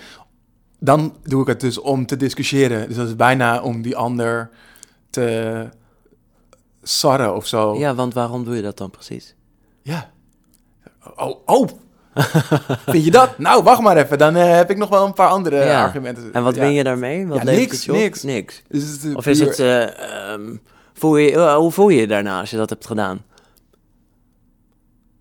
Dan 0.80 1.16
doe 1.24 1.42
ik 1.42 1.48
het 1.48 1.60
dus 1.60 1.80
om 1.80 2.06
te 2.06 2.18
discussiëren. 2.18 2.88
Dus 2.88 2.98
dat 2.98 3.08
is 3.08 3.16
bijna 3.16 3.62
om 3.62 3.82
die 3.82 3.96
ander 3.96 4.50
te 5.10 5.68
sarren 6.84 7.36
of 7.36 7.48
zo. 7.48 7.78
Ja, 7.78 7.96
want 7.96 8.14
waarom 8.14 8.44
doe 8.44 8.56
je 8.56 8.62
dat 8.62 8.78
dan 8.78 8.90
precies? 8.90 9.36
Ja. 9.82 10.12
Oh, 11.16 11.36
oh. 11.46 11.68
Vind 12.88 13.04
je 13.06 13.12
dat? 13.12 13.38
Nou, 13.38 13.64
wacht 13.64 13.82
maar 13.82 13.98
even. 13.98 14.18
Dan 14.18 14.36
eh, 14.36 14.56
heb 14.56 14.70
ik 14.70 14.78
nog 14.78 14.90
wel 14.90 15.06
een 15.06 15.14
paar 15.14 15.30
andere 15.30 15.56
Ja. 15.66 15.84
argumenten. 15.84 16.34
En 16.34 16.44
wat 16.44 16.56
Ja. 16.56 16.62
win 16.62 16.74
je 16.74 16.84
daarmee? 16.84 17.28
Wat 17.28 17.38
Ja, 17.38 17.44
niks, 17.44 17.86
het 17.86 17.96
niks. 17.96 18.24
Niks. 18.24 18.64
Dus 18.68 19.02
het 19.04 19.16
Of 19.16 19.26
is 19.28 19.40
het, 19.40 19.60
eh, 19.60 20.32
ehm, 20.34 20.56
voel 20.94 21.18
je, 21.18 21.32
eh, 21.32 21.56
hoe 21.56 21.72
voel 21.72 21.90
je 21.90 22.00
je 22.00 22.08
daarna 22.08 22.40
als 22.40 22.50
je 22.50 22.58
dat 22.58 22.70
hebt 22.70 22.86
gedaan? 22.88 23.22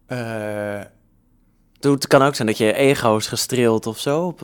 eh, 0.07 0.81
Het 1.81 2.07
kan 2.07 2.23
ook 2.23 2.35
zijn 2.35 2.49
dat 2.49 2.59
je 2.59 2.73
ego 2.73 3.17
is 3.17 3.27
gestreeld 3.27 3.87
of 3.87 3.99
zo. 3.99 4.35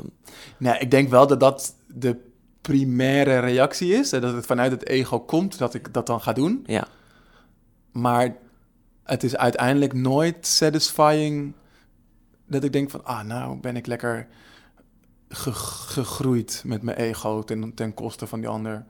Nee, 0.57 0.79
ik 0.79 0.91
denk 0.91 1.09
wel 1.11 1.27
dat 1.27 1.41
dat 1.41 1.75
de 1.87 2.17
primaire 2.61 3.39
reactie 3.39 3.93
is. 3.95 4.13
En 4.13 4.21
dat 4.21 4.35
het 4.35 4.47
vanuit 4.47 4.71
het 4.71 4.87
ego 4.87 5.21
komt 5.21 5.59
dat 5.59 5.75
ik 5.75 5.93
dat 5.95 6.07
dan 6.07 6.21
ga 6.21 6.33
doen. 6.33 6.63
Ja, 6.67 6.87
Maar 7.93 8.37
het 9.05 9.23
is 9.23 9.37
uiteindelijk 9.37 9.93
nooit 9.93 10.47
satisfying 10.47 11.53
dat 12.47 12.65
ik 12.65 12.73
denk 12.73 12.91
van... 12.91 13.05
Ah, 13.05 13.25
nou 13.25 13.57
ben 13.57 13.77
ik 13.77 13.87
lekker 13.87 14.27
ge- 15.29 15.53
gegroeid 15.53 16.63
met 16.67 16.83
mijn 16.83 16.97
ego 16.97 17.43
ten, 17.43 17.75
ten 17.75 17.95
koste 17.95 18.27
van 18.27 18.41
die 18.41 18.49
ander. 18.49 18.85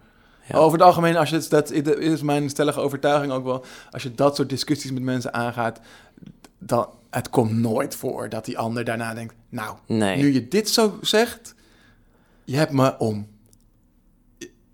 Ja. 0.49 0.57
Over 0.59 0.79
het 0.79 0.87
algemeen, 0.87 1.17
als 1.17 1.31
je 1.31 1.47
dat 1.49 1.71
is 1.71 2.23
mijn 2.23 2.49
stellige 2.51 2.81
overtuiging 2.81 3.33
ook 3.33 3.45
wel... 3.45 3.65
als 3.91 4.03
je 4.03 4.15
dat 4.15 4.37
soort 4.37 4.49
discussies 4.49 4.93
met 4.93 5.03
mensen 5.03 5.35
aangaat... 5.35 5.81
dan 6.67 6.89
het 7.11 7.31
komt 7.31 7.53
nooit 7.53 7.95
voor 7.95 8.29
dat 8.29 8.45
die 8.45 8.59
ander 8.59 8.85
daarna 8.85 9.15
denkt... 9.15 9.35
nou, 9.49 9.77
nee. 9.87 10.17
nu 10.17 10.33
je 10.33 10.49
dit 10.49 10.69
zo 10.69 10.99
zegt, 11.01 11.55
je 12.45 12.57
hebt 12.57 12.73
me 12.73 12.99
om. 12.99 13.27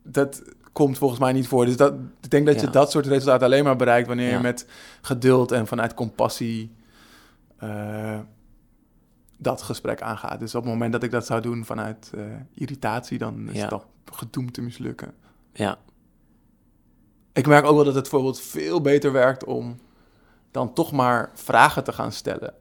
Dat 0.03 0.43
komt 0.73 0.99
volgens 0.99 1.21
mij 1.21 1.33
niet 1.33 1.49
voor. 1.49 1.65
Dus 1.65 1.77
dat, 1.77 1.95
ik 2.21 2.31
denk 2.31 2.47
dat 2.47 2.61
je 2.61 2.71
dat 2.71 2.91
soort 2.91 3.07
resultaten 3.07 3.47
alleen 3.47 3.65
maar 3.65 3.77
bereikt 3.77 4.07
wanneer 4.09 4.29
Ja. 4.29 4.37
je 4.37 4.43
met 4.43 4.67
geduld 5.01 5.53
en 5.53 5.67
vanuit 5.67 5.95
compassie 5.95 6.73
eh, 7.57 8.19
dat 9.39 9.63
gesprek 9.63 10.03
aangaat. 10.03 10.41
Dus 10.41 10.55
op 10.55 10.63
het 10.63 10.73
moment 10.73 10.93
dat 10.93 11.03
ik 11.03 11.11
dat 11.11 11.27
zou 11.27 11.41
doen 11.41 11.65
vanuit 11.65 12.11
eh, 12.15 12.23
irritatie, 12.55 13.19
dan 13.19 13.49
is 13.49 13.57
Ja. 13.57 13.63
het 13.63 13.73
al 13.73 13.85
gedoemd 14.13 14.55
te 14.55 14.61
mislukken. 14.63 15.15
Ja, 15.53 15.79
Ik 17.33 17.47
merk 17.47 17.65
ook 17.65 17.75
wel 17.75 17.85
dat 17.85 17.95
het 17.95 18.03
bijvoorbeeld 18.03 18.41
veel 18.41 18.81
beter 18.81 19.13
werkt 19.13 19.45
om 19.45 19.79
dan 20.51 20.73
toch 20.73 20.93
maar 20.93 21.31
vragen 21.35 21.85
te 21.85 21.93
gaan 21.93 22.13
stellen. 22.13 22.55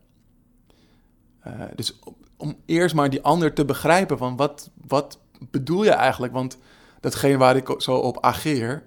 Eh, 1.39 1.51
dus 1.75 1.99
om, 2.37 2.55
eerst 2.65 2.95
maar 2.95 3.09
die 3.09 3.21
ander 3.21 3.53
te 3.53 3.65
begrijpen 3.65 4.17
van 4.17 4.35
wat, 4.35 4.69
wat 4.87 5.19
bedoel 5.39 5.83
je 5.83 5.91
eigenlijk? 5.91 6.33
Want 6.33 6.57
datgene 6.99 7.37
waar 7.37 7.55
ik 7.55 7.73
zo 7.77 7.95
op 7.95 8.21
ageer, 8.23 8.83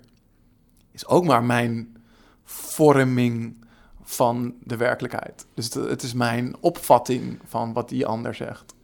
is 0.92 1.06
ook 1.06 1.24
maar 1.24 1.44
mijn 1.44 1.96
vorming 2.44 3.64
van 4.02 4.54
de 4.64 4.76
werkelijkheid. 4.76 5.46
Dus 5.54 5.64
het, 5.64 5.74
het 5.74 6.02
is 6.02 6.12
mijn 6.12 6.56
opvatting 6.60 7.38
van 7.46 7.72
wat 7.72 7.88
die 7.88 8.06
ander 8.06 8.34
zegt. 8.34 8.74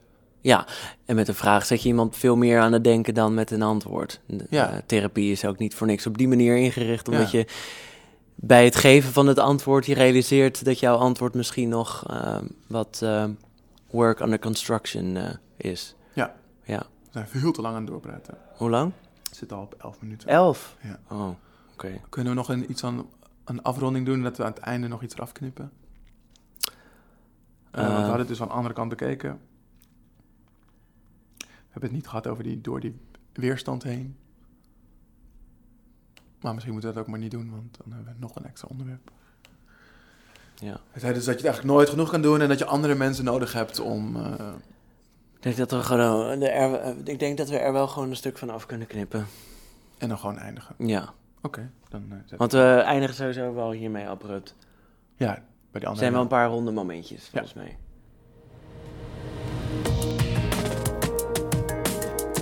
ja. 0.40 0.66
En 1.04 1.14
met 1.16 1.28
een 1.28 1.34
vraag 1.34 1.66
zet 1.66 1.82
je 1.82 1.88
iemand 1.88 2.16
veel 2.16 2.36
meer 2.36 2.60
aan 2.60 2.72
het 2.72 2.84
denken 2.84 3.14
dan 3.14 3.34
met 3.34 3.50
een 3.50 3.62
antwoord. 3.62 4.20
De- 4.26 4.46
Ja. 4.50 4.70
eh, 4.70 4.76
therapie 4.86 5.32
is 5.32 5.44
ook 5.44 5.58
niet 5.58 5.74
voor 5.74 5.86
niks 5.86 6.06
op 6.06 6.18
die 6.18 6.28
manier 6.28 6.56
ingericht, 6.56 7.08
omdat 7.08 7.30
Ja. 7.30 7.38
je 7.38 7.46
bij 8.36 8.64
het 8.64 8.76
geven 8.76 9.12
van 9.12 9.26
het 9.26 9.38
antwoord 9.38 9.86
je 9.86 9.94
realiseert 9.94 10.64
dat 10.64 10.78
jouw 10.80 10.96
antwoord 10.96 11.34
misschien 11.34 11.68
nog 11.68 12.04
eh, 12.10 12.38
wat 12.66 13.00
eh, 13.02 13.24
work 13.90 14.20
under 14.20 14.38
construction 14.38 15.16
eh, 15.16 15.30
is. 15.56 15.94
Ja. 16.14 16.34
Ja. 16.64 16.78
We 16.78 17.08
zijn 17.10 17.26
veel 17.28 17.52
te 17.52 17.60
lang 17.60 17.74
aan 17.74 17.80
het 17.82 17.90
doorpraten. 17.90 18.38
Hoe 18.56 18.70
lang? 18.70 18.92
Het 19.28 19.36
zit 19.36 19.52
al 19.52 19.62
op 19.62 19.74
11 19.78 20.00
minuten. 20.02 20.28
Elf? 20.28 20.76
Ja. 20.82 20.98
Oh, 21.08 21.28
oké. 21.72 22.00
Kunnen 22.08 22.32
we 22.32 22.38
nog 22.38 22.48
een, 22.48 22.70
iets 22.70 22.84
aan 22.84 23.06
een 23.44 23.62
afronding 23.62 24.06
doen, 24.06 24.22
dat 24.22 24.36
we 24.36 24.44
aan 24.44 24.50
het 24.52 24.58
einde 24.58 24.88
nog 24.88 25.02
iets 25.02 25.14
eraf 25.14 25.32
knippen? 25.32 25.72
Eh, 27.70 27.82
want 27.82 27.86
we 27.88 27.92
Eh. 27.94 27.98
hadden 28.00 28.18
het 28.18 28.28
dus 28.28 28.40
aan 28.40 28.48
de 28.48 28.54
andere 28.54 28.74
kant 28.74 28.88
bekeken. 28.88 29.40
We 31.38 31.46
hebben 31.82 31.90
het 31.90 31.92
niet 31.92 32.06
gehad 32.08 32.26
over 32.26 32.42
die 32.42 32.60
door 32.60 32.80
die 32.80 32.96
weerstand 33.32 33.82
heen. 33.82 34.16
Maar 36.46 36.54
misschien 36.54 36.74
moeten 36.74 36.92
we 36.92 36.96
dat 36.98 37.06
ook 37.06 37.10
maar 37.12 37.22
niet 37.22 37.30
doen, 37.30 37.50
want 37.50 37.76
dan 37.84 37.92
hebben 37.92 38.12
we 38.12 38.20
nog 38.20 38.36
een 38.36 38.44
extra 38.44 38.68
onderwerp. 38.70 39.10
Ja. 40.54 40.80
Het 40.90 41.02
is 41.02 41.08
dus 41.08 41.14
dat 41.14 41.24
je 41.24 41.30
het 41.30 41.44
eigenlijk 41.44 41.64
nooit 41.74 41.88
genoeg 41.88 42.10
kan 42.10 42.22
doen 42.22 42.40
en 42.40 42.48
dat 42.48 42.58
je 42.58 42.64
andere 42.64 42.94
mensen 42.94 43.24
nodig 43.24 43.52
hebt 43.52 43.80
om... 43.80 44.16
eh, 44.16 44.32
Ik 45.36 45.42
denk, 45.42 45.56
dat 45.56 45.70
we 45.70 45.82
gewoon, 45.82 46.38
de 46.38 46.48
er, 46.48 46.74
eh, 46.74 46.92
ik 47.04 47.18
denk 47.18 47.36
dat 47.38 47.48
we 47.48 47.58
er 47.58 47.72
wel 47.72 47.88
gewoon 47.88 48.10
een 48.10 48.16
stuk 48.16 48.38
van 48.38 48.50
af 48.50 48.66
kunnen 48.66 48.86
knippen. 48.86 49.26
en 49.98 50.08
dan 50.08 50.18
gewoon 50.18 50.38
eindigen. 50.38 50.74
Ja, 50.78 51.12
Oké, 51.42 51.70
dan 51.88 52.04
eh, 52.30 52.38
want 52.38 52.52
we 52.52 52.82
eindigen 52.84 53.14
sowieso 53.16 53.54
wel 53.54 53.70
hiermee 53.70 54.06
abrupt. 54.08 54.54
ja, 55.16 55.32
bij 55.34 55.42
die 55.72 55.80
Er 55.80 55.86
andere... 55.86 55.96
zijn 55.98 56.12
wel 56.12 56.22
een 56.22 56.28
paar 56.28 56.48
ronde 56.48 56.70
momentjes, 56.70 57.28
volgens 57.28 57.54
mij. 57.54 57.76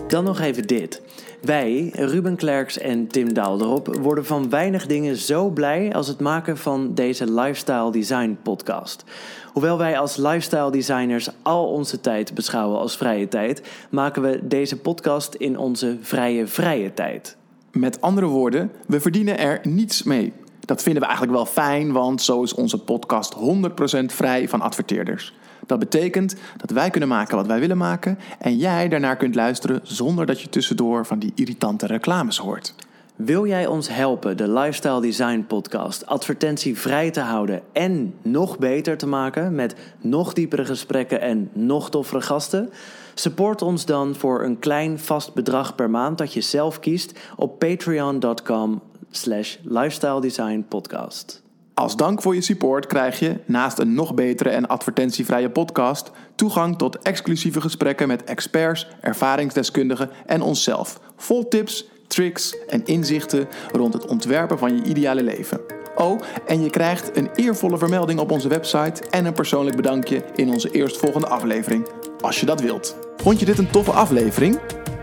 Dan 0.09 0.25
nog 0.25 0.41
even 0.41 0.67
dit. 0.67 1.03
Wij, 1.45 1.91
Ruben 1.95 2.37
Klerks 2.37 2.79
en 2.79 3.07
Tim 3.07 3.33
Daalderop, 3.33 3.97
worden 4.01 4.27
van 4.27 4.51
weinig 4.51 4.87
dingen 4.87 5.16
zo 5.16 5.49
blij 5.49 5.95
als 5.95 6.09
het 6.09 6.21
maken 6.21 6.57
van 6.57 6.95
deze 6.95 7.33
Lifestyle 7.33 7.93
Design 7.93 8.39
podcast. 8.43 9.05
Hoewel 9.53 9.79
wij 9.79 9.99
als 9.99 10.16
lifestyle 10.16 10.71
designers 10.71 11.29
al 11.43 11.69
onze 11.69 12.01
tijd 12.01 12.35
beschouwen 12.35 12.79
als 12.79 12.97
vrije 12.97 13.29
tijd, 13.29 13.62
maken 13.91 14.23
we 14.23 14.41
deze 14.43 14.81
podcast 14.81 15.35
in 15.35 15.59
onze 15.59 15.97
vrije 16.01 16.47
vrije 16.47 16.95
tijd. 16.95 17.37
Met 17.73 18.01
andere 18.01 18.27
woorden, 18.27 18.71
we 18.87 19.01
verdienen 19.01 19.39
er 19.39 19.61
niets 19.62 20.03
mee. 20.03 20.33
Dat 20.61 20.83
vinden 20.83 21.03
we 21.03 21.09
eigenlijk 21.09 21.37
wel 21.37 21.47
fijn, 21.47 21.93
want 21.93 22.23
zo 22.23 22.43
is 22.43 22.55
onze 22.55 22.79
podcast 22.79 23.35
100% 23.35 24.05
vrij 24.05 24.49
van 24.49 24.61
adverteerders. 24.61 25.35
Dat 25.66 25.78
betekent 25.78 26.36
dat 26.57 26.70
wij 26.70 26.91
kunnen 26.91 27.09
maken 27.09 27.36
wat 27.36 27.47
wij 27.47 27.61
willen 27.61 27.77
maken 27.77 28.19
en 28.39 28.57
jij 28.57 28.89
daarnaar 28.89 29.16
kunt 29.16 29.35
luisteren 29.35 29.81
zonder 29.82 30.27
dat 30.27 30.41
je 30.41 30.49
tussendoor 30.49 31.07
van 31.07 31.19
die 31.19 31.32
irritante 31.35 31.86
reclames 31.86 32.39
hoort. 32.39 32.74
Wil 33.16 33.47
jij 33.47 33.66
ons 33.66 33.89
helpen 33.89 34.36
de 34.36 34.49
Lifestyle 34.49 35.01
Design 35.01 35.45
Podcast 35.49 36.07
advertentievrij 36.07 37.11
te 37.11 37.20
houden 37.20 37.62
en 37.73 38.15
nog 38.23 38.59
beter 38.59 38.97
te 38.97 39.07
maken 39.07 39.55
met 39.55 39.74
nog 40.01 40.32
diepere 40.32 40.65
gesprekken 40.65 41.20
en 41.20 41.51
nog 41.53 41.91
toffere 41.91 42.20
gasten? 42.20 42.70
Support 43.15 43.62
ons 43.62 43.85
dan 43.85 44.15
voor 44.15 44.45
een 44.45 44.59
klein 44.59 44.99
vast 44.99 45.35
bedrag 45.35 45.74
per 45.74 45.91
maand 45.91 46.19
dat 46.19 46.32
je 46.32 46.41
zelf 46.41 46.81
kiest 46.81 47.19
op 47.36 47.59
patreon.com 47.59 48.82
slash 49.11 49.57
lifestyle 49.62 50.20
design 50.20 50.65
podcast. 50.69 51.44
Als 51.75 51.97
dank 51.97 52.23
voor 52.23 52.35
je 52.35 52.41
support 52.41 52.87
krijg 52.87 53.19
je, 53.19 53.41
naast 53.47 53.79
een 53.79 53.95
nog 53.95 54.15
betere 54.15 54.49
en 54.49 54.67
advertentievrije 54.67 55.51
podcast, 55.51 56.11
toegang 56.35 56.79
tot 56.79 56.99
exclusieve 56.99 57.61
gesprekken 57.61 58.09
met 58.09 58.25
experts, 58.25 58.89
ervaringsdeskundigen 59.01 60.11
en 60.27 60.43
onszelf. 60.43 61.01
Vol 61.17 61.49
tips, 61.49 61.89
tricks 62.07 62.57
en 62.67 62.85
inzichten 62.85 63.49
rond 63.73 63.93
het 63.93 64.07
ontwerpen 64.07 64.59
van 64.59 64.77
je 64.77 64.83
ideale 64.83 65.23
leven. 65.23 65.61
Oh, 65.97 66.21
en 66.47 66.63
je 66.63 66.71
krijgt 66.71 67.17
een 67.17 67.31
eervolle 67.35 67.79
vermelding 67.79 68.21
op 68.21 68.31
onze 68.31 68.49
website 68.49 69.03
en 69.11 69.25
een 69.25 69.33
persoonlijk 69.33 69.77
bedankje 69.77 70.25
in 70.35 70.49
onze 70.49 70.71
eerstvolgende 70.71 71.27
aflevering, 71.27 71.87
als 72.21 72.41
je 72.41 72.47
dat 72.47 72.61
wilt. 72.61 72.97
Vond 73.17 73.41
je 73.41 73.47
dit 73.47 73.59
een 73.59 73.71
toffe 73.71 73.93
aflevering? 73.93 74.61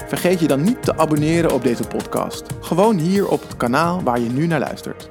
Vergeet 0.07 0.39
je 0.39 0.47
dan 0.47 0.63
niet 0.63 0.83
te 0.83 0.97
abonneren 0.97 1.53
op 1.53 1.63
deze 1.63 1.87
podcast. 1.87 2.43
Gewoon 2.61 2.97
hier 2.97 3.27
op 3.27 3.41
het 3.41 3.57
kanaal 3.57 4.03
waar 4.03 4.19
je 4.19 4.29
nu 4.29 4.47
naar 4.47 4.59
luistert. 4.59 5.09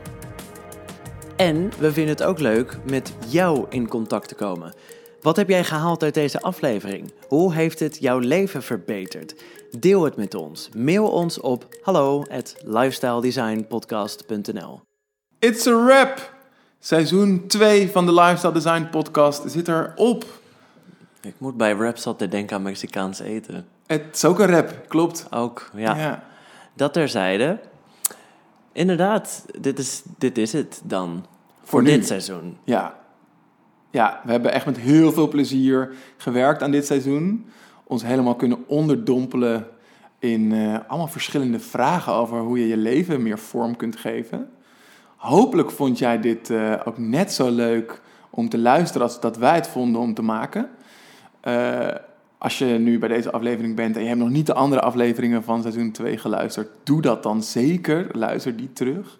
En 1.41 1.71
we 1.79 1.93
vinden 1.93 2.15
het 2.15 2.23
ook 2.23 2.39
leuk 2.39 2.79
met 2.85 3.15
jou 3.29 3.67
in 3.69 3.89
contact 3.89 4.29
te 4.29 4.35
komen. 4.35 4.75
Wat 5.21 5.37
heb 5.37 5.49
jij 5.49 5.65
gehaald 5.65 6.03
uit 6.03 6.15
deze 6.15 6.41
aflevering? 6.41 7.13
Hoe 7.29 7.55
heeft 7.55 7.79
het 7.79 7.99
jouw 8.01 8.19
leven 8.19 8.63
verbeterd? 8.63 9.35
Deel 9.79 10.05
het 10.05 10.17
met 10.17 10.35
ons. 10.35 10.69
Mail 10.77 11.11
ons 11.11 11.41
op 11.41 11.67
hallo 11.83 12.25
at 12.31 12.57
lifestyledesignpodcast.nl 12.65 14.81
It's 15.39 15.67
a 15.67 15.85
wrap! 15.85 16.35
Seizoen 16.79 17.47
2 17.47 17.91
van 17.91 18.07
de 18.07 18.15
Lifestyle 18.15 18.53
Design 18.53 18.89
Podcast 18.91 19.51
zit 19.51 19.69
erop. 19.69 20.25
Ik 21.21 21.35
moet 21.39 21.57
bij 21.57 21.73
raps 21.73 22.07
altijd 22.07 22.31
denken 22.31 22.57
aan 22.57 22.63
Mexicaans 22.63 23.21
eten. 23.21 23.67
Het 23.87 24.03
is 24.13 24.25
ook 24.25 24.39
een 24.39 24.51
rap, 24.51 24.75
klopt. 24.89 25.27
Ook, 25.31 25.71
ja. 25.75 26.23
Dat 26.75 26.93
terzijde. 26.93 27.59
Inderdaad, 28.73 29.45
dit 29.61 29.79
is, 29.79 30.03
dit 30.19 30.39
is 30.39 30.53
het 30.53 30.81
dan. 30.85 31.27
Voor, 31.71 31.85
dit 31.85 32.07
seizoen. 32.07 32.57
Ja. 32.65 32.99
ja, 33.91 34.21
we 34.25 34.31
hebben 34.31 34.53
echt 34.53 34.67
met 34.67 34.79
heel 34.79 35.13
veel 35.13 35.29
plezier 35.29 35.93
gewerkt 36.17 36.63
aan 36.63 36.71
dit 36.71 36.87
seizoen. 36.87 37.47
Ons 37.85 38.03
helemaal 38.03 38.35
kunnen 38.35 38.69
onderdompelen 38.69 39.67
in 40.19 40.53
eh, 40.53 40.79
allemaal 40.87 41.09
verschillende 41.09 41.59
vragen 41.59 42.13
over 42.13 42.39
hoe 42.39 42.59
je 42.61 42.69
je 42.69 42.77
leven 42.77 43.23
meer 43.23 43.39
vorm 43.39 43.77
kunt 43.77 43.97
geven. 43.97 44.51
Hopelijk 45.17 45.71
vond 45.71 45.99
jij 45.99 46.21
dit 46.21 46.51
eh, 46.51 46.81
ook 46.85 46.99
net 46.99 47.33
zo 47.33 47.51
leuk 47.51 48.01
om 48.31 48.49
te 48.49 48.59
luisteren 48.59 49.07
als 49.07 49.21
dat 49.21 49.37
wij 49.37 49.55
het 49.55 49.69
vonden 49.69 50.01
om 50.01 50.15
te 50.15 50.23
maken. 50.23 50.71
Eh, 51.41 51.89
als 52.39 52.59
je 52.59 52.65
nu 52.65 52.99
bij 52.99 53.09
deze 53.09 53.31
aflevering 53.31 53.77
bent 53.77 53.97
en 53.97 54.03
je 54.03 54.09
hebt 54.09 54.21
nog 54.21 54.31
niet 54.31 54.47
de 54.47 54.55
andere 54.55 54.81
afleveringen 54.81 55.43
van 55.43 55.63
seizoen 55.63 55.91
2 55.91 56.19
geluisterd, 56.19 56.69
doe 56.83 57.03
dat 57.03 57.23
dan 57.23 57.43
zeker. 57.43 58.07
Luister 58.13 58.57
die 58.57 58.73
terug. 58.73 59.20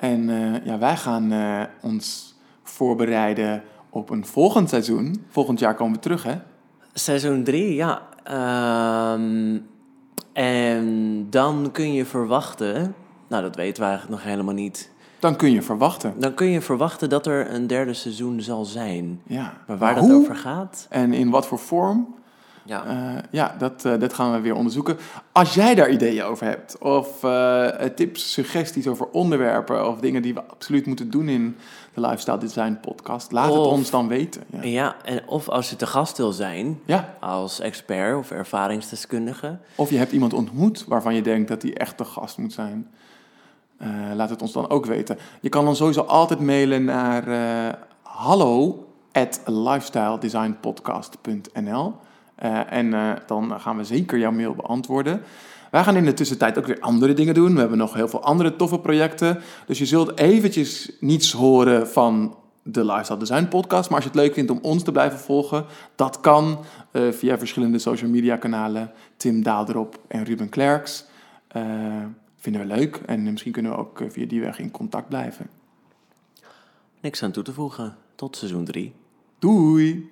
En 0.00 0.30
eh, 0.30 0.64
ja, 0.64 0.78
wij 0.78 0.96
gaan 0.96 1.32
eh, 1.32 1.62
ons 1.80 2.34
voorbereiden 2.62 3.62
op 3.90 4.10
een 4.10 4.26
volgend 4.26 4.68
seizoen. 4.68 5.24
Volgend 5.28 5.58
jaar 5.58 5.74
komen 5.74 5.94
we 5.94 6.00
terug, 6.00 6.22
hè? 6.22 6.34
Seizoen 6.92 7.44
3, 7.44 7.74
ja. 7.74 8.02
Ehm, 8.24 9.58
en 10.32 11.26
dan 11.30 11.68
kun 11.72 11.92
je 11.92 12.04
verwachten, 12.04 12.94
nou 13.28 13.42
dat 13.42 13.56
weten 13.56 13.82
we 13.82 13.88
eigenlijk 13.88 14.20
nog 14.20 14.30
helemaal 14.30 14.54
niet. 14.54 14.90
Dan 15.18 15.36
kun 15.36 15.50
je 15.50 15.62
verwachten. 15.62 16.14
Dan 16.18 16.34
kun 16.34 16.46
je 16.46 16.60
verwachten 16.60 17.08
dat 17.08 17.26
er 17.26 17.54
een 17.54 17.66
derde 17.66 17.94
seizoen 17.94 18.40
zal 18.40 18.64
zijn. 18.64 19.20
Ja. 19.26 19.52
Maar 19.66 19.78
waar 19.78 19.94
dat 19.94 20.04
hoe 20.04 20.14
over 20.14 20.36
gaat, 20.36 20.86
En 20.90 21.12
in 21.12 21.30
wat 21.30 21.46
voor 21.46 21.58
vorm? 21.58 22.14
Ja. 22.70 22.84
Eh, 22.86 23.22
ja, 23.30 23.54
dat, 23.58 23.84
eh, 23.84 23.98
dat 23.98 24.14
gaan 24.14 24.32
we 24.32 24.40
weer 24.40 24.54
onderzoeken. 24.54 24.96
Als 25.32 25.54
jij 25.54 25.74
daar 25.74 25.90
ideeën 25.90 26.22
over 26.22 26.46
hebt, 26.46 26.78
of 26.78 27.24
eh, 27.24 27.66
tips, 27.94 28.32
suggesties 28.32 28.86
over 28.86 29.06
onderwerpen, 29.06 29.88
of 29.88 30.00
dingen 30.00 30.22
die 30.22 30.34
we 30.34 30.42
absoluut 30.42 30.86
moeten 30.86 31.10
doen 31.10 31.28
in 31.28 31.56
de 31.94 32.00
Lifestyle 32.00 32.38
Design 32.38 32.78
Podcast, 32.80 33.32
laat 33.32 33.54
het 33.54 33.66
ons 33.66 33.90
dan 33.90 34.08
weten. 34.08 34.42
Ja. 34.46 34.62
ja, 34.62 34.96
en 35.04 35.28
of 35.28 35.48
als 35.48 35.70
je 35.70 35.76
te 35.76 35.86
gast 35.86 36.16
wil 36.16 36.32
zijn, 36.32 36.80
ja. 36.84 37.14
als 37.20 37.60
expert 37.60 38.16
of 38.16 38.30
ervaringsdeskundige. 38.30 39.58
Of 39.74 39.90
je 39.90 39.98
hebt 39.98 40.12
iemand 40.12 40.32
ontmoet 40.32 40.84
waarvan 40.88 41.14
je 41.14 41.22
denkt 41.22 41.48
dat 41.48 41.62
hij 41.62 41.76
echt 41.76 41.98
de 41.98 42.04
gast 42.04 42.38
moet 42.38 42.52
zijn. 42.52 42.88
Laat 44.14 44.30
het 44.30 44.42
ons 44.42 44.52
dan 44.52 44.70
ook 44.70 44.86
weten. 44.86 45.18
Je 45.40 45.48
kan 45.48 45.64
dan 45.64 45.76
sowieso 45.76 46.00
altijd 46.00 46.40
mailen 46.40 46.84
naar 46.84 47.24
hallo 48.02 48.86
at 49.12 49.40
lifestyledesignpodcast.nl 49.44 51.94
en 52.48 52.94
eh, 52.94 53.10
dan 53.26 53.60
gaan 53.60 53.76
we 53.76 53.84
zeker 53.84 54.18
jouw 54.18 54.30
mail 54.30 54.54
beantwoorden. 54.54 55.22
Wij 55.70 55.82
gaan 55.82 55.96
in 55.96 56.04
de 56.04 56.14
tussentijd 56.14 56.58
ook 56.58 56.66
weer 56.66 56.80
andere 56.80 57.12
dingen 57.14 57.34
doen. 57.34 57.54
We 57.54 57.60
hebben 57.60 57.78
nog 57.78 57.94
heel 57.94 58.08
veel 58.08 58.22
andere 58.22 58.56
toffe 58.56 58.78
projecten. 58.78 59.40
Dus 59.66 59.78
je 59.78 59.86
zult 59.86 60.18
eventjes 60.18 60.92
niets 61.00 61.32
horen 61.32 61.88
van 61.88 62.34
de 62.62 62.84
Lifestyle 62.84 63.18
Design 63.18 63.48
Podcast. 63.48 63.88
Maar 63.88 63.98
als 63.98 64.04
je 64.04 64.10
het 64.10 64.20
leuk 64.20 64.34
vindt 64.34 64.50
om 64.50 64.58
ons 64.62 64.82
te 64.82 64.92
blijven 64.92 65.18
volgen, 65.18 65.64
dat 65.94 66.20
kan 66.20 66.58
eh, 66.90 67.08
via 67.10 67.38
verschillende 67.38 67.78
social 67.78 68.10
media 68.10 68.36
kanalen. 68.36 68.92
Tim 69.16 69.42
Daalderop 69.42 70.00
en 70.08 70.24
Ruben 70.24 70.48
Klerks. 70.48 71.04
Eh, 71.48 71.62
vinden 72.36 72.60
we 72.60 72.74
leuk 72.74 73.00
en 73.06 73.22
misschien 73.22 73.52
kunnen 73.52 73.72
we 73.72 73.78
ook 73.78 74.00
eh, 74.00 74.10
via 74.10 74.26
die 74.26 74.40
weg 74.40 74.58
in 74.58 74.70
contact 74.70 75.08
blijven. 75.08 75.46
Niks 77.00 77.22
aan 77.22 77.30
toe 77.30 77.42
te 77.42 77.52
voegen. 77.52 77.96
Tot 78.14 78.36
seizoen 78.36 78.64
3. 78.64 78.92
Doei! 79.38 80.10